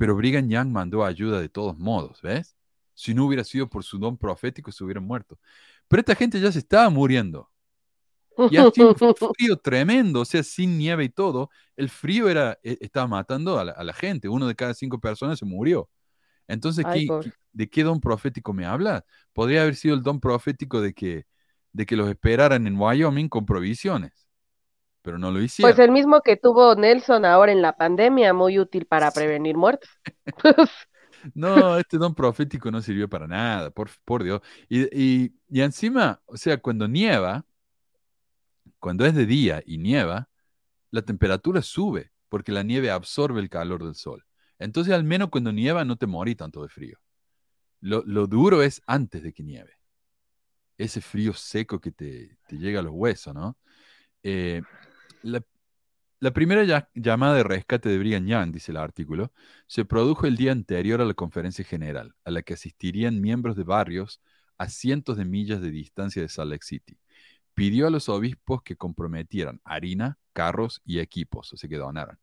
pero 0.00 0.16
Brigham 0.16 0.48
Young 0.48 0.68
mandó 0.72 1.04
ayuda 1.04 1.40
de 1.40 1.48
todos 1.50 1.78
modos, 1.78 2.22
¿ves? 2.22 2.56
Si 2.94 3.12
no 3.14 3.26
hubiera 3.26 3.44
sido 3.44 3.68
por 3.68 3.84
su 3.84 3.98
don 3.98 4.16
profético, 4.16 4.72
se 4.72 4.82
hubieran 4.82 5.04
muerto. 5.04 5.38
Pero 5.88 6.00
esta 6.00 6.14
gente 6.14 6.40
ya 6.40 6.50
se 6.50 6.58
estaba 6.60 6.88
muriendo. 6.90 7.50
Y 8.50 8.56
así 8.56 8.80
un 8.80 8.94
frío 9.36 9.56
tremendo, 9.58 10.20
o 10.20 10.24
sea, 10.24 10.42
sin 10.42 10.78
nieve 10.78 11.04
y 11.04 11.08
todo, 11.10 11.50
el 11.76 11.90
frío 11.90 12.28
era, 12.30 12.58
e- 12.62 12.78
estaba 12.80 13.06
matando 13.06 13.58
a 13.58 13.64
la, 13.64 13.72
a 13.72 13.84
la 13.84 13.92
gente. 13.92 14.28
Uno 14.28 14.46
de 14.48 14.54
cada 14.54 14.72
cinco 14.72 14.98
personas 14.98 15.38
se 15.38 15.44
murió. 15.44 15.90
Entonces, 16.48 16.84
Ay, 16.86 17.02
¿qué- 17.02 17.06
pobre. 17.06 17.30
qué- 17.30 17.36
¿de 17.52 17.68
qué 17.68 17.82
don 17.84 18.00
profético 18.00 18.52
me 18.54 18.64
habla? 18.64 19.04
Podría 19.34 19.62
haber 19.62 19.76
sido 19.76 19.94
el 19.94 20.02
don 20.02 20.18
profético 20.20 20.80
de 20.80 20.94
que, 20.94 21.26
de 21.72 21.84
que 21.84 21.96
los 21.96 22.08
esperaran 22.08 22.66
en 22.66 22.76
Wyoming 22.78 23.28
con 23.28 23.44
provisiones, 23.44 24.26
pero 25.02 25.18
no 25.18 25.30
lo 25.30 25.40
hicieron. 25.40 25.74
Pues 25.74 25.84
el 25.84 25.92
mismo 25.92 26.20
que 26.20 26.36
tuvo 26.36 26.74
Nelson 26.74 27.24
ahora 27.24 27.52
en 27.52 27.62
la 27.62 27.76
pandemia, 27.76 28.32
muy 28.34 28.58
útil 28.58 28.86
para 28.86 29.10
prevenir 29.10 29.56
muertes. 29.56 29.90
No, 31.34 31.78
este 31.78 31.98
don 31.98 32.14
profético 32.14 32.70
no 32.70 32.80
sirvió 32.80 33.08
para 33.08 33.26
nada, 33.26 33.70
por, 33.70 33.90
por 34.04 34.22
Dios. 34.24 34.40
Y, 34.68 34.82
y, 34.96 35.34
y 35.48 35.60
encima, 35.60 36.20
o 36.26 36.36
sea, 36.36 36.58
cuando 36.60 36.88
nieva, 36.88 37.44
cuando 38.78 39.04
es 39.06 39.14
de 39.14 39.26
día 39.26 39.62
y 39.66 39.78
nieva, 39.78 40.28
la 40.90 41.02
temperatura 41.02 41.62
sube 41.62 42.12
porque 42.28 42.52
la 42.52 42.62
nieve 42.62 42.90
absorbe 42.90 43.40
el 43.40 43.50
calor 43.50 43.84
del 43.84 43.94
sol. 43.94 44.24
Entonces, 44.58 44.94
al 44.94 45.04
menos 45.04 45.30
cuando 45.30 45.52
nieva 45.52 45.84
no 45.84 45.96
te 45.96 46.06
morí 46.06 46.34
tanto 46.34 46.62
de 46.62 46.68
frío. 46.68 46.98
Lo, 47.80 48.02
lo 48.06 48.26
duro 48.26 48.62
es 48.62 48.82
antes 48.86 49.22
de 49.22 49.32
que 49.32 49.42
nieve. 49.42 49.72
Ese 50.78 51.00
frío 51.00 51.34
seco 51.34 51.80
que 51.80 51.92
te, 51.92 52.38
te 52.48 52.56
llega 52.56 52.80
a 52.80 52.82
los 52.82 52.92
huesos, 52.94 53.34
¿no? 53.34 53.58
Eh, 54.22 54.62
la, 55.22 56.30
primera 56.32 56.88
llamada 56.94 57.34
de 57.34 57.42
rescate 57.42 57.88
de 57.88 57.98
Brigham 57.98 58.26
Young, 58.26 58.52
dice 58.52 58.72
el 58.72 58.76
artículo, 58.76 59.32
se 59.66 59.84
produjo 59.84 60.26
el 60.26 60.36
día 60.36 60.52
anterior 60.52 61.00
a 61.00 61.04
la 61.04 61.14
conferencia 61.14 61.64
general, 61.64 62.14
a 62.24 62.30
la 62.30 62.42
que 62.42 62.54
asistirían 62.54 63.20
miembros 63.20 63.56
de 63.56 63.64
barrios 63.64 64.20
a 64.58 64.68
cientos 64.68 65.16
de 65.16 65.24
millas 65.24 65.60
de 65.60 65.70
distancia 65.70 66.20
de 66.22 66.28
Salt 66.28 66.50
Lake 66.50 66.64
City. 66.64 66.98
Pidió 67.54 67.86
a 67.86 67.90
los 67.90 68.08
obispos 68.08 68.62
que 68.62 68.76
comprometieran 68.76 69.60
harina, 69.64 70.18
carros 70.32 70.80
y 70.84 70.98
equipos, 70.98 71.52
o 71.52 71.56
sea, 71.56 71.68
que 71.68 71.76
donaran. 71.76 72.18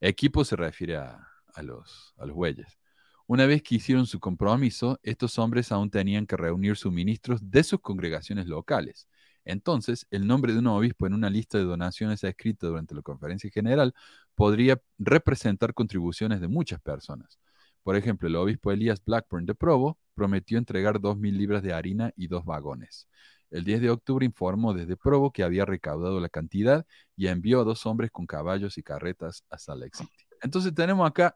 Equipos 0.00 0.48
se 0.48 0.56
refiere 0.56 0.96
a, 0.96 1.28
a 1.54 1.62
los, 1.62 2.14
a 2.18 2.26
los 2.26 2.34
bueyes. 2.34 2.78
Una 3.26 3.46
vez 3.46 3.62
que 3.62 3.76
hicieron 3.76 4.06
su 4.06 4.18
compromiso, 4.18 4.98
estos 5.02 5.38
hombres 5.38 5.70
aún 5.70 5.90
tenían 5.90 6.26
que 6.26 6.36
reunir 6.36 6.76
suministros 6.76 7.48
de 7.48 7.62
sus 7.62 7.80
congregaciones 7.80 8.46
locales. 8.46 9.08
Entonces, 9.44 10.06
el 10.10 10.26
nombre 10.26 10.52
de 10.52 10.58
un 10.58 10.66
obispo 10.68 11.06
en 11.06 11.14
una 11.14 11.30
lista 11.30 11.58
de 11.58 11.64
donaciones 11.64 12.22
escrita 12.24 12.66
durante 12.66 12.94
la 12.94 13.02
conferencia 13.02 13.50
general 13.50 13.94
podría 14.34 14.80
representar 14.98 15.74
contribuciones 15.74 16.40
de 16.40 16.48
muchas 16.48 16.80
personas. 16.80 17.38
Por 17.82 17.96
ejemplo, 17.96 18.28
el 18.28 18.36
obispo 18.36 18.72
Elías 18.72 19.02
Blackburn 19.04 19.46
de 19.46 19.54
Provo 19.54 19.98
prometió 20.14 20.58
entregar 20.58 21.00
2.000 21.00 21.36
libras 21.36 21.62
de 21.62 21.72
harina 21.72 22.12
y 22.16 22.26
dos 22.26 22.44
vagones. 22.44 23.08
El 23.50 23.64
10 23.64 23.80
de 23.80 23.90
octubre 23.90 24.24
informó 24.24 24.74
desde 24.74 24.96
Provo 24.96 25.32
que 25.32 25.42
había 25.42 25.64
recaudado 25.64 26.20
la 26.20 26.28
cantidad 26.28 26.86
y 27.16 27.26
envió 27.26 27.60
a 27.60 27.64
dos 27.64 27.84
hombres 27.86 28.10
con 28.10 28.26
caballos 28.26 28.78
y 28.78 28.82
carretas 28.82 29.44
a 29.50 29.58
Salt 29.58 29.80
Lake 29.80 29.96
City. 29.96 30.24
Entonces 30.42 30.74
tenemos 30.74 31.08
acá 31.08 31.34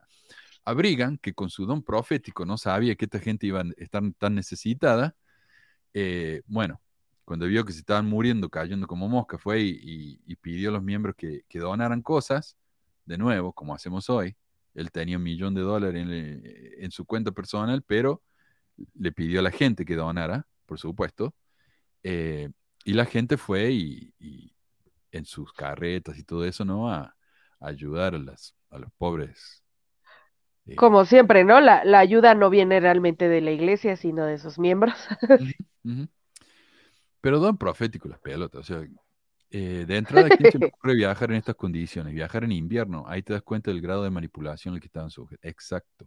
a 0.64 0.72
Brigham, 0.72 1.18
que 1.18 1.34
con 1.34 1.50
su 1.50 1.66
don 1.66 1.82
profético 1.82 2.46
no 2.46 2.56
sabía 2.56 2.94
que 2.94 3.06
esta 3.06 3.18
gente 3.18 3.46
iba 3.46 3.60
a 3.60 3.64
estar 3.76 4.02
tan 4.18 4.34
necesitada. 4.34 5.14
Eh, 5.92 6.42
bueno, 6.46 6.80
cuando 7.24 7.46
vio 7.46 7.64
que 7.64 7.72
se 7.72 7.80
estaban 7.80 8.06
muriendo, 8.06 8.50
cayendo 8.50 8.86
como 8.86 9.08
mosca, 9.08 9.38
fue 9.38 9.60
y, 9.62 10.36
pidió 10.36 10.70
a 10.70 10.72
los 10.72 10.82
miembros 10.82 11.14
que, 11.16 11.44
donaran 11.54 12.02
cosas, 12.02 12.56
de 13.06 13.18
nuevo, 13.18 13.52
como 13.52 13.74
hacemos 13.74 14.10
hoy. 14.10 14.36
Él 14.74 14.90
tenía 14.90 15.16
un 15.16 15.22
millón 15.22 15.54
de 15.54 15.62
dólares 15.62 16.06
en, 16.78 16.90
su 16.90 17.06
cuenta 17.06 17.32
personal, 17.32 17.82
pero 17.82 18.22
le 18.94 19.12
pidió 19.12 19.40
a 19.40 19.42
la 19.42 19.50
gente 19.50 19.84
que 19.84 19.94
donara, 19.94 20.46
por 20.66 20.78
supuesto. 20.78 21.34
Eh, 22.02 22.50
y 22.84 22.92
la 22.92 23.06
gente 23.06 23.36
fue 23.38 23.70
y, 23.72 24.54
en 25.12 25.24
sus 25.24 25.52
carretas 25.52 26.18
y 26.18 26.24
todo 26.24 26.44
eso, 26.44 26.64
¿no? 26.64 26.90
A, 26.90 27.16
ayudar 27.60 28.14
a, 28.14 28.18
las, 28.18 28.54
a 28.70 28.78
los 28.78 28.92
pobres. 28.98 29.62
Eh, 30.66 30.76
como 30.76 31.04
siempre, 31.06 31.44
¿no? 31.44 31.60
La, 31.60 31.80
ayuda 31.98 32.34
no 32.34 32.50
viene 32.50 32.80
realmente 32.80 33.28
de 33.28 33.40
la 33.40 33.52
iglesia, 33.52 33.96
sino 33.96 34.26
de 34.26 34.38
sus 34.38 34.58
miembros. 34.58 34.94
Pero 37.24 37.38
don 37.38 37.56
profético 37.56 38.06
las 38.06 38.18
pelotas. 38.18 38.60
O 38.60 38.62
sea, 38.62 38.86
eh, 39.48 39.86
de 39.88 39.96
entrada, 39.96 40.28
¿quién 40.28 40.52
se 40.52 40.58
le 40.58 40.66
ocurre 40.74 40.94
viajar 40.94 41.30
en 41.30 41.38
estas 41.38 41.54
condiciones? 41.54 42.12
Viajar 42.12 42.44
en 42.44 42.52
invierno. 42.52 43.06
Ahí 43.08 43.22
te 43.22 43.32
das 43.32 43.40
cuenta 43.40 43.70
del 43.70 43.80
grado 43.80 44.02
de 44.02 44.10
manipulación 44.10 44.74
al 44.74 44.80
que 44.80 44.88
estaban 44.88 45.08
sujetos. 45.08 45.42
Exacto. 45.42 46.06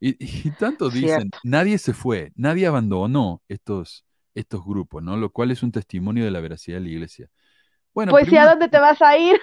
Y, 0.00 0.50
tanto 0.58 0.90
dicen, 0.90 1.30
nadie 1.44 1.78
se 1.78 1.92
fue, 1.92 2.32
nadie 2.34 2.66
abandonó 2.66 3.42
estos, 3.46 4.04
estos 4.34 4.64
grupos, 4.64 5.04
¿no? 5.04 5.16
Lo 5.16 5.30
cual 5.30 5.52
es 5.52 5.62
un 5.62 5.70
testimonio 5.70 6.24
de 6.24 6.32
la 6.32 6.40
veracidad 6.40 6.78
de 6.78 6.82
la 6.82 6.88
iglesia. 6.88 7.28
Bueno, 7.94 8.10
pues, 8.10 8.30
¿y 8.32 8.36
a 8.36 8.46
dónde 8.46 8.68
te 8.68 8.80
vas 8.80 9.00
a 9.00 9.16
ir? 9.16 9.40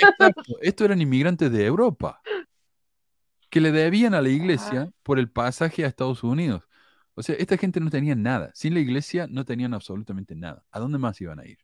Exacto. 0.00 0.42
Estos 0.62 0.86
eran 0.86 1.02
inmigrantes 1.02 1.52
de 1.52 1.66
Europa 1.66 2.22
que 3.50 3.60
le 3.60 3.72
debían 3.72 4.14
a 4.14 4.22
la 4.22 4.30
iglesia 4.30 4.90
por 5.02 5.18
el 5.18 5.30
pasaje 5.30 5.84
a 5.84 5.88
Estados 5.88 6.24
Unidos. 6.24 6.62
O 7.14 7.22
sea, 7.22 7.36
esta 7.36 7.56
gente 7.56 7.80
no 7.80 7.90
tenía 7.90 8.14
nada. 8.14 8.50
Sin 8.54 8.74
la 8.74 8.80
iglesia 8.80 9.26
no 9.28 9.44
tenían 9.44 9.74
absolutamente 9.74 10.34
nada. 10.34 10.64
¿A 10.70 10.80
dónde 10.80 10.98
más 10.98 11.20
iban 11.20 11.38
a 11.38 11.46
ir? 11.46 11.58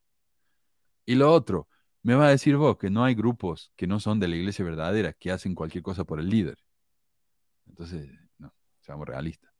Y 1.06 1.16
lo 1.16 1.32
otro, 1.32 1.68
me 2.02 2.14
va 2.14 2.26
a 2.26 2.30
decir 2.30 2.56
vos 2.56 2.78
que 2.78 2.90
no 2.90 3.04
hay 3.04 3.14
grupos 3.14 3.72
que 3.76 3.86
no 3.86 4.00
son 4.00 4.20
de 4.20 4.28
la 4.28 4.36
iglesia 4.36 4.64
verdadera 4.64 5.12
que 5.12 5.30
hacen 5.32 5.54
cualquier 5.54 5.82
cosa 5.82 6.04
por 6.04 6.20
el 6.20 6.28
líder. 6.28 6.58
Entonces, 7.66 8.10
no, 8.38 8.54
seamos 8.80 9.06
realistas. 9.06 9.50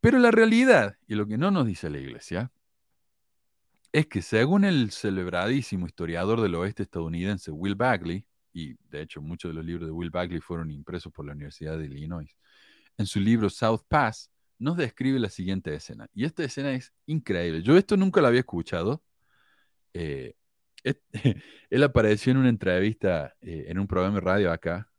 Pero 0.00 0.18
la 0.18 0.30
realidad, 0.30 0.96
y 1.06 1.14
lo 1.14 1.26
que 1.26 1.36
no 1.36 1.50
nos 1.50 1.66
dice 1.66 1.90
la 1.90 1.98
iglesia, 1.98 2.50
es 3.92 4.06
que 4.06 4.22
según 4.22 4.64
el 4.64 4.90
celebradísimo 4.92 5.86
historiador 5.86 6.40
del 6.40 6.54
oeste 6.54 6.84
estadounidense 6.84 7.50
Will 7.50 7.74
Bagley, 7.74 8.24
y 8.52 8.74
de 8.88 9.02
hecho 9.02 9.20
muchos 9.20 9.50
de 9.50 9.54
los 9.54 9.64
libros 9.64 9.88
de 9.88 9.92
Will 9.92 10.10
Bagley 10.10 10.40
fueron 10.40 10.70
impresos 10.70 11.12
por 11.12 11.26
la 11.26 11.32
Universidad 11.32 11.78
de 11.78 11.86
Illinois, 11.86 12.34
en 13.00 13.06
su 13.06 13.18
libro 13.18 13.50
South 13.50 13.82
Pass, 13.88 14.30
nos 14.58 14.76
describe 14.76 15.18
la 15.18 15.30
siguiente 15.30 15.74
escena. 15.74 16.08
Y 16.12 16.24
esta 16.24 16.44
escena 16.44 16.72
es 16.72 16.92
increíble. 17.06 17.62
Yo 17.62 17.76
esto 17.76 17.96
nunca 17.96 18.20
lo 18.20 18.28
había 18.28 18.40
escuchado. 18.40 19.02
Eh, 19.94 20.34
él 21.70 21.82
apareció 21.82 22.32
en 22.32 22.38
una 22.38 22.50
entrevista 22.50 23.34
eh, 23.40 23.66
en 23.68 23.78
un 23.78 23.86
programa 23.86 24.16
de 24.16 24.20
radio 24.20 24.52
acá, 24.52 24.90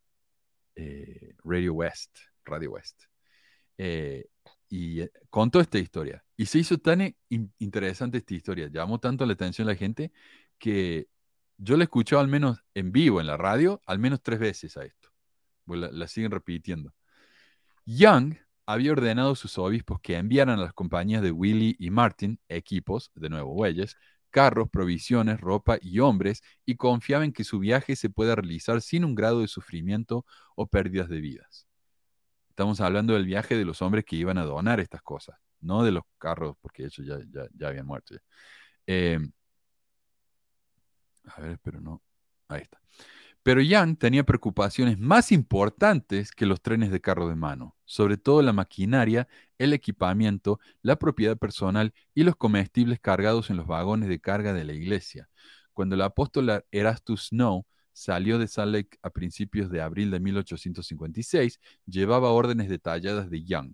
eh, 0.75 1.35
Radio 1.43 1.73
West, 1.73 2.17
Radio 2.43 2.71
West. 2.71 3.03
y 4.69 5.01
contó 5.29 5.59
esta 5.59 5.77
historia. 5.77 6.23
Y 6.35 6.45
se 6.47 6.59
hizo 6.59 6.77
tan 6.79 7.15
interesante 7.59 8.17
esta 8.17 8.33
historia, 8.33 8.69
llamó 8.71 8.99
tanto 8.99 9.25
la 9.25 9.33
atención 9.33 9.67
a 9.67 9.71
la 9.73 9.77
gente 9.77 10.11
que 10.57 11.07
yo 11.57 11.77
la 11.77 11.83
escuché 11.83 12.15
al 12.15 12.27
menos 12.27 12.63
en 12.73 12.91
vivo 12.91 13.21
en 13.21 13.27
la 13.27 13.37
radio, 13.37 13.81
al 13.85 13.99
menos 13.99 14.23
tres 14.23 14.39
veces 14.39 14.77
a 14.77 14.85
esto. 14.85 15.09
Pues 15.65 15.79
la 15.93 16.07
siguen 16.07 16.31
repitiendo. 16.31 16.93
Young 17.97 18.37
había 18.65 18.93
ordenado 18.93 19.31
a 19.31 19.35
sus 19.35 19.57
obispos 19.57 19.99
que 19.99 20.15
enviaran 20.15 20.59
a 20.59 20.61
las 20.61 20.73
compañías 20.73 21.21
de 21.21 21.31
Willie 21.31 21.75
y 21.77 21.89
Martin 21.89 22.39
equipos, 22.47 23.11
de 23.15 23.29
nuevo 23.29 23.53
bueyes, 23.53 23.97
carros, 24.29 24.69
provisiones, 24.69 25.41
ropa 25.41 25.77
y 25.81 25.99
hombres, 25.99 26.41
y 26.65 26.75
confiaba 26.75 27.25
en 27.25 27.33
que 27.33 27.43
su 27.43 27.59
viaje 27.59 27.97
se 27.97 28.09
pueda 28.09 28.35
realizar 28.35 28.81
sin 28.81 29.03
un 29.03 29.13
grado 29.13 29.41
de 29.41 29.49
sufrimiento 29.49 30.25
o 30.55 30.67
pérdidas 30.67 31.09
de 31.09 31.19
vidas. 31.19 31.67
Estamos 32.49 32.79
hablando 32.79 33.13
del 33.13 33.25
viaje 33.25 33.57
de 33.57 33.65
los 33.65 33.81
hombres 33.81 34.05
que 34.05 34.15
iban 34.15 34.37
a 34.37 34.45
donar 34.45 34.79
estas 34.79 35.01
cosas, 35.01 35.37
no 35.59 35.83
de 35.83 35.91
los 35.91 36.03
carros, 36.17 36.55
porque 36.61 36.85
ellos 36.85 37.05
ya, 37.05 37.47
ya, 37.53 37.67
habían 37.67 37.87
muerto. 37.87 38.15
Eh, 38.87 39.19
a 41.25 41.41
ver, 41.41 41.59
pero 41.61 41.81
no. 41.81 42.01
Ahí 42.47 42.61
está. 42.61 42.79
Pero 43.43 43.61
Yang 43.61 43.97
tenía 43.97 44.23
preocupaciones 44.23 44.99
más 44.99 45.31
importantes 45.31 46.31
que 46.31 46.45
los 46.45 46.61
trenes 46.61 46.91
de 46.91 47.01
carro 47.01 47.27
de 47.27 47.35
mano, 47.35 47.75
sobre 47.85 48.17
todo 48.17 48.43
la 48.43 48.53
maquinaria, 48.53 49.27
el 49.57 49.73
equipamiento, 49.73 50.59
la 50.83 50.97
propiedad 50.97 51.37
personal 51.37 51.91
y 52.13 52.23
los 52.23 52.35
comestibles 52.35 52.99
cargados 52.99 53.49
en 53.49 53.57
los 53.57 53.65
vagones 53.65 54.09
de 54.09 54.19
carga 54.19 54.53
de 54.53 54.63
la 54.63 54.73
iglesia. 54.73 55.27
Cuando 55.73 55.95
el 55.95 56.01
apóstol 56.01 56.63
Erastus 56.71 57.29
Snow 57.29 57.65
salió 57.93 58.37
de 58.37 58.47
Salt 58.47 58.73
Lake 58.73 58.97
a 59.01 59.09
principios 59.09 59.71
de 59.71 59.81
abril 59.81 60.11
de 60.11 60.19
1856, 60.19 61.59
llevaba 61.87 62.29
órdenes 62.29 62.69
detalladas 62.69 63.31
de 63.31 63.43
Young. 63.43 63.73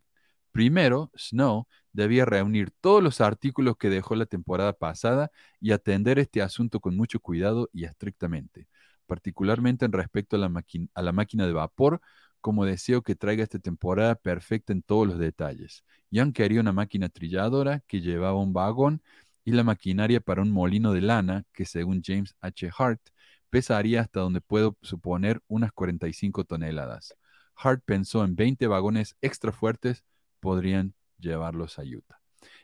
Primero, 0.53 1.11
Snow 1.17 1.67
debía 1.91 2.23
reunir 2.23 2.71
todos 2.79 3.03
los 3.03 3.19
artículos 3.19 3.75
que 3.77 3.89
dejó 3.89 4.15
la 4.15 4.25
temporada 4.25 4.71
pasada 4.71 5.29
y 5.59 5.71
atender 5.71 6.19
este 6.19 6.41
asunto 6.41 6.79
con 6.79 6.95
mucho 6.95 7.19
cuidado 7.19 7.69
y 7.73 7.83
estrictamente 7.83 8.67
particularmente 9.07 9.85
en 9.85 9.93
respecto 9.93 10.35
a 10.35 10.39
la, 10.39 10.51
a 10.93 11.01
la 11.01 11.11
máquina 11.11 11.47
de 11.47 11.53
vapor, 11.53 12.01
como 12.41 12.65
deseo 12.65 13.01
que 13.01 13.15
traiga 13.15 13.43
esta 13.43 13.59
temporada 13.59 14.15
perfecta 14.15 14.73
en 14.73 14.83
todos 14.83 15.07
los 15.07 15.17
detalles. 15.19 15.83
Young 16.11 16.33
quería 16.33 16.61
una 16.61 16.73
máquina 16.73 17.09
trilladora 17.09 17.81
que 17.87 18.01
llevaba 18.01 18.39
un 18.39 18.53
vagón 18.53 19.01
y 19.43 19.51
la 19.51 19.63
maquinaria 19.63 20.21
para 20.21 20.41
un 20.41 20.51
molino 20.51 20.93
de 20.93 21.01
lana 21.01 21.45
que, 21.53 21.65
según 21.65 22.01
James 22.03 22.35
H. 22.41 22.69
Hart, 22.77 23.01
pesaría 23.49 24.01
hasta 24.01 24.19
donde 24.19 24.41
puedo 24.41 24.77
suponer 24.81 25.41
unas 25.47 25.71
45 25.71 26.43
toneladas. 26.43 27.15
Hart 27.55 27.81
pensó 27.85 28.23
en 28.23 28.35
20 28.35 28.67
vagones 28.67 29.15
extra 29.21 29.51
fuertes 29.51 30.03
podrían 30.39 30.93
llevarlos 31.17 31.79
a 31.79 31.83
Utah. 31.83 32.19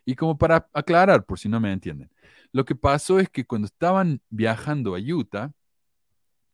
Y 0.06 0.16
como 0.16 0.38
para 0.38 0.70
aclarar, 0.74 1.26
por 1.26 1.40
si 1.40 1.50
no 1.50 1.60
me 1.60 1.72
entienden, 1.72 2.12
lo 2.52 2.66
que 2.66 2.76
pasó 2.76 3.20
es 3.20 3.30
que 3.30 3.46
cuando 3.46 3.66
estaban 3.66 4.22
viajando 4.30 4.96
a 4.96 5.00
Utah, 5.00 5.52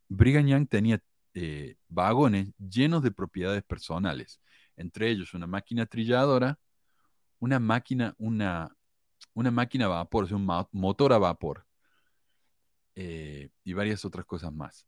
Brigham 0.10 0.48
Young 0.48 0.68
tenía 0.68 1.02
eh, 1.36 1.78
vagones 1.88 2.52
llenos 2.58 3.04
de 3.04 3.12
propiedades 3.12 3.64
personales, 3.64 4.42
entre 4.76 5.10
ellos 5.10 5.34
una 5.34 5.48
máquina 5.48 5.86
trilladora, 5.86 6.60
una 7.40 7.60
máquina, 7.60 8.16
una, 8.18 8.76
una 9.34 9.52
máquina 9.52 9.86
a 9.86 9.90
vapor, 9.90 10.34
un 10.34 10.50
motor 10.72 11.14
a 11.14 11.20
vapor 11.20 11.66
eh, 12.96 13.50
y 13.64 13.74
varias 13.74 14.04
otras 14.04 14.26
cosas 14.26 14.52
más. 14.52 14.88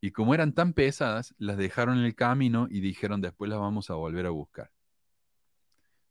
Y 0.00 0.12
como 0.12 0.34
eran 0.34 0.54
tan 0.54 0.72
pesadas, 0.72 1.34
las 1.36 1.58
dejaron 1.58 1.98
en 1.98 2.04
el 2.04 2.14
camino 2.14 2.68
y 2.70 2.80
dijeron 2.80 3.20
después 3.20 3.50
las 3.50 3.58
vamos 3.58 3.90
a 3.90 3.94
volver 3.94 4.24
a 4.26 4.30
buscar. 4.30 4.70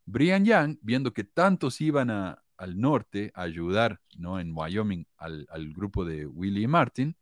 Brian 0.06 0.46
Young, 0.46 0.78
viendo 0.82 1.14
que 1.14 1.24
tantos 1.24 1.82
iban 1.82 2.10
al 2.10 2.80
norte 2.80 3.32
a 3.34 3.44
ayudar 3.44 4.02
¿no? 4.18 4.40
en 4.40 4.52
Wyoming 4.56 5.06
al, 5.18 5.48
al 5.50 5.72
grupo 5.74 6.04
de 6.04 6.26
Willie 6.26 6.68
Martin, 6.68 7.16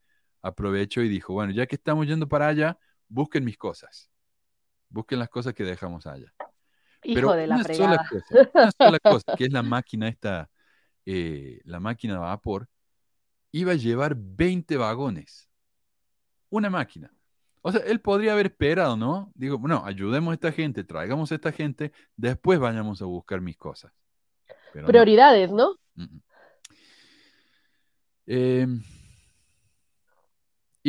aprovechó 0.47 1.01
y 1.01 1.09
dijo, 1.09 1.33
bueno, 1.33 1.53
ya 1.53 1.65
que 1.65 1.75
estamos 1.75 2.07
yendo 2.07 2.27
para 2.27 2.47
allá, 2.47 2.77
busquen 3.07 3.43
mis 3.45 3.57
cosas. 3.57 4.09
Busquen 4.89 5.19
las 5.19 5.29
cosas 5.29 5.53
que 5.53 5.63
dejamos 5.63 6.07
allá. 6.07 6.33
Hijo 7.03 7.15
Pero 7.15 7.33
de 7.33 7.47
la 7.47 7.55
una 7.55 7.63
Sola 7.63 7.97
cosa, 8.09 8.49
una 8.53 8.71
sola 8.71 8.99
cosa, 8.99 9.35
que 9.37 9.45
es 9.45 9.53
la 9.53 9.63
máquina 9.63 10.07
esta, 10.07 10.49
eh, 11.05 11.61
la 11.65 11.79
máquina 11.79 12.13
de 12.13 12.19
vapor, 12.19 12.67
iba 13.51 13.73
a 13.73 13.75
llevar 13.75 14.15
20 14.17 14.77
vagones. 14.77 15.49
Una 16.49 16.69
máquina. 16.69 17.11
O 17.61 17.71
sea, 17.71 17.81
él 17.81 17.99
podría 17.99 18.33
haber 18.33 18.47
esperado, 18.47 18.95
¿no? 18.95 19.31
Digo, 19.35 19.57
bueno, 19.57 19.83
ayudemos 19.85 20.31
a 20.31 20.35
esta 20.35 20.51
gente, 20.51 20.83
traigamos 20.85 21.31
a 21.31 21.35
esta 21.35 21.51
gente, 21.51 21.91
después 22.15 22.59
vayamos 22.59 23.01
a 23.01 23.05
buscar 23.05 23.41
mis 23.41 23.57
cosas. 23.57 23.91
Prioridades, 24.71 25.51
¿no? 25.51 25.75
Eh, 28.25 28.67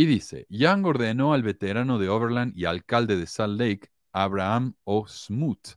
y 0.00 0.06
dice, 0.06 0.46
Young 0.48 0.86
ordenó 0.86 1.32
al 1.32 1.42
veterano 1.42 1.98
de 1.98 2.08
Overland 2.08 2.52
y 2.56 2.66
alcalde 2.66 3.16
de 3.16 3.26
Salt 3.26 3.58
Lake, 3.58 3.90
Abraham 4.12 4.74
O. 4.84 5.08
Smoot, 5.08 5.70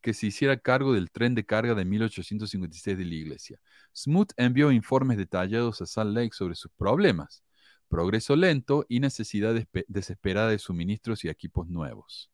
que 0.00 0.14
se 0.14 0.26
hiciera 0.26 0.56
cargo 0.56 0.94
del 0.94 1.12
tren 1.12 1.36
de 1.36 1.46
carga 1.46 1.76
de 1.76 1.84
1856 1.84 2.98
de 2.98 3.04
la 3.04 3.14
iglesia. 3.14 3.60
Smoot 3.94 4.32
envió 4.36 4.72
informes 4.72 5.16
detallados 5.16 5.80
a 5.80 5.86
Salt 5.86 6.12
Lake 6.12 6.30
sobre 6.32 6.56
sus 6.56 6.72
problemas, 6.76 7.44
progreso 7.88 8.34
lento 8.34 8.84
y 8.88 8.98
necesidad 8.98 9.54
desesperada 9.86 10.50
de 10.50 10.58
suministros 10.58 11.24
y 11.24 11.28
equipos 11.28 11.68
nuevos. 11.68 12.30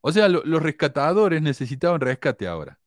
O 0.00 0.12
sea, 0.12 0.28
lo- 0.28 0.44
los 0.44 0.62
rescatadores 0.62 1.42
necesitaban 1.42 2.00
rescate 2.00 2.46
ahora. 2.46 2.78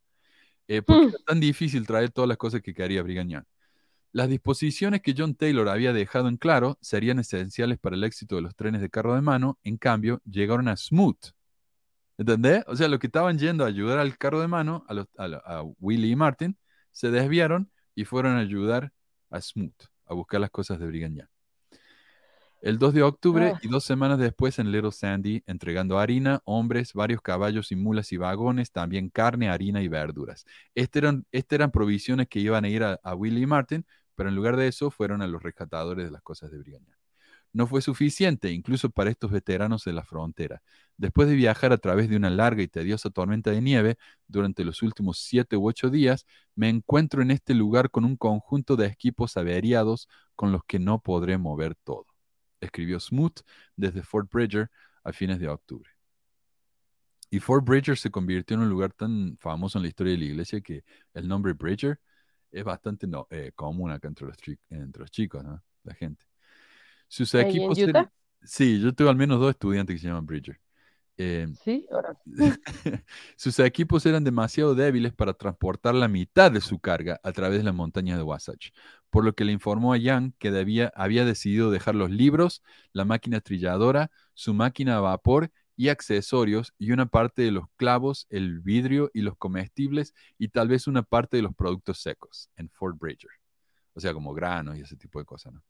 Eh, 0.70 0.82
porque 0.82 1.08
Hmm. 1.08 1.10
era 1.10 1.18
tan 1.26 1.40
difícil 1.42 1.86
traer 1.86 2.12
todas 2.12 2.30
las 2.30 2.38
cosas 2.38 2.62
que 2.62 2.74
quería 2.74 3.04
Brigham 3.04 3.28
Young. 3.28 3.44
Las 4.14 4.28
disposiciones 4.30 5.02
que 5.02 5.14
John 5.18 5.36
Taylor 5.36 5.70
había 5.70 5.94
dejado 5.94 6.28
en 6.28 6.38
claro 6.38 6.78
serían 6.82 7.20
esenciales 7.20 7.78
para 7.80 7.96
el 7.96 8.04
éxito 8.04 8.36
de 8.36 8.42
los 8.42 8.56
trenes 8.56 8.82
de 8.82 8.90
carro 8.90 9.16
de 9.16 9.22
mano, 9.22 9.58
en 9.64 9.78
cambio, 9.78 10.22
llegaron 10.26 10.68
a 10.68 10.76
Smoot. 10.76 11.18
¿Entendés? 12.18 12.64
O 12.68 12.76
sea, 12.76 12.88
los 12.90 13.00
que 13.00 13.08
estaban 13.08 13.38
yendo 13.40 13.64
a 13.64 13.68
ayudar 13.68 14.00
al 14.00 14.18
carro 14.18 14.42
de 14.42 14.48
mano, 14.48 14.84
a, 14.88 14.94
los- 14.94 15.08
a 15.18 15.64
Willie 15.80 16.12
y 16.12 16.16
Martin, 16.16 16.58
se 16.92 17.10
desviaron 17.10 17.72
y 17.96 18.04
fueron 18.06 18.36
a 18.36 18.40
ayudar 18.40 18.92
a 19.30 19.40
Smoot 19.42 19.74
a 20.06 20.14
buscar 20.14 20.42
las 20.42 20.50
cosas 20.52 20.78
de 20.80 20.88
Brigham 20.88 21.16
Young. 21.16 21.28
El 22.62 22.78
2 22.78 22.94
de 22.94 23.02
octubre 23.02 23.54
Ah. 23.56 23.60
y 23.64 23.68
dos 23.70 23.84
semanas 23.86 24.20
después 24.20 24.60
en 24.60 24.72
Little 24.72 24.92
Sandy, 24.92 25.42
entregando 25.48 25.98
harina, 25.98 26.42
hombres, 26.46 26.94
varios 26.94 27.22
caballos 27.22 27.72
y 27.72 27.76
mulas 27.76 28.12
y 28.12 28.18
vagones, 28.18 28.72
también 28.72 29.10
carne, 29.10 29.50
harina 29.50 29.82
y 29.82 29.88
verduras. 29.88 30.46
Estas 30.76 31.02
eran, 31.02 31.26
estas 31.32 31.56
eran 31.58 31.72
provisiones 31.72 32.28
que 32.28 32.40
iban 32.40 32.64
a 32.66 32.70
ir 32.70 32.84
a, 32.84 33.00
a 33.04 33.16
Willie 33.16 33.42
y 33.42 33.46
Martin, 33.48 33.84
pero 34.16 34.30
en 34.30 34.36
lugar 34.36 34.58
de 34.58 34.68
eso 34.68 34.92
fueron 34.92 35.22
a 35.22 35.28
los 35.28 35.44
rescatadores 35.44 36.06
de 36.06 36.12
las 36.12 36.22
cosas 36.22 36.52
de 36.52 36.60
Brigham 36.60 36.84
Young. 36.84 36.98
No 37.54 37.68
fue 37.68 37.82
suficiente, 37.82 38.52
incluso 38.52 38.90
para 38.90 39.10
estos 39.10 39.32
veteranos 39.32 39.84
de 39.84 39.94
la 39.94 40.06
frontera. 40.06 40.62
Después 40.98 41.28
de 41.28 41.36
viajar 41.36 41.74
a 41.74 41.78
través 41.78 42.10
de 42.10 42.16
una 42.16 42.30
larga 42.30 42.64
y 42.64 42.68
tediosa 42.70 43.10
tormenta 43.10 43.52
de 43.52 43.62
nieve 43.62 43.98
durante 44.28 44.64
los 44.64 44.82
últimos 44.84 45.20
siete 45.20 45.58
u 45.58 45.68
ocho 45.68 45.90
días, 45.90 46.26
me 46.56 46.70
encuentro 46.70 47.22
en 47.22 47.32
este 47.32 47.54
lugar 47.54 47.90
con 47.92 48.06
un 48.06 48.16
conjunto 48.16 48.78
de 48.78 48.88
equipos 48.88 49.36
averiados 49.36 50.08
con 50.36 50.52
los 50.54 50.64
que 50.66 50.80
no 50.80 51.02
podré 51.02 51.38
mover 51.38 51.76
todo 51.76 52.08
escribió 52.62 53.00
Smoot 53.00 53.42
desde 53.76 54.04
Fort 54.04 54.32
Bridger 54.32 54.70
a 55.04 55.12
fines 55.12 55.40
de 55.40 55.50
octubre. 55.50 55.90
Y 57.30 57.40
Fort 57.40 57.66
Bridger 57.66 57.98
se 57.98 58.12
convirtió 58.12 58.56
en 58.56 58.64
un 58.64 58.70
lugar 58.70 58.94
tan 58.94 59.38
famoso 59.40 59.78
en 59.78 59.84
la 59.84 59.88
historia 59.88 60.14
de 60.14 60.20
la 60.20 60.26
iglesia 60.26 60.62
que 60.62 60.84
el 61.14 61.28
nombre 61.28 61.54
Bridger 61.54 62.00
es 62.52 62.64
bastante 62.64 63.08
no- 63.08 63.28
eh, 63.30 63.52
común 63.56 63.92
acá 63.92 64.08
entre 64.08 64.28
los, 64.28 64.38
entre 64.70 65.02
los 65.02 65.12
chicos, 65.12 65.44
¿no? 65.44 65.64
La 65.84 65.94
gente. 65.96 66.26
Sus 67.08 67.34
¿Ahí 67.36 67.42
en 67.42 67.48
equipos 67.48 67.78
Utah? 67.80 68.12
Sí, 68.44 68.80
yo 68.82 68.94
tengo 68.94 69.10
al 69.12 69.18
menos 69.18 69.40
dos 69.40 69.52
estudiantes 69.52 69.96
que 69.96 70.00
se 70.02 70.08
llaman 70.08 70.26
Bridger. 70.26 70.60
Eh, 71.18 71.48
Sí, 71.64 71.88
ahora. 71.92 72.18
sus 73.36 73.60
equipos 73.60 74.06
eran 74.06 74.24
demasiado 74.24 74.74
débiles 74.76 75.14
para 75.14 75.34
transportar 75.34 75.94
la 75.94 76.08
mitad 76.08 76.52
de 76.52 76.62
su 76.62 76.80
carga 76.80 77.20
a 77.24 77.32
través 77.32 77.60
de 77.60 77.64
las 77.66 77.76
montañas 77.76 78.18
de 78.18 78.24
Wasatch, 78.24 78.70
por 79.10 79.24
lo 79.26 79.34
que 79.34 79.46
le 79.46 79.52
informó 79.52 79.94
a 79.94 79.98
Young 79.98 80.34
que 80.40 80.52
debía- 80.52 80.92
había 80.96 81.26
decidido 81.26 81.70
dejar 81.70 81.96
los 81.96 82.10
libros, 82.10 82.64
la 82.94 83.06
máquina 83.06 83.42
trilladora, 83.42 84.10
su 84.34 84.54
máquina 84.54 84.98
a 84.98 85.02
vapor 85.02 85.52
y 85.82 85.90
accesorios 85.90 86.76
y 86.78 86.92
una 86.92 87.08
parte 87.08 87.42
de 87.42 87.50
los 87.50 87.64
clavos, 87.76 88.28
el 88.30 88.60
vidrio 88.60 89.10
y 89.16 89.22
los 89.22 89.36
comestibles 89.36 90.14
y 90.38 90.50
tal 90.50 90.68
vez 90.68 90.86
una 90.86 91.02
parte 91.02 91.38
de 91.38 91.42
los 91.42 91.56
productos 91.56 92.00
secos 92.00 92.52
en 92.56 92.70
Fort 92.70 93.00
Bridger. 93.00 93.32
O 93.96 94.00
sea, 94.00 94.14
como 94.14 94.32
granos 94.32 94.78
y 94.78 94.82
ese 94.82 94.96
tipo 94.96 95.18
de 95.18 95.26
cosas, 95.26 95.54
¿no? 95.54 95.64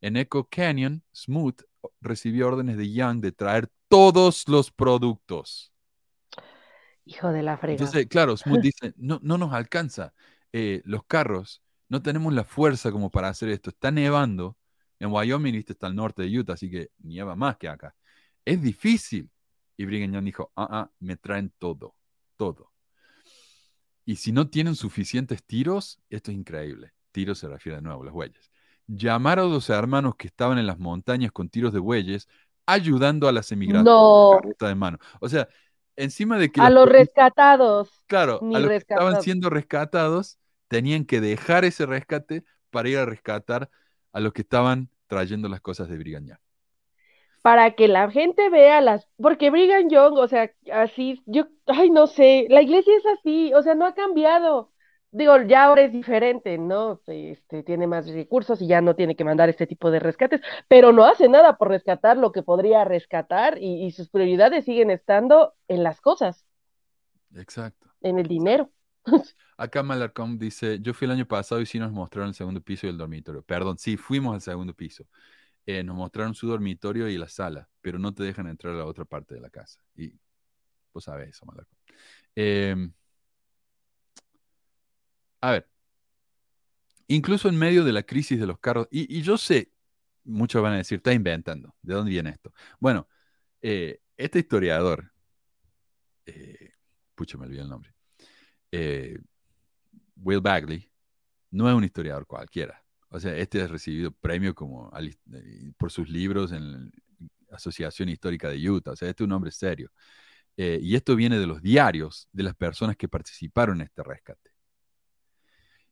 En 0.00 0.16
Echo 0.16 0.48
Canyon, 0.50 1.04
Smoot 1.14 1.62
recibió 2.00 2.48
órdenes 2.48 2.76
de 2.76 2.92
Young 2.92 3.20
de 3.20 3.30
traer 3.30 3.70
todos 3.86 4.48
los 4.48 4.72
productos. 4.72 5.72
Hijo 7.04 7.28
de 7.28 7.44
la 7.44 7.56
fregada. 7.56 7.84
Entonces, 7.84 8.08
claro, 8.08 8.36
Smoot 8.36 8.60
dice, 8.60 8.92
no, 8.96 9.20
no 9.22 9.38
nos 9.38 9.52
alcanza 9.52 10.14
eh, 10.52 10.82
los 10.84 11.04
carros, 11.04 11.62
no 11.88 12.02
tenemos 12.02 12.34
la 12.34 12.42
fuerza 12.42 12.90
como 12.90 13.08
para 13.08 13.28
hacer 13.28 13.50
esto. 13.50 13.70
Está 13.70 13.92
nevando. 13.92 14.56
En 14.98 15.12
Wyoming, 15.12 15.52
viste, 15.52 15.74
está 15.74 15.86
al 15.86 15.94
norte 15.94 16.22
de 16.22 16.36
Utah, 16.40 16.54
así 16.54 16.68
que 16.68 16.90
nieva 16.98 17.36
más 17.36 17.56
que 17.56 17.68
acá. 17.68 17.94
Es 18.44 18.60
difícil. 18.60 19.30
Y 19.76 19.84
Brigham 19.86 20.12
Young 20.12 20.24
dijo, 20.24 20.52
ah, 20.56 20.68
ah, 20.70 20.90
me 21.00 21.16
traen 21.16 21.52
todo, 21.58 21.94
todo. 22.36 22.70
Y 24.04 24.16
si 24.16 24.32
no 24.32 24.48
tienen 24.48 24.74
suficientes 24.74 25.42
tiros, 25.44 26.00
esto 26.10 26.30
es 26.30 26.36
increíble. 26.36 26.92
Tiros 27.12 27.38
se 27.38 27.48
refiere 27.48 27.76
de 27.76 27.82
nuevo 27.82 28.02
a 28.02 28.04
los 28.04 28.14
bueyes. 28.14 28.50
Llamaron 28.86 29.50
a 29.50 29.54
los 29.54 29.70
hermanos 29.70 30.14
que 30.16 30.26
estaban 30.26 30.58
en 30.58 30.66
las 30.66 30.78
montañas 30.78 31.32
con 31.32 31.48
tiros 31.48 31.72
de 31.72 31.78
bueyes, 31.78 32.28
ayudando 32.66 33.28
a 33.28 33.32
las 33.32 33.50
emigraciones 33.50 33.84
No, 33.84 34.40
de 34.60 34.74
mano. 34.74 34.98
O 35.20 35.28
sea, 35.28 35.48
encima 35.96 36.38
de 36.38 36.52
que 36.52 36.60
a 36.60 36.64
las 36.64 36.74
los 36.74 36.88
rescatados. 36.88 37.90
Claro, 38.06 38.40
Ni 38.42 38.56
a 38.56 38.60
los 38.60 38.68
que 38.70 38.76
estaban 38.76 39.22
siendo 39.22 39.48
rescatados 39.48 40.38
tenían 40.68 41.04
que 41.04 41.20
dejar 41.20 41.64
ese 41.64 41.86
rescate 41.86 42.44
para 42.70 42.88
ir 42.88 42.98
a 42.98 43.06
rescatar 43.06 43.70
a 44.12 44.20
los 44.20 44.32
que 44.32 44.42
estaban 44.42 44.90
trayendo 45.06 45.48
las 45.48 45.60
cosas 45.60 45.88
de 45.88 45.96
Brigham 45.96 46.26
Young. 46.26 46.38
Para 47.44 47.72
que 47.76 47.88
la 47.88 48.10
gente 48.10 48.50
vea 48.50 48.82
las, 48.82 49.08
porque 49.18 49.50
Brigham 49.50 49.90
Young, 49.90 50.18
o 50.18 50.28
sea, 50.28 50.52
así, 50.72 51.22
yo, 51.26 51.44
ay, 51.68 51.90
no 51.90 52.08
sé, 52.08 52.48
la 52.50 52.62
iglesia 52.62 52.94
es 52.98 53.06
así, 53.06 53.54
o 53.54 53.62
sea, 53.62 53.76
no 53.76 53.86
ha 53.86 53.94
cambiado. 53.94 54.72
Digo, 55.12 55.36
ya 55.42 55.64
ahora 55.66 55.82
es 55.84 55.92
diferente, 55.92 56.58
¿no? 56.58 57.00
Este, 57.06 57.62
tiene 57.64 57.86
más 57.88 58.08
recursos 58.08 58.62
y 58.62 58.68
ya 58.68 58.82
no 58.82 58.96
tiene 58.96 59.16
que 59.16 59.24
mandar 59.24 59.48
este 59.50 59.66
tipo 59.68 59.90
de 59.92 60.00
rescates, 60.00 60.42
pero 60.68 60.92
no 60.92 61.06
hace 61.06 61.28
nada 61.30 61.58
por 61.58 61.68
rescatar 61.70 62.18
lo 62.18 62.32
que 62.32 62.44
podría 62.44 62.84
rescatar 62.84 63.58
y, 63.60 63.86
y 63.86 63.92
sus 63.92 64.10
prioridades 64.10 64.66
siguen 64.66 64.90
estando 64.90 65.54
en 65.68 65.84
las 65.84 66.00
cosas, 66.00 66.46
Exacto. 67.34 67.88
en 68.02 68.18
el 68.20 68.28
dinero. 68.28 68.70
Acá 69.56 69.82
Malarcom 69.82 70.38
dice, 70.38 70.80
yo 70.80 70.94
fui 70.94 71.06
el 71.06 71.12
año 71.12 71.26
pasado 71.26 71.60
y 71.60 71.66
sí 71.66 71.78
nos 71.78 71.92
mostraron 71.92 72.28
el 72.30 72.34
segundo 72.34 72.60
piso 72.60 72.86
y 72.86 72.90
el 72.90 72.98
dormitorio. 72.98 73.42
Perdón, 73.42 73.78
sí, 73.78 73.96
fuimos 73.96 74.34
al 74.34 74.40
segundo 74.40 74.74
piso. 74.74 75.04
Eh, 75.66 75.82
nos 75.82 75.96
mostraron 75.96 76.34
su 76.34 76.46
dormitorio 76.46 77.08
y 77.08 77.16
la 77.16 77.28
sala, 77.28 77.68
pero 77.80 77.98
no 77.98 78.12
te 78.12 78.22
dejan 78.22 78.46
entrar 78.48 78.74
a 78.74 78.78
la 78.78 78.84
otra 78.84 79.04
parte 79.04 79.34
de 79.34 79.40
la 79.40 79.50
casa. 79.50 79.80
Y 79.96 80.12
vos 80.92 81.04
sabés 81.04 81.30
eso, 81.30 81.46
Malarcom. 81.46 81.78
Em, 82.34 82.92
a 85.40 85.52
ver, 85.52 85.68
incluso 87.06 87.48
en 87.48 87.56
medio 87.56 87.84
de 87.84 87.92
la 87.92 88.02
crisis 88.02 88.38
de 88.38 88.46
los 88.46 88.58
carros, 88.58 88.88
y, 88.90 89.22
yo 89.22 89.38
sé, 89.38 89.72
muchos 90.24 90.62
van 90.62 90.74
a 90.74 90.76
decir, 90.78 90.96
está 90.98 91.12
inventando, 91.12 91.74
¿de 91.82 91.94
dónde 91.94 92.10
viene 92.10 92.30
esto? 92.30 92.52
Bueno, 92.78 93.08
eh, 93.62 94.00
este 94.16 94.40
historiador, 94.40 95.12
eh, 96.26 96.72
pucha, 97.14 97.38
me 97.38 97.46
olvidé 97.46 97.62
el 97.62 97.68
nombre, 97.68 97.94
Will 100.16 100.40
Bagley, 100.40 100.90
no 101.50 101.68
es 101.68 101.74
un 101.74 101.84
historiador 101.84 102.26
cualquiera. 102.26 102.83
O 103.14 103.20
sea, 103.20 103.36
este 103.36 103.62
ha 103.62 103.68
recibido 103.68 104.10
premio 104.10 104.56
como 104.56 104.90
eh, 104.98 105.72
por 105.78 105.92
sus 105.92 106.08
libros 106.08 106.50
en 106.50 106.72
la 107.48 107.56
Asociación 107.56 108.08
Histórica 108.08 108.48
de 108.48 108.68
Utah. 108.68 108.90
O 108.92 108.96
sea, 108.96 109.08
este 109.08 109.22
es 109.22 109.26
un 109.26 109.32
hombre 109.32 109.52
serio. 109.52 109.92
Eh, 110.56 110.80
y 110.82 110.96
esto 110.96 111.14
viene 111.14 111.38
de 111.38 111.46
los 111.46 111.62
diarios 111.62 112.28
de 112.32 112.42
las 112.42 112.56
personas 112.56 112.96
que 112.96 113.08
participaron 113.08 113.80
en 113.80 113.86
este 113.86 114.02
rescate. 114.02 114.50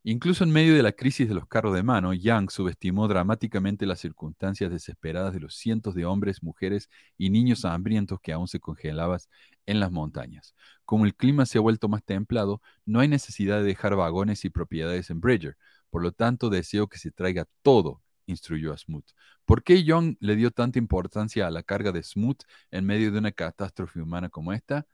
Incluso 0.05 0.43
en 0.43 0.51
medio 0.51 0.75
de 0.75 0.83
la 0.83 0.91
crisis 0.91 1.29
de 1.29 1.33
los 1.33 1.47
carros 1.47 1.73
de 1.73 1.81
mano, 1.81 2.13
Young 2.13 2.51
subestimó 2.51 3.07
dramáticamente 3.07 3.85
las 3.85 4.01
circunstancias 4.01 4.69
desesperadas 4.69 5.33
de 5.33 5.39
los 5.39 5.55
cientos 5.55 5.95
de 5.95 6.05
hombres, 6.05 6.43
mujeres 6.43 6.89
y 7.17 7.29
niños 7.29 7.63
hambrientos 7.63 8.19
que 8.21 8.33
aún 8.33 8.49
se 8.49 8.59
congelaban 8.59 9.19
en 9.65 9.79
las 9.79 9.91
montañas. 9.93 10.55
Como 10.83 11.05
el 11.05 11.15
clima 11.15 11.45
se 11.45 11.57
ha 11.57 11.61
vuelto 11.61 11.87
más 11.87 12.03
templado, 12.03 12.61
no 12.85 12.99
hay 12.99 13.07
necesidad 13.07 13.59
de 13.59 13.63
dejar 13.63 13.95
vagones 13.95 14.43
y 14.43 14.49
propiedades 14.49 15.09
en 15.09 15.21
Bridger. 15.21 15.55
Por 15.93 16.01
lo 16.01 16.11
tanto, 16.11 16.49
deseo 16.49 16.87
que 16.87 16.97
se 16.97 17.11
traiga 17.11 17.45
todo, 17.61 18.01
instruyó 18.25 18.73
a 18.73 18.77
Smoot. 18.79 19.05
¿Por 19.45 19.61
qué 19.61 19.83
Young 19.83 20.17
le 20.21 20.35
dio 20.35 20.49
tanta 20.49 20.79
importancia 20.79 21.45
a 21.45 21.51
la 21.51 21.61
carga 21.61 21.91
de 21.91 22.01
Smoot 22.01 22.45
en 22.71 22.83
medio 22.83 23.11
de 23.11 23.19
una 23.19 23.31
catástrofe 23.31 24.01
humana 24.01 24.27
como 24.29 24.53
esta? 24.53 24.87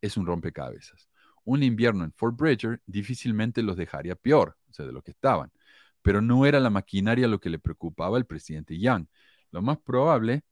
Es 0.00 0.16
un 0.16 0.24
rompecabezas. 0.24 1.10
Un 1.44 1.62
invierno 1.62 2.04
en 2.04 2.12
Fort 2.14 2.38
Bridger 2.38 2.80
difícilmente 2.86 3.62
los 3.62 3.76
dejaría 3.76 4.16
peor, 4.16 4.56
o 4.70 4.72
sea, 4.72 4.86
de 4.86 4.92
lo 4.92 5.02
que 5.02 5.10
estaban. 5.10 5.52
Pero 6.00 6.22
no 6.22 6.46
era 6.46 6.58
la 6.58 6.70
maquinaria 6.70 7.28
lo 7.28 7.38
que 7.38 7.50
le 7.50 7.58
preocupaba 7.58 8.16
al 8.16 8.24
presidente 8.24 8.78
Young. 8.78 9.08
Lo 9.50 9.60
más 9.60 9.76
probable 9.76 10.42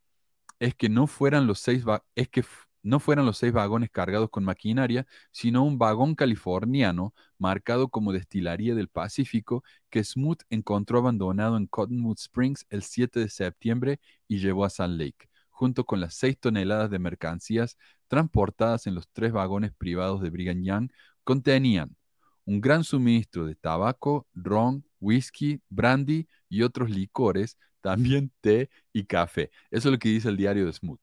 es 0.59 0.75
que 0.75 0.91
no 0.91 1.07
fueran 1.07 1.47
los 1.47 1.61
seis, 1.61 1.83
es 2.15 2.29
que 2.29 2.45
no 2.85 3.01
fueran 3.01 3.27
los 3.27 3.39
seis 3.39 3.53
vagones 3.53 3.91
cargados 3.91 4.31
con 4.31 4.45
maquinaria, 4.45 5.07
sino 5.33 5.65
un 5.65 5.79
vagón 5.79 6.15
californiano 6.15 7.15
marcado 7.39 7.89
como 7.89 8.13
destilería 8.13 8.75
del 8.75 8.89
Pacífico 8.89 9.65
que 9.91 10.05
Smoot 10.05 10.45
encontró 10.51 10.99
abandonado 10.99 11.57
en 11.57 11.67
Cottonwood 11.67 12.19
Springs 12.19 12.67
el 12.71 12.83
7 12.83 13.21
de 13.21 13.29
septiembre 13.31 14.01
y 14.29 14.39
llevó 14.39 14.65
a 14.65 14.71
Sand 14.71 15.01
Lake, 15.01 15.29
junto 15.51 15.85
con 15.85 16.01
las 16.01 16.15
seis 16.15 16.39
toneladas 16.39 16.91
de 16.91 16.99
mercancías 16.99 17.77
transportadas 18.09 18.87
en 18.87 18.95
los 18.95 19.09
tres 19.13 19.33
vagones 19.33 19.73
privados 19.73 20.21
de 20.21 20.31
Brigham 20.31 20.63
Young, 20.63 20.91
contenían 21.25 21.97
un 22.45 22.61
gran 22.61 22.85
suministro 22.85 23.47
de 23.47 23.55
tabaco, 23.55 24.27
ron, 24.35 24.85
whisky, 25.01 25.61
brandy 25.71 26.29
y 26.49 26.63
otros 26.63 26.91
licores, 26.91 27.59
también 27.81 28.31
té 28.41 28.71
y 28.93 29.05
café. 29.05 29.51
Eso 29.71 29.89
es 29.89 29.93
lo 29.93 29.99
que 29.99 30.09
dice 30.11 30.29
el 30.29 30.37
diario 30.37 30.67
de 30.67 30.73
Smoot. 30.73 31.01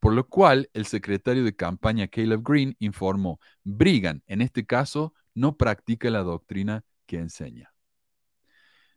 Por 0.00 0.12
lo 0.14 0.28
cual, 0.28 0.70
el 0.72 0.86
secretario 0.86 1.44
de 1.44 1.56
campaña 1.56 2.08
Caleb 2.08 2.42
Green 2.42 2.76
informó, 2.78 3.40
Brigham, 3.64 4.22
en 4.26 4.42
este 4.42 4.66
caso, 4.66 5.14
no 5.34 5.56
practica 5.56 6.10
la 6.10 6.22
doctrina 6.22 6.84
que 7.06 7.18
enseña. 7.18 7.72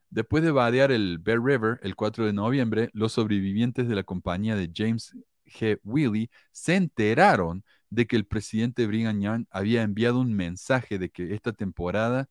Después 0.09 0.43
de 0.43 0.51
vadear 0.51 0.91
el 0.91 1.19
Bear 1.19 1.39
River 1.41 1.80
el 1.84 1.95
4 1.95 2.26
de 2.26 2.34
noviembre, 2.34 2.89
los 2.93 3.13
sobrevivientes 3.13 3.88
de 3.88 3.95
la 3.95 4.03
compañía 4.03 4.55
de 4.55 4.71
James 4.73 5.15
G. 5.45 5.80
Willey 5.84 6.30
se 6.51 6.76
enteraron 6.76 7.63
de 7.89 8.07
que 8.07 8.15
el 8.15 8.26
presidente 8.26 8.88
Brigham 8.88 9.21
Young 9.21 9.45
había 9.51 9.84
enviado 9.84 10.19
un 10.19 10.34
mensaje 10.34 10.97
de 10.99 11.09
que 11.09 11.34
esta 11.34 11.53
temporada 11.53 12.30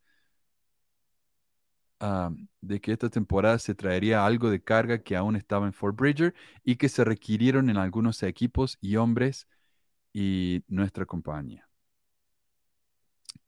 ah, 2.00 2.30
de 2.60 2.80
que 2.80 2.92
esta 2.92 3.08
temporada 3.10 3.58
se 3.58 3.74
traería 3.74 4.24
algo 4.24 4.50
de 4.50 4.62
carga 4.62 5.02
que 5.02 5.16
aún 5.16 5.36
estaba 5.36 5.66
en 5.66 5.72
Fort 5.72 5.96
Bridger 5.96 6.34
y 6.64 6.76
que 6.76 6.88
se 6.88 7.04
requirieron 7.04 7.70
en 7.70 7.76
algunos 7.76 8.22
equipos 8.22 8.78
y 8.80 8.96
hombres 8.96 9.48
y 10.12 10.62
nuestra 10.68 11.06
compañía. 11.06 11.68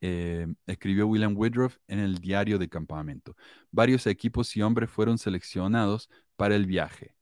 Eh, 0.03 0.47
escribió 0.65 1.07
William 1.07 1.35
Woodruff 1.37 1.77
en 1.87 1.99
el 1.99 2.17
diario 2.17 2.57
de 2.57 2.69
campamento. 2.69 3.35
Varios 3.71 4.07
equipos 4.07 4.55
y 4.57 4.61
hombres 4.63 4.89
fueron 4.89 5.17
seleccionados 5.17 6.09
para 6.35 6.55
el 6.55 6.65
viaje. 6.65 7.15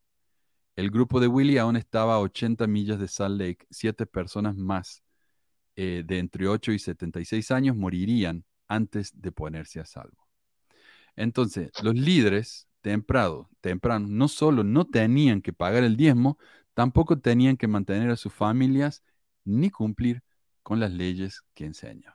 El 0.78 0.92
grupo 0.92 1.20
de 1.20 1.28
Willie 1.28 1.60
aún 1.60 1.76
estaba 1.76 2.16
a 2.16 2.20
80 2.20 2.66
millas 2.68 3.00
de 3.00 3.10
Salt 3.10 3.38
Lake. 3.40 3.68
Siete 3.70 4.06
personas 4.06 4.56
más 4.56 5.04
eh, 5.76 6.04
de 6.06 6.20
entre 6.20 6.48
8 6.48 6.72
y 6.72 6.80
76 6.80 7.52
años 7.52 7.76
morirían 7.76 8.46
antes 8.70 9.12
de 9.20 9.32
ponerse 9.34 9.82
a 9.82 9.86
salvo. 9.86 10.29
Entonces, 11.20 11.72
los 11.80 11.96
líderes 11.96 12.70
temprano, 12.82 13.50
temprano 13.62 14.08
no 14.10 14.30
solo 14.30 14.64
no 14.66 14.88
tenían 14.88 15.42
que 15.44 15.54
pagar 15.54 15.84
el 15.86 15.98
diezmo, 15.98 16.40
tampoco 16.76 17.20
tenían 17.20 17.58
que 17.58 17.68
mantener 17.70 18.12
a 18.12 18.18
sus 18.18 18.34
familias 18.34 19.04
ni 19.46 19.72
cumplir 19.72 20.24
con 20.64 20.80
las 20.82 20.92
leyes 20.94 21.44
que 21.56 21.66
enseñan. 21.68 22.14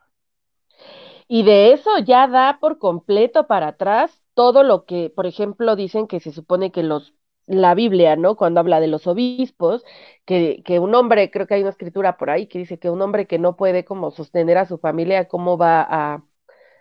Y 1.28 1.42
de 1.44 1.72
eso 1.72 1.90
ya 1.98 2.26
da 2.28 2.58
por 2.60 2.78
completo 2.78 3.46
para 3.46 3.68
atrás 3.68 4.22
todo 4.34 4.62
lo 4.62 4.84
que, 4.84 5.10
por 5.10 5.26
ejemplo, 5.26 5.76
dicen 5.76 6.06
que 6.06 6.20
se 6.20 6.32
supone 6.32 6.72
que 6.72 6.82
los 6.82 7.14
la 7.46 7.74
Biblia, 7.74 8.16
¿no? 8.16 8.36
Cuando 8.36 8.60
habla 8.60 8.80
de 8.80 8.86
los 8.86 9.06
obispos, 9.06 9.84
que, 10.24 10.62
que 10.64 10.78
un 10.80 10.94
hombre, 10.94 11.30
creo 11.30 11.46
que 11.46 11.54
hay 11.54 11.60
una 11.60 11.70
escritura 11.70 12.16
por 12.16 12.30
ahí 12.30 12.46
que 12.46 12.58
dice 12.58 12.78
que 12.78 12.88
un 12.90 13.02
hombre 13.02 13.26
que 13.26 13.38
no 13.38 13.56
puede 13.56 13.84
como 13.84 14.10
sostener 14.10 14.56
a 14.58 14.64
su 14.66 14.78
familia, 14.78 15.28
¿cómo 15.28 15.58
va 15.58 15.82
a 15.88 16.24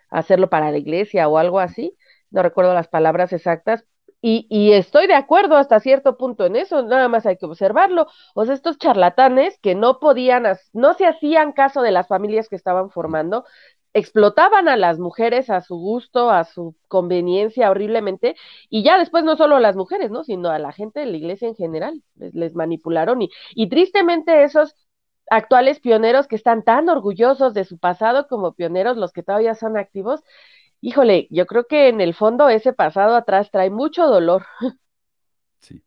hacerlo 0.09 0.49
para 0.49 0.71
la 0.71 0.77
iglesia 0.77 1.27
o 1.29 1.37
algo 1.37 1.59
así? 1.59 1.97
No 2.33 2.43
recuerdo 2.43 2.73
las 2.73 2.89
palabras 2.89 3.31
exactas, 3.31 3.85
y, 4.25 4.71
estoy 4.71 5.07
de 5.07 5.15
acuerdo 5.15 5.57
hasta 5.57 5.81
cierto 5.81 6.15
punto 6.17 6.45
en 6.45 6.55
eso, 6.55 6.81
nada 6.83 7.09
más 7.09 7.25
hay 7.25 7.35
que 7.35 7.45
observarlo. 7.45 8.07
O 8.35 8.45
sea, 8.45 8.53
estos 8.55 8.77
charlatanes 8.77 9.59
que 9.59 9.75
no 9.75 9.99
podían, 9.99 10.45
no 10.71 10.93
se 10.93 11.05
hacían 11.05 11.51
caso 11.51 11.81
de 11.81 11.91
las 11.91 12.07
familias 12.07 12.47
que 12.47 12.55
estaban 12.55 12.89
formando, 12.89 13.43
explotaban 13.93 14.69
a 14.69 14.77
las 14.77 14.97
mujeres 14.97 15.49
a 15.49 15.59
su 15.59 15.75
gusto, 15.75 16.29
a 16.31 16.45
su 16.45 16.73
conveniencia 16.87 17.69
horriblemente, 17.69 18.37
y 18.69 18.81
ya 18.83 18.97
después 18.97 19.25
no 19.25 19.35
solo 19.35 19.57
a 19.57 19.59
las 19.59 19.75
mujeres, 19.75 20.09
¿no? 20.09 20.23
Sino 20.23 20.49
a 20.51 20.59
la 20.59 20.71
gente 20.71 21.01
de 21.01 21.07
la 21.07 21.17
iglesia 21.17 21.49
en 21.49 21.55
general, 21.55 22.01
les, 22.15 22.55
manipularon 22.55 23.21
y, 23.23 23.29
y 23.55 23.67
tristemente 23.67 24.43
esos 24.43 24.73
actuales 25.29 25.81
pioneros 25.81 26.27
que 26.27 26.37
están 26.37 26.63
tan 26.63 26.87
orgullosos 26.87 27.53
de 27.53 27.65
su 27.65 27.77
pasado 27.77 28.27
como 28.27 28.53
pioneros, 28.53 28.95
los 28.95 29.11
que 29.11 29.23
todavía 29.23 29.53
son 29.53 29.77
activos, 29.77 30.23
híjole, 30.83 31.27
yo 31.31 31.45
creo 31.47 31.65
que 31.65 31.87
en 31.87 32.01
el 32.01 32.13
fondo 32.13 32.49
ese 32.49 32.73
pasado 32.73 33.15
atrás 33.15 33.49
trae 33.51 33.69
mucho 33.69 34.05
dolor. 34.05 34.45
Sí. 35.59 35.81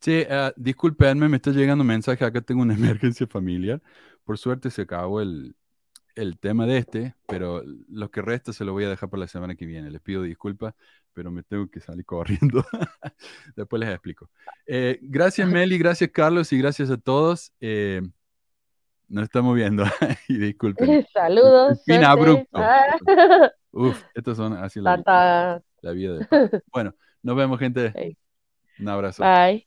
Sí, 0.00 0.26
uh, 0.28 0.50
disculpenme, 0.56 1.28
me 1.28 1.36
está 1.36 1.52
llegando 1.52 1.82
un 1.82 1.88
mensaje, 1.88 2.24
acá 2.24 2.40
tengo 2.40 2.62
una 2.62 2.74
emergencia 2.74 3.28
familiar. 3.28 3.80
Por 4.24 4.36
suerte 4.36 4.70
se 4.70 4.82
acabó 4.82 5.20
el, 5.20 5.54
el 6.16 6.38
tema 6.38 6.66
de 6.66 6.78
este, 6.78 7.14
pero 7.28 7.62
lo 7.88 8.10
que 8.10 8.22
resta 8.22 8.52
se 8.52 8.64
lo 8.64 8.72
voy 8.72 8.84
a 8.84 8.88
dejar 8.88 9.08
para 9.08 9.20
la 9.20 9.28
semana 9.28 9.54
que 9.54 9.66
viene. 9.66 9.88
Les 9.88 10.00
pido 10.00 10.22
disculpas, 10.22 10.74
pero 11.12 11.30
me 11.30 11.44
tengo 11.44 11.68
que 11.68 11.80
salir 11.80 12.04
corriendo. 12.04 12.66
Después 13.54 13.78
les 13.78 13.90
explico. 13.90 14.30
Eh, 14.66 14.98
gracias 15.00 15.48
Meli, 15.48 15.78
gracias 15.78 16.10
Carlos 16.10 16.52
y 16.52 16.58
gracias 16.58 16.90
a 16.90 16.96
todos. 16.96 17.52
Eh, 17.60 18.02
nos 19.14 19.24
estamos 19.24 19.54
viendo 19.54 19.84
y 20.28 20.38
disculpen. 20.38 21.06
Saludos. 21.12 21.82
Fin 21.84 22.02
abrupto. 22.02 22.48
Ah. 22.52 22.98
Uf, 23.70 24.02
estos 24.12 24.36
son 24.36 24.54
así 24.54 24.80
la, 24.80 24.96
vida, 24.96 25.62
la 25.80 25.90
vida 25.92 26.14
de... 26.14 26.62
Bueno, 26.72 26.94
nos 27.22 27.36
vemos 27.36 27.58
gente. 27.58 28.18
Un 28.78 28.88
abrazo. 28.88 29.22
Bye. 29.22 29.66